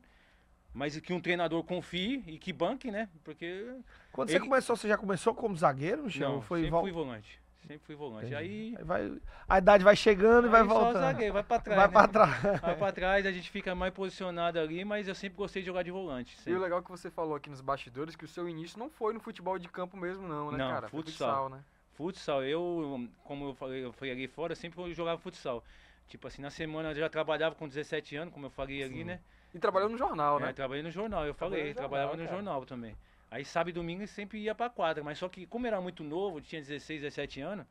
Mas 0.74 0.98
que 1.00 1.12
um 1.14 1.20
treinador 1.20 1.64
confie 1.64 2.24
e 2.28 2.38
que 2.38 2.54
banque, 2.54 2.90
né? 2.92 3.10
Porque. 3.24 3.76
Quando 4.12 4.30
você 4.30 4.36
Ele- 4.38 4.46
começou, 4.46 4.76
você 4.76 4.88
já 4.88 4.98
começou 4.98 5.34
como 5.36 5.56
zagueiro, 5.56 6.04
Michel? 6.04 6.30
Não, 6.30 6.42
foi 6.42 6.60
sempre 6.60 6.72
vol- 6.72 6.82
fui 6.82 6.92
volante. 6.92 7.42
Sempre 7.68 7.86
fui 7.86 7.96
volante. 7.96 8.34
Aí. 8.34 8.74
Aí 8.78 8.84
vai, 8.84 9.22
a 9.48 9.58
idade 9.60 9.84
vai 9.84 9.96
chegando 9.96 10.48
e 10.48 10.50
vai 10.50 10.62
aí 10.62 10.68
só 10.68 10.74
voltando. 10.74 11.02
zagueiro, 11.02 11.34
vai 11.34 11.44
pra 11.44 11.60
trás. 11.60 11.78
vai 11.78 11.88
né? 11.88 11.94
pra 11.94 12.08
trás. 12.08 12.62
Vai 12.62 12.76
pra 12.76 12.92
trás, 12.92 13.26
a 13.26 13.32
gente 13.32 13.50
fica 13.52 13.76
mais 13.76 13.94
posicionado 13.94 14.60
ali, 14.60 14.84
mas 14.84 15.08
eu 15.08 15.14
sempre 15.14 15.38
gostei 15.38 15.62
de 15.62 15.68
jogar 15.68 15.84
de 15.84 15.92
volante. 15.92 16.34
E 16.36 16.40
o 16.40 16.44
sempre. 16.44 16.60
legal 16.60 16.82
que 16.82 16.90
você 16.90 17.12
falou 17.12 17.36
aqui 17.36 17.50
nos 17.50 17.62
bastidores 17.62 18.16
que 18.16 18.26
o 18.26 18.28
seu 18.28 18.50
início 18.50 18.80
não 18.80 18.90
foi 18.90 19.14
no 19.14 19.20
futebol 19.20 19.60
de 19.60 19.68
campo 19.68 19.96
mesmo, 19.96 20.28
não, 20.28 20.52
né, 20.52 20.58
Não, 20.58 20.70
cara? 20.72 20.88
Foi 20.90 21.02
futsal. 21.04 21.50
né? 21.50 21.60
Futsal, 21.94 22.44
eu, 22.44 23.08
como 23.24 23.50
eu 23.50 23.54
falei, 23.54 23.84
eu 23.86 23.92
falei 23.94 24.14
ali 24.14 24.28
fora, 24.28 24.56
sempre 24.56 24.94
jogava 24.94 25.20
futsal. 25.22 25.64
Tipo 26.08 26.28
assim, 26.28 26.42
na 26.42 26.50
semana 26.50 26.90
eu 26.92 26.96
já 26.96 27.10
trabalhava 27.10 27.54
com 27.56 27.68
17 27.68 28.16
anos, 28.16 28.34
como 28.34 28.48
eu 28.48 28.50
falei 28.50 28.82
ali, 28.84 29.00
Sim. 29.00 29.04
né? 29.04 29.20
E 29.54 29.60
trabalhou 29.60 29.90
no 29.90 29.98
jornal, 29.98 30.38
É, 30.38 30.48
né? 30.48 30.54
trabalhei 30.54 30.84
no 30.84 30.92
jornal, 30.92 31.26
eu 31.26 31.34
falei, 31.34 31.60
no 31.62 31.68
jornal, 31.68 31.90
trabalhava 31.90 32.18
no 32.18 32.28
jornal 32.28 32.66
também. 32.66 32.96
Aí 33.30 33.46
sábado 33.46 33.70
e 33.70 33.74
domingo 33.74 34.04
eu 34.04 34.08
sempre 34.08 34.40
ia 34.40 34.54
pra 34.56 34.70
quadra, 34.70 35.04
mas 35.04 35.18
só 35.18 35.30
que 35.30 35.46
como 35.46 35.68
era 35.68 35.80
muito 35.80 36.04
novo, 36.04 36.42
tinha 36.42 36.62
16, 36.62 37.02
17 37.02 37.42
anos, 37.42 37.66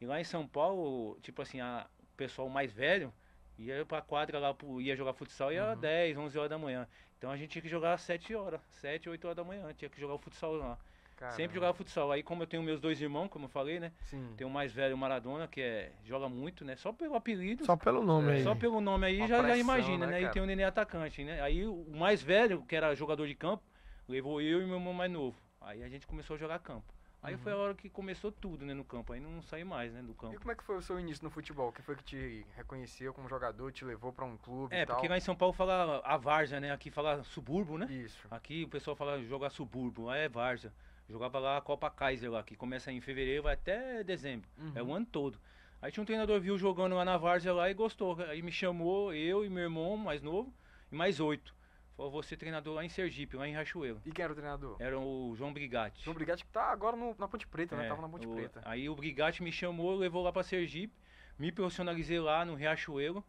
e 0.00 0.06
lá 0.06 0.20
em 0.20 0.24
São 0.24 0.46
Paulo, 0.46 1.18
tipo 1.20 1.40
assim, 1.42 1.60
a, 1.60 1.86
o 2.00 2.16
pessoal 2.16 2.48
mais 2.48 2.72
velho 2.72 3.12
ia 3.58 3.84
pra 3.84 4.00
quadra 4.00 4.38
lá, 4.38 4.54
ia 4.80 4.94
jogar 4.94 5.12
futsal, 5.14 5.52
ia 5.52 5.72
Uhum. 5.74 5.80
10, 5.80 6.16
11 6.16 6.38
horas 6.38 6.50
da 6.50 6.58
manhã. 6.58 6.86
Então 7.18 7.30
a 7.30 7.36
gente 7.36 7.50
tinha 7.50 7.62
que 7.62 7.68
jogar 7.68 7.94
às 7.94 8.02
7 8.02 8.34
horas, 8.34 8.60
7, 8.80 9.08
8 9.08 9.24
horas 9.24 9.36
da 9.36 9.44
manhã, 9.44 9.72
tinha 9.74 9.88
que 9.88 10.00
jogar 10.00 10.14
o 10.14 10.18
futsal 10.18 10.54
lá. 10.54 10.78
Caramba. 11.18 11.36
Sempre 11.36 11.54
jogava 11.54 11.74
futsal. 11.74 12.12
Aí 12.12 12.22
como 12.22 12.42
eu 12.44 12.46
tenho 12.46 12.62
meus 12.62 12.80
dois 12.80 13.00
irmãos, 13.00 13.28
como 13.28 13.46
eu 13.46 13.48
falei, 13.48 13.80
né? 13.80 13.92
Sim. 14.04 14.32
Tem 14.36 14.46
o 14.46 14.50
mais 14.50 14.72
velho, 14.72 14.94
o 14.94 14.98
Maradona, 14.98 15.48
que 15.48 15.60
é, 15.60 15.92
joga 16.04 16.28
muito, 16.28 16.64
né? 16.64 16.76
Só 16.76 16.92
pelo 16.92 17.16
apelido, 17.16 17.64
Só 17.64 17.76
pelo 17.76 18.02
nome 18.04 18.30
É, 18.30 18.34
aí. 18.36 18.42
só 18.44 18.54
pelo 18.54 18.80
nome 18.80 19.06
aí 19.06 19.18
já, 19.18 19.26
já 19.26 19.38
pressão, 19.42 19.58
imagina, 19.58 20.06
né, 20.06 20.20
né? 20.20 20.22
E 20.22 20.28
tem 20.30 20.40
o 20.40 20.46
Nenê 20.46 20.62
atacante, 20.64 21.24
né? 21.24 21.40
Aí 21.42 21.66
o 21.66 21.84
mais 21.90 22.22
velho, 22.22 22.62
que 22.62 22.76
era 22.76 22.94
jogador 22.94 23.26
de 23.26 23.34
campo, 23.34 23.64
levou 24.06 24.40
eu 24.40 24.62
e 24.62 24.64
meu 24.66 24.76
irmão 24.76 24.92
mais 24.94 25.10
novo. 25.10 25.36
Aí 25.60 25.82
a 25.82 25.88
gente 25.88 26.06
começou 26.06 26.36
a 26.36 26.38
jogar 26.38 26.60
campo. 26.60 26.94
Aí 27.20 27.34
Uhum. 27.34 27.40
foi 27.40 27.50
a 27.52 27.56
hora 27.56 27.74
que 27.74 27.90
começou 27.90 28.30
tudo, 28.30 28.64
né, 28.64 28.72
no 28.72 28.84
campo. 28.84 29.12
Aí 29.12 29.18
não 29.18 29.42
saí 29.42 29.64
mais, 29.64 29.92
né, 29.92 30.00
do 30.02 30.12
E 30.12 30.14
campo. 30.14 30.38
como 30.38 30.52
é 30.52 30.54
que 30.54 30.62
foi 30.62 30.76
o 30.76 30.80
seu 30.82 31.00
início 31.00 31.24
no 31.24 31.30
futebol? 31.30 31.72
Quem 31.72 31.84
foi 31.84 31.96
que 31.96 32.04
te 32.04 32.46
reconheceu 32.54 33.12
como 33.12 33.28
jogador, 33.28 33.72
te 33.72 33.84
levou 33.84 34.12
pra 34.12 34.24
um 34.24 34.36
clube 34.36 34.72
É, 34.72 34.82
e 34.82 34.86
tal? 34.86 34.94
porque 34.94 35.08
lá 35.08 35.16
em 35.16 35.20
São 35.20 35.34
Paulo 35.34 35.52
fala 35.52 36.00
a 36.04 36.16
várzea, 36.16 36.60
né? 36.60 36.70
Aqui 36.70 36.92
fala 36.92 37.24
subúrbio, 37.24 37.76
né? 37.76 37.86
Isso. 37.90 38.28
Aqui 38.30 38.62
o 38.62 38.68
pessoal 38.68 38.94
fala 38.94 39.20
jogar 39.24 39.50
subúrbio, 39.50 40.04
lá 40.04 40.16
é 40.16 40.28
várzea. 40.28 40.72
Jogava 41.08 41.38
lá 41.38 41.56
a 41.56 41.60
Copa 41.60 41.90
Kaiser 41.90 42.30
lá, 42.30 42.42
que 42.42 42.54
começa 42.54 42.92
em 42.92 43.00
fevereiro, 43.00 43.44
vai 43.44 43.54
até 43.54 44.04
dezembro. 44.04 44.48
É 44.74 44.82
o 44.82 44.86
Uhum. 44.86 44.94
ano 44.94 45.06
todo. 45.06 45.38
Aí 45.80 45.90
tinha 45.92 46.02
um 46.02 46.06
treinador 46.06 46.40
viu 46.40 46.58
jogando 46.58 46.94
lá 46.96 47.04
na 47.04 47.16
Várzea 47.16 47.52
lá 47.52 47.70
e 47.70 47.74
gostou. 47.74 48.20
Aí 48.22 48.42
me 48.42 48.52
chamou, 48.52 49.14
eu 49.14 49.44
e 49.44 49.48
meu 49.48 49.62
irmão 49.62 49.96
mais 49.96 50.20
novo, 50.22 50.52
e 50.92 50.94
mais 50.94 51.18
oito. 51.20 51.54
Falou, 51.96 52.12
você 52.12 52.36
treinador 52.36 52.74
lá 52.74 52.84
em 52.84 52.88
Sergipe, 52.88 53.36
lá 53.36 53.48
em 53.48 53.54
Rachoeiro. 53.54 54.00
E 54.04 54.12
quem 54.12 54.22
era 54.22 54.32
o 54.32 54.36
treinador? 54.36 54.76
Era 54.78 54.98
o 54.98 55.34
João 55.36 55.52
Brigatti. 55.52 56.04
João 56.04 56.14
Brigatti 56.14 56.44
que 56.44 56.50
tá 56.50 56.64
agora 56.70 56.96
no- 56.96 57.14
na 57.18 57.26
Ponte 57.26 57.46
Preta, 57.46 57.74
né? 57.76 57.86
É, 57.86 57.88
Tava 57.88 58.02
na 58.02 58.08
Ponte 58.08 58.26
o- 58.26 58.34
Preta. 58.34 58.60
Aí 58.64 58.88
o 58.88 58.94
Brigatti 58.94 59.42
me 59.42 59.50
chamou, 59.50 59.96
levou 59.96 60.22
lá 60.22 60.32
pra 60.32 60.42
Sergipe, 60.44 60.94
me 61.38 61.50
profissionalizei 61.50 62.20
lá 62.20 62.44
no 62.44 62.54
Riachuelo, 62.54 63.24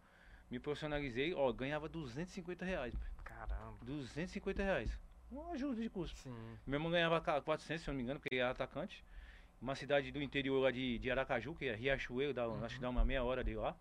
me 0.51 0.59
profissionalizei, 0.59 1.33
ó, 1.33 1.51
ganhava 1.51 1.87
250 1.89 2.63
reais. 2.65 2.93
Caramba. 3.23 3.77
250 3.81 4.61
reais. 4.63 4.99
Uma 5.31 5.51
ajuda 5.51 5.81
de 5.81 5.89
custo. 5.89 6.17
Sim. 6.19 6.57
Meu 6.65 6.77
irmão 6.77 6.91
ganhava 6.91 7.21
ca- 7.21 7.41
400, 7.41 7.83
se 7.83 7.89
eu 7.89 7.93
não 7.93 7.97
me 7.97 8.03
engano, 8.03 8.19
porque 8.19 8.33
ele 8.33 8.41
era 8.41 8.51
atacante. 8.51 9.03
Uma 9.61 9.75
cidade 9.75 10.11
do 10.11 10.21
interior 10.21 10.59
lá 10.59 10.71
de, 10.71 10.97
de 10.99 11.11
Aracaju, 11.11 11.53
que 11.53 11.65
é 11.65 11.75
Riachuelo, 11.75 12.33
dá, 12.33 12.45
acho 12.65 12.75
que 12.75 12.81
dá 12.81 12.89
uma 12.89 13.03
meia 13.05 13.23
hora 13.23 13.43
de 13.43 13.53
lá. 13.55 13.75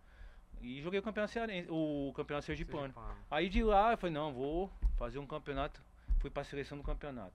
E 0.60 0.82
joguei 0.82 0.98
o 0.98 1.02
campeonato 1.02 1.32
cearense, 1.32 1.68
o 1.70 2.12
campeonato 2.16 2.46
sergipano. 2.46 2.92
Aí 3.30 3.48
de 3.48 3.62
lá 3.62 3.92
eu 3.92 3.98
falei, 3.98 4.12
não, 4.12 4.32
vou 4.32 4.70
fazer 4.96 5.18
um 5.20 5.26
campeonato. 5.26 5.80
Fui 6.18 6.30
pra 6.30 6.42
seleção 6.42 6.76
do 6.76 6.82
campeonato. 6.82 7.32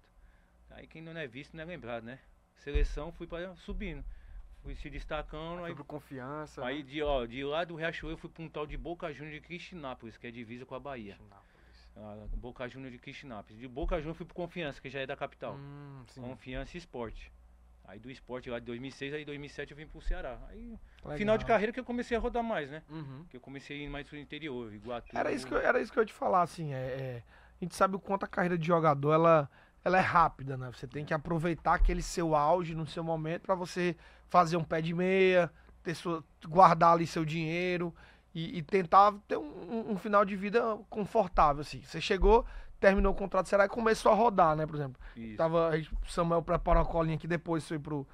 Aí 0.72 0.86
quem 0.88 1.02
não 1.02 1.18
é 1.18 1.26
visto 1.26 1.56
não 1.56 1.64
é 1.64 1.66
lembrado, 1.66 2.04
né? 2.04 2.20
Seleção, 2.58 3.12
fui 3.14 3.26
para 3.26 3.56
subindo. 3.56 4.04
Fui 4.62 4.76
se 4.76 4.90
destacando. 4.90 5.64
Aí, 5.64 5.74
pro 5.74 5.84
confiança. 5.86 6.66
aí 6.66 6.84
né? 6.84 6.90
de, 6.90 7.02
ó, 7.02 7.26
de 7.26 7.44
lá 7.46 7.64
do 7.64 7.76
Riachuelo 7.76 8.14
eu 8.14 8.18
fui 8.18 8.30
pra 8.30 8.44
um 8.44 8.50
tal 8.50 8.66
de 8.68 8.78
Boca 8.78 9.12
Juniors 9.14 9.36
de 9.36 9.42
Cristinápolis, 9.42 10.18
que 10.18 10.28
é 10.28 10.32
divisa 10.32 10.66
com 10.66 10.76
a 10.76 10.80
Bahia. 10.80 11.18
Nápoles. 11.30 11.43
Ah, 11.96 12.26
Boca 12.36 12.68
Juniors 12.68 12.92
de 12.92 13.00
Cristinápolis. 13.00 13.60
De 13.60 13.68
Boca 13.68 13.96
Juniors 13.98 14.16
eu 14.16 14.16
fui 14.16 14.26
pro 14.26 14.36
Confiança, 14.36 14.82
que 14.82 14.90
já 14.90 15.00
é 15.00 15.06
da 15.06 15.16
capital. 15.16 15.56
Hum. 15.56 16.04
Confiança 16.16 16.76
e 16.76 16.80
Esporte. 16.80 17.32
Aí 17.86 18.00
do 18.00 18.10
esporte 18.10 18.50
lá 18.50 18.60
de 18.60 18.66
2006, 18.66 19.14
aí 19.14 19.26
2007 19.26 19.72
eu 19.72 19.78
vim 19.78 19.86
pro 19.86 20.02
Ceará. 20.02 20.40
Aí, 20.50 20.74
Legal. 21.04 21.18
final 21.18 21.38
de 21.38 21.46
carreira 21.46 21.74
que 21.74 21.80
eu 21.80 21.84
comecei 21.84 22.16
a 22.16 22.20
rodar 22.20 22.42
mais, 22.42 22.72
né? 22.72 22.82
Uhum. 22.90 23.26
Que 23.30 23.36
eu 23.36 23.42
comecei 23.42 23.78
a 23.78 23.84
ir 23.84 23.90
mais 23.90 24.08
pro 24.08 24.18
interior, 24.18 24.74
Iguatu. 24.74 25.18
Era 25.18 25.32
isso 25.32 25.46
que 25.46 25.54
eu, 25.54 25.58
era 25.58 25.82
isso 25.82 25.92
que 25.92 26.00
eu 26.00 26.02
ia 26.02 26.08
te 26.08 26.14
falar, 26.14 26.44
assim, 26.44 26.74
é, 26.74 26.78
é, 26.78 27.24
a 27.60 27.66
gente 27.66 27.76
sabe 27.76 27.96
o 27.96 28.00
quanto 28.00 28.24
a 28.24 28.28
carreira 28.28 28.58
de 28.58 28.66
jogador, 28.66 29.14
ela, 29.14 29.50
ela 29.84 29.98
é 29.98 30.02
rápida, 30.02 30.56
né? 30.56 30.72
Você 30.74 30.88
tem 30.88 31.04
que 31.04 31.14
aproveitar 31.14 31.74
aquele 31.74 32.02
seu 32.02 32.36
auge 32.36 32.74
no 32.74 32.88
seu 32.88 33.04
momento 33.04 33.42
pra 33.42 33.56
você 33.56 33.98
fazer 34.30 34.56
um 34.56 34.64
pé 34.64 34.82
de 34.82 34.94
meia, 34.94 35.52
ter 35.84 35.94
sua, 35.94 36.24
guardar 36.48 36.94
ali 36.94 37.06
seu 37.06 37.26
dinheiro 37.26 37.94
e, 38.34 38.58
e 38.58 38.62
tentar 38.64 39.14
ter 39.28 39.38
um, 39.38 39.92
um- 39.92 39.98
final 39.98 40.26
de 40.26 40.36
vida 40.36 40.78
confortável, 40.90 41.62
assim. 41.62 41.82
Você 41.84 42.02
chegou, 42.02 42.46
terminou 42.80 43.12
o 43.14 43.16
contrato, 43.16 43.48
será 43.48 43.68
que 43.68 43.74
começou 43.74 44.12
a 44.12 44.16
rodar, 44.16 44.56
né, 44.56 44.66
por 44.66 44.76
exemplo? 44.76 45.00
Isso. 45.16 45.38
Tava, 45.38 45.72
Samuel 46.08 46.42
preparou 46.42 46.84
uma 46.84 46.90
colinha 46.90 47.18
que 47.18 47.28
depois 47.28 47.68
foi 47.68 47.78
pro 47.80 48.08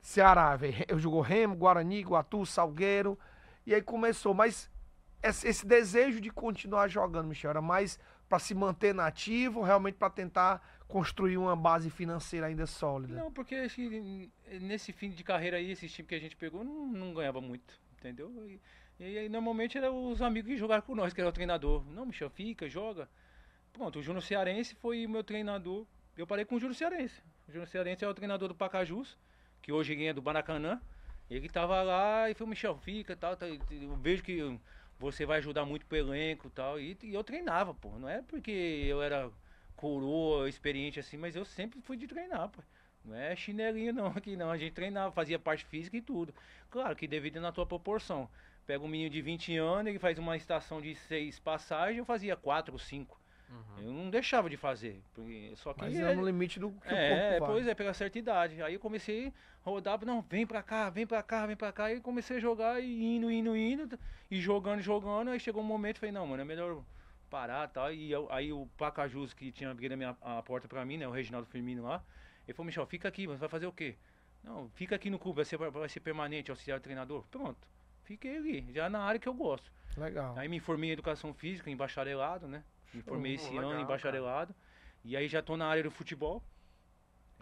Ceará, 0.00 0.54
velho. 0.56 0.74
Eu 0.88 0.98
jogou 0.98 1.20
Remo, 1.20 1.54
Guarani, 1.56 2.00
Iguatu, 2.00 2.44
Salgueiro. 2.44 3.18
E 3.66 3.74
aí 3.74 3.80
começou, 3.82 4.34
mas 4.34 4.68
esse, 5.22 5.46
esse 5.46 5.64
desejo 5.66 6.20
de 6.20 6.30
continuar 6.30 6.88
jogando, 6.88 7.28
Michel, 7.28 7.50
era 7.50 7.62
mais 7.62 7.98
pra 8.28 8.38
se 8.38 8.54
manter 8.54 8.92
nativo, 8.94 9.62
realmente 9.62 9.94
pra 9.94 10.10
tentar 10.10 10.60
construir 10.88 11.36
uma 11.38 11.54
base 11.54 11.88
financeira 11.90 12.46
ainda 12.46 12.66
sólida. 12.66 13.14
Não, 13.14 13.30
porque 13.32 13.54
esse- 13.54 14.30
nesse 14.60 14.92
fim 14.92 15.10
de 15.10 15.22
carreira 15.22 15.56
aí, 15.58 15.70
esse 15.70 15.88
time 15.88 16.08
que 16.08 16.14
a 16.14 16.18
gente 16.20 16.36
pegou 16.36 16.64
não, 16.64 16.86
não 16.86 17.14
ganhava 17.14 17.40
muito, 17.40 17.78
entendeu? 17.96 18.30
E, 18.48 18.60
e 18.98 19.18
aí 19.18 19.28
normalmente 19.28 19.78
eram 19.78 20.10
os 20.10 20.22
amigos 20.22 20.50
que 20.50 20.56
jogaram 20.56 20.82
com 20.82 20.94
nós, 20.94 21.12
que 21.12 21.20
era 21.20 21.28
o 21.28 21.32
treinador. 21.32 21.84
Não, 21.86 22.06
Michel, 22.06 22.30
fica, 22.30 22.68
joga. 22.68 23.08
Pronto, 23.72 23.98
o 23.98 24.02
Júnior 24.02 24.22
Cearense 24.22 24.74
foi 24.74 25.06
meu 25.06 25.24
treinador. 25.24 25.86
Eu 26.16 26.26
parei 26.26 26.44
com 26.44 26.56
o 26.56 26.60
Júnior 26.60 26.76
Cearense. 26.76 27.22
O 27.48 27.52
Júnior 27.52 27.68
Cearense 27.68 28.04
é 28.04 28.08
o 28.08 28.14
treinador 28.14 28.48
do 28.48 28.54
Pacajus, 28.54 29.18
que 29.60 29.72
hoje 29.72 29.94
ganha 29.94 30.12
do 30.12 30.20
Baracanã. 30.22 30.80
Ele 31.30 31.48
tava 31.48 31.82
lá 31.82 32.30
e 32.30 32.34
falou, 32.34 32.50
Michel, 32.50 32.76
fica 32.76 33.16
tal, 33.16 33.36
tal. 33.36 33.48
Eu 33.48 33.96
vejo 33.96 34.22
que 34.22 34.58
você 34.98 35.24
vai 35.24 35.38
ajudar 35.38 35.64
muito 35.64 35.86
pro 35.86 35.96
elenco 35.96 36.50
tal. 36.50 36.78
E, 36.78 36.96
e 37.02 37.14
eu 37.14 37.24
treinava, 37.24 37.74
pô. 37.74 37.90
Não 37.98 38.08
é 38.08 38.22
porque 38.22 38.50
eu 38.50 39.02
era 39.02 39.30
coroa, 39.74 40.48
experiente 40.48 41.00
assim, 41.00 41.16
mas 41.16 41.34
eu 41.34 41.44
sempre 41.44 41.80
fui 41.80 41.96
de 41.96 42.06
treinar, 42.06 42.48
pô. 42.50 42.62
Não 43.04 43.16
é 43.16 43.34
chinelinho 43.34 43.92
não 43.92 44.06
aqui 44.06 44.36
não, 44.36 44.50
a 44.50 44.56
gente 44.56 44.72
treinava, 44.72 45.10
fazia 45.10 45.38
parte 45.38 45.64
física 45.64 45.96
e 45.96 46.00
tudo. 46.00 46.32
Claro 46.70 46.94
que 46.94 47.08
devido 47.08 47.40
na 47.40 47.50
tua 47.50 47.66
proporção. 47.66 48.28
Pega 48.66 48.84
um 48.84 48.88
menino 48.88 49.10
de 49.10 49.20
20 49.20 49.56
anos, 49.56 49.86
ele 49.88 49.98
faz 49.98 50.18
uma 50.18 50.36
estação 50.36 50.80
de 50.80 50.94
seis 50.94 51.38
passagens, 51.38 51.98
eu 51.98 52.04
fazia 52.04 52.36
quatro 52.36 52.72
ou 52.74 52.78
cinco. 52.78 53.20
Uhum. 53.50 53.82
Eu 53.84 53.92
não 53.92 54.08
deixava 54.10 54.48
de 54.48 54.56
fazer. 54.56 55.02
porque- 55.12 55.52
Só 55.56 55.74
que 55.74 55.80
Mas 55.82 55.94
é- 55.98 56.12
é 56.12 56.14
no 56.14 56.24
limite 56.24 56.58
do 56.58 56.70
que 56.70 56.88
é, 56.88 57.36
o 57.36 57.38
corpo 57.38 57.52
pois 57.52 57.66
é, 57.66 57.74
pela 57.74 57.92
certa 57.92 58.18
idade. 58.18 58.62
Aí 58.62 58.72
eu 58.74 58.80
comecei 58.80 59.28
a 59.28 59.68
rodar, 59.70 60.02
não, 60.06 60.22
vem 60.22 60.46
pra 60.46 60.62
cá, 60.62 60.88
vem 60.88 61.06
pra 61.06 61.22
cá, 61.22 61.44
vem 61.46 61.56
pra 61.56 61.70
cá. 61.72 61.92
E 61.92 62.00
comecei 62.00 62.38
a 62.38 62.40
jogar 62.40 62.80
e 62.80 63.04
indo, 63.16 63.30
indo, 63.30 63.54
indo, 63.56 63.98
e 64.30 64.40
jogando, 64.40 64.80
jogando. 64.80 65.28
Aí 65.30 65.38
chegou 65.40 65.62
um 65.62 65.66
momento, 65.66 65.98
falei, 65.98 66.12
não, 66.12 66.26
mano, 66.26 66.40
é 66.40 66.44
melhor 66.46 66.82
parar 67.28 67.68
e 67.68 67.72
tal. 67.72 67.92
E 67.92 68.10
eu- 68.10 68.26
aí 68.32 68.52
o 68.52 68.66
Pacajus, 68.78 69.34
que 69.34 69.52
tinha 69.52 69.70
abrido 69.70 69.92
a, 69.92 69.96
minha, 69.98 70.16
a 70.22 70.42
porta 70.42 70.66
pra 70.66 70.84
mim, 70.84 70.96
né, 70.96 71.06
o 71.06 71.10
Reginaldo 71.10 71.46
Firmino 71.46 71.82
lá, 71.82 72.02
ele 72.46 72.54
falou, 72.54 72.66
Michel, 72.66 72.86
fica 72.86 73.08
aqui, 73.08 73.26
mas 73.26 73.38
vai 73.38 73.48
fazer 73.50 73.66
o 73.66 73.72
quê? 73.72 73.96
Não, 74.42 74.70
fica 74.70 74.96
aqui 74.96 75.10
no 75.10 75.18
clube, 75.18 75.36
vai 75.36 75.44
ser, 75.44 75.58
vai 75.58 75.88
ser 75.90 76.00
permanente, 76.00 76.50
auxiliar 76.50 76.78
do 76.80 76.82
treinador. 76.82 77.24
Pronto, 77.30 77.58
fiquei 78.12 78.36
ali, 78.36 78.72
já 78.72 78.88
na 78.88 79.00
área 79.00 79.18
que 79.18 79.28
eu 79.28 79.34
gosto. 79.34 79.70
Legal. 79.96 80.36
Aí 80.38 80.48
me 80.48 80.60
formei 80.60 80.90
em 80.90 80.92
educação 80.92 81.32
física, 81.34 81.70
em 81.70 81.76
bacharelado, 81.76 82.46
né? 82.46 82.62
Me 82.92 83.02
formei 83.02 83.34
esse 83.34 83.50
legal, 83.50 83.70
ano 83.70 83.72
em 83.72 83.84
cara. 83.84 83.88
bacharelado. 83.88 84.54
E 85.04 85.16
aí 85.16 85.28
já 85.28 85.42
tô 85.42 85.56
na 85.56 85.66
área 85.66 85.82
do 85.82 85.90
futebol. 85.90 86.42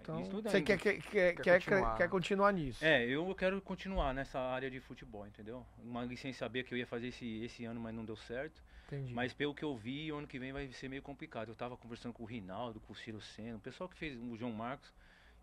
Então, 0.00 0.20
Estudando. 0.22 0.50
você 0.50 0.62
quer, 0.62 0.78
quer, 0.78 0.94
quer, 1.02 1.34
Quer 1.34 1.42
quer, 1.42 1.60
continuar. 1.60 1.96
quer 1.96 2.08
continuar 2.08 2.52
nisso. 2.52 2.84
É, 2.84 3.04
eu 3.04 3.34
quero 3.34 3.60
continuar 3.60 4.14
nessa 4.14 4.40
área 4.40 4.70
de 4.70 4.80
futebol, 4.80 5.26
entendeu? 5.26 5.66
Uma 5.78 6.04
licença 6.04 6.48
B 6.48 6.62
que 6.62 6.72
eu 6.72 6.78
ia 6.78 6.86
fazer 6.86 7.08
esse, 7.08 7.44
esse 7.44 7.64
ano, 7.66 7.78
mas 7.78 7.94
não 7.94 8.04
deu 8.04 8.16
certo. 8.16 8.62
Entendi. 8.86 9.12
Mas 9.12 9.34
pelo 9.34 9.54
que 9.54 9.62
eu 9.62 9.76
vi, 9.76 10.10
o 10.10 10.16
ano 10.16 10.26
que 10.26 10.38
vem 10.38 10.52
vai 10.52 10.72
ser 10.72 10.88
meio 10.88 11.02
complicado. 11.02 11.48
Eu 11.50 11.54
tava 11.54 11.76
conversando 11.76 12.14
com 12.14 12.22
o 12.22 12.26
Rinaldo, 12.26 12.80
com 12.80 12.92
o 12.92 12.96
Ciro 12.96 13.20
Senna, 13.20 13.56
o 13.56 13.60
pessoal 13.60 13.88
que 13.88 13.96
fez 13.96 14.16
o 14.16 14.36
João 14.36 14.52
Marcos. 14.52 14.90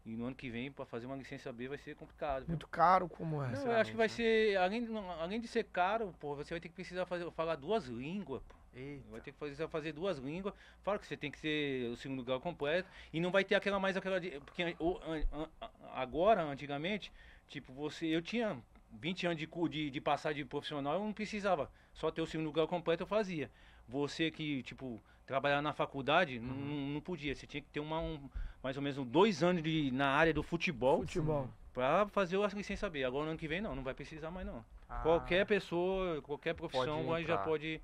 E 0.08 0.16
no 0.16 0.26
ano 0.26 0.36
que 0.36 0.50
vem, 0.50 0.72
pra 0.72 0.86
fazer 0.86 1.06
uma 1.06 1.18
licença 1.18 1.52
B, 1.52 1.68
vai 1.68 1.78
ser 1.78 1.94
complicado. 1.94 2.40
viu? 2.44 2.48
Muito 2.52 2.66
caro 2.68 3.10
como 3.10 3.44
é. 3.44 3.52
Não, 3.52 3.66
eu 3.66 3.72
acho 3.74 3.92
que 3.92 3.98
vai 3.98 4.08
né? 4.08 4.14
ser, 4.14 4.56
além, 4.56 4.88
além 5.20 5.42
de 5.42 5.50
ser 5.50 5.66
caro, 5.66 6.16
pô, 6.18 6.34
você 6.34 6.54
vai 6.54 6.62
ter 6.62 6.70
que 6.70 6.76
precisar 6.76 7.06
fazer, 7.06 7.30
falar 7.32 7.56
duas 7.56 7.88
línguas, 7.88 8.42
pô. 8.48 8.56
Eita. 8.74 9.04
Vai 9.12 9.20
ter 9.20 9.34
que 9.34 9.38
fazer, 9.38 9.68
fazer 9.68 9.92
duas 9.92 10.18
línguas. 10.20 10.54
Fala 10.82 10.98
que 10.98 11.06
você 11.06 11.18
tem 11.18 11.30
que 11.30 11.38
ser 11.38 11.90
o 11.92 11.98
segundo 11.98 12.24
grau 12.24 12.40
completo. 12.40 12.88
E 13.12 13.20
não 13.20 13.32
vai 13.32 13.44
ter 13.44 13.56
aquela 13.56 13.80
mais 13.80 13.98
aquela. 13.98 14.18
De, 14.18 14.40
porque 14.40 14.76
o- 14.80 14.98
an- 15.06 15.26
an- 15.34 15.70
agora, 15.94 16.42
antigamente, 16.44 17.12
tipo, 17.50 17.74
você. 17.74 18.06
Eu 18.06 18.22
tinha 18.22 18.58
20 18.94 19.26
anos 19.26 19.38
de, 19.40 19.48
de, 19.70 19.90
de 19.90 20.00
passagem 20.02 20.46
profissional, 20.46 20.94
eu 20.94 21.00
não 21.04 21.12
precisava. 21.12 21.70
Só 21.94 22.12
ter 22.12 22.22
o 22.22 22.26
segundo 22.28 22.52
grau 22.52 22.68
completo 22.68 23.04
eu 23.04 23.08
fazia. 23.08 23.52
Você 23.90 24.30
que, 24.32 24.64
tipo, 24.64 25.02
trabalhar 25.26 25.62
na 25.62 25.74
faculdade, 25.74 26.40
não- 26.40 26.54
não, 26.56 26.88
não 26.94 27.02
podia. 27.02 27.36
Você 27.36 27.46
tinha 27.48 27.62
que 27.62 27.70
ter 27.70 27.80
uma, 27.80 28.00
um, 28.00 28.30
mais 28.68 28.76
ou 28.76 28.84
menos 28.84 28.98
uns 28.98 29.08
dois 29.08 29.42
anos 29.42 29.64
de, 29.64 29.92
na 29.94 30.10
área 30.10 30.34
do 30.34 30.44
futebol 30.44 31.00
Futebol. 31.00 31.48
pra 31.74 32.06
fazer 32.08 32.36
a 32.36 32.48
licença 32.48 32.90
B. 32.90 33.02
Agora 33.06 33.24
no 33.24 33.30
ano 33.32 33.40
que 33.40 33.48
vem 33.48 33.62
não, 33.62 33.74
não 33.74 33.82
vai 33.82 33.94
precisar 33.94 34.30
mais 34.30 34.46
não. 34.46 34.62
Ah, 34.90 35.00
Qualquer 35.04 35.46
pessoa, 35.46 36.22
qualquer 36.22 36.54
profissão 36.54 37.06
Pode 37.06 37.22
aí 37.22 37.26
já 37.26 37.38
pode 37.38 37.82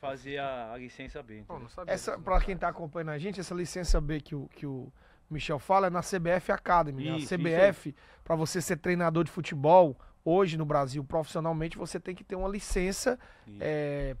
fazer 0.00 0.38
a, 0.38 0.72
a 0.72 0.78
licença 0.78 1.20
B. 1.20 1.34
Pô, 1.38 1.54
entendeu? 1.54 1.62
não 1.62 1.68
sabia 1.68 1.92
Essa, 1.92 2.16
pra 2.16 2.40
quem 2.40 2.56
tá 2.56 2.68
acompanhando 2.68 3.08
a 3.08 3.18
gente, 3.18 3.40
essa 3.40 3.52
licença 3.52 4.00
B 4.00 4.20
que 4.20 4.36
o, 4.36 4.48
que 4.54 4.64
o 4.64 4.92
Michel 5.28 5.58
fala 5.58 5.88
é 5.88 5.90
na 5.90 6.00
CBF 6.00 6.52
Academy. 6.52 7.10
né? 7.10 7.18
Isso, 7.18 7.34
a 7.34 7.36
CBF, 7.36 7.92
pra 8.22 8.36
você 8.36 8.62
ser 8.62 8.76
treinador 8.76 9.24
de 9.24 9.32
futebol, 9.32 9.96
hoje 10.24 10.56
no 10.56 10.64
Brasil, 10.64 11.02
profissionalmente, 11.02 11.76
você 11.76 11.98
tem 11.98 12.14
que 12.14 12.22
ter 12.22 12.36
uma 12.36 12.48
licença 12.48 13.18
é, 13.58 14.16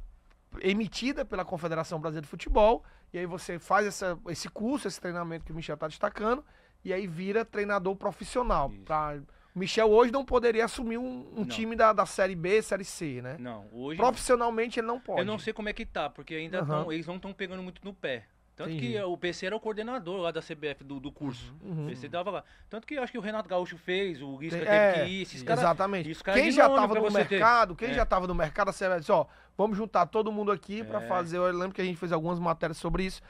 emitida 0.60 1.24
pela 1.24 1.44
Confederação 1.44 2.00
Brasileira 2.00 2.24
de 2.24 2.30
Futebol. 2.30 2.84
E 3.12 3.18
aí 3.18 3.26
você 3.26 3.58
faz 3.58 3.86
essa, 3.86 4.18
esse 4.28 4.48
curso, 4.48 4.86
esse 4.88 5.00
treinamento 5.00 5.44
que 5.44 5.52
o 5.52 5.54
Michel 5.54 5.76
tá 5.76 5.88
destacando, 5.88 6.44
e 6.84 6.92
aí 6.92 7.06
vira 7.06 7.44
treinador 7.44 7.96
profissional. 7.96 8.70
Pra, 8.84 9.20
o 9.54 9.58
Michel 9.58 9.90
hoje 9.90 10.12
não 10.12 10.24
poderia 10.24 10.64
assumir 10.64 10.96
um, 10.98 11.32
um 11.36 11.44
time 11.44 11.74
da, 11.74 11.92
da 11.92 12.06
Série 12.06 12.36
B, 12.36 12.62
Série 12.62 12.84
C, 12.84 13.20
né? 13.20 13.36
Não, 13.38 13.66
hoje 13.72 13.96
Profissionalmente 13.98 14.78
ele 14.78 14.86
não 14.86 15.00
pode. 15.00 15.20
eu 15.20 15.24
não 15.26 15.38
sei 15.38 15.52
como 15.52 15.68
é 15.68 15.72
que 15.72 15.84
tá, 15.84 16.08
porque 16.08 16.34
ainda 16.34 16.60
Aham. 16.60 16.84
tão- 16.84 16.92
eles 16.92 17.06
não 17.06 17.16
estão 17.16 17.32
pegando 17.32 17.62
muito 17.62 17.84
no 17.84 17.92
pé. 17.92 18.26
Tanto 18.60 18.72
Entendi. 18.72 18.92
que 18.92 19.00
o 19.02 19.16
PC 19.16 19.46
era 19.46 19.56
o 19.56 19.60
coordenador 19.60 20.20
lá 20.20 20.30
da 20.30 20.42
CBF 20.42 20.84
do, 20.84 21.00
do 21.00 21.10
curso. 21.10 21.54
Uhum. 21.62 21.84
O 21.84 21.88
PC 21.88 22.08
dava 22.10 22.30
lá. 22.30 22.44
Tanto 22.68 22.86
que 22.86 22.92
eu 22.92 23.02
acho 23.02 23.10
que 23.10 23.16
o 23.16 23.22
Renato 23.22 23.48
Gaúcho 23.48 23.78
fez, 23.78 24.20
o 24.20 24.36
Lisca 24.38 24.58
Tem- 24.58 24.66
teve 24.66 24.76
é, 24.76 24.92
que 25.04 25.10
ir, 25.10 25.22
esses 25.22 25.42
caras. 25.42 25.60
Exatamente. 25.64 26.22
caras 26.22 26.42
Quem 26.42 26.50
já 26.52 26.68
tava 26.68 26.94
no 26.94 27.00
você 27.00 27.24
ter. 27.24 27.30
mercado, 27.36 27.74
quem 27.74 27.88
É. 27.88 27.94
já 27.94 28.04
tava 28.04 28.26
no 28.26 28.34
mercado, 28.34 28.68
a 28.68 28.72
CBF 28.74 29.00
disse, 29.00 29.12
ó, 29.12 29.24
vamos 29.56 29.78
juntar 29.78 30.04
todo 30.06 30.30
mundo 30.30 30.52
aqui 30.52 30.84
pra 30.84 31.02
É. 31.02 31.06
fazer. 31.08 31.38
Eu 31.38 31.50
lembro 31.50 31.72
que 31.72 31.80
a 31.80 31.84
gente 31.84 31.96
fez 31.96 32.12
algumas 32.12 32.38
matérias 32.38 32.76
sobre 32.76 33.04
isso. 33.04 33.22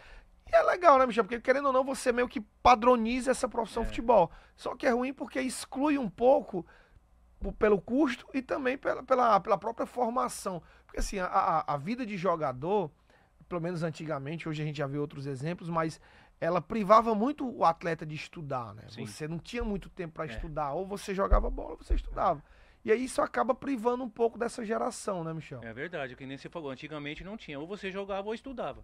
E 0.50 0.56
é 0.56 0.62
legal, 0.64 0.98
né, 0.98 1.06
Michel? 1.06 1.22
Porque 1.22 1.40
querendo 1.40 1.66
ou 1.66 1.72
não, 1.72 1.84
você 1.84 2.10
meio 2.10 2.26
que 2.28 2.40
padroniza 2.60 3.30
essa 3.30 3.48
profissão 3.48 3.84
É. 3.84 3.86
futebol. 3.86 4.32
Só 4.56 4.74
que 4.74 4.84
é 4.84 4.90
ruim 4.90 5.12
porque 5.14 5.40
exclui 5.40 5.96
um 5.96 6.08
pouco 6.10 6.66
po- 7.38 7.52
pelo 7.52 7.80
custo 7.80 8.26
e 8.34 8.42
também 8.42 8.76
pela, 8.76 9.00
pela, 9.04 9.38
pela 9.38 9.56
própria 9.56 9.86
formação. 9.86 10.60
Porque 10.86 10.98
assim, 10.98 11.20
a, 11.20 11.62
a 11.68 11.76
vida 11.76 12.04
de 12.04 12.16
jogador, 12.16 12.90
pelo 13.50 13.60
menos 13.60 13.82
antigamente, 13.82 14.48
hoje 14.48 14.62
a 14.62 14.64
gente 14.64 14.76
já 14.78 14.86
vê 14.86 14.96
outros 14.96 15.26
exemplos, 15.26 15.68
mas 15.68 16.00
ela 16.40 16.60
privava 16.62 17.14
muito 17.16 17.44
o 17.52 17.64
atleta 17.64 18.06
de 18.06 18.14
estudar, 18.14 18.72
né? 18.74 18.84
Sim. 18.88 19.04
Você 19.04 19.26
não 19.26 19.38
tinha 19.40 19.64
muito 19.64 19.90
tempo 19.90 20.14
para 20.14 20.24
É. 20.24 20.28
estudar, 20.28 20.72
ou 20.72 20.86
você 20.86 21.12
jogava 21.12 21.50
bola, 21.50 21.72
ou 21.72 21.76
você 21.78 21.94
estudava. 21.94 22.42
E 22.84 22.92
aí 22.92 23.04
isso 23.04 23.20
acaba 23.20 23.52
privando 23.52 24.04
um 24.04 24.08
pouco 24.08 24.38
dessa 24.38 24.64
geração, 24.64 25.24
né, 25.24 25.34
Michel? 25.34 25.60
É 25.64 25.72
verdade, 25.74 26.14
que 26.14 26.24
nem 26.24 26.38
você 26.38 26.48
falou, 26.48 26.70
antigamente 26.70 27.24
não 27.24 27.36
tinha. 27.36 27.58
Ou 27.58 27.66
você 27.66 27.90
jogava 27.90 28.28
ou 28.28 28.34
estudava. 28.34 28.82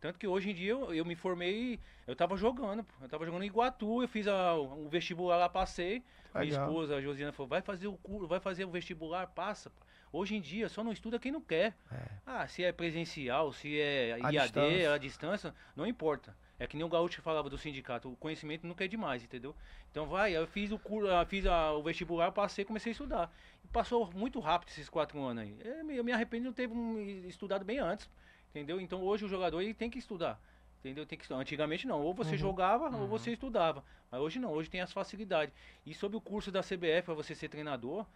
Tanto 0.00 0.18
que 0.18 0.26
hoje 0.28 0.50
em 0.50 0.54
dia 0.54 0.70
eu, 0.70 0.94
eu 0.94 1.04
me 1.04 1.16
formei, 1.16 1.80
eu 2.06 2.14
tava 2.14 2.36
jogando, 2.36 2.86
eu 3.02 3.08
tava 3.08 3.26
jogando 3.26 3.42
em 3.42 3.46
Iguatu, 3.48 4.00
eu 4.02 4.08
fiz 4.08 4.28
a- 4.28 4.54
o 4.54 4.88
vestibular 4.88 5.36
lá, 5.36 5.48
passei. 5.48 6.04
Minha 6.32 6.44
Legal. 6.44 6.68
esposa, 6.68 6.96
a 6.96 7.00
Josiana, 7.00 7.32
falou, 7.32 7.48
vai 7.48 7.60
fazer 7.62 7.86
o 7.88 7.96
curso, 7.96 8.28
vai 8.28 8.38
fazer 8.40 8.64
o 8.64 8.70
vestibular, 8.70 9.26
passa. 9.26 9.70
pô. 9.70 9.83
Hoje 10.14 10.36
em 10.36 10.40
dia 10.40 10.68
só 10.68 10.84
não 10.84 10.92
estuda 10.92 11.18
quem 11.18 11.32
não 11.32 11.40
quer. 11.40 11.74
É. 11.90 11.96
Ah, 12.24 12.46
se 12.46 12.62
é 12.62 12.70
presencial, 12.72 13.52
se 13.52 13.80
é 13.80 14.12
À 14.12 14.30
IAD, 14.30 14.38
distância. 14.44 14.92
à 14.94 14.98
distância, 14.98 15.54
não 15.74 15.84
importa. 15.86 16.36
É 16.56 16.68
que 16.68 16.76
nem 16.76 16.86
o 16.86 16.88
Gaúcho 16.88 17.20
falava 17.20 17.50
do 17.50 17.58
sindicato, 17.58 18.08
o 18.12 18.16
conhecimento 18.16 18.64
nunca 18.64 18.84
é 18.84 18.88
demais, 18.88 19.24
entendeu? 19.24 19.56
Então 19.90 20.06
vai, 20.06 20.32
eu 20.36 20.46
fiz 20.46 20.70
o 20.70 20.78
curso, 20.78 21.08
fiz 21.26 21.44
a- 21.46 21.72
o 21.72 21.82
vestibular, 21.82 22.30
passei, 22.30 22.64
comecei 22.64 22.90
a 22.90 22.92
estudar. 22.92 23.34
E 23.64 23.68
passou 23.68 24.08
muito 24.14 24.38
rápido 24.38 24.68
esses 24.68 24.88
quatro 24.88 25.20
anos 25.20 25.42
aí. 25.42 25.56
Eu 25.64 25.84
me- 25.84 25.96
eu 25.96 26.04
me 26.04 26.12
arrependo 26.12 26.42
de 26.42 26.46
não 26.48 26.54
ter 26.54 26.68
um, 26.68 27.26
estudado 27.26 27.64
bem 27.64 27.78
antes, 27.80 28.08
entendeu? 28.50 28.80
Então 28.80 29.02
hoje 29.02 29.24
o 29.24 29.28
jogador 29.28 29.60
ele 29.62 29.74
tem 29.74 29.90
que 29.90 29.98
estudar. 29.98 30.40
Entendeu? 30.78 31.04
Tem 31.06 31.16
que 31.18 31.24
estudar. 31.24 31.40
Antigamente 31.40 31.86
não, 31.88 32.00
ou 32.02 32.12
você 32.14 32.32
Uhum. 32.32 32.36
jogava 32.38 32.84
ou 32.88 33.00
Uhum. 33.02 33.06
você 33.08 33.32
estudava. 33.32 33.82
Mas 34.12 34.20
hoje 34.20 34.38
não, 34.38 34.52
hoje 34.52 34.68
tem 34.70 34.80
as 34.82 34.92
facilidades. 34.92 35.52
E 35.84 35.92
sobre 35.94 36.16
o 36.16 36.20
curso 36.20 36.52
da 36.52 36.62
CBF 36.62 37.06
para 37.06 37.14
você 37.14 37.34
ser 37.34 37.48
treinador, 37.48 38.06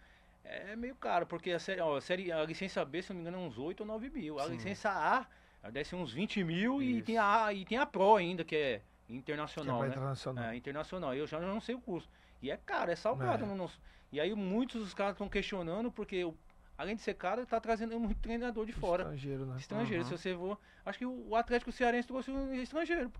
é 0.43 0.75
meio 0.75 0.95
caro, 0.95 1.25
porque 1.25 1.51
a, 1.51 1.59
série, 1.59 1.81
ó, 1.81 1.97
a, 1.97 2.01
série, 2.01 2.31
a 2.31 2.43
licença 2.43 2.83
B, 2.85 3.01
se 3.01 3.09
não 3.09 3.15
me 3.17 3.21
engano, 3.21 3.37
é 3.43 3.47
uns 3.47 3.57
8 3.57 3.81
ou 3.81 3.85
9 3.87 4.09
mil. 4.09 4.39
A 4.39 4.45
Sim. 4.45 4.51
licença 4.53 4.89
A 4.91 5.69
deve 5.69 5.83
ser 5.87 5.95
uns 5.95 6.11
20 6.13 6.43
mil 6.43 6.81
e 6.81 7.01
tem, 7.01 7.17
a, 7.17 7.53
e 7.53 7.65
tem 7.65 7.77
a 7.77 7.85
Pro 7.85 8.15
ainda, 8.15 8.43
que 8.43 8.55
é 8.55 8.81
Que 9.07 9.13
é 9.13 9.15
internacional, 9.15 9.81
né? 9.81 9.87
internacional. 9.89 10.43
É, 10.45 10.55
internacional. 10.55 11.15
Eu 11.15 11.27
já 11.27 11.39
não 11.39 11.59
sei 11.59 11.75
o 11.75 11.81
curso. 11.81 12.09
E 12.41 12.49
é 12.49 12.57
caro, 12.57 12.89
é 12.91 12.95
salgado 12.95 13.43
É. 13.43 13.47
no 13.47 13.55
nosso. 13.55 13.79
E 14.11 14.19
aí 14.19 14.33
muitos 14.33 14.81
dos 14.83 14.93
caras 14.93 15.13
estão 15.13 15.27
questionando, 15.29 15.91
porque 15.91 16.23
o- 16.23 16.35
além 16.77 16.95
de 16.95 17.01
ser 17.01 17.13
caro, 17.15 17.45
tá 17.45 17.59
trazendo 17.59 17.99
muito 17.99 18.19
treinador 18.21 18.65
de 18.65 18.71
fora. 18.71 19.03
Estrangeiro, 19.03 19.45
né? 19.45 19.57
Estrangeiro, 19.57 20.03
Uhum. 20.03 20.09
se 20.09 20.17
você 20.17 20.33
for. 20.35 20.57
Acho 20.85 20.97
que 20.99 21.05
o 21.05 21.35
Atlético 21.35 21.71
Cearense 21.71 22.07
trouxe 22.07 22.31
um 22.31 22.53
estrangeiro. 22.53 23.11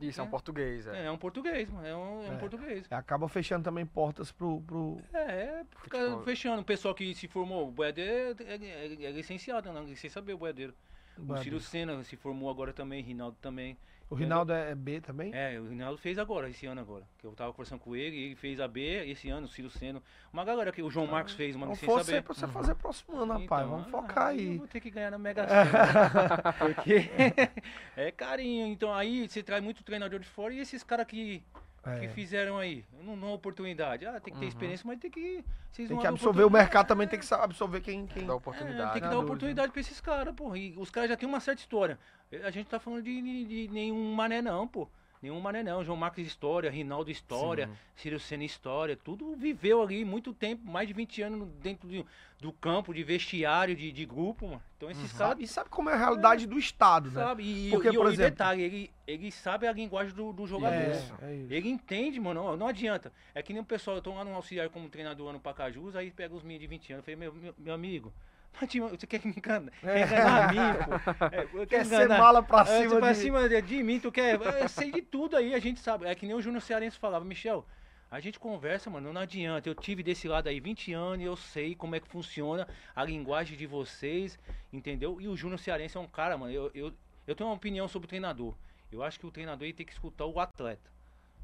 Isso, 0.00 0.20
é 0.20 0.22
um 0.24 0.26
É. 0.26 0.30
português, 0.30 0.86
é. 0.86 1.02
É, 1.02 1.04
é 1.06 1.10
um 1.10 1.18
português, 1.18 1.68
mano. 1.68 1.86
É 1.86 1.96
um, 1.96 2.22
é 2.24 2.30
um 2.30 2.34
É. 2.34 2.36
português. 2.38 2.86
É, 2.90 2.94
Acaba 2.94 3.28
fechando 3.28 3.64
também 3.64 3.84
portas 3.84 4.30
pro. 4.30 4.60
pro... 4.62 5.00
É, 5.12 5.18
é, 5.18 5.64
fica 5.82 5.98
Futebol. 5.98 6.22
fechando. 6.22 6.62
O 6.62 6.64
pessoal 6.64 6.94
que 6.94 7.14
se 7.14 7.26
formou, 7.26 7.68
o 7.68 7.72
Boiadeiro 7.72 8.36
é, 8.44 8.54
é- 8.54 9.04
é 9.06 9.10
licenciado, 9.10 9.72
não, 9.72 9.86
sem 9.96 10.08
saber 10.08 10.34
o 10.34 10.38
Boiadeiro. 10.38 10.72
O 11.18 11.36
Ciro 11.38 11.58
Senna 11.58 12.04
se 12.04 12.14
formou 12.16 12.48
agora 12.48 12.72
também, 12.72 13.02
Rinaldo 13.02 13.36
também. 13.42 13.76
O 14.10 14.14
Rinaldo 14.14 14.52
é 14.54 14.74
B 14.74 15.02
também? 15.02 15.30
É, 15.34 15.60
o 15.60 15.68
Rinaldo 15.68 15.98
fez 15.98 16.18
agora, 16.18 16.48
esse 16.48 16.64
ano 16.64 16.80
agora. 16.80 17.04
Que 17.18 17.26
eu 17.26 17.32
tava 17.32 17.52
conversando 17.52 17.80
com 17.80 17.94
ele, 17.94 18.16
ele 18.16 18.34
fez 18.36 18.58
a 18.58 18.66
B 18.66 19.06
esse 19.06 19.28
ano, 19.28 19.46
o 19.46 19.48
Ciro 19.50 19.68
Senna. 19.68 20.02
Uma 20.32 20.44
galera 20.46 20.72
que 20.72 20.80
o 20.82 20.90
João 20.90 21.06
Marcos 21.06 21.34
fez, 21.34 21.54
uma 21.54 21.66
Não 21.66 21.74
licença 21.74 22.12
B. 22.12 22.22
pra 22.22 22.34
você 22.34 22.46
fazer 22.46 22.74
próximo 22.74 23.16
ano, 23.18 23.34
rapaz. 23.34 23.66
Então, 23.66 23.82
Vamos 23.82 23.86
ah, 23.88 23.90
focar 23.90 24.32
Eu 24.34 24.38
aí. 24.38 24.56
vou 24.56 24.66
ter 24.66 24.80
que 24.80 24.90
ganhar 24.90 25.10
na 25.10 25.18
Mega 25.18 25.44
Sena. 25.48 26.52
porque 26.58 27.10
é 27.96 28.10
carinho. 28.10 28.66
Então 28.68 28.94
aí 28.94 29.28
você 29.28 29.42
traz 29.42 29.62
muito 29.62 29.84
treinador 29.84 30.20
de 30.20 30.26
fora 30.28 30.54
e 30.54 30.60
esses 30.60 30.82
caras 30.82 31.06
que, 31.06 31.42
que 31.82 32.06
É. 32.06 32.08
fizeram 32.08 32.58
aí, 32.58 32.84
não 33.04 33.18
dão 33.18 33.32
oportunidade. 33.32 34.04
Ah, 34.06 34.20
tem 34.20 34.32
que 34.32 34.38
ter 34.38 34.44
Uhum. 34.44 34.48
experiência, 34.48 34.84
mas 34.86 34.98
tem 34.98 35.10
que. 35.10 35.44
Vocês 35.70 35.86
Tem 35.88 35.94
não 35.96 36.00
que 36.02 36.06
absorver 36.08 36.44
o 36.44 36.50
mercado 36.50 36.86
também, 36.88 37.06
tem 37.06 37.18
que 37.18 37.34
absorver 37.34 37.80
quem. 37.80 38.06
quem... 38.06 38.26
Dá 38.26 38.32
É, 38.32 38.36
oportunidade. 38.36 38.92
tem 38.94 39.02
que 39.02 39.08
dar 39.08 39.18
oportunidade 39.18 39.70
pra 39.72 39.80
esses 39.80 40.00
caras, 40.00 40.34
pô. 40.34 40.54
E 40.56 40.74
os 40.76 40.90
caras 40.90 41.08
já 41.10 41.16
têm 41.16 41.28
uma 41.28 41.40
certa 41.40 41.60
história. 41.60 41.98
A 42.44 42.50
gente 42.50 42.66
tá 42.68 42.78
falando 42.80 43.02
de, 43.02 43.22
de- 43.22 43.44
de 43.66 43.68
nenhum 43.72 44.12
mané 44.14 44.42
não, 44.42 44.66
pô. 44.66 44.88
Nenhum 45.20 45.40
mané 45.40 45.62
não. 45.62 45.84
João 45.84 45.96
Marcos 45.96 46.24
história, 46.26 46.70
Rinaldo 46.70 47.10
história, 47.10 47.66
Sim. 47.66 47.72
Ciro 47.96 48.20
Senna 48.20 48.44
história. 48.44 48.96
Tudo 48.96 49.34
viveu 49.36 49.82
ali 49.82 50.04
muito 50.04 50.32
tempo, 50.32 50.68
mais 50.70 50.86
de 50.86 50.94
20 50.94 51.22
anos 51.22 51.48
dentro 51.60 51.88
de- 51.88 52.04
do 52.40 52.52
campo, 52.52 52.94
de 52.94 53.02
vestiário, 53.02 53.74
de, 53.74 53.90
de 53.90 54.06
grupo, 54.06 54.46
mano. 54.46 54.62
Então 54.76 54.88
esses 54.88 55.10
caras 55.12 55.28
Sabe, 55.30 55.42
e 55.44 55.48
sabe 55.48 55.70
como 55.70 55.90
é 55.90 55.94
a 55.94 55.96
realidade 55.96 56.46
do 56.46 56.56
Estado, 56.56 57.08
né? 57.10 57.14
sabe. 57.20 57.42
E, 57.42 57.70
Porque, 57.70 57.88
e, 57.88 57.92
por 57.94 58.06
e 58.06 58.12
exemplo- 58.12 58.30
detalhe, 58.30 58.62
ele, 58.62 58.90
ele 59.08 59.32
sabe 59.32 59.66
a 59.66 59.72
linguagem 59.72 60.14
do, 60.14 60.32
do 60.32 60.46
jogador. 60.46 60.76
É, 60.76 60.92
é. 61.22 61.46
Ele 61.50 61.68
entende, 61.68 62.20
mano, 62.20 62.40
ó, 62.42 62.56
não 62.56 62.68
adianta. 62.68 63.12
É 63.34 63.42
que 63.42 63.52
nem 63.52 63.60
o 63.60 63.64
pessoal, 63.64 63.96
eu 63.96 64.02
tô 64.02 64.14
lá 64.14 64.24
no 64.24 64.32
auxiliar 64.34 64.68
como 64.68 64.88
treinador 64.88 65.30
ano 65.30 65.40
Pacajus, 65.40 65.96
aí 65.96 66.12
pega 66.12 66.32
os 66.32 66.44
meninos 66.44 66.60
de 66.60 66.66
20 66.68 66.92
anos, 66.92 67.00
eu 67.08 67.16
falei, 67.16 67.16
meu, 67.16 67.32
meu, 67.34 67.54
meu 67.58 67.74
amigo, 67.74 68.12
você 68.52 69.06
quer 69.06 69.24
me 69.24 69.32
enganar? 69.36 69.70
Quer 69.80 70.06
enganar 70.06 70.48
a 70.48 70.52
mim, 70.52 70.78
pô? 70.84 71.24
É, 71.26 71.46
Quer 71.46 71.66
quero 71.66 71.84
ser 71.88 71.94
enganar- 71.96 72.18
mala 72.18 72.42
pra 72.42 72.62
é, 72.62 72.64
cima 72.64 72.88
você 72.88 72.98
pra 73.00 73.12
de... 73.12 73.18
cima 73.18 73.48
de, 73.48 73.62
de 73.62 73.82
mim, 73.82 74.00
tu 74.00 74.10
quer? 74.10 74.40
Eu 74.40 74.68
sei 74.68 74.90
de 74.90 75.02
tudo 75.02 75.36
aí, 75.36 75.54
a 75.54 75.58
gente 75.58 75.80
sabe. 75.80 76.06
É 76.06 76.14
que 76.14 76.26
nem 76.26 76.34
o 76.34 76.40
Júnior 76.42 76.60
Cearense 76.62 76.98
falava, 76.98 77.24
Michel, 77.24 77.64
a 78.10 78.18
gente 78.20 78.38
conversa, 78.40 78.90
mano, 78.90 79.12
não 79.12 79.20
adianta. 79.20 79.68
Eu 79.68 79.74
tive 79.74 80.02
desse 80.02 80.26
lado 80.26 80.48
aí 80.48 80.58
20 80.60 80.92
anos 80.92 81.20
e 81.20 81.24
eu 81.24 81.36
sei 81.36 81.74
como 81.74 81.94
é 81.94 82.00
que 82.00 82.08
funciona 82.08 82.66
a 82.96 83.04
linguagem 83.04 83.56
de 83.56 83.66
vocês, 83.66 84.38
entendeu? 84.72 85.20
E 85.20 85.28
o 85.28 85.36
Júnior 85.36 85.58
Cearense 85.58 85.96
é 85.96 86.00
um 86.00 86.08
cara, 86.08 86.36
mano, 86.36 86.52
eu, 86.52 86.70
eu, 86.74 86.92
eu 87.26 87.34
tenho 87.36 87.48
uma 87.48 87.56
opinião 87.56 87.86
sobre 87.86 88.06
o 88.06 88.08
treinador. 88.08 88.54
Eu 88.90 89.02
acho 89.02 89.20
que 89.20 89.26
o 89.26 89.30
treinador 89.30 89.70
tem 89.74 89.84
que 89.86 89.92
escutar 89.92 90.24
o 90.24 90.40
atleta. 90.40 90.90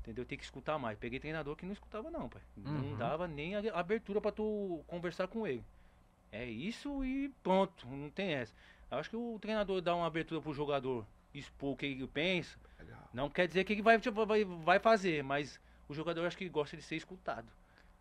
Entendeu? 0.00 0.24
Tem 0.24 0.36
que 0.36 0.44
escutar 0.44 0.78
mais. 0.78 0.98
Peguei 0.98 1.18
treinador 1.18 1.56
que 1.56 1.64
não 1.64 1.72
escutava, 1.72 2.10
não, 2.10 2.28
pai. 2.28 2.42
Uhum. 2.58 2.90
Não 2.90 2.96
dava 2.96 3.26
nem 3.26 3.54
abertura 3.72 4.20
pra 4.20 4.30
tu 4.30 4.82
conversar 4.86 5.26
com 5.28 5.46
ele. 5.46 5.64
É 6.36 6.44
isso 6.44 7.04
e 7.04 7.28
pronto, 7.42 7.86
não 7.86 8.10
tem 8.10 8.34
essa. 8.34 8.52
Eu 8.90 8.98
acho 8.98 9.08
que 9.10 9.16
o 9.16 9.38
treinador 9.40 9.80
dá 9.80 9.94
uma 9.94 10.06
abertura 10.06 10.40
pro 10.40 10.52
jogador 10.52 11.06
expor 11.32 11.72
o 11.72 11.76
que 11.76 11.86
ele 11.86 12.06
pensa, 12.08 12.58
Legal. 12.78 13.08
não 13.12 13.30
quer 13.30 13.46
dizer 13.46 13.62
que 13.64 13.72
ele 13.72 13.82
vai, 13.82 13.98
tipo, 14.00 14.26
vai, 14.26 14.44
vai 14.44 14.78
fazer, 14.80 15.22
mas 15.22 15.60
o 15.88 15.94
jogador 15.94 16.26
acho 16.26 16.36
que 16.36 16.48
gosta 16.48 16.76
de 16.76 16.82
ser 16.82 16.96
escutado. 16.96 17.46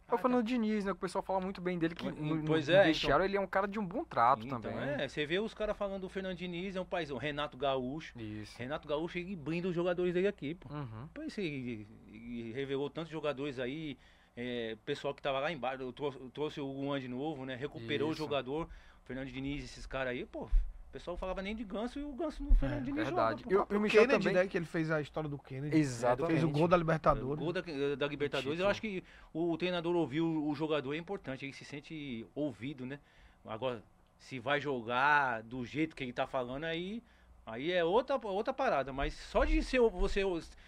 É 0.07 0.13
o 0.13 0.15
Ah, 0.15 0.17
Fernando 0.17 0.45
Diniz, 0.45 0.83
né? 0.83 0.91
Que 0.91 0.97
o 0.97 1.01
pessoal 1.01 1.23
fala 1.23 1.39
muito 1.39 1.61
bem 1.61 1.77
dele, 1.79 1.95
que 1.95 2.03
Pois- 2.03 2.15
no, 2.15 2.43
pois 2.43 2.67
no 2.67 2.73
é, 2.75 2.83
vestiário 2.85 3.23
ele 3.23 3.37
é 3.37 3.39
um 3.39 3.47
cara 3.47 3.67
de 3.67 3.79
um 3.79 3.85
bom 3.85 4.03
trato 4.03 4.45
então, 4.45 4.59
também. 4.59 4.77
é, 4.79 5.07
você 5.07 5.25
vê 5.25 5.39
os 5.39 5.53
caras 5.53 5.77
falando 5.77 6.01
do 6.01 6.09
Fernando 6.09 6.35
Diniz, 6.37 6.75
é 6.75 6.81
um 6.81 6.85
paizão, 6.85 7.17
Renato 7.17 7.55
Gaúcho. 7.55 8.17
Isso. 8.19 8.57
Renato 8.57 8.87
Gaúcho, 8.87 9.17
ele 9.19 9.35
brinda 9.35 9.67
os 9.69 9.75
jogadores 9.75 10.13
dele 10.13 10.27
aqui, 10.27 10.55
pô. 10.55 10.73
Uhum. 10.73 11.03
Depois 11.05 11.37
ele, 11.37 11.87
ele 12.11 12.51
revelou 12.51 12.89
tantos 12.89 13.11
jogadores 13.11 13.57
aí, 13.59 13.97
é, 14.35 14.75
pessoal 14.85 15.13
que 15.13 15.21
tava 15.21 15.39
lá 15.39 15.51
embaixo, 15.51 15.83
eu 15.83 15.93
trouxe, 15.93 16.19
trouxe 16.33 16.61
o 16.61 16.73
Juan 16.73 16.99
de 16.99 17.07
novo, 17.07 17.45
né? 17.45 17.55
Recuperou 17.55 18.11
Isso. 18.11 18.21
o 18.21 18.25
jogador, 18.25 18.67
Fernando 19.05 19.29
Diniz, 19.31 19.63
esses 19.63 19.85
caras 19.85 20.11
aí, 20.13 20.25
pô. 20.25 20.43
O 20.45 20.93
pessoal 20.93 21.17
falava 21.17 21.41
nem 21.41 21.55
de 21.55 21.63
ganso 21.63 21.99
e 21.99 22.03
o 22.03 22.11
ganso 22.13 22.43
no 22.43 22.53
Fernando 22.53 22.85
Diniz 22.85 23.03
verdade. 23.05 23.41
joga, 23.43 23.53
E 23.53 23.57
pô. 23.57 23.63
o, 23.63 23.73
e 23.73 23.75
o 23.75 23.79
O 23.79 23.81
Michel 23.81 24.01
Kennedy, 24.03 24.23
também. 24.25 24.43
né? 24.43 24.47
Que 24.47 24.57
ele 24.57 24.65
fez 24.65 24.91
a 24.91 25.01
história 25.01 25.27
do 25.29 25.39
Kennedy. 25.39 25.75
Exatamente. 25.75 26.31
Fez 26.33 26.43
o 26.43 26.49
gol 26.49 26.67
da 26.67 26.77
Libertadores. 26.77 27.31
O 27.33 27.35
gol 27.35 27.51
da, 27.53 27.61
da 27.97 28.07
Libertadores, 28.07 28.59
eu 28.59 28.67
acho 28.67 28.79
que 28.79 29.03
o, 29.33 29.57
treinador 29.57 29.95
ouvir 29.95 30.21
o, 30.21 30.47
o 30.47 30.53
jogador 30.53 30.93
é 30.93 30.97
importante, 30.97 31.45
ele 31.45 31.53
se 31.53 31.65
sente 31.65 32.25
ouvido, 32.35 32.85
né? 32.85 32.99
Agora, 33.45 33.83
se 34.19 34.39
vai 34.39 34.61
jogar 34.61 35.41
do 35.43 35.65
jeito 35.65 35.95
que 35.95 36.03
ele 36.03 36.13
tá 36.13 36.27
falando, 36.27 36.63
aí, 36.65 37.01
aí 37.45 37.71
é 37.71 37.83
outra, 37.83 38.15
outra 38.27 38.53
parada. 38.53 38.91
Mas 38.93 39.13
só 39.13 39.43
de 39.43 39.61
ser, 39.61 39.79
você 39.81 40.21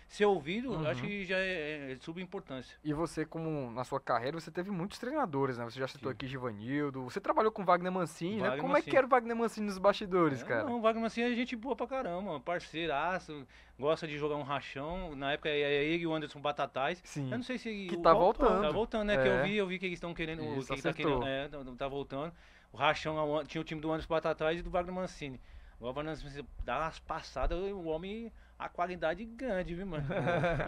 ser 0.07 0.25
ouvido, 0.25 0.73
eu 0.73 0.87
acho 0.87 1.01
Uhum. 1.01 1.07
que 1.07 1.25
já 1.25 1.37
é, 1.37 1.91
é 1.91 1.95
de 1.95 2.03
subimportância. 2.03 2.77
E 2.83 2.93
você, 2.93 3.25
como 3.25 3.71
na 3.71 3.83
sua 3.83 3.99
carreira, 3.99 4.39
você 4.39 4.51
teve 4.51 4.69
muitos 4.71 4.99
treinadores, 4.99 5.57
né? 5.57 5.65
Você 5.65 5.79
já 5.79 5.87
citou 5.87 6.11
Sim. 6.11 6.15
aqui 6.15 6.27
Givanildo, 6.27 7.03
você 7.03 7.19
trabalhou 7.19 7.51
com 7.51 7.65
Wagner 7.65 7.91
Mancini, 7.91 8.35
né? 8.37 8.41
Wagner 8.49 8.61
Como 8.61 8.77
é 8.77 8.81
que 8.81 8.87
Mancini. 8.87 8.97
era 8.97 9.07
o 9.07 9.09
Wagner 9.09 9.35
Mancini 9.35 9.65
nos 9.67 9.77
bastidores, 9.77 10.41
É, 10.43 10.45
cara? 10.45 10.63
Não, 10.65 10.77
o 10.77 10.81
Wagner 10.81 11.01
Mancini 11.03 11.31
é 11.31 11.35
gente 11.35 11.55
boa 11.55 11.75
pra 11.75 11.87
caramba, 11.87 12.39
parceiraço, 12.39 13.47
gosta 13.79 14.07
de 14.07 14.17
jogar 14.17 14.35
um 14.35 14.43
rachão. 14.43 15.15
Na 15.15 15.33
época 15.33 15.49
é 15.49 15.83
ele 15.85 16.03
e 16.03 16.07
o 16.07 16.13
Anderson 16.13 16.39
Batatais. 16.39 17.01
Sim. 17.03 17.31
Eu 17.31 17.37
não 17.37 17.43
sei 17.43 17.57
se. 17.57 17.87
Que 17.87 17.97
tá 17.97 18.13
voltou, 18.13 18.45
voltando. 18.47 18.61
Tá 18.67 18.71
voltando, 18.71 19.07
né? 19.07 19.17
Que 19.17 19.27
É. 19.27 19.39
eu 19.39 19.43
vi, 19.43 19.57
eu 19.57 19.67
vi 19.67 19.79
que 19.79 19.85
eles 19.85 19.97
estão 19.97 20.13
querendo. 20.13 20.43
Isso, 20.57 20.73
que 20.73 20.81
tá 20.81 20.93
querendo. 20.93 21.23
É, 21.25 21.47
tá- 21.47 21.59
tá 21.77 21.87
voltando. 21.87 22.31
O 22.71 22.77
Rachão 22.77 23.39
é 23.39 23.45
tinha 23.45 23.61
o 23.61 23.63
time 23.63 23.79
do 23.79 23.89
Anderson 23.91 24.09
Batatais 24.09 24.59
e 24.59 24.63
do 24.63 24.69
Wagner 24.69 24.93
Mancini. 24.93 25.39
Mancini 25.79 26.45
dá 26.63 26.79
umas 26.79 26.99
passadas, 26.99 27.57
o 27.71 27.83
homem. 27.85 28.31
A 28.57 28.69
qualidade 28.69 29.25
grande, 29.25 29.75
viu, 29.75 29.85
mano? 29.85 30.05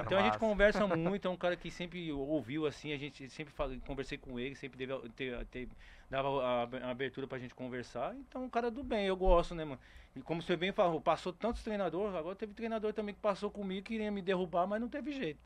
Então 0.06 0.20
a 0.20 0.24
gente 0.24 0.38
conversa 0.40 0.86
muito, 0.86 1.26
é 1.26 1.32
um 1.32 1.38
cara 1.38 1.56
que 1.56 1.72
sempre 1.72 2.12
ouviu 2.12 2.66
assim, 2.68 2.92
a 2.92 2.98
gente 2.98 3.30
sempre 3.30 3.54
falei, 3.54 3.80
conversei 3.88 4.18
com 4.18 4.38
ele, 4.38 4.56
sempre 4.56 4.78
deve, 4.86 5.08
ter, 5.16 5.46
ter- 5.46 5.70
dava 6.10 6.28
a 6.44 6.64
a 6.86 6.92
abertura 6.92 7.26
pra 7.28 7.40
gente 7.40 7.56
conversar. 7.56 8.14
Então 8.18 8.44
um 8.44 8.50
cara 8.50 8.70
do 8.70 8.84
bem, 8.84 9.06
eu 9.06 9.16
gosto, 9.16 9.56
né, 9.56 9.64
mano? 9.64 9.80
E 10.14 10.20
como 10.22 10.42
você 10.42 10.58
bem 10.58 10.74
falou, 10.74 11.00
passou 11.00 11.32
tantos 11.32 11.64
treinadores, 11.64 12.14
agora 12.14 12.36
teve 12.36 12.54
treinador 12.54 12.92
também 12.92 13.16
que 13.16 13.22
passou 13.22 13.50
comigo, 13.50 13.86
queria 13.86 14.12
me 14.12 14.22
derrubar, 14.22 14.68
mas 14.68 14.82
não 14.82 14.90
teve 14.90 15.14
jeito. 15.14 15.40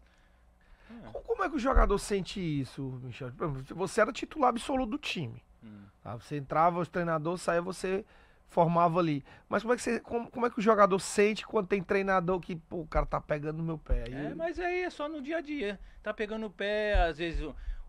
Como- 1.14 1.24
Como 1.24 1.44
é 1.44 1.50
que 1.50 1.56
o 1.58 1.60
jogador 1.60 1.98
sente 2.00 2.40
isso, 2.40 3.00
Michel? 3.04 3.32
Você 3.76 4.02
era 4.02 4.12
titular 4.12 4.50
absoluto 4.50 4.90
do 4.90 4.98
time. 4.98 5.44
Hum. 5.64 5.84
tá? 6.02 6.16
Você 6.16 6.38
entrava, 6.38 6.80
os 6.80 6.90
treinadores 6.90 7.42
saía, 7.42 7.62
você 7.62 8.04
formava 8.52 9.00
ali. 9.00 9.24
Mas 9.50 9.64
como 9.64 9.74
é 9.74 9.78
que, 9.78 9.82
você, 9.82 10.00
como, 10.02 10.30
como 10.30 10.46
é 10.46 10.50
que 10.50 10.60
o 10.60 10.62
jogador 10.62 11.00
sente 11.00 11.48
quando 11.48 11.68
tem 11.68 11.82
treinador 11.82 12.40
que, 12.40 12.58
pô, 12.58 12.82
o 12.82 12.88
cara 12.88 13.06
tá 13.06 13.20
pegando 13.20 13.58
no 13.58 13.64
meu 13.64 13.78
pé? 13.78 14.04
Aí, 14.06 14.14
É, 14.14 14.36
mas 14.36 14.60
aí 14.60 14.84
é 14.84 14.90
só 14.90 15.08
no 15.08 15.22
dia 15.22 15.38
a 15.38 15.42
dia. 15.42 15.80
Tá 16.04 16.14
pegando 16.14 16.46
o 16.46 16.52
pé, 16.52 16.94
às 17.02 17.18
vezes 17.18 17.42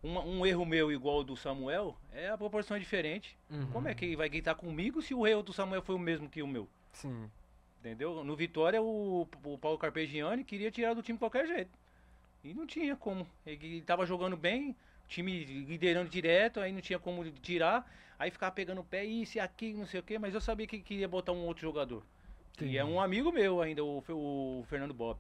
um, 0.03 0.19
um 0.19 0.47
erro 0.47 0.65
meu 0.65 0.93
igual 0.93 1.19
o 1.19 1.25
do 1.25 1.37
Samuel, 1.37 1.97
é 2.13 2.29
a 2.31 2.39
proporção 2.39 2.77
é 2.77 2.81
diferente. 2.81 3.37
Uhum. 3.51 3.67
Como 3.73 3.89
é 3.89 3.95
que 3.95 4.05
ele 4.05 4.17
vai 4.17 4.29
gritar 4.29 4.55
comigo 4.55 5.03
se 5.03 5.13
o 5.13 5.27
erro 5.27 5.43
do 5.43 5.53
Samuel 5.53 5.83
foi 5.83 5.97
o 5.97 5.99
mesmo 5.99 6.29
que 6.29 6.43
o 6.43 6.47
meu? 6.47 6.69
Sim. 6.93 7.29
Entendeu? 7.81 8.23
No 8.23 8.37
Vitória, 8.37 8.81
o, 8.81 9.29
o 9.45 9.59
Paulo 9.59 9.77
Carpegiani 9.79 10.45
queria 10.45 10.71
tirar 10.71 10.95
do 10.95 11.03
time 11.03 11.17
de 11.17 11.21
qualquer 11.21 11.45
jeito. 11.45 11.77
E 12.45 12.55
não 12.55 12.69
tinha 12.69 12.95
como. 12.95 13.27
Ele 13.45 13.83
tava 13.83 14.07
jogando 14.07 14.37
bem, 14.37 14.77
time 15.09 15.45
liderando 15.45 16.09
direto, 16.09 16.61
aí 16.61 16.71
não 16.73 16.81
tinha 16.81 17.01
como 17.01 17.29
tirar. 17.33 17.85
Aí 18.23 18.31
ficava 18.31 18.53
pegando 18.53 18.81
o 18.81 18.85
pé, 18.85 19.05
isso 19.05 19.37
e 19.37 19.41
aquilo, 19.41 19.81
não 19.81 19.87
sei 19.87 19.99
o 19.99 20.03
quê, 20.05 20.17
mas 20.17 20.33
eu 20.33 20.41
sabia 20.41 20.65
que 20.65 20.79
queria 20.79 21.09
botar 21.09 21.33
um 21.33 21.45
outro 21.45 21.61
jogador. 21.63 22.05
E 22.61 22.79
é 22.79 22.85
um 22.85 23.01
amigo 23.01 23.33
meu 23.33 23.61
ainda, 23.61 23.83
o, 23.85 23.99
o 23.99 24.65
Fernando 24.69 24.95
Bob. 24.95 25.19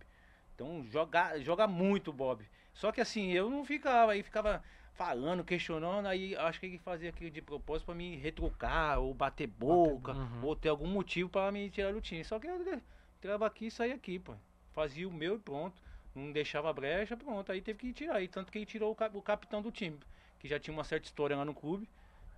Então 0.55 0.85
joga, 0.85 1.37
joga 1.41 1.67
muito 1.67 2.13
Bob. 2.13 2.45
Só 2.73 2.93
que 2.93 3.01
assim, 3.01 3.33
eu 3.33 3.51
não 3.51 3.65
ficava, 3.65 4.13
aí 4.13 4.23
ficava 4.23 4.63
falando, 4.95 5.43
questionando, 5.43 6.07
aí 6.07 6.37
acho 6.37 6.61
que 6.61 6.67
ele 6.67 6.79
fazia 6.79 7.11
aquilo 7.11 7.29
de 7.29 7.43
propósito 7.43 7.87
pra 7.87 7.95
me 7.97 8.15
retrucar, 8.15 9.01
ou 9.01 9.13
bater 9.13 9.49
boca, 9.49 10.13
Uhum. 10.13 10.45
ou 10.45 10.55
ter 10.55 10.69
algum 10.69 10.87
motivo 10.87 11.29
pra 11.29 11.51
me 11.51 11.69
tirar 11.71 11.93
do 11.93 12.01
time. 12.01 12.23
Só 12.25 12.39
que 12.39 12.47
eu 12.47 12.81
entrava 13.19 13.47
aqui 13.47 13.67
e 13.67 13.71
saía 13.71 13.97
aqui, 13.97 14.21
pô. 14.21 14.35
Fazia 14.73 15.09
o 15.09 15.13
meu 15.13 15.35
e 15.35 15.39
pronto. 15.41 15.83
Não 16.15 16.31
deixava 16.31 16.73
brecha, 16.73 17.17
pronto. 17.17 17.51
Aí 17.51 17.61
teve 17.61 17.81
que 17.81 17.93
tirar. 17.93 18.23
E 18.23 18.29
tanto 18.29 18.53
que 18.53 18.59
ele 18.59 18.67
tirou 18.67 18.93
o, 18.93 18.95
cap- 18.95 19.17
o 19.17 19.23
capitão 19.23 19.61
do 19.61 19.73
time, 19.73 19.99
que 20.39 20.47
já 20.47 20.61
tinha 20.61 20.73
uma 20.73 20.85
certa 20.85 21.07
história 21.07 21.37
lá 21.37 21.45
no 21.45 21.53
clube. 21.55 21.89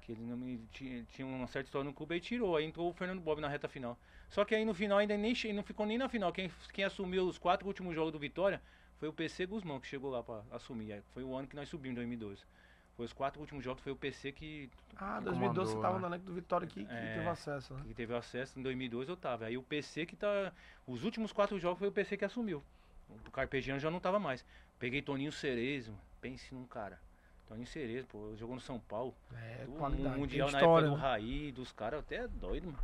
Que 0.04 0.12
ele 0.12 0.22
não 0.22 0.36
me- 0.36 0.60
tinha, 0.70 1.02
tinha 1.04 1.26
uma 1.26 1.46
certa 1.46 1.66
história 1.68 1.84
no 1.88 1.94
clube, 1.94 2.14
aí 2.14 2.20
tirou. 2.20 2.56
Aí 2.56 2.64
entrou 2.64 2.88
o 2.90 2.92
Fernando 2.92 3.20
Bob 3.20 3.40
na 3.40 3.48
reta 3.48 3.68
final. 3.68 3.98
Só 4.28 4.44
que 4.44 4.54
aí 4.54 4.64
no 4.64 4.74
final 4.74 4.98
ainda 4.98 5.16
nem 5.16 5.34
che- 5.34 5.52
não 5.52 5.62
ficou 5.62 5.86
nem 5.86 5.96
na 5.96 6.08
final. 6.08 6.30
Quem, 6.32 6.50
quem 6.72 6.84
assumiu 6.84 7.26
os 7.26 7.38
quatro 7.38 7.66
últimos 7.66 7.94
jogos 7.94 8.12
do 8.12 8.18
Vitória 8.18 8.60
foi 8.98 9.08
o 9.08 9.12
PC 9.12 9.46
Guzmão, 9.46 9.80
que 9.80 9.86
chegou 9.86 10.10
lá 10.10 10.22
pra 10.22 10.42
assumir. 10.50 10.92
Aí 10.92 11.02
Foi 11.14 11.22
o 11.24 11.34
ano 11.34 11.48
que 11.48 11.56
nós 11.56 11.68
subimos, 11.68 11.92
em 11.92 11.94
2012. 11.96 12.42
Foi 12.96 13.06
os 13.06 13.12
quatro 13.12 13.40
últimos 13.40 13.64
jogos, 13.64 13.82
foi 13.82 13.90
o 13.90 13.96
PC 13.96 14.30
que, 14.30 14.70
Ah, 14.94 15.16
que 15.18 15.24
2012 15.24 15.72
você 15.72 15.80
tava 15.80 15.94
né? 15.94 16.00
no 16.02 16.06
elenco 16.06 16.26
do 16.26 16.34
Vitória 16.34 16.64
que, 16.66 16.84
que 16.84 16.92
É. 16.92 17.14
teve 17.14 17.28
acesso, 17.28 17.74
né? 17.74 17.82
que 17.88 17.94
teve 17.94 18.14
acesso. 18.14 18.56
Em 18.58 18.62
2012 18.62 19.10
eu 19.10 19.16
tava. 19.16 19.46
Aí 19.46 19.56
o 19.56 19.62
PC 19.62 20.06
que 20.06 20.14
tá. 20.14 20.52
Os 20.86 21.02
últimos 21.02 21.32
quatro 21.32 21.58
jogos 21.58 21.78
foi 21.78 21.88
o 21.88 21.92
PC 21.92 22.16
que 22.16 22.24
assumiu. 22.24 22.62
o 23.26 23.30
Carpegiano 23.30 23.80
já 23.80 23.90
não 23.90 24.00
tava 24.00 24.18
mais. 24.18 24.44
Peguei 24.78 25.00
Toninho 25.02 25.32
Cerezo, 25.32 25.94
pense 26.20 26.54
num 26.54 26.66
cara. 26.66 26.98
Toninho 27.48 27.66
Cerezo, 27.66 28.06
pô, 28.08 28.34
jogou 28.36 28.54
no 28.54 28.60
São 28.60 28.78
Paulo. 28.80 29.14
É, 29.34 29.64
Do 29.64 29.72
qualidade. 29.72 30.18
Mundial 30.18 30.50
na 30.50 30.58
história, 30.58 30.86
época 30.86 30.96
do 31.00 31.02
né? 31.02 31.08
Raí, 31.08 31.52
dos 31.52 31.72
caras, 31.72 32.00
até 32.00 32.16
é 32.16 32.28
doido, 32.28 32.66
mano. 32.66 32.78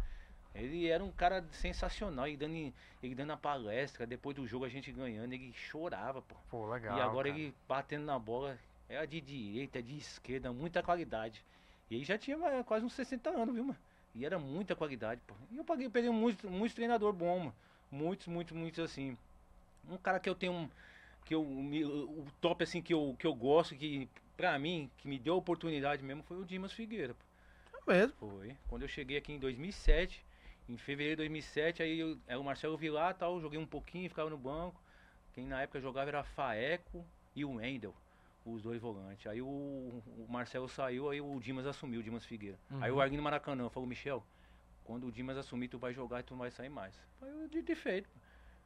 Ele 0.55 0.89
era 0.89 1.03
um 1.03 1.13
cara 1.13 1.45
sensacional, 1.53 2.27
ele 2.27 2.37
dando, 2.37 2.55
em- 2.55 2.75
ele 3.03 3.15
dando 3.15 3.33
a 3.33 3.37
palestra, 3.37 4.07
depois 4.07 4.35
do 4.37 4.47
jogo 4.47 4.65
a 4.65 4.69
gente 4.69 4.91
ganhando, 4.91 5.33
ele 5.33 5.53
chorava, 5.53 6.21
pô. 6.23 6.35
Pô, 6.51 6.67
legal. 6.69 6.99
e 6.99 7.01
agora 7.01 7.29
cara. 7.29 7.41
ele 7.41 7.55
batendo 7.69 8.05
na 8.05 8.19
bola, 8.19 8.59
é 8.89 9.07
de 9.07 9.21
direita, 9.21 9.79
é 9.79 9.83
de 9.83 9.97
esquerda, 9.97 10.53
muita 10.53 10.83
qualidade. 10.83 11.45
E 11.89 11.95
ele 11.95 12.05
já 12.05 12.19
tinha 12.19 12.37
eh, 12.37 12.63
quase 12.65 12.85
uns 12.85 12.93
60 12.95 13.31
anos, 13.31 13.55
viu, 13.55 13.65
mano? 13.65 13.79
E 14.13 14.27
era 14.27 14.39
muita 14.41 14.75
qualidade, 14.75 15.21
pô. 15.25 15.35
E 15.53 15.57
eu 15.57 15.65
paguei, 15.65 15.89
peguei 15.89 16.11
muitos 16.11 16.51
muito 16.51 16.75
treinador 16.75 17.13
bom, 17.13 17.39
mano. 17.39 17.55
Muitos, 17.91 18.27
muitos, 18.27 18.57
muitos 18.57 18.81
assim. 18.81 19.17
Um 19.89 19.97
cara 19.97 20.19
que 20.19 20.29
eu 20.29 20.35
tenho. 20.35 20.69
Que 21.25 21.35
eu, 21.35 21.43
o 21.43 22.27
top 22.41 22.65
assim 22.65 22.83
que 22.83 22.93
eu, 22.93 23.15
que 23.19 23.27
eu 23.27 23.35
gosto, 23.35 23.77
que 23.77 24.09
pra 24.41 24.59
mim, 24.59 24.91
que 24.97 25.07
me 25.07 25.19
deu 25.19 25.35
a 25.35 25.37
oportunidade 25.37 26.03
mesmo, 26.03 26.23
foi 26.23 26.39
o 26.39 26.45
Dimas 26.47 26.73
Figueira. 26.73 27.15
É 27.75 27.93
mesmo. 27.93 28.15
Foi. 28.19 28.57
Quando 28.69 28.83
eu 28.83 28.89
cheguei 28.89 29.19
aqui 29.19 29.33
em 29.33 29.39
2007, 29.39 30.25
em 30.67 30.79
fevereiro 30.79 31.17
de 31.23 31.29
2007, 31.29 31.83
aí 31.83 31.99
eu, 31.99 32.19
era 32.27 32.41
o 32.41 32.45
Marcelo 32.45 32.77
Vilar 32.77 33.15
tal, 33.15 33.39
joguei 33.41 33.59
um 33.59 33.67
pouquinho, 33.67 34.09
ficava 34.09 34.31
no 34.31 34.39
banco. 34.39 34.81
Quem 35.35 35.47
na 35.47 35.61
época 35.61 35.79
jogava 35.81 36.09
era 36.09 36.25
Faeco 36.25 37.05
e 37.37 37.45
o 37.45 37.57
Wendel, 37.57 37.95
os 38.47 38.63
dois 38.63 38.81
volantes. 38.81 39.27
Aí 39.27 39.43
o, 39.43 39.47
o 39.47 40.27
Marcelo 40.29 40.69
saiu, 40.69 41.11
aí 41.11 41.21
o 41.21 41.39
Dimas 41.39 41.67
assumiu, 41.67 42.01
o 42.01 42.03
Dimas 42.03 42.25
Figueira. 42.25 42.59
Aí 42.81 42.91
o 42.91 42.95
Uhum. 42.95 43.01
Arguinho 43.03 43.23
Maracanã 43.23 43.69
falou, 43.69 43.87
Michel, 43.87 44.25
quando 44.85 45.07
o 45.07 45.13
Dimas 45.13 45.37
assumir, 45.37 45.69
tu 45.69 45.79
vai 45.79 45.93
jogar 45.93 46.21
e 46.21 46.23
tu 46.23 46.31
não 46.33 46.39
vai 46.39 46.51
sair 46.51 46.71
mais. 46.71 46.95
Aí 47.21 47.29
eu 47.31 47.47
dito 47.47 47.71
e 47.71 47.75
feito. 47.77 48.09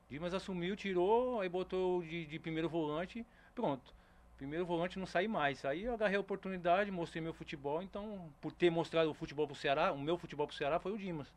Dimas 0.08 0.34
assumiu, 0.34 0.76
tirou, 0.76 1.40
aí 1.40 1.48
botou 1.48 2.00
de, 2.02 2.26
de 2.26 2.38
primeiro 2.38 2.68
volante, 2.68 3.26
pronto. 3.54 3.92
Primeiro 4.36 4.66
volante 4.66 4.98
não 4.98 5.06
saí 5.06 5.28
mais. 5.28 5.64
Aí 5.64 5.84
eu 5.84 5.94
agarrei 5.94 6.16
a 6.16 6.20
oportunidade, 6.20 6.90
mostrei 6.90 7.22
meu 7.22 7.32
futebol, 7.32 7.82
então, 7.82 8.28
por 8.40 8.52
ter 8.52 8.68
mostrado 8.70 9.10
o 9.10 9.14
futebol 9.14 9.46
pro 9.46 9.56
Ceará, 9.56 9.92
o 9.92 9.98
meu 9.98 10.18
futebol 10.18 10.46
pro 10.46 10.56
Ceará 10.56 10.78
foi 10.78 10.92
o 10.92 10.98
Dimas. 10.98 11.28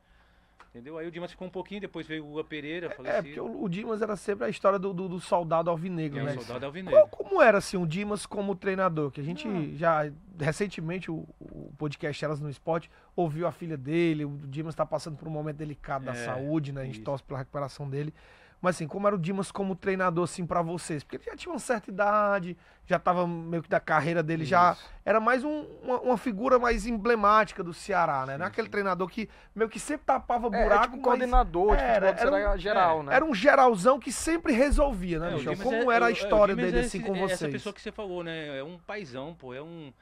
Entendeu? 0.69 0.97
Aí 0.97 1.07
o 1.07 1.11
Dimas 1.11 1.31
ficou 1.31 1.47
um 1.47 1.49
pouquinho, 1.51 1.79
depois 1.81 2.05
veio 2.05 2.25
o 2.25 2.29
Lula 2.31 2.43
Pereira, 2.43 2.87
É, 2.87 2.89
falecido. 2.89 3.23
porque 3.23 3.39
o, 3.39 3.63
o 3.63 3.69
Dimas 3.69 4.01
era 4.01 4.15
sempre 4.15 4.45
a 4.45 4.49
história 4.49 4.77
do, 4.77 4.93
do, 4.93 5.07
do 5.07 5.19
soldado 5.19 5.69
alvinegro, 5.69 6.19
é 6.19 6.23
né? 6.23 6.31
soldado 6.33 6.59
Qual- 6.59 6.65
alvinegro. 6.65 7.07
como 7.09 7.41
era 7.41 7.59
assim 7.59 7.77
o 7.77 7.85
Dimas 7.87 8.25
como 8.25 8.53
treinador? 8.55 9.09
Que 9.09 9.21
a 9.21 9.23
gente 9.23 9.75
já 9.75 10.11
recentemente 10.39 11.09
o, 11.09 11.25
o 11.39 11.71
podcast 11.77 12.23
Elas 12.23 12.39
no 12.39 12.49
Esporte 12.49 12.91
ouviu 13.15 13.47
a 13.47 13.51
filha 13.51 13.77
dele, 13.77 14.25
o 14.25 14.37
Dimas 14.45 14.73
está 14.73 14.85
passando 14.85 15.17
por 15.17 15.27
um 15.27 15.31
momento 15.31 15.55
delicado 15.57 16.05
da 16.05 16.11
É, 16.11 16.25
saúde, 16.25 16.71
né? 16.71 16.81
A 16.81 16.85
gente 16.85 16.95
isso. 16.95 17.03
torce 17.03 17.23
pela 17.23 17.39
recuperação 17.39 17.89
dele. 17.89 18.13
Mas 18.59 18.75
assim, 18.75 18.87
como 18.87 19.05
era 19.05 19.15
o 19.15 19.19
Dimas 19.19 19.51
como 19.51 19.75
treinador 19.75 20.23
assim 20.23 20.45
para 20.45 20.63
vocês? 20.63 21.03
Porque 21.03 21.17
ele 21.17 21.23
já 21.25 21.35
tinha 21.35 21.53
uma 21.53 21.59
certa 21.59 21.91
idade, 21.91 22.57
já 22.87 22.97
tava 22.97 23.27
meio 23.27 23.61
que 23.61 23.69
da 23.69 23.79
carreira 23.79 24.23
dele 24.23 24.43
já 24.45 24.71
Isso. 24.71 24.83
era 25.05 25.19
mais 25.19 25.43
um- 25.43 25.65
uma, 25.83 25.99
uma 26.01 26.17
figura 26.17 26.57
mais 26.57 26.87
emblemática 26.87 27.63
do 27.63 27.71
Ceará, 27.71 28.25
né? 28.25 28.35
Não 28.35 28.45
é 28.45 28.47
Sim, 28.47 28.51
aquele 28.51 28.67
sim. 28.67 28.71
treinador 28.71 29.07
que 29.09 29.29
meio 29.53 29.69
que 29.69 29.79
sempre 29.79 30.05
tapava 30.07 30.47
É, 30.47 30.63
buraco, 30.63 30.83
é 30.83 30.87
tipo 30.87 30.97
um 30.97 31.01
coordenador 31.01 31.77
de 31.77 31.83
era- 31.83 32.07
futebol 32.07 32.13
do 32.13 32.19
Ceará 32.19 32.37
era 32.49 32.57
geral, 32.57 32.99
é, 32.99 33.03
né? 33.03 33.15
era 33.15 33.25
um 33.25 33.35
geralzão 33.35 33.99
que 33.99 34.11
sempre 34.11 34.53
resolvia, 34.53 35.19
né, 35.19 35.29
É, 35.29 35.35
Michel? 35.35 35.57
Como 35.57 35.91
é- 35.91 35.95
era 35.95 36.05
a 36.07 36.09
é, 36.09 36.11
é, 36.11 36.15
o 36.15 36.17
história 36.17 36.55
dele 36.55 36.77
é 36.77 36.79
assim 36.79 36.97
esse- 36.97 37.07
com 37.07 37.15
é 37.15 37.19
vocês? 37.19 37.33
Essa 37.43 37.49
pessoa 37.49 37.73
que 37.73 37.81
você 37.81 37.91
falou, 37.91 38.23
né? 38.23 38.57
É 38.57 38.63
um 38.63 38.79
paizão, 38.79 39.35
pô. 39.35 39.53
É 39.53 39.61
um, 39.61 39.93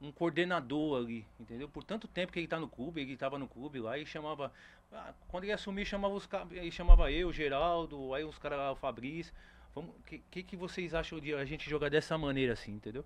um 0.00 0.10
coordenador 0.10 0.96
ali, 1.02 1.26
entendeu? 1.38 1.68
Por 1.68 1.84
tanto 1.84 2.08
tempo 2.08 2.32
que 2.32 2.38
ele 2.38 2.48
tá 2.48 2.58
no 2.58 2.66
clube, 2.66 3.02
ele 3.02 3.14
tava 3.18 3.38
no 3.38 3.46
clube 3.46 3.78
lá 3.78 3.98
e 3.98 4.06
chamava. 4.06 4.50
Ah, 4.92 5.12
quando 5.28 5.44
ele 5.44 5.52
assumia, 5.52 5.84
chamava 5.84 6.14
os 6.14 6.26
caras. 6.26 6.50
Ele 6.52 6.70
chamava 6.70 7.10
eu, 7.12 7.28
o 7.28 7.32
Geraldo, 7.32 8.12
aí 8.14 8.24
os 8.24 8.38
caras 8.38 8.58
lá, 8.58 8.72
o 8.72 8.76
Fabrício. 8.76 9.32
Vamos, 9.74 9.92
que, 10.06 10.18
que 10.30 10.42
que 10.42 10.56
vocês 10.56 10.94
acham 10.94 11.20
de 11.20 11.32
a 11.34 11.44
gente 11.44 11.68
jogar 11.70 11.88
dessa 11.88 12.18
maneira 12.18 12.52
assim, 12.54 12.72
entendeu? 12.72 13.04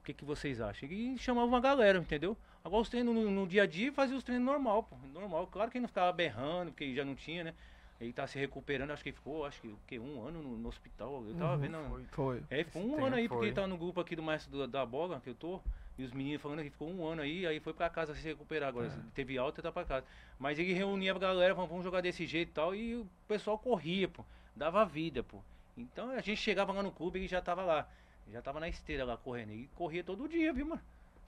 O 0.00 0.04
que, 0.04 0.12
que 0.14 0.24
vocês 0.24 0.60
acham? 0.60 0.88
E 0.88 1.16
chamava 1.18 1.46
uma 1.46 1.60
galera, 1.60 1.98
entendeu? 1.98 2.36
Agora 2.62 2.82
os 2.82 2.88
treinos 2.88 3.14
no, 3.14 3.30
no 3.30 3.46
dia 3.46 3.62
a 3.62 3.66
dia 3.66 3.92
fazia 3.92 4.16
os 4.16 4.22
treinos 4.22 4.44
normal, 4.46 4.82
pô. 4.84 4.96
Normal. 5.12 5.46
Claro 5.48 5.70
que 5.70 5.76
ele 5.78 5.82
não 5.82 5.88
ficava 5.88 6.12
berrando, 6.12 6.70
porque 6.72 6.84
ele 6.84 6.94
já 6.94 7.04
não 7.04 7.14
tinha, 7.14 7.44
né? 7.44 7.54
Ele 8.00 8.12
tá 8.12 8.26
se 8.26 8.38
recuperando, 8.38 8.90
acho 8.90 9.02
que 9.02 9.10
ele 9.10 9.16
ficou, 9.16 9.46
acho 9.46 9.60
que 9.62 9.68
o 9.68 9.78
quê? 9.86 9.98
Um 9.98 10.26
ano 10.26 10.42
no, 10.42 10.56
no 10.58 10.68
hospital. 10.68 11.24
Eu 11.26 11.34
tava 11.34 11.54
Uhum, 11.54 11.58
vendo. 11.58 11.78
Foi. 11.88 12.04
Foi. 12.10 12.42
É, 12.50 12.64
ficou 12.64 12.82
um 12.82 12.94
Esse 12.96 13.02
ano 13.06 13.16
aí, 13.16 13.22
tempo 13.22 13.28
porque 13.34 13.38
foi. 13.40 13.46
ele 13.48 13.54
tá 13.54 13.66
no 13.66 13.76
grupo 13.78 14.00
aqui 14.00 14.16
do 14.16 14.22
Mestre 14.22 14.50
do- 14.50 14.66
da 14.66 14.84
Bola, 14.84 15.20
que 15.20 15.30
eu 15.30 15.34
tô. 15.34 15.60
E 15.96 16.02
os 16.02 16.12
meninos 16.12 16.42
falando 16.42 16.62
que 16.62 16.70
ficou 16.70 16.90
um 16.90 17.06
ano 17.06 17.22
aí, 17.22 17.46
aí 17.46 17.60
foi 17.60 17.72
pra 17.72 17.88
casa 17.88 18.14
se 18.14 18.22
recuperar 18.22 18.68
agora. 18.68 18.90
Teve 19.14 19.38
alta 19.38 19.60
e 19.60 19.62
tá 19.62 19.70
pra 19.70 19.84
casa. 19.84 20.04
Mas 20.38 20.58
ele 20.58 20.72
reunia 20.72 21.12
a 21.12 21.18
galera, 21.18 21.54
vamos, 21.54 21.70
vamos 21.70 21.84
jogar 21.84 22.00
desse 22.00 22.26
jeito 22.26 22.48
e 22.48 22.52
tal. 22.52 22.74
E 22.74 22.96
o 22.96 23.06
pessoal 23.28 23.56
corria, 23.58 24.08
pô. 24.08 24.24
Dava 24.56 24.84
vida, 24.84 25.22
pô. 25.22 25.40
Então 25.76 26.10
a 26.10 26.20
gente 26.20 26.36
chegava 26.36 26.72
lá 26.72 26.82
no 26.82 26.90
clube 26.90 27.18
e 27.18 27.22
ele 27.22 27.28
já 27.28 27.40
tava 27.40 27.62
lá. 27.62 27.88
Já 28.32 28.42
tava 28.42 28.58
na 28.58 28.68
esteira 28.68 29.04
lá 29.04 29.16
correndo. 29.16 29.52
E 29.52 29.68
corria 29.74 30.02
todo 30.02 30.28
dia, 30.28 30.52
viu, 30.52 30.66
mano? 30.66 30.82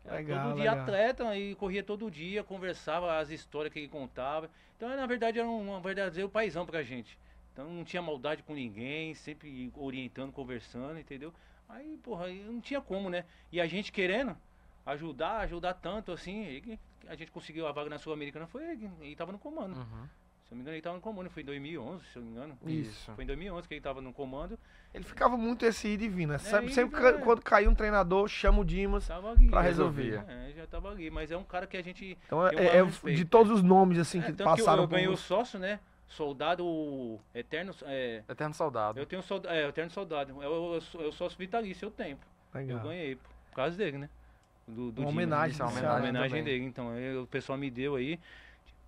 Era 0.04 0.16
Legal, 0.16 0.48
todo 0.48 0.56
dia 0.56 0.70
legal. 0.70 0.82
atleta 0.82 1.36
e 1.36 1.54
corria 1.56 1.82
todo 1.82 2.10
dia, 2.10 2.44
conversava 2.44 3.18
as 3.18 3.30
histórias 3.30 3.72
que 3.72 3.78
ele 3.80 3.88
contava. 3.88 4.50
Então, 4.76 4.88
na 4.88 5.06
verdade, 5.06 5.38
era 5.38 5.48
um, 5.48 5.76
um 5.76 5.80
verdadeiro 5.80 6.28
paizão 6.28 6.64
pra 6.64 6.82
gente. 6.82 7.18
Então 7.52 7.68
não 7.70 7.84
tinha 7.84 8.02
maldade 8.02 8.42
com 8.42 8.54
ninguém, 8.54 9.14
sempre 9.14 9.70
orientando, 9.74 10.32
conversando, 10.32 10.98
entendeu? 10.98 11.32
Aí, 11.68 11.98
porra, 12.02 12.28
não 12.28 12.60
tinha 12.60 12.80
como, 12.80 13.10
né? 13.10 13.24
E 13.50 13.60
a 13.60 13.66
gente 13.66 13.90
querendo 13.90 14.36
ajudar, 14.87 15.39
ajudar 15.41 15.74
tanto 15.74 16.12
assim, 16.12 16.45
ele- 16.45 16.78
a 17.09 17.14
gente 17.14 17.30
conseguiu 17.30 17.66
a 17.66 17.72
vaga 17.72 17.91
na 17.91 17.99
Sul-Americana, 17.99 18.47
foi 18.47 18.64
ele, 18.70 18.91
ele 19.01 19.16
tava 19.16 19.32
no 19.32 19.39
comando. 19.39 19.76
Uhum. 19.76 20.09
Se 20.47 20.53
eu 20.53 20.57
não 20.57 20.59
me 20.59 20.62
engano, 20.62 20.74
ele 20.76 20.82
tava 20.82 20.95
no 20.95 21.01
comando, 21.03 21.28
foi 21.28 21.43
em 21.43 21.47
2011, 21.47 22.05
se 22.05 22.16
eu 22.16 22.22
não 22.22 22.28
me 22.30 22.37
engano. 22.37 22.59
Isso. 22.66 23.11
Foi 23.16 23.24
em 23.24 23.26
2011 23.26 23.66
que 23.66 23.74
ele 23.74 23.80
tava 23.80 24.01
no 24.01 24.12
comando, 24.12 24.57
Ele 24.95 25.03
ficava 25.05 25.37
muito 25.37 25.66
esse 25.66 25.89
ir 25.89 26.01
e 26.01 26.09
vir, 26.09 26.26
né? 26.26 26.39
Sempre, 26.39 26.66
e 26.70 26.72
sempre 26.74 27.05
é. 27.05 27.12
quando 27.14 27.43
caía 27.43 27.68
um 27.68 27.74
treinador, 27.74 28.28
chama 28.28 28.61
o 28.61 28.64
Dimas. 28.64 29.09
né? 29.09 29.61
resolver. 29.61 30.24
É, 30.28 30.53
já 30.57 30.66
tava 30.68 30.91
ali, 30.91 31.11
mas 31.11 31.30
é 31.32 31.37
um 31.37 31.43
cara 31.45 31.66
que 31.66 31.76
a 31.76 31.82
gente... 31.82 32.16
Então 32.26 32.47
é, 32.47 32.55
Eu 32.55 32.59
é- 32.61 32.78
é 32.78 33.14
de 33.14 33.24
né? 33.24 33.28
todos 33.30 33.53
os 33.53 33.62
nomes 33.62 33.99
assim 33.99 34.20
É, 34.20 34.22
que 34.22 34.32
passaram 34.32 34.78
eu, 34.78 34.82
eu 34.84 34.89
ganhei 34.89 35.09
o 35.09 35.16
sócio, 35.16 35.59
né? 35.59 35.80
Soldado 36.09 37.18
eterno, 37.34 37.74
é, 37.82 38.22
Eterno 38.28 38.55
soldado. 38.55 38.99
eu 38.99 39.05
tenho 39.07 39.22
soldado, 39.22 39.55
é, 39.55 39.66
eterno 39.68 39.91
soldado, 39.91 40.43
é 40.43 40.49
o, 40.49 40.76
é 40.76 41.07
o 41.09 41.12
sócio 41.12 41.37
vitalício, 41.37 41.87
eu 41.87 41.91
tenho. 41.91 42.18
Eu 42.55 42.61
Legal. 42.61 42.80
ganhei, 42.84 43.16
por 43.16 43.55
causa 43.57 43.76
dele, 43.76 43.99
né? 43.99 44.09
Do, 44.66 44.90
do 44.90 45.02
Uma 45.02 45.10
Dimas, 45.10 45.12
homenagem 45.12 45.60
uma 45.62 45.66
né? 45.70 45.78
homenagem 45.78 46.00
homenagem 46.00 46.44
dele. 46.44 46.64
Então, 46.64 46.90
aí 46.90 47.16
o 47.16 47.26
pessoal 47.26 47.58
me 47.58 47.70
deu 47.70 47.94
aí. 47.96 48.18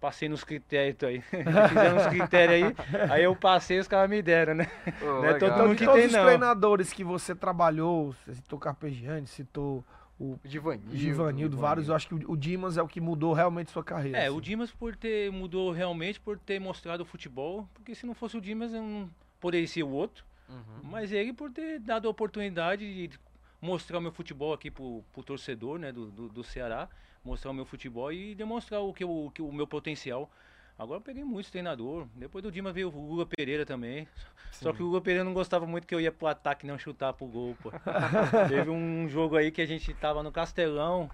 Passei 0.00 0.28
nos 0.28 0.44
critérios 0.44 1.02
aí. 1.02 1.20
Fizeram 1.68 1.96
uns 1.96 2.06
critérios 2.06 2.68
aí. 2.68 3.10
Aí 3.10 3.24
eu 3.24 3.34
passei 3.34 3.78
os 3.80 3.88
caras 3.88 4.08
me 4.08 4.22
deram, 4.22 4.54
né? 4.54 4.66
Pô, 5.00 5.06
Não 5.06 5.24
é 5.24 5.34
todo 5.34 5.52
Então, 5.52 5.66
mundo 5.66 5.76
que 5.76 5.84
todos 5.84 5.98
tem, 6.00 6.06
os 6.06 6.12
não. 6.12 6.24
treinadores 6.24 6.92
que 6.92 7.02
você 7.02 7.34
trabalhou, 7.34 8.12
você 8.12 8.34
citou 8.36 8.58
Carpegiani, 8.60 9.26
citou 9.26 9.84
o 10.20 10.38
Givanildo. 10.44 10.96
Givanildo, 10.96 11.56
vários, 11.56 11.88
eu 11.88 11.94
acho 11.94 12.08
que 12.08 12.14
o, 12.14 12.32
o 12.32 12.36
Dimas 12.36 12.76
é 12.76 12.82
o 12.82 12.88
que 12.88 13.00
mudou 13.00 13.32
realmente 13.32 13.70
sua 13.72 13.82
carreira. 13.84 14.18
É, 14.18 14.26
assim. 14.26 14.36
o 14.36 14.40
Dimas 14.40 14.70
por 14.70 14.94
ter 14.96 15.30
mudou 15.32 15.72
realmente, 15.72 16.20
por 16.20 16.38
ter 16.38 16.60
mostrado 16.60 17.02
o 17.02 17.06
futebol. 17.06 17.68
Porque 17.74 17.94
se 17.94 18.06
não 18.06 18.14
fosse 18.14 18.36
o 18.36 18.40
Dimas, 18.40 18.72
eu 18.72 18.82
não 18.82 19.10
poderia 19.40 19.66
ser 19.66 19.82
o 19.82 19.90
outro. 19.90 20.24
Uhum. 20.48 20.80
Mas 20.84 21.12
ele 21.12 21.32
por 21.32 21.50
ter 21.50 21.78
dado 21.80 22.06
a 22.08 22.10
oportunidade 22.10 23.08
de 23.08 23.18
mostrar 23.60 23.98
o 23.98 24.00
meu 24.00 24.12
futebol 24.12 24.52
aqui 24.52 24.70
pro, 24.70 25.02
pro 25.12 25.22
torcedor, 25.22 25.78
né, 25.78 25.90
do, 25.92 26.06
do, 26.10 26.28
do 26.28 26.44
Ceará, 26.44 26.88
mostrar 27.24 27.50
o 27.50 27.54
meu 27.54 27.64
futebol 27.64 28.12
e 28.12 28.34
demonstrar 28.34 28.80
o 28.80 28.92
que, 28.92 29.04
eu- 29.04 29.26
o 29.26 29.30
que 29.30 29.42
o 29.42 29.52
meu 29.52 29.66
potencial. 29.66 30.30
Agora 30.78 30.98
eu 30.98 31.02
peguei 31.02 31.24
muitos 31.24 31.50
treinador. 31.50 32.06
Depois 32.14 32.42
do 32.42 32.52
Dimas 32.52 32.72
veio 32.72 32.88
o 32.88 33.08
Lula 33.08 33.26
Pereira 33.26 33.66
também. 33.66 34.06
Só 34.52 34.72
que 34.72 34.82
o 34.82 34.86
Lula 34.86 35.00
Pereira 35.00 35.24
não 35.24 35.34
gostava 35.34 35.66
muito 35.66 35.86
que 35.86 35.94
eu 35.94 36.00
ia 36.00 36.12
pro 36.12 36.28
ataque 36.28 36.64
e 36.64 36.68
não 36.70 36.78
chutar 36.78 37.12
pro 37.12 37.26
gol, 37.26 37.56
pô. 37.60 37.70
Teve 38.48 38.70
um 38.70 39.08
jogo 39.08 39.36
aí 39.36 39.50
que 39.50 39.60
a 39.60 39.66
gente 39.66 39.92
tava 39.94 40.22
no 40.22 40.30
Castelão. 40.30 41.10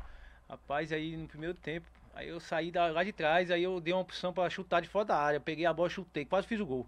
Rapaz, 0.48 0.92
aí 0.92 1.16
no 1.16 1.26
primeiro 1.26 1.54
tempo, 1.54 1.86
aí 2.14 2.28
eu 2.28 2.38
saí 2.38 2.70
da- 2.70 2.88
lá 2.88 3.02
de 3.02 3.12
trás, 3.12 3.50
aí 3.50 3.62
eu 3.62 3.80
dei 3.80 3.94
uma 3.94 4.02
opção 4.02 4.32
pra 4.32 4.48
chutar 4.50 4.82
de 4.82 4.88
fora 4.88 5.06
da 5.06 5.16
área. 5.18 5.40
Peguei 5.40 5.64
a 5.64 5.72
bola, 5.72 5.88
chutei, 5.88 6.24
quase 6.26 6.46
fiz 6.46 6.60
o 6.60 6.66
gol. 6.66 6.86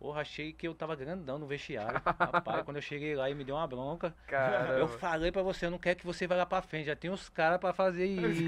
Porra, 0.00 0.22
achei 0.22 0.50
que 0.54 0.66
eu 0.66 0.74
tava 0.74 0.96
grandão 0.96 1.38
no 1.38 1.46
vestiário. 1.46 2.00
Rapaz, 2.02 2.62
quando 2.64 2.76
eu 2.78 2.82
cheguei 2.82 3.14
lá 3.14 3.28
e 3.28 3.34
me 3.34 3.44
deu 3.44 3.54
uma 3.54 3.66
bronca. 3.66 4.14
Caramba. 4.26 4.72
Eu 4.72 4.88
falei 4.88 5.30
pra 5.30 5.42
você, 5.42 5.66
eu 5.66 5.70
não 5.70 5.78
quero 5.78 5.98
que 5.98 6.06
você 6.06 6.26
vá 6.26 6.36
lá 6.36 6.46
pra 6.46 6.62
frente. 6.62 6.86
Já 6.86 6.96
tem 6.96 7.10
os 7.10 7.28
caras 7.28 7.60
pra 7.60 7.74
fazer 7.74 8.06
isso. 8.06 8.44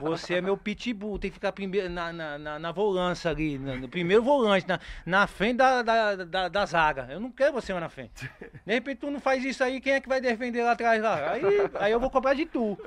Você 0.00 0.36
é 0.36 0.40
meu 0.40 0.56
pitbull, 0.56 1.18
tem 1.18 1.30
que 1.30 1.34
ficar 1.34 1.52
primeiro 1.52 1.90
na, 1.90 2.10
na, 2.10 2.38
na, 2.38 2.58
na 2.58 2.72
volância 2.72 3.30
ali, 3.30 3.58
na- 3.58 3.76
no 3.76 3.90
primeiro 3.90 4.22
volante, 4.22 4.66
na, 4.66 4.80
na 5.04 5.26
frente 5.26 5.58
da, 5.58 5.82
da, 5.82 6.16
da, 6.16 6.48
da 6.48 6.64
zaga. 6.64 7.08
Eu 7.10 7.20
não 7.20 7.30
quero 7.30 7.52
você 7.52 7.74
lá 7.74 7.80
na 7.80 7.90
frente. 7.90 8.26
De 8.64 8.72
repente 8.72 9.00
tu 9.00 9.10
não 9.10 9.20
faz 9.20 9.44
isso 9.44 9.62
aí, 9.62 9.82
quem 9.82 9.92
é 9.92 10.00
que 10.00 10.08
vai 10.08 10.18
defender 10.18 10.62
lá 10.62 10.72
atrás 10.72 11.02
lá? 11.02 11.32
Aí, 11.32 11.42
aí 11.78 11.92
eu 11.92 12.00
vou 12.00 12.08
cobrar 12.10 12.32
de 12.32 12.46
tu. 12.46 12.78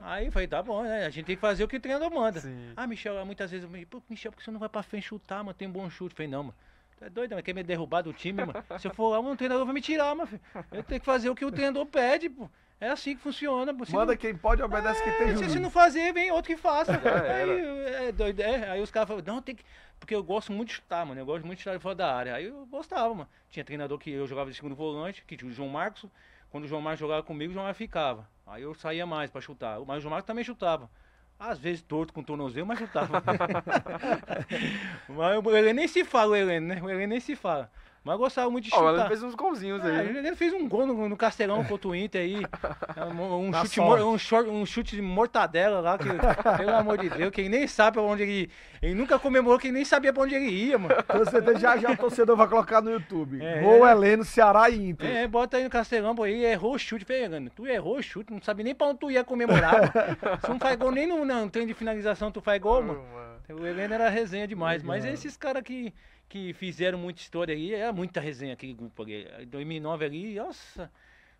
Aí 0.00 0.24
eu 0.24 0.32
falei, 0.32 0.48
tá 0.48 0.62
bom, 0.62 0.82
né? 0.84 1.04
A 1.04 1.10
gente 1.10 1.26
tem 1.26 1.36
que 1.36 1.40
fazer 1.40 1.64
o 1.64 1.68
que 1.68 1.76
o 1.76 1.80
treinador 1.80 2.10
manda. 2.10 2.40
Sim. 2.40 2.72
Ah, 2.74 2.86
Michel, 2.86 3.24
muitas 3.26 3.50
vezes 3.50 3.64
eu 3.64 3.70
me 3.70 3.84
pô, 3.84 4.02
Michel, 4.08 4.32
por 4.32 4.38
que 4.38 4.44
você 4.44 4.50
não 4.50 4.58
vai 4.60 4.70
pra 4.70 4.82
frente 4.82 5.06
chutar, 5.08 5.44
mano? 5.44 5.52
Tem 5.52 5.68
um 5.68 5.72
bom 5.72 5.88
chute. 5.90 6.12
Eu 6.12 6.16
falei, 6.16 6.30
não, 6.30 6.44
mano. 6.44 6.54
Tu 7.00 7.04
é 7.06 7.10
doido, 7.10 7.30
mano? 7.30 7.42
Quer 7.42 7.54
me 7.54 7.62
derrubar 7.62 8.02
do 8.02 8.12
time, 8.12 8.44
mano? 8.44 8.62
Se 8.78 8.86
eu 8.86 8.92
for 8.94 9.08
lá, 9.08 9.18
o 9.20 9.34
treinador 9.36 9.64
vai 9.64 9.74
me 9.74 9.80
tirar, 9.80 10.14
mano. 10.14 10.26
filho. 10.28 10.42
Eu 10.70 10.82
tenho 10.82 11.00
que 11.00 11.06
fazer 11.06 11.30
o 11.30 11.34
que 11.34 11.44
o 11.46 11.50
treinador 11.50 11.86
pede, 11.86 12.28
pô. 12.28 12.48
É 12.78 12.90
assim 12.90 13.16
que 13.16 13.22
funciona. 13.22 13.72
Se 13.86 13.92
Manda 13.94 14.12
não- 14.12 14.18
quem 14.18 14.34
pode, 14.36 14.62
obedece 14.62 15.02
quem 15.02 15.12
tem 15.14 15.26
É, 15.28 15.30
se, 15.32 15.36
juízo. 15.38 15.52
se 15.54 15.58
não 15.60 15.70
fazer, 15.70 16.12
vem 16.12 16.30
outro 16.30 16.54
que 16.54 16.58
faça. 16.60 16.92
aí, 16.92 18.06
é, 18.08 18.12
doido, 18.12 18.40
é, 18.40 18.70
aí 18.70 18.82
os 18.82 18.90
caras 18.90 19.08
falam, 19.08 19.22
não, 19.26 19.40
tem 19.42 19.54
que. 19.54 19.64
Porque 19.98 20.14
eu 20.14 20.22
gosto 20.22 20.52
muito 20.52 20.68
de 20.68 20.74
chutar, 20.74 21.04
mano. 21.06 21.18
Eu 21.20 21.26
gosto 21.26 21.44
muito 21.46 21.56
de 21.58 21.62
chutar 21.64 21.76
de 21.76 21.82
fora 21.82 21.94
da 21.94 22.14
área. 22.14 22.34
Aí 22.34 22.46
eu 22.46 22.66
gostava, 22.66 23.12
mano. 23.14 23.28
Tinha 23.50 23.64
treinador 23.64 23.98
que 23.98 24.10
eu 24.10 24.26
jogava 24.26 24.50
de 24.50 24.56
segundo 24.56 24.74
volante, 24.74 25.22
que 25.26 25.36
tinha 25.36 25.50
o 25.50 25.52
João 25.54 25.68
Marcos. 25.70 26.04
Quando 26.50 26.64
o 26.64 26.66
João 26.68 26.82
Marcos 26.82 27.00
jogava 27.00 27.22
comigo, 27.22 27.50
o 27.50 27.54
João 27.54 27.64
Marcos 27.64 27.78
ficava. 27.78 28.28
Aí 28.46 28.62
eu 28.62 28.74
saía 28.74 29.06
mais 29.06 29.30
pra 29.30 29.40
chutar. 29.40 29.78
Mas 29.86 29.98
o 29.98 30.00
João 30.00 30.10
Marcos 30.10 30.26
também 30.26 30.42
chutava. 30.44 30.90
Às 31.40 31.58
vezes 31.58 31.80
torto 31.80 32.12
com 32.12 32.22
tornozelo, 32.22 32.66
mas 32.66 32.78
chutava. 32.78 33.22
mas 35.08 35.42
o 35.42 35.56
Helene 35.56 35.72
nem 35.72 35.88
se 35.88 36.04
fala, 36.04 36.32
o 36.32 36.36
Helene, 36.36 36.66
né? 36.66 36.82
O 36.82 36.90
Helene 36.90 37.06
nem 37.06 37.20
se 37.20 37.34
fala. 37.34 37.72
Mas 38.02 38.14
eu 38.14 38.18
gostava 38.18 38.50
muito 38.50 38.64
de 38.64 38.70
chutar. 38.70 38.82
ela 38.94 39.08
fez 39.08 39.22
uns 39.22 39.34
golzinhos 39.34 39.84
É, 39.84 39.88
aí. 40.00 40.16
ele 40.16 40.34
fez 40.34 40.54
um 40.54 40.66
gol 40.66 40.86
no, 40.86 41.06
no 41.06 41.16
Castelão 41.18 41.62
contra 41.64 41.86
o 41.88 41.94
Inter 41.94 42.22
aí. 42.22 42.36
Um, 43.14 43.48
um 43.48 43.52
chute, 43.52 43.80
um, 43.80 44.16
short- 44.18 44.48
um 44.48 44.64
chute 44.64 44.96
de 44.96 45.02
mortadela 45.02 45.80
lá, 45.80 45.98
que, 45.98 46.08
pelo 46.56 46.74
amor 46.74 46.96
de 46.96 47.10
Deus, 47.10 47.30
que 47.30 47.42
ele 47.42 47.50
nem 47.50 47.66
sabe 47.66 47.94
pra 47.94 48.02
onde 48.02 48.22
ele. 48.22 48.50
Ele 48.80 48.94
nunca 48.94 49.18
comemorou, 49.18 49.58
que 49.58 49.66
ele 49.66 49.74
nem 49.74 49.84
sabia 49.84 50.10
pra 50.14 50.22
onde 50.22 50.34
ele 50.34 50.48
ia, 50.50 50.78
mano. 50.78 50.94
Torcedor, 51.02 51.58
já 51.58 51.76
já 51.76 51.90
o 51.90 51.96
torcedor 51.98 52.34
vai 52.36 52.48
colocar 52.48 52.80
no 52.80 52.90
YouTube. 52.90 53.42
É. 53.44 53.60
Gol 53.60 53.86
Heleno, 53.86 54.24
Ceará 54.24 54.70
e 54.70 54.88
Inter. 54.88 55.06
É, 55.16 55.28
bota 55.28 55.58
aí 55.58 55.64
no 55.64 55.68
Castelão, 55.70 56.14
pô, 56.14 56.24
ele 56.24 56.42
errou 56.42 56.74
o 56.74 56.78
chute, 56.78 57.04
pegando. 57.04 57.50
Tu 57.50 57.66
errou 57.66 57.98
o 57.98 58.02
chute, 58.02 58.32
não 58.32 58.40
sabe 58.40 58.64
nem 58.64 58.74
pra 58.74 58.86
onde 58.86 58.98
tu 58.98 59.10
ia 59.10 59.22
comemorar, 59.22 59.72
mano. 59.74 59.92
Tu 60.40 60.48
não 60.50 60.58
faz 60.58 60.74
gol 60.76 60.90
nem 60.90 61.06
no, 61.06 61.22
no 61.22 61.50
treino 61.50 61.68
de 61.68 61.74
finalização, 61.74 62.32
tu 62.32 62.40
faz 62.40 62.58
gol, 62.62 62.82
mano. 62.82 63.04
O 63.52 63.66
Heleno 63.66 63.94
era 63.94 64.08
resenha 64.08 64.46
demais, 64.46 64.82
mas 64.82 65.04
esses 65.04 65.36
caras 65.36 65.62
que, 65.62 65.92
que 66.28 66.52
fizeram 66.52 66.98
muita 66.98 67.20
história 67.20 67.54
aí, 67.54 67.74
era 67.74 67.92
muita 67.92 68.20
resenha 68.20 68.52
aquele 68.52 68.72
grupo 68.72 69.02
ali. 69.02 69.26
Em 69.40 69.46
2009 69.46 70.04
ali, 70.04 70.34
nossa, 70.34 70.90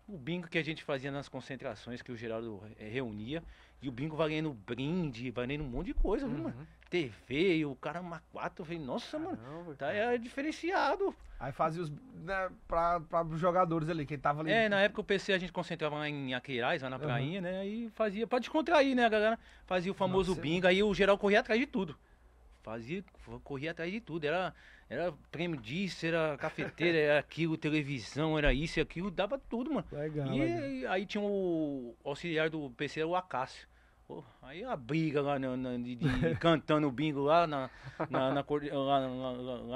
o 0.07 0.17
bingo 0.17 0.47
que 0.47 0.57
a 0.57 0.63
gente 0.63 0.83
fazia 0.83 1.11
nas 1.11 1.29
concentrações 1.29 2.01
que 2.01 2.11
o 2.11 2.17
Geraldo 2.17 2.61
eh, 2.77 2.89
reunia, 2.89 3.43
e 3.81 3.89
o 3.89 3.91
bingo 3.91 4.15
valendo 4.15 4.53
brinde, 4.53 5.31
valendo 5.31 5.63
um 5.63 5.67
monte 5.67 5.87
de 5.87 5.93
coisa, 5.93 6.27
viu, 6.27 6.43
mano? 6.43 6.67
TV, 6.89 7.57
e 7.57 7.65
o 7.65 7.73
cara 7.75 8.01
uma 8.01 8.21
quatro, 8.31 8.61
eu 8.61 8.65
falei, 8.65 8.79
nossa, 8.79 9.17
mano, 9.17 9.39
tá 9.77 9.91
é 9.93 10.17
diferenciado. 10.17 11.15
Aí 11.39 11.51
fazia 11.51 11.81
os. 11.81 11.89
Né, 11.89 12.51
pra, 12.67 12.99
pra 12.99 13.23
os 13.23 13.39
jogadores 13.39 13.89
ali, 13.89 14.05
quem 14.05 14.19
tava 14.19 14.41
ali. 14.41 14.51
É, 14.51 14.69
na 14.69 14.81
época 14.81 15.01
o 15.01 15.03
PC 15.03 15.33
a 15.33 15.39
gente 15.39 15.51
concentrava 15.51 15.95
lá 15.95 16.07
em 16.07 16.35
Aqueirais, 16.35 16.83
lá 16.83 16.89
na 16.89 16.97
Aham. 16.97 17.05
prainha, 17.05 17.41
né? 17.41 17.59
Aí 17.61 17.89
fazia, 17.95 18.27
pra 18.27 18.37
descontrair, 18.37 18.95
né, 18.95 19.05
a 19.05 19.09
galera? 19.09 19.39
Fazia 19.65 19.91
o 19.91 19.95
famoso 19.95 20.31
Nossa, 20.31 20.41
bingo, 20.41 20.67
aí 20.67 20.83
o 20.83 20.93
geral 20.93 21.17
corria 21.17 21.39
atrás 21.39 21.59
de 21.59 21.65
tudo. 21.65 21.97
Fazia, 22.61 23.03
corria 23.43 23.71
atrás 23.71 23.91
de 23.91 23.99
tudo. 23.99 24.25
Era, 24.25 24.53
era 24.87 25.11
prêmio 25.31 25.59
disso, 25.59 26.05
era 26.05 26.37
cafeteira, 26.37 26.97
era 26.97 27.19
aquilo, 27.19 27.57
televisão, 27.57 28.37
era 28.37 28.53
isso 28.53 28.77
e 28.77 28.81
aquilo, 28.81 29.09
dava 29.09 29.39
tudo, 29.39 29.73
mano. 29.73 29.87
Legal, 29.91 30.27
E 30.27 30.39
legal. 30.39 30.91
aí 30.91 31.05
tinha 31.07 31.23
o 31.23 31.95
auxiliar 32.03 32.51
do 32.51 32.69
PC, 32.71 32.99
era 32.99 33.07
o 33.09 33.15
Acácio. 33.15 33.70
Pô, 34.11 34.21
aí 34.41 34.61
a 34.61 34.75
briga 34.75 35.21
lá 35.21 35.39
na, 35.39 35.55
na- 35.55 35.77
de, 35.77 35.95
de- 35.95 36.35
cantando 36.35 36.85
o 36.85 36.91
bingo 36.91 37.21
lá 37.21 37.47
na, 37.47 37.69
na, 38.09 38.29
na, 38.33 38.45
lá, 38.73 38.99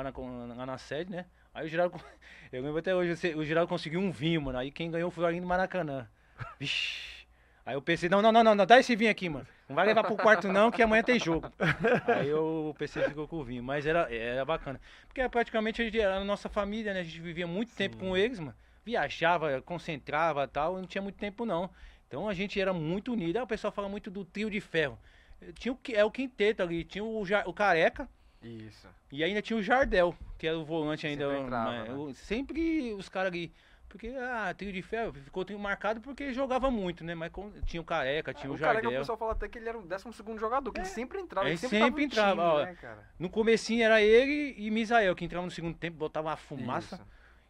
lá- 0.03 0.65
na, 0.65 0.77
sede, 0.77 1.09
né? 1.09 1.25
Aí 1.53 1.65
o 1.65 1.69
Geraldo, 1.69 1.97
eu 2.51 2.61
lembro 2.61 2.79
até 2.79 2.93
hoje, 2.93 3.33
o 3.33 3.45
Geraldo 3.45 3.69
conseguiu 3.69 4.01
um 4.01 4.11
vinho, 4.11 4.41
mano. 4.41 4.57
Aí 4.57 4.71
quem 4.71 4.91
ganhou 4.91 5.09
foi 5.09 5.23
o 5.23 5.27
Arlindo 5.27 5.47
Maracanã. 5.47 6.05
Vixe. 6.59 7.25
Aí 7.65 7.75
eu 7.75 7.81
pensei, 7.81 8.09
não, 8.09 8.21
não, 8.21 8.29
não, 8.29 8.43
não, 8.43 8.65
dá 8.65 8.77
esse 8.77 8.93
vinho 8.93 9.09
aqui, 9.09 9.29
mano. 9.29 9.47
Não 9.69 9.75
vai 9.75 9.86
levar 9.86 10.03
pro 10.03 10.17
quarto 10.17 10.49
não, 10.49 10.69
que 10.69 10.83
amanhã 10.83 11.01
tem 11.01 11.17
jogo. 11.17 11.49
Aí 12.05 12.27
eu, 12.27 12.67
o 12.71 12.73
PC 12.77 13.01
ficou 13.03 13.25
com 13.25 13.38
o 13.38 13.43
vinho, 13.43 13.63
mas 13.63 13.86
era, 13.86 14.13
era 14.13 14.43
bacana. 14.43 14.81
Porque 15.07 15.27
praticamente 15.29 15.81
a 15.81 15.86
gente 15.86 15.97
era 15.99 16.17
a 16.17 16.23
nossa 16.25 16.49
família, 16.49 16.93
né? 16.93 16.99
A 16.99 17.03
gente 17.03 17.21
vivia 17.21 17.47
muito 17.47 17.73
tempo 17.73 17.95
com 17.95 18.17
eles, 18.17 18.38
mano. 18.38 18.53
Viajava, 18.83 19.61
concentrava 19.61 20.43
e 20.43 20.47
tal, 20.47 20.75
não 20.77 20.86
tinha 20.86 21.01
muito 21.01 21.15
tempo 21.17 21.45
não. 21.45 21.69
Então 22.16 22.30
a 22.30 22.34
gente 22.34 22.59
era 22.61 22.72
muito 22.72 23.11
unido. 23.11 23.36
Aí 23.36 23.43
o 23.43 23.47
pessoal 23.47 23.74
fala 23.74 23.89
muito 23.89 24.09
do 24.09 24.24
trio 24.24 24.49
de 24.49 24.61
ferro. 24.61 24.97
Tinha 25.55 25.74
o, 25.74 25.76
que- 25.76 25.93
é 25.93 26.05
o 26.05 26.09
quinteto 26.09 26.63
ali, 26.63 26.86
tinha 26.86 27.03
o, 27.03 27.22
o 27.45 27.53
Careca, 27.53 28.07
Isso. 28.41 28.88
e 29.11 29.22
ainda 29.22 29.41
tinha 29.41 29.57
o 29.57 29.61
Jardel, 29.61 30.16
que 30.38 30.47
era 30.47 30.57
o 30.57 30.63
volante 30.63 31.05
ainda. 31.05 31.28
Sempre 31.28 31.43
entrava, 31.43 31.72
né? 31.84 31.93
o- 31.93 32.13
sempre 32.13 32.93
os 32.93 33.09
caras 33.09 33.34
ali. 33.34 33.51
Porque, 33.89 34.07
ah, 34.18 34.53
trio 34.57 34.72
de 34.72 34.82
ferro 34.82 35.11
ficou 35.13 35.43
trio 35.43 35.59
marcado 35.59 35.99
porque 36.01 36.34
jogava 36.34 36.72
muito, 36.72 37.03
né? 37.03 37.13
Mas 37.16 37.32
com- 37.34 37.51
tinha 37.66 37.82
o 37.82 37.86
Careca, 37.86 38.34
tinha 38.34 38.49
o, 38.49 38.55
o 38.55 38.59
cara 38.59 38.74
que 38.80 38.80
o 38.80 38.84
Jardel. 38.84 39.01
pessoal 39.01 39.18
fala 39.18 39.32
até 39.34 39.47
que 39.49 39.57
ele 39.57 39.68
era 39.68 39.78
o 39.78 39.82
12 39.82 40.39
jogador, 40.39 40.72
que 40.72 40.80
ele 40.80 40.88
sempre 40.88 41.20
entrava. 41.20 41.47
Ele 41.49 41.57
sempre, 41.57 41.78
sempre 41.80 42.03
entrava, 42.05 42.32
time, 42.41 42.41
ó. 42.43 42.66
né, 42.66 42.76
cara? 42.76 43.09
No 43.20 43.30
comecinho 43.30 43.84
era 43.84 44.01
ele 44.01 44.55
e 44.57 44.72
Misael, 44.72 45.13
que 45.16 45.26
entrava 45.26 45.45
no 45.45 45.51
segundo 45.51 45.78
tempo, 45.78 45.97
botava 45.97 46.30
uma 46.30 46.38
fumaça. 46.38 46.95
Isso. 46.95 47.05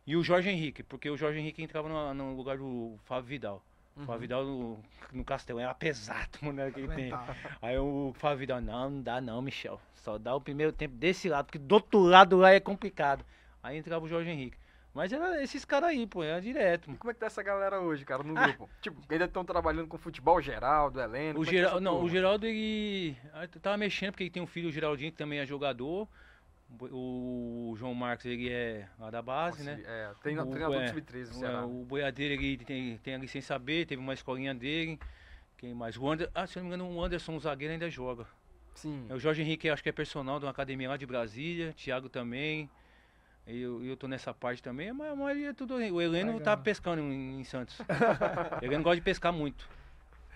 E 0.07 0.15
o 0.15 0.23
Jorge 0.23 0.49
Henrique, 0.49 0.81
porque 0.83 1.09
o 1.09 1.17
Jorge 1.17 1.39
Henrique 1.39 1.61
entrava 1.63 1.87
no, 1.87 2.13
no 2.15 2.35
lugar 2.35 2.57
do 2.57 2.95
Fábio 3.05 3.25
Vidal. 3.29 3.63
O 3.95 4.01
Uhum. 4.01 4.05
Fábio 4.05 4.21
Vidal 4.21 4.43
no, 4.45 4.79
no 5.13 5.23
Castelão 5.23 5.63
era 5.63 5.73
pesado, 5.73 6.37
mano, 6.43 6.71
tempo. 6.71 7.17
Aí 7.61 7.77
o 7.77 8.13
Fábio 8.17 8.39
Vidal, 8.39 8.61
não, 8.61 8.89
não 8.89 9.01
dá 9.01 9.21
não, 9.21 9.41
Michel. 9.41 9.79
Só 9.93 10.17
dá 10.17 10.35
o 10.35 10.41
primeiro 10.41 10.73
tempo 10.73 10.95
desse 10.95 11.29
lado, 11.29 11.45
porque 11.45 11.57
do 11.57 11.75
outro 11.75 11.99
lado 11.99 12.35
lá 12.37 12.51
é 12.51 12.59
complicado. 12.59 13.25
Aí 13.63 13.77
entrava 13.77 14.03
o 14.03 14.07
Jorge 14.09 14.29
Henrique. 14.29 14.57
Mas 14.93 15.11
era 15.11 15.41
esses 15.43 15.65
caras 15.65 15.89
aí, 15.89 16.07
pô, 16.07 16.23
era 16.23 16.39
direto. 16.41 16.85
E 16.85 16.87
mano. 16.89 16.99
como 16.99 17.11
é 17.11 17.13
que 17.13 17.19
tá 17.19 17.25
essa 17.25 17.43
galera 17.43 17.81
hoje, 17.81 18.05
cara, 18.05 18.23
no 18.23 18.37
Ah. 18.37 18.47
grupo? 18.47 18.69
Tipo, 18.81 19.01
ainda 19.09 19.25
estão 19.25 19.43
trabalhando 19.43 19.87
com 19.87 19.97
futebol 19.97 20.41
geral, 20.41 20.89
do 20.89 21.01
Heleno? 21.01 21.41
O, 21.41 21.45
como 21.45 21.57
é 21.57 21.61
essa 21.61 21.79
não, 21.81 22.01
o? 22.01 22.07
Geraldo, 22.09 22.45
ele 22.45 23.17
tava 23.61 23.75
mexendo, 23.77 24.11
porque 24.11 24.23
ele 24.23 24.29
tem 24.29 24.41
um 24.43 24.47
filho, 24.47 24.69
o 24.69 24.71
Geraldinho, 24.71 25.11
que 25.11 25.17
também 25.17 25.39
é 25.39 25.45
jogador. 25.45 26.07
O, 26.81 27.75
João 27.77 27.93
Marcos, 27.93 28.25
ele 28.25 28.49
é 28.51 28.87
lá 28.99 29.09
da 29.09 29.21
base, 29.21 29.63
né? 29.63 29.81
É, 29.85 30.05
tem 30.23 30.37
O- 30.39 30.45
treinador 30.45 30.81
é, 30.81 30.85
do 30.85 30.89
Sub-13 30.93 31.23
do 31.29 31.31
O, 31.31 31.33
Ceará. 31.39 31.65
o 31.65 31.85
boiadeiro 31.85 32.33
ele 32.41 32.57
tem, 32.57 32.97
tem 32.97 33.15
a 33.15 33.17
licença 33.17 33.57
B, 33.59 33.85
teve 33.85 34.01
uma 34.01 34.13
escolinha 34.13 34.53
dele. 34.53 34.99
Quem 35.57 35.73
mais? 35.73 35.97
O 35.97 36.09
Ander, 36.09 36.29
ah, 36.35 36.45
se 36.45 36.57
não 36.57 36.63
me 36.63 36.67
engano, 36.69 36.89
o 36.91 37.01
Anderson, 37.03 37.35
o 37.35 37.39
zagueiro, 37.39 37.73
ainda 37.73 37.89
joga. 37.89 38.25
Sim. 38.73 39.05
É, 39.09 39.13
O 39.13 39.19
Jorge 39.19 39.41
Henrique, 39.41 39.69
acho 39.69 39.81
que 39.81 39.89
é 39.89 39.91
personal 39.93 40.37
de 40.39 40.45
uma 40.45 40.51
academia 40.51 40.89
lá 40.89 40.97
de 40.97 41.05
Brasília. 41.05 41.73
Thiago 41.73 42.09
também. 42.09 42.69
Eu, 43.47 43.83
eu 43.85 43.95
tô 43.95 44.07
nessa 44.07 44.33
parte 44.33 44.61
também, 44.61 44.91
mas 44.91 45.11
a 45.11 45.15
maioria 45.15 45.49
é 45.49 45.53
tudo. 45.53 45.75
O 45.75 46.01
Heleno 46.01 46.33
tá 46.41 46.51
Legal. 46.51 46.57
pescando 46.57 47.01
em, 47.01 47.39
em 47.39 47.43
Santos. 47.43 47.79
o 47.79 47.83
Heleno 48.65 48.83
gosta 48.83 48.95
de 48.97 49.01
pescar 49.03 49.31
muito. 49.31 49.69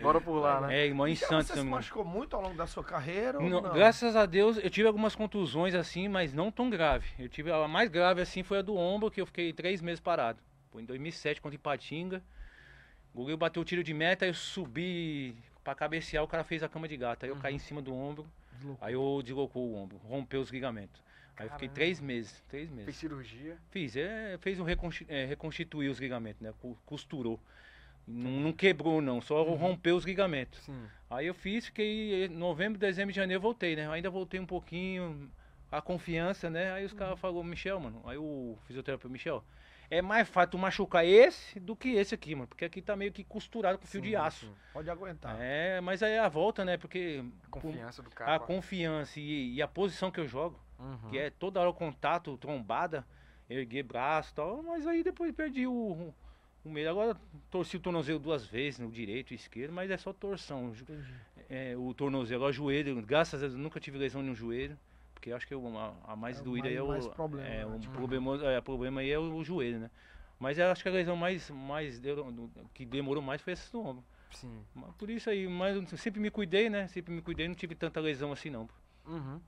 Bora 0.01 0.21
por 0.21 0.39
lá, 0.39 0.61
né? 0.61 0.87
É, 0.87 0.93
mora 0.93 1.09
em 1.11 1.15
Santos 1.15 1.47
você 1.47 1.53
se 1.53 1.59
também. 1.59 1.71
machucou 1.71 2.05
muito 2.05 2.35
ao 2.35 2.41
longo 2.41 2.55
da 2.55 2.65
sua 2.65 2.83
carreira? 2.83 3.39
ou 3.39 3.49
Não, 3.49 3.61
não? 3.61 3.73
Graças 3.73 4.15
a 4.15 4.25
Deus, 4.25 4.57
eu 4.57 4.69
tive 4.69 4.87
algumas 4.87 5.15
contusões 5.15 5.75
assim, 5.75 6.07
mas 6.07 6.33
não 6.33 6.51
tão 6.51 6.69
grave. 6.69 7.07
Eu 7.19 7.27
tive 7.27 7.51
a 7.51 7.67
mais 7.67 7.89
grave 7.89 8.21
assim 8.21 8.41
foi 8.43 8.59
a 8.59 8.61
do 8.61 8.75
ombro, 8.75 9.11
que 9.11 9.19
eu 9.21 9.25
fiquei 9.25 9.51
três 9.51 9.81
meses 9.81 9.99
parado. 9.99 10.39
Foi 10.71 10.81
em 10.81 10.85
2007 10.85 11.41
contra 11.41 11.55
Ipatinga. 11.55 12.21
O 13.13 13.17
goleiro 13.17 13.37
bateu 13.37 13.61
o 13.61 13.65
tiro 13.65 13.83
de 13.83 13.93
meta, 13.93 14.25
eu 14.25 14.33
subi 14.33 15.35
pra 15.63 15.75
cabecear, 15.75 16.23
o 16.23 16.27
cara 16.27 16.43
fez 16.43 16.63
a 16.63 16.69
cama 16.69 16.87
de 16.87 16.95
gato. 16.95 17.23
Aí 17.25 17.29
eu 17.29 17.35
Uhum. 17.35 17.41
caí 17.41 17.55
em 17.55 17.59
cima 17.59 17.81
do 17.81 17.93
ombro, 17.93 18.25
Deslocou. 18.53 18.87
aí 18.87 18.93
eu 18.93 19.21
deslocou 19.23 19.67
o 19.67 19.75
ombro, 19.75 19.97
rompeu 19.97 20.39
os 20.41 20.49
ligamentos. 20.49 21.01
Aí 21.35 21.45
eu 21.47 21.51
fiquei 21.51 21.69
três 21.69 21.99
meses, 22.01 22.43
três 22.49 22.67
Fez 22.67 22.75
meses. 22.85 22.95
cirurgia. 22.97 23.57
Fiz, 23.71 23.95
é, 23.95 24.37
fez 24.41 24.59
um 24.59 24.65
é, 25.07 25.25
reconstituir 25.25 25.87
os 25.89 25.97
ligamentos, 25.99 26.41
né? 26.41 26.53
Costurou. 26.85 27.39
Não, 28.09 28.31
não 28.31 28.51
quebrou 28.53 29.01
não, 29.01 29.21
só 29.21 29.43
Uhum. 29.43 29.55
rompeu 29.55 29.95
os 29.95 30.03
ligamentos. 30.05 30.59
Sim. 30.63 30.87
Aí 31.09 31.27
eu 31.27 31.33
fiz, 31.33 31.65
fiquei 31.67 32.25
em 32.25 32.29
novembro, 32.29 32.77
dezembro, 32.79 33.13
janeiro, 33.13 33.41
voltei, 33.41 33.75
né? 33.75 33.89
Ainda 33.89 34.09
voltei 34.09 34.39
um 34.39 34.45
pouquinho, 34.45 35.31
a 35.71 35.81
confiança, 35.81 36.49
né? 36.49 36.71
Aí 36.71 36.85
os 36.85 36.93
caras 36.93 37.19
falaram, 37.19 37.43
Michel, 37.43 37.79
mano, 37.79 38.01
aí 38.05 38.17
o 38.17 38.57
fisioterapeuta, 38.65 39.11
Michel, 39.11 39.43
é 39.89 40.01
mais 40.01 40.27
fácil 40.27 40.51
tu 40.51 40.57
machucar 40.57 41.05
esse 41.05 41.59
do 41.59 41.75
que 41.75 41.89
esse 41.89 42.13
aqui, 42.13 42.35
mano, 42.35 42.47
porque 42.47 42.65
aqui 42.65 42.81
tá 42.81 42.95
meio 42.95 43.11
que 43.11 43.23
costurado 43.23 43.77
com 43.79 43.85
fio 43.87 44.01
Sim, 44.01 44.07
de 44.09 44.15
aço. 44.15 44.45
sim. 44.45 44.53
Pode 44.71 44.89
aguentar. 44.89 45.35
É, 45.39 45.81
mas 45.81 46.03
aí 46.03 46.13
é 46.13 46.19
a 46.19 46.29
volta, 46.29 46.63
né? 46.63 46.77
Porque 46.77 47.23
A 47.43 47.47
confiança 47.49 48.01
do 48.03 48.09
a 48.09 48.13
cara. 48.13 48.39
confiança 48.39 49.19
e, 49.19 49.55
e 49.55 49.61
a 49.61 49.67
posição 49.67 50.11
que 50.11 50.19
eu 50.19 50.27
jogo, 50.27 50.59
Uhum. 50.77 51.09
que 51.09 51.17
é 51.17 51.29
toda 51.31 51.59
hora 51.59 51.69
o 51.69 51.73
contato, 51.73 52.37
trombada, 52.37 53.05
erguer 53.49 53.83
braço 53.83 54.31
e 54.31 54.35
tal, 54.35 54.61
mas 54.63 54.85
aí 54.87 55.03
depois 55.03 55.31
perdi 55.33 55.65
o, 55.65 56.13
o 56.63 56.69
meio. 56.69 56.89
Agora 56.89 57.15
torci 57.49 57.77
o 57.77 57.79
tornozelo 57.79 58.19
duas 58.19 58.45
vezes, 58.45 58.79
no 58.79 58.91
direito 58.91 59.31
e 59.31 59.35
esquerdo, 59.35 59.71
mas 59.73 59.89
é 59.89 59.97
só 59.97 60.11
torção. 60.13 60.73
É, 61.49 61.75
o 61.77 61.93
tornozelo, 61.93 62.45
o 62.45 62.51
joelho, 62.51 63.01
graças 63.01 63.41
a 63.41 63.45
Deus 63.45 63.53
eu 63.53 63.59
nunca 63.59 63.79
tive 63.79 63.97
lesão 63.97 64.21
no 64.21 64.35
joelho, 64.35 64.77
porque 65.13 65.31
eu 65.31 65.35
acho 65.35 65.47
que 65.47 65.55
o- 65.55 65.77
a, 65.77 65.95
a 66.05 66.15
mais 66.15 66.37
É 66.37 66.41
o 66.41 66.43
doída 66.43 66.67
mais- 66.67 66.77
é 66.77 66.81
o, 66.83 66.87
mais 66.87 67.07
problema, 67.07 67.47
é, 67.49 67.65
né? 67.65 67.75
o 67.75 67.79
Tipo- 67.79 67.93
problema, 67.93 68.35
é, 68.45 68.59
o 68.59 68.63
problema 68.63 69.01
aí 69.01 69.09
é 69.11 69.19
o, 69.19 69.43
joelho, 69.43 69.79
né? 69.79 69.91
Mas 70.39 70.57
eu 70.57 70.67
acho 70.71 70.81
que 70.83 70.87
a 70.89 70.91
lesão 70.91 71.15
mais, 71.17 71.49
mais 71.49 71.99
deu- 71.99 72.49
que 72.73 72.85
demorou 72.85 73.21
mais 73.21 73.41
foi 73.41 73.53
essa 73.53 73.69
do 73.71 73.81
ombro. 73.85 74.03
Sim. 74.31 74.63
Por 74.97 75.09
isso 75.09 75.29
aí, 75.29 75.47
mas 75.47 75.75
eu 75.75 75.97
sempre 75.97 76.19
me 76.21 76.29
cuidei, 76.29 76.69
né? 76.69 76.87
Sempre 76.87 77.11
me 77.13 77.21
cuidei, 77.21 77.47
não 77.47 77.55
tive 77.55 77.73
tanta 77.75 77.99
lesão 77.99 78.31
assim 78.31 78.49
não. 78.49 78.69
Uhum. 79.05 79.41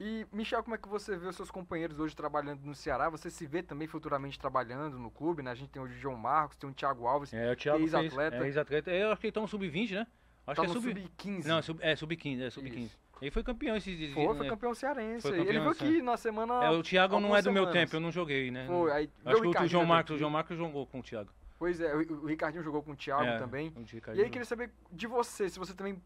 E, 0.00 0.26
Michel, 0.32 0.62
como 0.62 0.74
é 0.74 0.78
que 0.78 0.88
você 0.88 1.16
vê 1.16 1.28
os 1.28 1.36
seus 1.36 1.50
companheiros 1.50 2.00
hoje 2.00 2.16
trabalhando 2.16 2.62
no 2.64 2.74
Ceará? 2.74 3.08
Você 3.08 3.30
se 3.30 3.46
vê 3.46 3.62
também 3.62 3.86
futuramente 3.86 4.38
trabalhando 4.38 4.98
no 4.98 5.10
clube, 5.10 5.42
né? 5.42 5.52
A 5.52 5.54
gente 5.54 5.70
tem 5.70 5.80
hoje 5.80 5.94
o 5.94 5.98
João 5.98 6.16
Marcos, 6.16 6.56
tem 6.56 6.68
o 6.68 6.72
Thiago 6.72 7.06
Alves, 7.06 7.32
É, 7.32 7.52
o 7.52 7.56
Thiago 7.56 7.80
Ex-atleta. 7.80 8.36
é, 8.36 8.46
ex-atleta. 8.46 8.90
Eu 8.90 9.12
acho 9.12 9.20
que 9.20 9.26
ele 9.28 9.32
tá 9.32 9.40
no 9.40 9.48
sub-20, 9.48 9.92
né? 9.92 10.06
Acho 10.46 10.56
tá 10.56 10.62
que 10.62 10.70
é 10.70 10.74
no 10.74 10.80
sub... 10.80 11.00
sub-15. 11.00 11.46
Não, 11.46 11.62
sub... 11.62 11.78
é 11.82 11.94
sub-15, 11.94 12.42
é 12.42 12.50
sub-15. 12.50 12.76
Isso. 12.86 12.98
Ele 13.22 13.30
foi 13.30 13.42
campeão 13.44 13.76
esses 13.76 13.96
dias. 13.96 14.12
Foi, 14.12 14.26
foi 14.26 14.38
né? 14.40 14.48
campeão 14.48 14.74
cearense. 14.74 15.22
Foi 15.22 15.30
Ele 15.30 15.46
campeão, 15.46 15.72
veio 15.72 15.90
aqui 15.92 16.02
na 16.02 16.16
semana... 16.16 16.64
É, 16.64 16.70
o 16.70 16.82
Thiago 16.82 17.20
não 17.20 17.34
é 17.34 17.40
do 17.40 17.52
meu 17.52 17.62
semanas. 17.62 17.80
tempo, 17.80 17.96
eu 17.96 18.00
não 18.00 18.10
joguei, 18.10 18.50
né? 18.50 18.66
Foi, 18.66 18.92
aí 18.92 19.10
Acho 19.24 19.36
que 19.36 19.46
o, 19.46 19.48
Ricardinho 19.48 19.70
João 19.70 19.86
Marcos, 19.86 20.16
o. 20.16 20.18
João 20.18 20.30
Marcos 20.30 20.58
jogou 20.58 20.86
com 20.86 20.98
o 20.98 21.02
Thiago. 21.02 21.30
Pois 21.58 21.80
é, 21.80 21.94
o, 21.94 22.24
o 22.24 22.26
Ricardinho 22.26 22.62
jogou 22.62 22.82
com 22.82 22.92
o 22.92 22.96
Thiago 22.96 23.22
É, 23.22 23.38
também. 23.38 23.68
o 23.68 24.14
E 24.14 24.22
aí 24.22 24.28
queria 24.28 24.44
saber 24.44 24.70
de 24.90 25.06
você, 25.06 25.48
se 25.48 25.58
você 25.58 25.72
também 25.72 26.02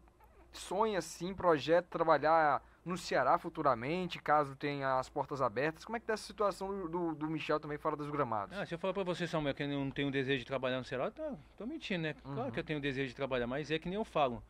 sonha 0.51 0.99
assim, 0.99 1.33
projeta 1.33 1.87
trabalhar 1.89 2.61
no 2.85 2.97
Ceará 2.97 3.37
futuramente, 3.37 4.19
caso 4.19 4.55
tenha 4.55 4.97
as 4.99 5.09
portas 5.09 5.41
abertas. 5.41 5.85
Como 5.85 5.95
é 5.95 5.99
que 5.99 6.05
tá 6.05 6.13
essa 6.13 6.23
situação 6.23 6.87
do, 6.87 7.13
do, 7.13 7.29
Michel 7.29 7.59
também 7.59 7.77
fora 7.77 7.95
dos 7.95 8.09
gramados? 8.09 8.57
Ah, 8.57 8.65
se 8.65 8.73
eu 8.73 8.79
falar 8.79 8.93
pra 8.93 9.03
você, 9.03 9.27
Samuel, 9.27 9.53
que 9.53 9.63
eu 9.63 9.67
não 9.67 9.91
tenho 9.91 10.09
desejo 10.11 10.39
de 10.39 10.45
trabalhar 10.45 10.77
no 10.77 10.85
Ceará, 10.85 11.11
tá, 11.11 11.33
tô 11.57 11.65
mentindo, 11.65 12.03
né? 12.03 12.15
Claro 12.23 12.45
Uhum. 12.45 12.51
que 12.51 12.59
eu 12.59 12.63
tenho 12.63 12.79
desejo 12.79 13.09
de 13.09 13.15
trabalhar, 13.15 13.47
mas 13.47 13.69
é 13.69 13.77
que 13.77 13.87
nem 13.87 13.95
eu 13.95 14.05
falo. 14.05 14.43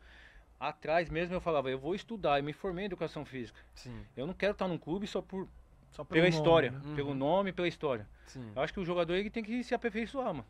Atrás 0.58 1.08
mesmo 1.08 1.34
eu 1.34 1.40
falava, 1.40 1.70
eu 1.70 1.78
vou 1.78 1.94
estudar, 1.94 2.38
eu 2.38 2.44
me 2.44 2.52
formei 2.52 2.84
em 2.84 2.86
educação 2.86 3.24
física. 3.24 3.58
Sim, 3.74 4.04
Eu 4.16 4.26
não 4.26 4.34
quero 4.34 4.52
estar 4.52 4.68
num 4.68 4.78
clube 4.78 5.06
só 5.06 5.22
por, 5.22 5.48
Só 5.90 6.04
pela 6.04 6.20
nome, 6.20 6.28
história, 6.34 6.70
né? 6.70 6.80
Uhum. 6.84 6.94
pelo 6.94 7.14
nome 7.14 7.50
e 7.50 7.52
pela 7.52 7.68
história. 7.68 8.06
sim. 8.26 8.52
Eu 8.54 8.62
acho 8.62 8.72
que 8.72 8.80
o 8.80 8.84
jogador 8.84 9.14
ele 9.14 9.30
tem 9.30 9.42
que 9.42 9.62
se 9.64 9.74
aperfeiçoar, 9.74 10.34
mano. 10.34 10.46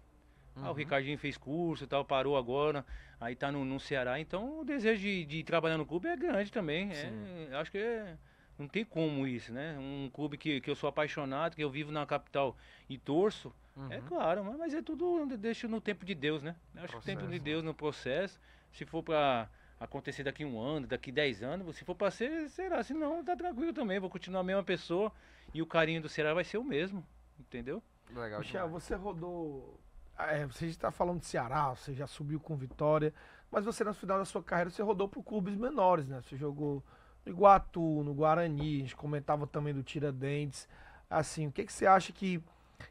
Ah, 0.62 0.66
o 0.68 0.68
Uhum. 0.68 0.74
Ricardinho 0.74 1.18
fez 1.18 1.36
curso 1.36 1.84
e 1.84 1.86
tal, 1.86 2.04
parou 2.04 2.36
agora, 2.36 2.84
aí 3.20 3.34
tá 3.34 3.50
no, 3.50 3.64
no 3.64 3.80
Ceará, 3.80 4.18
então 4.20 4.60
o 4.60 4.64
desejo 4.64 5.00
de, 5.00 5.24
de 5.24 5.42
trabalhar 5.44 5.78
no 5.78 5.86
clube 5.86 6.08
é 6.08 6.16
grande 6.16 6.50
também. 6.52 6.90
É, 6.92 7.56
acho 7.56 7.70
que 7.70 7.78
é- 7.78 8.16
não 8.58 8.68
tem 8.68 8.84
como 8.84 9.26
isso, 9.26 9.52
né? 9.52 9.78
Um 9.78 10.10
clube 10.12 10.36
que, 10.36 10.60
que 10.60 10.70
eu 10.70 10.74
sou 10.76 10.88
apaixonado, 10.88 11.56
que 11.56 11.64
eu 11.64 11.70
vivo 11.70 11.90
na 11.90 12.04
capital 12.04 12.56
e 12.88 12.98
torço, 12.98 13.54
é 13.88 13.96
Uhum. 13.96 14.02
claro, 14.02 14.44
mas, 14.44 14.56
mas 14.58 14.74
é 14.74 14.82
tudo 14.82 15.24
deixa 15.38 15.66
no 15.66 15.80
tempo 15.80 16.04
de 16.04 16.14
Deus, 16.14 16.42
né? 16.42 16.54
Eu 16.74 16.82
acho 16.84 16.92
que 16.92 16.98
o 16.98 17.02
tempo 17.02 17.20
de 17.20 17.26
Processo. 17.28 17.44
Deus 17.44 17.64
no 17.64 17.74
processo, 17.74 18.40
se 18.70 18.84
for 18.84 19.02
pra 19.02 19.48
acontecer 19.80 20.22
daqui 20.22 20.44
um 20.44 20.60
ano, 20.60 20.86
daqui 20.86 21.10
dez 21.10 21.42
anos, 21.42 21.74
se 21.74 21.84
for 21.86 21.94
pra 21.94 22.10
ser, 22.10 22.50
será, 22.50 22.82
se 22.82 22.92
não, 22.92 23.24
tá 23.24 23.34
tranquilo 23.34 23.72
também, 23.72 23.98
vou 23.98 24.10
continuar 24.10 24.40
a 24.40 24.44
mesma 24.44 24.62
pessoa 24.62 25.10
e 25.54 25.62
o 25.62 25.66
carinho 25.66 26.02
do 26.02 26.08
Ceará 26.08 26.34
vai 26.34 26.44
ser 26.44 26.58
o 26.58 26.64
mesmo, 26.64 27.02
entendeu? 27.38 27.82
Legal 28.14 28.40
Michel, 28.40 28.68
você 28.68 28.94
rodou. 28.94 29.80
Ah, 30.20 30.32
é, 30.32 30.46
você 30.46 30.66
está 30.66 30.90
falando 30.90 31.20
de 31.20 31.26
Ceará, 31.26 31.70
você 31.70 31.94
já 31.94 32.06
subiu 32.06 32.38
com 32.38 32.56
Vitória, 32.56 33.14
mas 33.50 33.64
você 33.64 33.82
no 33.82 33.94
final 33.94 34.18
da 34.18 34.24
sua 34.24 34.42
carreira 34.42 34.70
você 34.70 34.82
rodou 34.82 35.08
por 35.08 35.22
clubes 35.22 35.54
menores, 35.54 36.06
né? 36.06 36.20
Você 36.22 36.36
jogou 36.36 36.84
no 37.24 37.32
Iguatu, 37.32 37.80
no 38.04 38.14
Guarani, 38.14 38.76
a 38.76 38.80
gente 38.80 38.96
comentava 38.96 39.46
também 39.46 39.72
do 39.72 39.82
Tiradentes. 39.82 40.68
Assim, 41.08 41.46
o 41.46 41.52
que, 41.52 41.64
que 41.64 41.72
você 41.72 41.86
acha 41.86 42.12
que. 42.12 42.42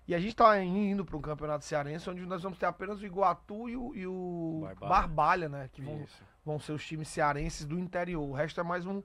E 0.07 0.13
a 0.13 0.19
gente 0.19 0.31
está 0.31 0.61
indo 0.61 1.05
para 1.05 1.17
um 1.17 1.21
campeonato 1.21 1.65
cearense 1.65 2.09
onde 2.09 2.25
nós 2.25 2.43
vamos 2.43 2.59
ter 2.59 2.65
apenas 2.65 2.99
o 2.99 3.05
Iguatu 3.05 3.69
e 3.69 3.75
o, 3.75 3.95
e 3.95 4.05
o 4.05 4.61
Barbalha. 4.63 4.89
Barbalha, 4.89 5.49
né? 5.49 5.69
Que 5.71 5.81
vão, 5.81 6.01
Isso. 6.01 6.23
vão 6.45 6.59
ser 6.59 6.73
os 6.73 6.85
times 6.85 7.07
cearenses 7.07 7.65
do 7.65 7.79
interior. 7.79 8.27
O 8.27 8.33
resto 8.33 8.59
é 8.59 8.63
mais 8.63 8.85
um, 8.85 9.01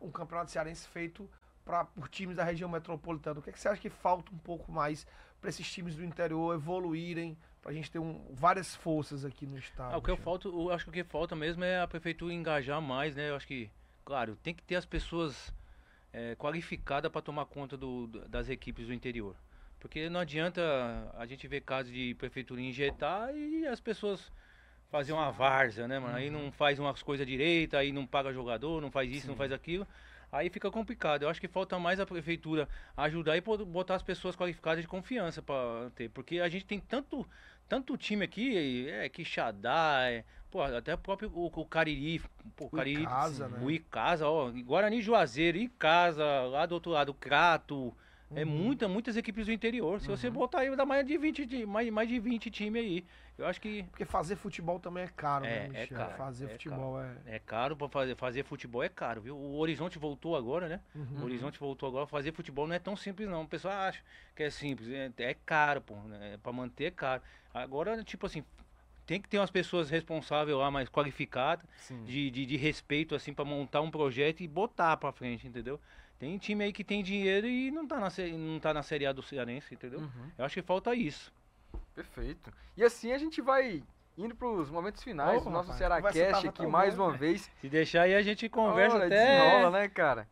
um 0.00 0.10
campeonato 0.10 0.50
cearense 0.50 0.86
feito 0.88 1.28
pra, 1.64 1.84
por 1.84 2.08
times 2.08 2.36
da 2.36 2.44
região 2.44 2.68
metropolitana. 2.68 3.38
O 3.38 3.42
que, 3.42 3.52
que 3.52 3.60
você 3.60 3.68
acha 3.68 3.80
que 3.80 3.88
falta 3.88 4.32
um 4.34 4.38
pouco 4.38 4.70
mais 4.70 5.06
para 5.40 5.48
esses 5.48 5.70
times 5.70 5.96
do 5.96 6.04
interior 6.04 6.54
evoluírem, 6.54 7.36
pra 7.62 7.72
gente 7.72 7.90
ter 7.90 7.98
um, 7.98 8.24
várias 8.32 8.74
forças 8.74 9.24
aqui 9.24 9.46
no 9.46 9.58
estado? 9.58 9.94
Ah, 9.94 9.98
o 9.98 10.02
que 10.02 10.10
eu 10.10 10.16
falta, 10.16 10.48
eu 10.48 10.70
acho 10.72 10.84
que 10.84 10.90
o 10.90 10.92
que 10.92 11.04
falta 11.04 11.36
mesmo 11.36 11.62
é 11.64 11.80
a 11.80 11.86
prefeitura 11.86 12.32
engajar 12.32 12.80
mais, 12.80 13.14
né? 13.14 13.30
Eu 13.30 13.36
acho 13.36 13.46
que, 13.46 13.70
claro, 14.04 14.36
tem 14.42 14.54
que 14.54 14.62
ter 14.62 14.76
as 14.76 14.86
pessoas 14.86 15.52
eh, 16.12 16.34
qualificadas 16.36 17.10
para 17.10 17.20
tomar 17.22 17.46
conta 17.46 17.76
do- 17.76 18.08
das 18.28 18.48
equipes 18.48 18.86
do 18.88 18.92
interior. 18.92 19.36
Porque 19.78 20.10
não 20.10 20.20
adianta 20.20 20.60
a 21.16 21.24
gente 21.24 21.46
ver 21.46 21.60
casos 21.60 21.92
de 21.92 22.14
prefeitura 22.14 22.60
injetar 22.60 23.32
e 23.34 23.66
as 23.66 23.80
pessoas 23.80 24.30
fazer 24.90 25.12
uma 25.12 25.30
várzea, 25.30 25.86
né, 25.86 25.98
mano? 26.00 26.16
Aí 26.16 26.28
não 26.28 26.50
faz 26.50 26.78
umas 26.80 27.00
coisas 27.02 27.24
direito, 27.26 27.76
aí 27.76 27.92
não 27.92 28.06
paga 28.06 28.32
jogador, 28.32 28.82
não 28.82 28.90
faz 28.90 29.08
isso, 29.10 29.28
não 29.28 29.36
faz 29.36 29.52
aquilo. 29.52 29.86
Aí 30.32 30.50
fica 30.50 30.70
complicado. 30.70 31.22
Eu 31.22 31.28
acho 31.28 31.40
que 31.40 31.48
falta 31.48 31.78
mais 31.78 31.98
a 32.00 32.06
prefeitura 32.06 32.68
ajudar 32.96 33.36
e 33.36 33.40
botar 33.40 33.94
as 33.94 34.02
pessoas 34.02 34.34
qualificadas 34.36 34.82
de 34.82 34.88
confiança 34.88 35.40
para 35.40 35.90
ter. 35.94 36.08
Porque 36.10 36.40
a 36.40 36.48
gente 36.48 36.64
tem 36.66 36.78
tanto, 36.80 37.26
tanto 37.70 37.96
time 37.96 38.24
aqui, 38.24 38.88
é 38.90 39.08
Quixadá, 39.08 40.02
é, 40.10 40.24
pô, 40.50 40.60
até 40.62 40.92
o 40.94 40.98
próprio 40.98 41.30
o, 41.34 41.46
o 41.46 41.64
Cariri, 41.64 42.20
pô, 42.56 42.64
o 42.64 42.66
O 42.66 42.70
Cariri, 42.70 43.02
Icasa, 43.02 43.48
né? 43.48 43.58
o 43.62 43.70
Icasa, 43.70 44.28
ó, 44.28 44.50
Guarani 44.50 45.00
Juazeiro, 45.00 45.56
Icasa, 45.56 46.24
lá 46.50 46.66
do 46.66 46.74
outro 46.74 46.90
lado, 46.90 47.14
Crato, 47.14 47.96
é 48.34 48.44
Uhum. 48.44 48.46
muita, 48.46 48.86
muitas 48.88 49.16
equipes 49.16 49.46
do 49.46 49.52
interior. 49.52 50.00
Se 50.00 50.06
você 50.06 50.30
botar 50.30 50.60
aí, 50.60 50.76
dá 50.76 50.86
mais 50.86 51.04
de 51.04 51.18
20, 51.18 51.46
ti- 51.46 51.66
mais, 51.66 51.90
mais 51.90 52.08
de 52.08 52.18
20 52.20 52.48
times 52.50 52.80
aí. 52.82 53.04
Eu 53.36 53.46
acho 53.46 53.60
que 53.60 53.82
Porque 53.84 54.04
fazer 54.04 54.36
futebol 54.36 54.78
também 54.78 55.02
é 55.04 55.08
caro, 55.08 55.44
É, 55.46 55.48
né, 55.48 55.64
é 55.74 55.80
Michel? 55.80 55.96
caro, 55.98 56.12
fazer 56.16 56.44
é 56.44 56.48
futebol 56.48 57.00
é. 57.02 57.16
é 57.26 57.38
caro 57.40 57.76
para 57.76 57.88
fazer, 57.88 58.14
fazer 58.16 58.44
futebol, 58.44 58.82
é 58.84 58.88
caro, 58.88 59.20
viu? 59.22 59.36
O 59.36 59.56
Horizonte 59.58 59.98
voltou 59.98 60.36
agora, 60.36 60.68
né? 60.68 60.80
Uhum. 60.94 61.20
O 61.20 61.24
Horizonte 61.24 61.58
voltou 61.58 61.88
agora. 61.88 62.06
Fazer 62.06 62.32
futebol 62.32 62.66
não 62.68 62.74
é 62.74 62.78
tão 62.78 62.94
simples, 62.96 63.28
não. 63.28 63.42
O 63.42 63.48
pessoal 63.48 63.74
acha 63.74 64.00
que 64.36 64.42
é 64.44 64.50
simples. 64.50 64.88
É, 64.90 65.10
é 65.18 65.34
caro, 65.34 65.80
pô. 65.80 65.94
Né? 65.96 66.38
Pra 66.42 66.52
manter 66.52 66.84
é 66.84 66.90
caro. 66.90 67.22
Agora, 67.52 68.02
tipo 68.04 68.26
assim, 68.26 68.44
tem 69.06 69.20
que 69.20 69.28
ter 69.28 69.38
umas 69.38 69.50
pessoas 69.50 69.90
responsáveis 69.90 70.56
lá, 70.56 70.70
mais 70.70 70.88
qualificadas, 70.88 71.66
de, 72.04 72.30
de, 72.30 72.46
de 72.46 72.56
respeito, 72.56 73.14
assim, 73.14 73.34
pra 73.34 73.44
montar 73.44 73.80
um 73.80 73.90
projeto 73.90 74.40
e 74.40 74.48
botar 74.48 74.96
pra 74.96 75.12
frente, 75.12 75.48
entendeu? 75.48 75.80
Tem 76.18 76.36
time 76.38 76.64
aí 76.64 76.72
que 76.72 76.84
tem 76.84 77.02
dinheiro 77.02 77.46
e 77.46 77.70
não 77.70 77.86
tá 77.86 77.98
na, 77.98 78.08
não 78.36 78.60
tá 78.60 78.74
na 78.74 78.82
Série 78.82 79.06
A 79.06 79.12
do 79.12 79.22
Cearense, 79.22 79.74
entendeu? 79.74 80.00
Uhum. 80.00 80.30
Eu 80.38 80.44
acho 80.44 80.54
que 80.54 80.62
falta 80.62 80.94
isso. 80.94 81.32
Perfeito. 81.94 82.52
E 82.76 82.84
assim 82.84 83.12
a 83.12 83.18
gente 83.18 83.40
vai 83.40 83.82
indo 84.18 84.34
pros 84.34 84.70
momentos 84.70 85.02
finais 85.02 85.42
do 85.42 85.50
nosso 85.50 85.72
Ceará 85.72 86.00
Cast 86.02 86.18
tava 86.30 86.48
aqui 86.48 86.66
mais 86.66 86.94
boa, 86.94 87.08
uma 87.10 87.16
vez. 87.16 87.50
Se 87.60 87.68
deixar 87.68 88.02
aí, 88.02 88.14
a 88.14 88.22
gente 88.22 88.48
conversa 88.48 88.96
Olha, 88.96 89.06
até... 89.06 89.16
desenrola, 89.16 89.70
né, 89.70 89.88
cara? 89.88 90.28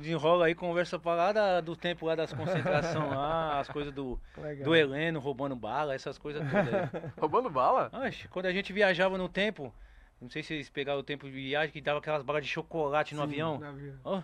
Desenrola 0.00 0.46
aí, 0.46 0.54
conversa 0.54 0.98
pra 0.98 1.14
lá 1.14 1.32
da- 1.32 1.60
do 1.60 1.76
tempo 1.76 2.06
lá 2.06 2.14
das 2.14 2.32
concentrações 2.32 3.10
lá, 3.10 3.58
as 3.60 3.68
coisas 3.68 3.92
do, 3.92 4.18
Legal. 4.36 4.64
do 4.64 4.74
Heleno 4.74 5.20
roubando 5.20 5.54
bala, 5.54 5.94
essas 5.94 6.18
coisas 6.18 6.42
todas 6.42 6.74
aí. 6.74 7.02
Roubando 7.20 7.50
bala? 7.50 7.90
Oxe, 7.92 8.26
quando 8.28 8.46
a 8.46 8.52
gente 8.52 8.72
viajava 8.72 9.16
no 9.16 9.28
tempo, 9.28 9.72
não 10.20 10.28
sei 10.28 10.42
se 10.42 10.48
vocês 10.48 10.70
pegaram 10.70 10.98
o 10.98 11.04
tempo 11.04 11.26
de 11.26 11.32
viagem, 11.32 11.70
que 11.72 11.80
dava 11.80 11.98
aquelas 12.00 12.22
balas 12.22 12.44
de 12.44 12.50
chocolate 12.50 13.14
no 13.14 13.20
Sim. 13.22 13.28
avião. 13.28 13.58
No 13.58 13.66
avião. 13.66 13.94
Ó, 14.04 14.22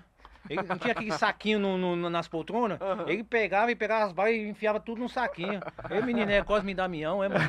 ele 0.51 0.63
não 0.69 0.77
tinha 0.79 0.93
aquele 0.93 1.13
saquinho 1.13 1.59
no- 1.59 1.79
no- 1.79 2.11
nas 2.11 2.27
poltronas? 2.29 2.81
Aham. 2.81 3.05
Ele 3.09 3.23
pegava 3.25 3.71
e 3.71 3.77
pegava 3.77 4.05
as 4.07 4.13
balas 4.13 4.33
e 4.35 4.49
enfiava 4.49 4.81
tudo 4.81 5.01
num 5.01 5.09
saquinho. 5.09 5.61
Ei, 5.91 6.03
menino, 6.03 6.31
é 6.31 6.43
Cosme 6.43 6.75
Damião, 6.75 7.23
é, 7.23 7.29
mano? 7.29 7.45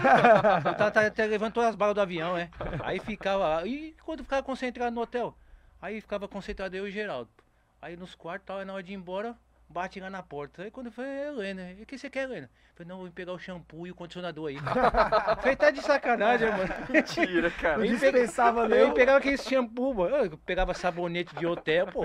tá, 0.77 0.91
tá, 0.91 1.09
tá, 1.11 1.23
levantou 1.25 1.63
as 1.63 1.75
balas 1.75 1.95
do 1.95 2.01
avião, 2.01 2.37
é. 2.37 2.49
Aí 2.83 2.99
ficava 2.99 3.47
lá. 3.47 3.65
E 3.65 3.95
quando 4.05 4.23
ficava 4.23 4.43
concentrado 4.43 4.93
no 4.95 5.01
hotel? 5.01 5.35
Aí 5.81 5.99
ficava 5.99 6.27
concentrado 6.27 6.75
eu 6.75 6.85
e 6.85 6.89
o 6.89 6.91
Geraldo. 6.91 7.29
Aí 7.81 7.97
nos 7.97 8.13
quartos, 8.13 8.45
tal, 8.45 8.63
na 8.63 8.73
hora 8.73 8.83
de 8.83 8.91
ir 8.93 8.95
embora, 8.95 9.35
bate 9.67 9.99
lá 9.99 10.09
na 10.09 10.21
porta. 10.21 10.61
Aí 10.61 10.69
quando 10.69 10.91
foi, 10.91 11.05
é, 11.05 11.27
Helena, 11.29 11.71
e 11.71 11.81
o 11.81 11.85
que 11.87 11.97
você 11.97 12.09
quer, 12.09 12.23
Helena? 12.25 12.49
Falei, 12.75 12.87
não, 12.89 12.99
vou 12.99 13.09
pegar 13.11 13.33
o 13.33 13.39
shampoo 13.39 13.87
e 13.87 13.91
o 13.91 13.95
condicionador 13.95 14.49
aí. 14.49 14.57
Falei, 15.41 15.55
tá 15.55 15.71
de 15.71 15.81
sacanagem, 15.81 16.49
mano. 16.51 16.69
Mentira, 16.89 17.49
cara. 17.51 17.77
Não 17.79 17.85
dispensava 17.87 18.61
Eu 18.65 18.85
nem. 18.87 18.93
pegava 18.93 19.17
aquele 19.17 19.37
shampoo, 19.37 19.93
mano. 19.93 20.15
Eu 20.15 20.37
pegava 20.37 20.73
sabonete 20.75 21.35
de 21.35 21.45
hotel, 21.47 21.87
pô. 21.87 22.03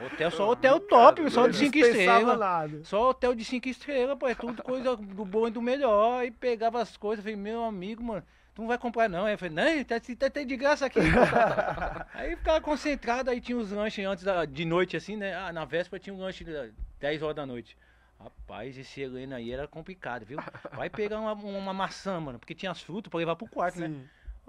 Hotel 0.00 0.30
só 0.30 0.50
hotel 0.50 0.80
top, 0.80 1.30
só 1.30 1.46
de 1.46 1.56
cinco 1.56 1.72
dispensava 1.72 2.18
estrelas. 2.18 2.38
nada. 2.38 2.84
Só 2.84 3.10
hotel 3.10 3.34
de 3.34 3.44
cinco 3.44 3.68
estrelas, 3.68 4.18
pô. 4.18 4.26
É 4.26 4.34
tudo 4.34 4.62
coisa 4.62 4.96
do 4.96 5.24
bom 5.24 5.48
e 5.48 5.50
do 5.50 5.60
melhor. 5.60 6.20
Aí 6.20 6.30
pegava 6.30 6.80
as 6.80 6.96
coisas, 6.96 7.22
falei, 7.22 7.36
meu 7.36 7.62
amigo, 7.64 8.02
mano, 8.02 8.24
tu 8.54 8.62
não 8.62 8.68
vai 8.68 8.78
comprar 8.78 9.08
não. 9.08 9.26
Aí 9.26 9.34
eu 9.34 9.38
falei, 9.38 9.54
não, 9.54 9.84
tá, 9.84 10.00
tá, 10.00 10.30
tá 10.30 10.42
de 10.42 10.56
graça 10.56 10.86
aqui. 10.86 11.00
aí 12.14 12.34
ficava 12.36 12.60
concentrado, 12.60 13.30
aí 13.30 13.40
tinha 13.40 13.58
os 13.58 13.70
lanches 13.70 14.06
antes 14.06 14.24
da, 14.24 14.44
de 14.44 14.64
noite, 14.64 14.96
assim, 14.96 15.16
né? 15.16 15.34
Ah, 15.34 15.52
na 15.52 15.64
véspera 15.66 16.00
tinha 16.00 16.14
um 16.14 16.20
lanche 16.20 16.44
da 16.44 16.68
10 16.98 17.22
horas 17.22 17.36
da 17.36 17.44
noite. 17.44 17.76
Rapaz, 18.18 18.76
esse 18.76 19.00
Helena 19.00 19.36
aí 19.36 19.50
era 19.50 19.66
complicado, 19.66 20.26
viu? 20.26 20.38
Vai 20.74 20.90
pegar 20.90 21.20
uma, 21.20 21.32
uma 21.32 21.72
maçã, 21.72 22.20
mano, 22.20 22.38
porque 22.38 22.54
tinha 22.54 22.70
as 22.70 22.80
frutas 22.80 23.10
pra 23.10 23.18
levar 23.18 23.34
pro 23.34 23.48
quarto, 23.48 23.80
né? 23.80 23.88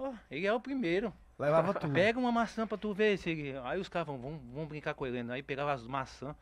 Ó, 0.02 0.12
ele 0.30 0.46
é 0.46 0.52
o 0.52 0.60
primeiro. 0.60 1.12
Levava 1.38 1.74
tudo. 1.74 1.92
Pega 1.92 2.18
uma 2.18 2.30
maçã 2.32 2.66
pra 2.66 2.78
tu 2.78 2.92
ver. 2.92 3.16
Se... 3.18 3.30
ele- 3.30 3.54
Aí 3.64 3.78
os 3.80 3.88
caras 3.88 4.06
vão, 4.06 4.18
vão, 4.18 4.38
vão 4.52 4.66
brincar 4.66 4.94
com 4.94 5.06
ele. 5.06 5.22
né? 5.22 5.34
Aí 5.34 5.42
pegava 5.42 5.72
as 5.72 5.86
maçãs. 5.86 6.34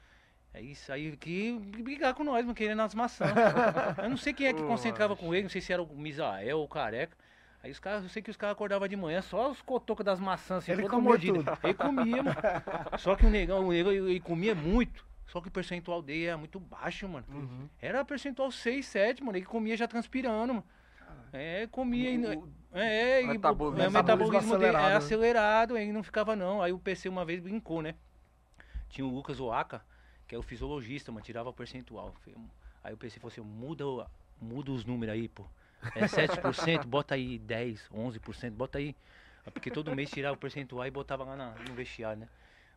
É 0.52 0.60
isso 0.60 0.92
aí 0.92 1.16
que 1.16 1.52
brigar 1.82 2.12
com 2.12 2.24
nós, 2.24 2.42
mano, 2.44 2.54
querendo 2.54 2.82
as 2.82 2.94
maçãs. 2.94 3.30
eu 4.02 4.10
não 4.10 4.16
sei 4.16 4.32
quem 4.32 4.48
é 4.48 4.52
que 4.52 4.62
concentrava 4.62 5.14
com 5.14 5.32
ele, 5.32 5.44
não 5.44 5.50
sei 5.50 5.60
se 5.60 5.72
era 5.72 5.80
o 5.82 5.96
Misael 5.96 6.58
ou 6.58 6.64
o 6.64 6.68
Careca. 6.68 7.16
Aí 7.62 7.70
os 7.70 7.78
caras, 7.78 8.02
eu 8.02 8.08
sei 8.08 8.20
que 8.22 8.30
os 8.30 8.36
caras 8.36 8.54
acordavam 8.54 8.88
de 8.88 8.96
manhã, 8.96 9.20
só 9.22 9.50
os 9.50 9.60
cotocos 9.62 10.04
das 10.04 10.18
maçãs, 10.18 10.58
assim, 10.64 10.72
Ele 10.72 10.82
toda 10.82 10.94
comia 10.94 11.08
mordida. 11.08 11.38
tudo. 11.38 11.58
Ele 11.62 11.74
comia, 11.74 12.22
mano. 12.22 12.36
Só 12.98 13.14
que 13.14 13.26
o 13.26 13.30
negão, 13.30 13.66
o 13.66 13.70
negão, 13.70 13.92
ele, 13.92 14.10
ele 14.12 14.20
comia 14.20 14.54
muito. 14.54 15.06
Só 15.26 15.40
que 15.40 15.48
o 15.48 15.50
percentual 15.50 16.02
dele 16.02 16.24
era 16.24 16.36
muito 16.38 16.58
baixo, 16.58 17.06
mano. 17.08 17.26
Uhum. 17.30 17.68
Era 17.80 18.04
percentual 18.04 18.50
6, 18.50 18.84
7, 18.86 19.22
mano. 19.22 19.36
Ele 19.38 19.44
comia 19.46 19.76
já 19.76 19.86
transpirando, 19.86 20.54
mano. 20.54 20.64
É, 21.32 21.66
comia. 21.68 22.10
e- 22.10 22.36
O- 22.36 22.48
é, 22.72 23.22
e 23.22 23.24
o- 23.24 23.28
Metabolismo- 23.28 23.82
é, 23.82 23.88
o 23.88 23.92
metabolismo 23.92 24.58
dele 24.58 24.76
é 24.76 24.94
acelerado, 24.94 25.74
né? 25.74 25.80
aí 25.80 25.92
não 25.92 26.02
ficava 26.02 26.34
não. 26.36 26.62
Aí 26.62 26.72
o 26.72 26.78
PC 26.78 27.08
uma 27.08 27.24
vez 27.24 27.40
brincou, 27.40 27.82
né? 27.82 27.94
Tinha 28.88 29.06
o 29.06 29.10
Lucas 29.14 29.38
Oaka, 29.40 29.82
que 30.26 30.34
é 30.34 30.38
o 30.38 30.42
fisiologista, 30.42 31.12
mano, 31.12 31.24
tirava 31.24 31.48
o 31.48 31.52
percentual. 31.52 32.14
Falei, 32.24 32.38
Aí 32.82 32.94
o 32.94 32.96
PC 32.96 33.20
falou 33.20 33.30
assim, 33.30 33.40
muda, 33.42 33.84
muda 34.40 34.72
os 34.72 34.84
números 34.84 35.14
aí, 35.14 35.28
pô. 35.28 35.44
É 35.94 36.06
7%, 36.08 36.86
bota 36.88 37.14
aí 37.14 37.38
10, 37.38 37.86
11%, 37.92 38.54
bota 38.54 38.78
aí. 38.78 38.96
É 39.46 39.50
Porque 39.50 39.70
todo 39.70 39.94
mês 39.94 40.10
tirava 40.10 40.34
o 40.34 40.38
percentual 40.38 40.86
e 40.86 40.90
botava 40.90 41.24
lá 41.24 41.36
na- 41.36 41.54
no 41.68 41.74
vestiário, 41.74 42.20
né? 42.20 42.28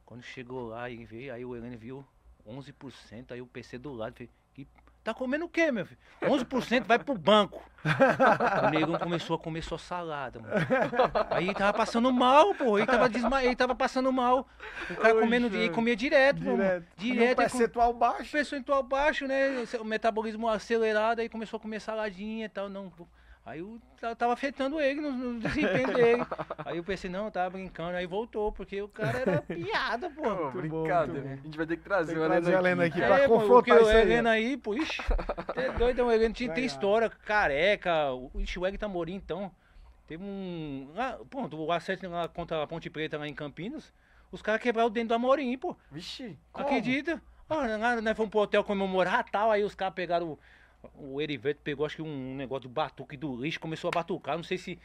Quando 0.06 0.22
chegou 0.24 0.68
lá 0.68 0.90
e 0.90 1.06
veio, 1.06 1.34
aí 1.34 1.44
o 1.46 1.56
Helene 1.56 1.78
viu 1.78 2.06
11%, 2.46 3.34
aí 3.34 3.42
o 3.42 3.48
PC 3.48 3.78
do 3.78 3.94
lado, 3.94 4.14
falei, 4.14 4.30
que 4.54 4.68
Tá 5.04 5.14
comendo 5.14 5.46
o 5.46 5.50
quê, 5.50 5.70
meu 5.72 5.86
filho? 5.86 6.00
11% 6.22 6.86
vai 6.86 6.98
pro 6.98 7.18
banco. 7.18 7.62
o 8.66 8.70
negão 8.70 8.98
começou 8.98 9.36
a 9.36 9.40
comer 9.40 9.62
só 9.62 9.78
salada, 9.78 10.40
mano. 10.40 10.54
Aí 11.30 11.46
ele 11.46 11.54
tava 11.54 11.74
passando 11.78 12.12
mal, 12.14 12.56
pô. 12.56 12.78
Ele 12.78 12.88
tava, 12.88 13.10
desma... 13.10 13.44
ele 13.44 13.56
tava 13.56 13.76
passando 13.76 14.12
mal. 14.14 14.48
O 14.90 14.96
cara 14.96 15.14
comendo, 15.16 15.48
ele 15.48 15.70
comia 15.70 15.96
direto, 15.96 16.40
Direto. 16.40 16.58
mano. 16.58 16.86
Direto. 16.96 17.20
Um 17.20 17.24
ele 17.26 17.36
com- 17.36 17.42
percentual 17.42 17.94
baixo. 17.94 18.32
percentual 18.32 18.84
baixo, 18.84 19.28
né? 19.28 19.66
O 19.80 19.84
metabolismo 19.84 20.48
acelerado, 20.48 21.20
aí 21.20 21.28
começou 21.28 21.58
a 21.58 21.60
comer 21.60 21.82
saladinha 21.82 22.46
e 22.46 22.50
tal, 22.50 22.70
não. 22.70 22.92
Aí 23.46 23.60
eu 23.60 23.80
ta- 24.00 24.16
tava 24.16 24.34
afetando 24.34 24.80
ele 24.80 25.02
no, 25.02 25.12
no 25.12 25.40
desempenho 25.40 25.92
dele. 25.96 26.28
Aí 26.66 26.78
eu 26.78 26.84
pensei, 26.84 27.10
não, 27.10 27.30
tava 27.30 27.50
brincando, 27.52 27.98
aí 27.98 28.06
voltou, 28.06 28.52
porque 28.52 28.82
o 28.82 28.88
cara 28.88 29.20
era 29.20 29.42
piada, 29.44 30.10
Pô, 30.10 30.24
bom, 30.36 30.52
brincadeira. 30.52 31.34
A 31.34 31.36
gente 31.46 31.58
vai 31.58 31.66
ter 31.68 31.78
que 31.78 31.84
trazer 31.84 32.14
Tem 32.14 32.16
que 32.16 32.22
o 32.22 32.26
Heleno 32.26 32.42
trazer 32.42 32.56
a 32.56 32.60
Helena 32.60 32.84
aqui. 32.86 33.00
aqui 33.00 33.06
pra 33.08 33.20
É, 33.20 33.28
confrontar 33.28 33.56
porque 33.56 33.72
o 33.72 33.82
isso 33.82 33.98
aí, 33.98 34.02
Heleno 34.02 34.30
aí, 34.30 34.58
pô, 34.58 34.74
ixi, 34.76 35.02
é 35.56 35.70
doido, 35.72 36.04
o 36.06 36.12
Heleno 36.12 36.34
tinha, 36.34 36.50
tem 36.50 36.64
lá. 36.64 36.68
história, 36.68 37.10
careca, 37.10 38.12
o 38.14 38.32
ixi, 38.40 38.60
o 38.60 38.66
Egg 38.66 38.78
Amorim, 38.84 39.16
então, 39.16 39.52
teve 40.08 40.24
um, 40.24 40.90
ah, 40.98 41.20
pronto, 41.30 41.58
o 41.58 41.72
acerto 41.72 42.08
lá 42.10 42.28
contra 42.30 42.64
a 42.64 42.68
Ponte 42.68 42.90
Preta 42.90 43.18
lá 43.18 43.28
em 43.28 43.34
Campinas, 43.34 43.94
os 44.32 44.42
caras 44.42 44.62
quebraram 44.62 44.88
o 44.88 44.92
dente 44.92 45.08
do 45.08 45.14
Amorim, 45.16 45.58
pô. 45.58 45.76
Vixe, 45.92 46.38
Acredita? 46.54 47.22
Ah, 47.50 47.78
nós, 47.78 48.02
nós 48.04 48.18
fomos 48.18 48.32
pro 48.32 48.40
hotel 48.42 48.64
comemorar 48.64 49.24
tal, 49.30 49.52
aí 49.52 49.64
os 49.64 49.76
caras 49.76 49.94
pegaram. 49.94 50.32
O, 50.32 50.40
o 50.96 51.22
Erivelto 51.22 51.62
pegou 51.64 51.86
acho 51.86 51.98
que 51.98 52.02
um 52.02 52.36
negócio 52.36 52.64
do 52.64 52.74
batuque 52.74 53.18
do 53.18 53.36
lixo, 53.36 53.60
começou 53.60 53.90
a 53.90 53.92
batucar. 53.92 54.36
Não 54.36 54.44
sei 54.44 54.58
se. 54.58 54.80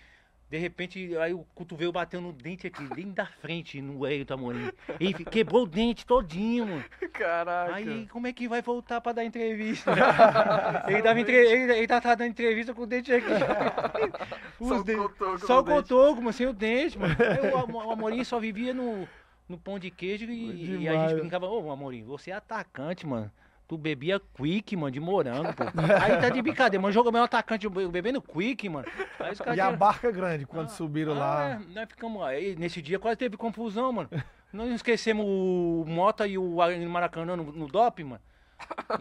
De 0.50 0.56
repente, 0.56 1.14
aí 1.18 1.34
o 1.34 1.44
cotovelo 1.54 1.92
bateu 1.92 2.22
no 2.22 2.32
dente 2.32 2.66
aqui, 2.66 2.82
bem 2.94 3.12
da 3.12 3.26
frente, 3.26 3.82
no 3.82 4.06
Hélio 4.06 4.24
Tamorim. 4.24 4.70
E 4.98 5.12
quebrou 5.12 5.64
o 5.64 5.66
dente 5.66 6.06
todinho, 6.06 6.66
mano. 6.66 6.84
caraca. 7.12 7.74
Aí 7.74 8.06
como 8.06 8.26
é 8.26 8.32
que 8.32 8.48
vai 8.48 8.62
voltar 8.62 8.98
pra 9.02 9.12
dar 9.12 9.26
entrevista? 9.26 9.92
ele, 10.88 11.02
dava 11.02 11.20
entre... 11.20 11.36
ele, 11.36 11.72
ele 11.74 11.86
tava 11.86 12.16
dando 12.16 12.30
entrevista 12.30 12.72
com 12.72 12.80
o 12.80 12.86
dente 12.86 13.12
aqui. 13.12 13.28
Só 14.58 14.74
Os 14.76 14.80
o 14.80 14.84
cotoco 14.84 15.46
Só 15.46 15.60
o 15.60 15.64
cotoco, 15.64 16.22
mas 16.22 16.34
sem 16.34 16.46
o 16.46 16.54
dente, 16.54 16.98
mano. 16.98 17.14
Aí 17.18 17.50
o, 17.52 17.86
o 17.86 17.92
Amorim 17.92 18.24
só 18.24 18.40
vivia 18.40 18.72
no, 18.72 19.06
no 19.46 19.58
pão 19.58 19.78
de 19.78 19.90
queijo 19.90 20.24
e, 20.30 20.80
e 20.80 20.88
a 20.88 21.08
gente 21.08 21.20
brincava, 21.20 21.46
ô 21.46 21.70
Amorim, 21.70 22.04
você 22.04 22.30
é 22.30 22.34
atacante, 22.34 23.06
mano. 23.06 23.30
Tu 23.68 23.76
bebia 23.76 24.18
quick, 24.34 24.74
mano, 24.76 24.90
de 24.90 24.98
morango, 24.98 25.52
pô. 25.54 25.62
Aí 26.02 26.16
tá 26.18 26.30
de 26.30 26.40
brincadeira, 26.40 26.80
mano. 26.80 26.90
Joga 26.92 27.12
meu 27.12 27.22
atacante 27.22 27.68
bebendo 27.68 28.20
quick, 28.22 28.66
mano. 28.66 28.86
Aí 29.20 29.32
os 29.32 29.38
E 29.40 29.42
a 29.42 29.52
tinham- 29.52 29.76
barca 29.76 30.10
grande, 30.10 30.46
quando 30.46 30.66
Ah, 30.66 30.70
subiram 30.70 31.12
ah, 31.12 31.18
lá. 31.18 31.50
é, 31.50 31.58
nós 31.74 31.86
ficamos 31.88 32.20
lá. 32.22 32.34
E 32.38 32.56
nesse 32.56 32.80
dia 32.80 32.98
quase 32.98 33.18
teve 33.18 33.36
confusão, 33.36 33.92
mano. 33.92 34.08
Nós 34.50 34.70
esquecemos 34.70 35.22
o 35.26 35.84
Mota 35.86 36.26
e 36.26 36.38
o 36.38 36.56
Maracanã 36.88 37.36
no, 37.36 37.44
no 37.44 37.66
DOP, 37.68 38.02
mano. 38.04 38.22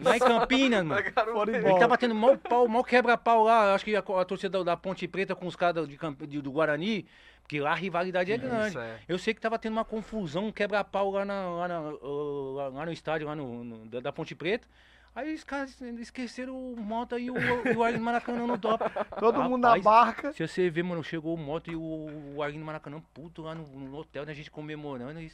Lá 0.02 0.16
em 0.16 0.20
Campinas, 0.20 0.84
mano. 0.84 1.00
Ele 1.00 1.78
tá 1.78 1.88
batendo 1.88 2.14
mal 2.14 2.36
pau, 2.36 2.68
mal 2.68 2.84
quebra-pau 2.84 3.44
lá. 3.44 3.74
Acho 3.74 3.86
que 3.86 3.96
a, 3.96 4.00
a 4.00 4.24
torcida 4.26 4.58
da, 4.58 4.64
da 4.72 4.76
Ponte 4.76 5.08
Preta 5.08 5.34
com 5.34 5.46
os 5.46 5.56
caras 5.56 5.88
de, 5.88 5.98
de- 6.26 6.42
do 6.42 6.52
Guarani, 6.52 7.06
porque 7.48 7.60
lá 7.60 7.72
a 7.72 7.74
rivalidade 7.74 8.30
é 8.30 8.36
grande. 8.36 8.68
Isso, 8.68 8.78
é. 8.78 8.98
Eu 9.08 9.18
sei 9.18 9.32
que 9.32 9.40
tava 9.40 9.58
tendo 9.58 9.72
uma 9.72 9.84
confusão, 9.84 10.48
um 10.48 10.52
quebra-pau 10.52 11.10
lá, 11.10 11.24
na- 11.24 11.48
lá, 11.48 11.66
na- 11.66 11.80
lá- 11.80 12.84
no 12.84 12.92
estádio, 12.92 13.26
lá 13.26 13.34
no, 13.34 13.64
no- 13.64 13.86
da, 13.86 14.00
da 14.00 14.12
Ponte 14.12 14.34
Preta. 14.34 14.68
Aí 15.14 15.32
os 15.34 15.42
caras 15.44 15.80
esqueceram 15.80 16.54
o 16.54 16.76
Mota 16.78 17.18
e 17.18 17.30
o, 17.30 17.34
e 17.66 17.74
o 17.74 17.82
Arlindo 17.82 18.04
Maracanã 18.04 18.46
no 18.46 18.58
DOP. 18.58 18.82
Todo 19.18 19.42
mundo 19.42 19.62
na 19.62 19.68
Rapaz, 19.68 19.82
barca. 19.82 20.32
Se 20.34 20.46
você 20.46 20.68
ver, 20.68 20.82
mano, 20.84 21.02
chegou 21.02 21.34
o 21.34 21.38
Moto 21.38 21.70
e 21.72 21.74
o, 21.74 22.34
o 22.36 22.42
Arlindo 22.42 22.66
Maracanã 22.66 23.02
puto 23.14 23.40
lá 23.40 23.54
no, 23.54 23.64
no 23.66 23.96
hotel, 23.96 24.26
né? 24.26 24.32
A 24.32 24.34
gente 24.34 24.50
comemorando. 24.50 25.18
E, 25.18 25.32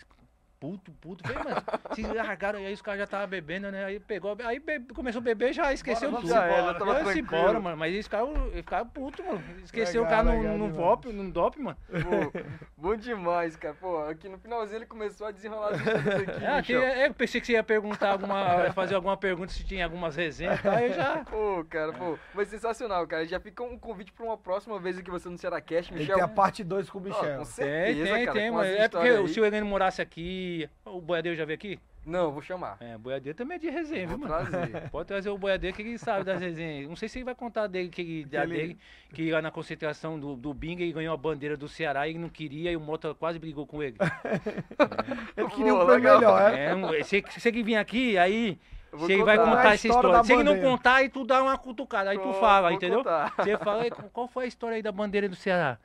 puto, 0.64 0.92
puto. 0.92 1.22
Falei, 1.28 1.44
mano, 1.44 1.62
se 1.94 2.02
largaram, 2.02 2.58
aí 2.60 2.72
os 2.72 2.80
caras 2.80 2.98
já 3.00 3.04
estavam 3.04 3.26
bebendo, 3.26 3.70
né? 3.70 3.84
Aí 3.84 4.00
pegou, 4.00 4.34
aí 4.44 4.58
be- 4.58 4.80
começou 4.94 5.18
a 5.20 5.22
beber 5.22 5.52
já 5.52 5.72
esqueceu 5.74 6.10
Bora, 6.10 6.22
tudo. 6.22 6.30
Já 6.32 6.44
era, 6.44 6.58
embora. 6.60 6.78
tava 6.78 6.94
tranquilo. 6.94 7.18
embora, 7.18 7.60
mano. 7.60 7.76
Mas 7.76 7.92
eles 7.92 8.06
ficaram, 8.06 8.50
ficaram 8.50 8.86
putos, 8.86 9.24
mano. 9.26 9.42
Esqueceu 9.62 10.02
Legal, 10.04 10.20
o 10.22 10.24
cara 10.24 10.36
legal 10.38 10.56
no, 10.58 10.68
no. 10.68 10.72
VOP, 10.74 11.12
no 11.12 11.30
DOP, 11.30 11.58
mano. 11.60 11.76
Pô, 11.90 12.40
bom 12.78 12.96
demais, 12.96 13.56
cara. 13.56 13.74
Pô, 13.78 13.98
aqui 14.06 14.28
no 14.28 14.38
finalzinho 14.38 14.78
ele 14.78 14.86
começou 14.86 15.26
a 15.26 15.30
desenrolar 15.30 15.72
tudo 15.72 15.90
aqui, 15.90 16.44
É, 16.44 16.62
tem- 16.62 16.76
é, 16.76 17.06
eu 17.08 17.14
pensei 17.14 17.40
que 17.40 17.46
você 17.46 17.52
ia 17.52 17.62
perguntar 17.62 18.10
alguma. 18.12 18.72
fazer 18.72 18.94
alguma 18.94 19.16
pergunta 19.16 19.52
se 19.52 19.64
tinha 19.64 19.84
algumas 19.84 20.16
resenhas. 20.16 20.64
Aí 20.64 20.88
eu 20.88 20.94
já. 20.94 21.24
Pô, 21.24 21.64
cara, 21.68 21.92
pô, 21.92 22.18
mas 22.32 22.48
sensacional, 22.48 23.06
cara. 23.06 23.26
Já 23.26 23.38
fica 23.38 23.62
um 23.62 23.78
convite 23.78 24.12
pra 24.12 24.24
uma 24.24 24.38
próxima 24.38 24.78
vez 24.78 24.96
aqui 24.98 25.10
você 25.10 25.28
no 25.28 25.36
Cearacast, 25.36 25.90
Ele 25.92 26.00
Michel. 26.00 26.14
tem 26.16 26.24
a 26.24 26.28
parte 26.28 26.64
2 26.64 26.88
com 26.88 26.98
o 26.98 27.02
Michel. 27.02 27.20
com 27.38 27.44
Tem, 27.44 27.44
certeza, 27.44 28.14
tem, 28.14 28.24
cara, 28.24 28.38
tem, 28.38 28.50
com 28.50 28.56
mano. 28.56 28.68
É 28.70 28.88
porque 28.88 29.08
aí. 29.08 29.28
se 29.28 29.40
o 29.40 29.44
Heleno 29.44 29.66
morasse 29.66 30.00
aqui. 30.00 30.53
O 30.84 31.00
boiadeiro 31.00 31.36
já 31.36 31.44
veio 31.44 31.57
aqui? 31.57 31.78
Não, 32.07 32.30
vou 32.30 32.42
chamar. 32.42 32.76
É, 32.80 32.98
boiadeiro 32.98 33.36
também 33.36 33.57
é 33.57 33.59
de 33.59 33.70
resenha, 33.70 34.07
viu, 34.07 34.18
mano? 34.18 34.34
trazer. 34.46 34.88
Pode 34.92 35.09
trazer 35.09 35.30
o 35.30 35.38
boiadeiro 35.38 35.74
que 35.74 35.80
ele 35.80 35.96
sabe 35.96 36.22
das 36.24 36.38
resenhas. 36.38 36.86
Não 36.86 36.96
sei 36.96 37.09
se 37.09 37.16
ele 37.18 37.24
vai 37.24 37.34
contar 37.34 37.66
dele, 37.66 37.88
que, 37.88 38.26
da 38.26 38.42
ele- 38.44 38.55
dele, 38.55 38.78
que 39.14 39.30
lá 39.30 39.40
na 39.40 39.50
concentração 39.50 40.20
do, 40.20 40.36
do 40.36 40.52
Binga 40.52 40.82
ele 40.82 40.92
ganhou 40.92 41.14
a 41.14 41.16
bandeira 41.16 41.57
do 41.57 41.66
Ceará 41.66 42.07
e 42.07 42.11
ele 42.11 42.18
não 42.18 42.28
queria 42.28 42.70
e 42.70 42.76
o 42.76 42.80
Mota 42.80 43.14
quase 43.14 43.38
brigou 43.38 43.66
com 43.66 43.82
ele. 43.82 43.96
Ele 45.36 45.48
queria 45.48 45.72
Pô, 45.72 45.82
um 45.82 45.86
prêmio 45.86 46.14
melhor, 46.14 46.52
é? 46.52 46.66
É, 46.66 46.74
um- 46.74 47.05
se, 47.05 47.24
se 47.28 47.48
ele 47.48 47.62
vir 47.62 47.76
aqui, 47.76 48.16
aí 48.18 48.59
se 49.07 49.12
ele 49.12 49.24
vai 49.24 49.36
contar. 49.38 49.62
A 49.68 49.74
essa 49.74 49.88
história 49.88 50.24
Se 50.24 50.32
ele 50.32 50.44
não 50.44 50.61
contar, 50.61 50.94
aí 50.96 51.09
tu 51.09 51.24
dá 51.24 51.42
uma 51.42 51.57
cutucada. 51.59 52.11
Aí 52.11 52.18
tu 52.18 52.32
fala, 52.34 52.72
entendeu? 52.72 52.98
contar. 52.98 53.32
Você 53.36 53.57
fala, 53.59 53.84
"Ei, 53.84 53.90
qual 53.90 54.28
foi 54.28 54.44
a 54.44 54.48
história 54.48 54.76
aí 54.76 54.82
da 54.82 54.92
bandeira 54.92 55.28
do 55.28 55.34
Ceará? 55.36 55.78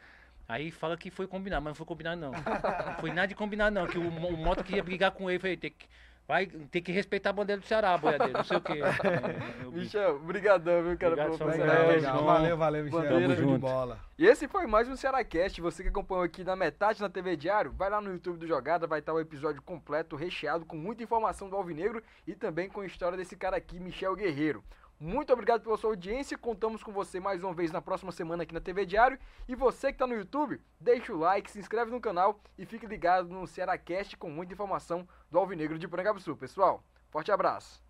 Aí 0.49 0.71
fala 0.71 0.97
que 0.97 1.11
foi 1.11 1.27
combinado, 1.27 1.61
mas 1.63 1.69
não 1.71 1.75
foi 1.75 1.85
combinado 1.85 2.19
não. 2.19 2.31
Não 2.31 2.95
foi 2.99 3.11
nada 3.11 3.27
de 3.27 3.35
combinado 3.35 3.71
não, 3.73 3.85
que 3.85 3.99
o, 3.99 4.01
o 4.01 4.35
Mota 4.37 4.63
queria 4.63 4.83
brigar 4.83 5.11
com 5.11 5.29
ele, 5.29 5.37
falei, 5.37 5.55
tem 5.55 5.69
que, 5.69 5.85
vai, 6.27 6.47
tem 6.47 6.81
que 6.81 6.91
respeitar 6.91 7.29
a 7.29 7.33
bandeira 7.33 7.61
do 7.61 7.67
Ceará, 7.67 7.95
boiadeiro, 7.95 8.33
não 8.33 8.43
sei 8.43 8.57
o 8.57 8.61
quê. 8.61 8.79
É, 9.61 9.63
eu- 9.63 9.71
Michel, 9.71 10.17
brigadão, 10.19 10.81
viu, 10.81 10.97
cara, 10.97 11.13
Obrigado, 11.13 11.37
pelo. 11.37 11.51
Legal. 11.51 11.99
João. 11.99 12.25
Valeu, 12.25 12.57
valeu, 12.57 12.83
Michel. 12.83 12.99
Bandeira. 13.01 13.35
De 13.35 13.57
bola. 13.59 13.99
E 14.17 14.25
esse 14.25 14.47
foi 14.47 14.65
mais 14.65 14.89
um 14.89 14.95
Cearacast. 14.95 15.61
Você 15.61 15.83
que 15.83 15.89
acompanhou 15.89 16.23
aqui 16.23 16.43
na 16.43 16.55
metade 16.55 16.99
na 16.99 17.09
TV 17.09 17.37
Diário, 17.37 17.71
vai 17.71 17.87
lá 17.91 18.01
no 18.01 18.11
YouTube 18.11 18.39
do 18.39 18.47
Jogada, 18.47 18.87
vai 18.87 18.99
estar 19.01 19.13
o 19.13 19.19
episódio 19.19 19.61
completo, 19.61 20.15
recheado 20.15 20.65
com 20.65 20.75
muita 20.75 21.03
informação 21.03 21.47
do 21.47 21.55
Alvinegro 21.55 22.01
e 22.25 22.33
também 22.33 22.67
com 22.69 22.81
a 22.81 22.87
história 22.87 23.15
desse 23.15 23.35
cara 23.35 23.55
aqui, 23.55 23.79
Michel 23.79 24.15
Guerreiro. 24.15 24.63
Muito 24.99 25.31
obrigado 25.31 25.61
pela 25.63 25.77
sua 25.77 25.91
audiência. 25.91 26.37
Contamos 26.37 26.83
com 26.83 26.91
você 26.91 27.21
mais 27.21 27.41
uma 27.41 27.53
vez 27.53 27.71
na 27.71 27.81
próxima 27.81 28.11
semana 28.11 28.43
aqui 28.43 28.53
na 28.53 28.59
TV 28.59 28.85
Diário. 28.85 29.17
E 29.47 29.55
você 29.55 29.87
que 29.87 29.93
está 29.93 30.05
no 30.05 30.13
YouTube, 30.13 30.59
deixa 30.77 31.13
o 31.13 31.17
like, 31.17 31.49
se 31.49 31.57
inscreve 31.57 31.89
no 31.89 32.01
canal 32.01 32.41
e 32.57 32.65
fique 32.65 32.85
ligado 32.85 33.29
no 33.29 33.47
Cearacast 33.47 34.17
com 34.17 34.29
muita 34.29 34.53
informação 34.53 35.07
do 35.31 35.39
Alvinegro 35.39 35.79
de 35.79 35.87
Sul, 36.21 36.35
pessoal. 36.35 36.83
Forte 37.09 37.31
abraço. 37.31 37.88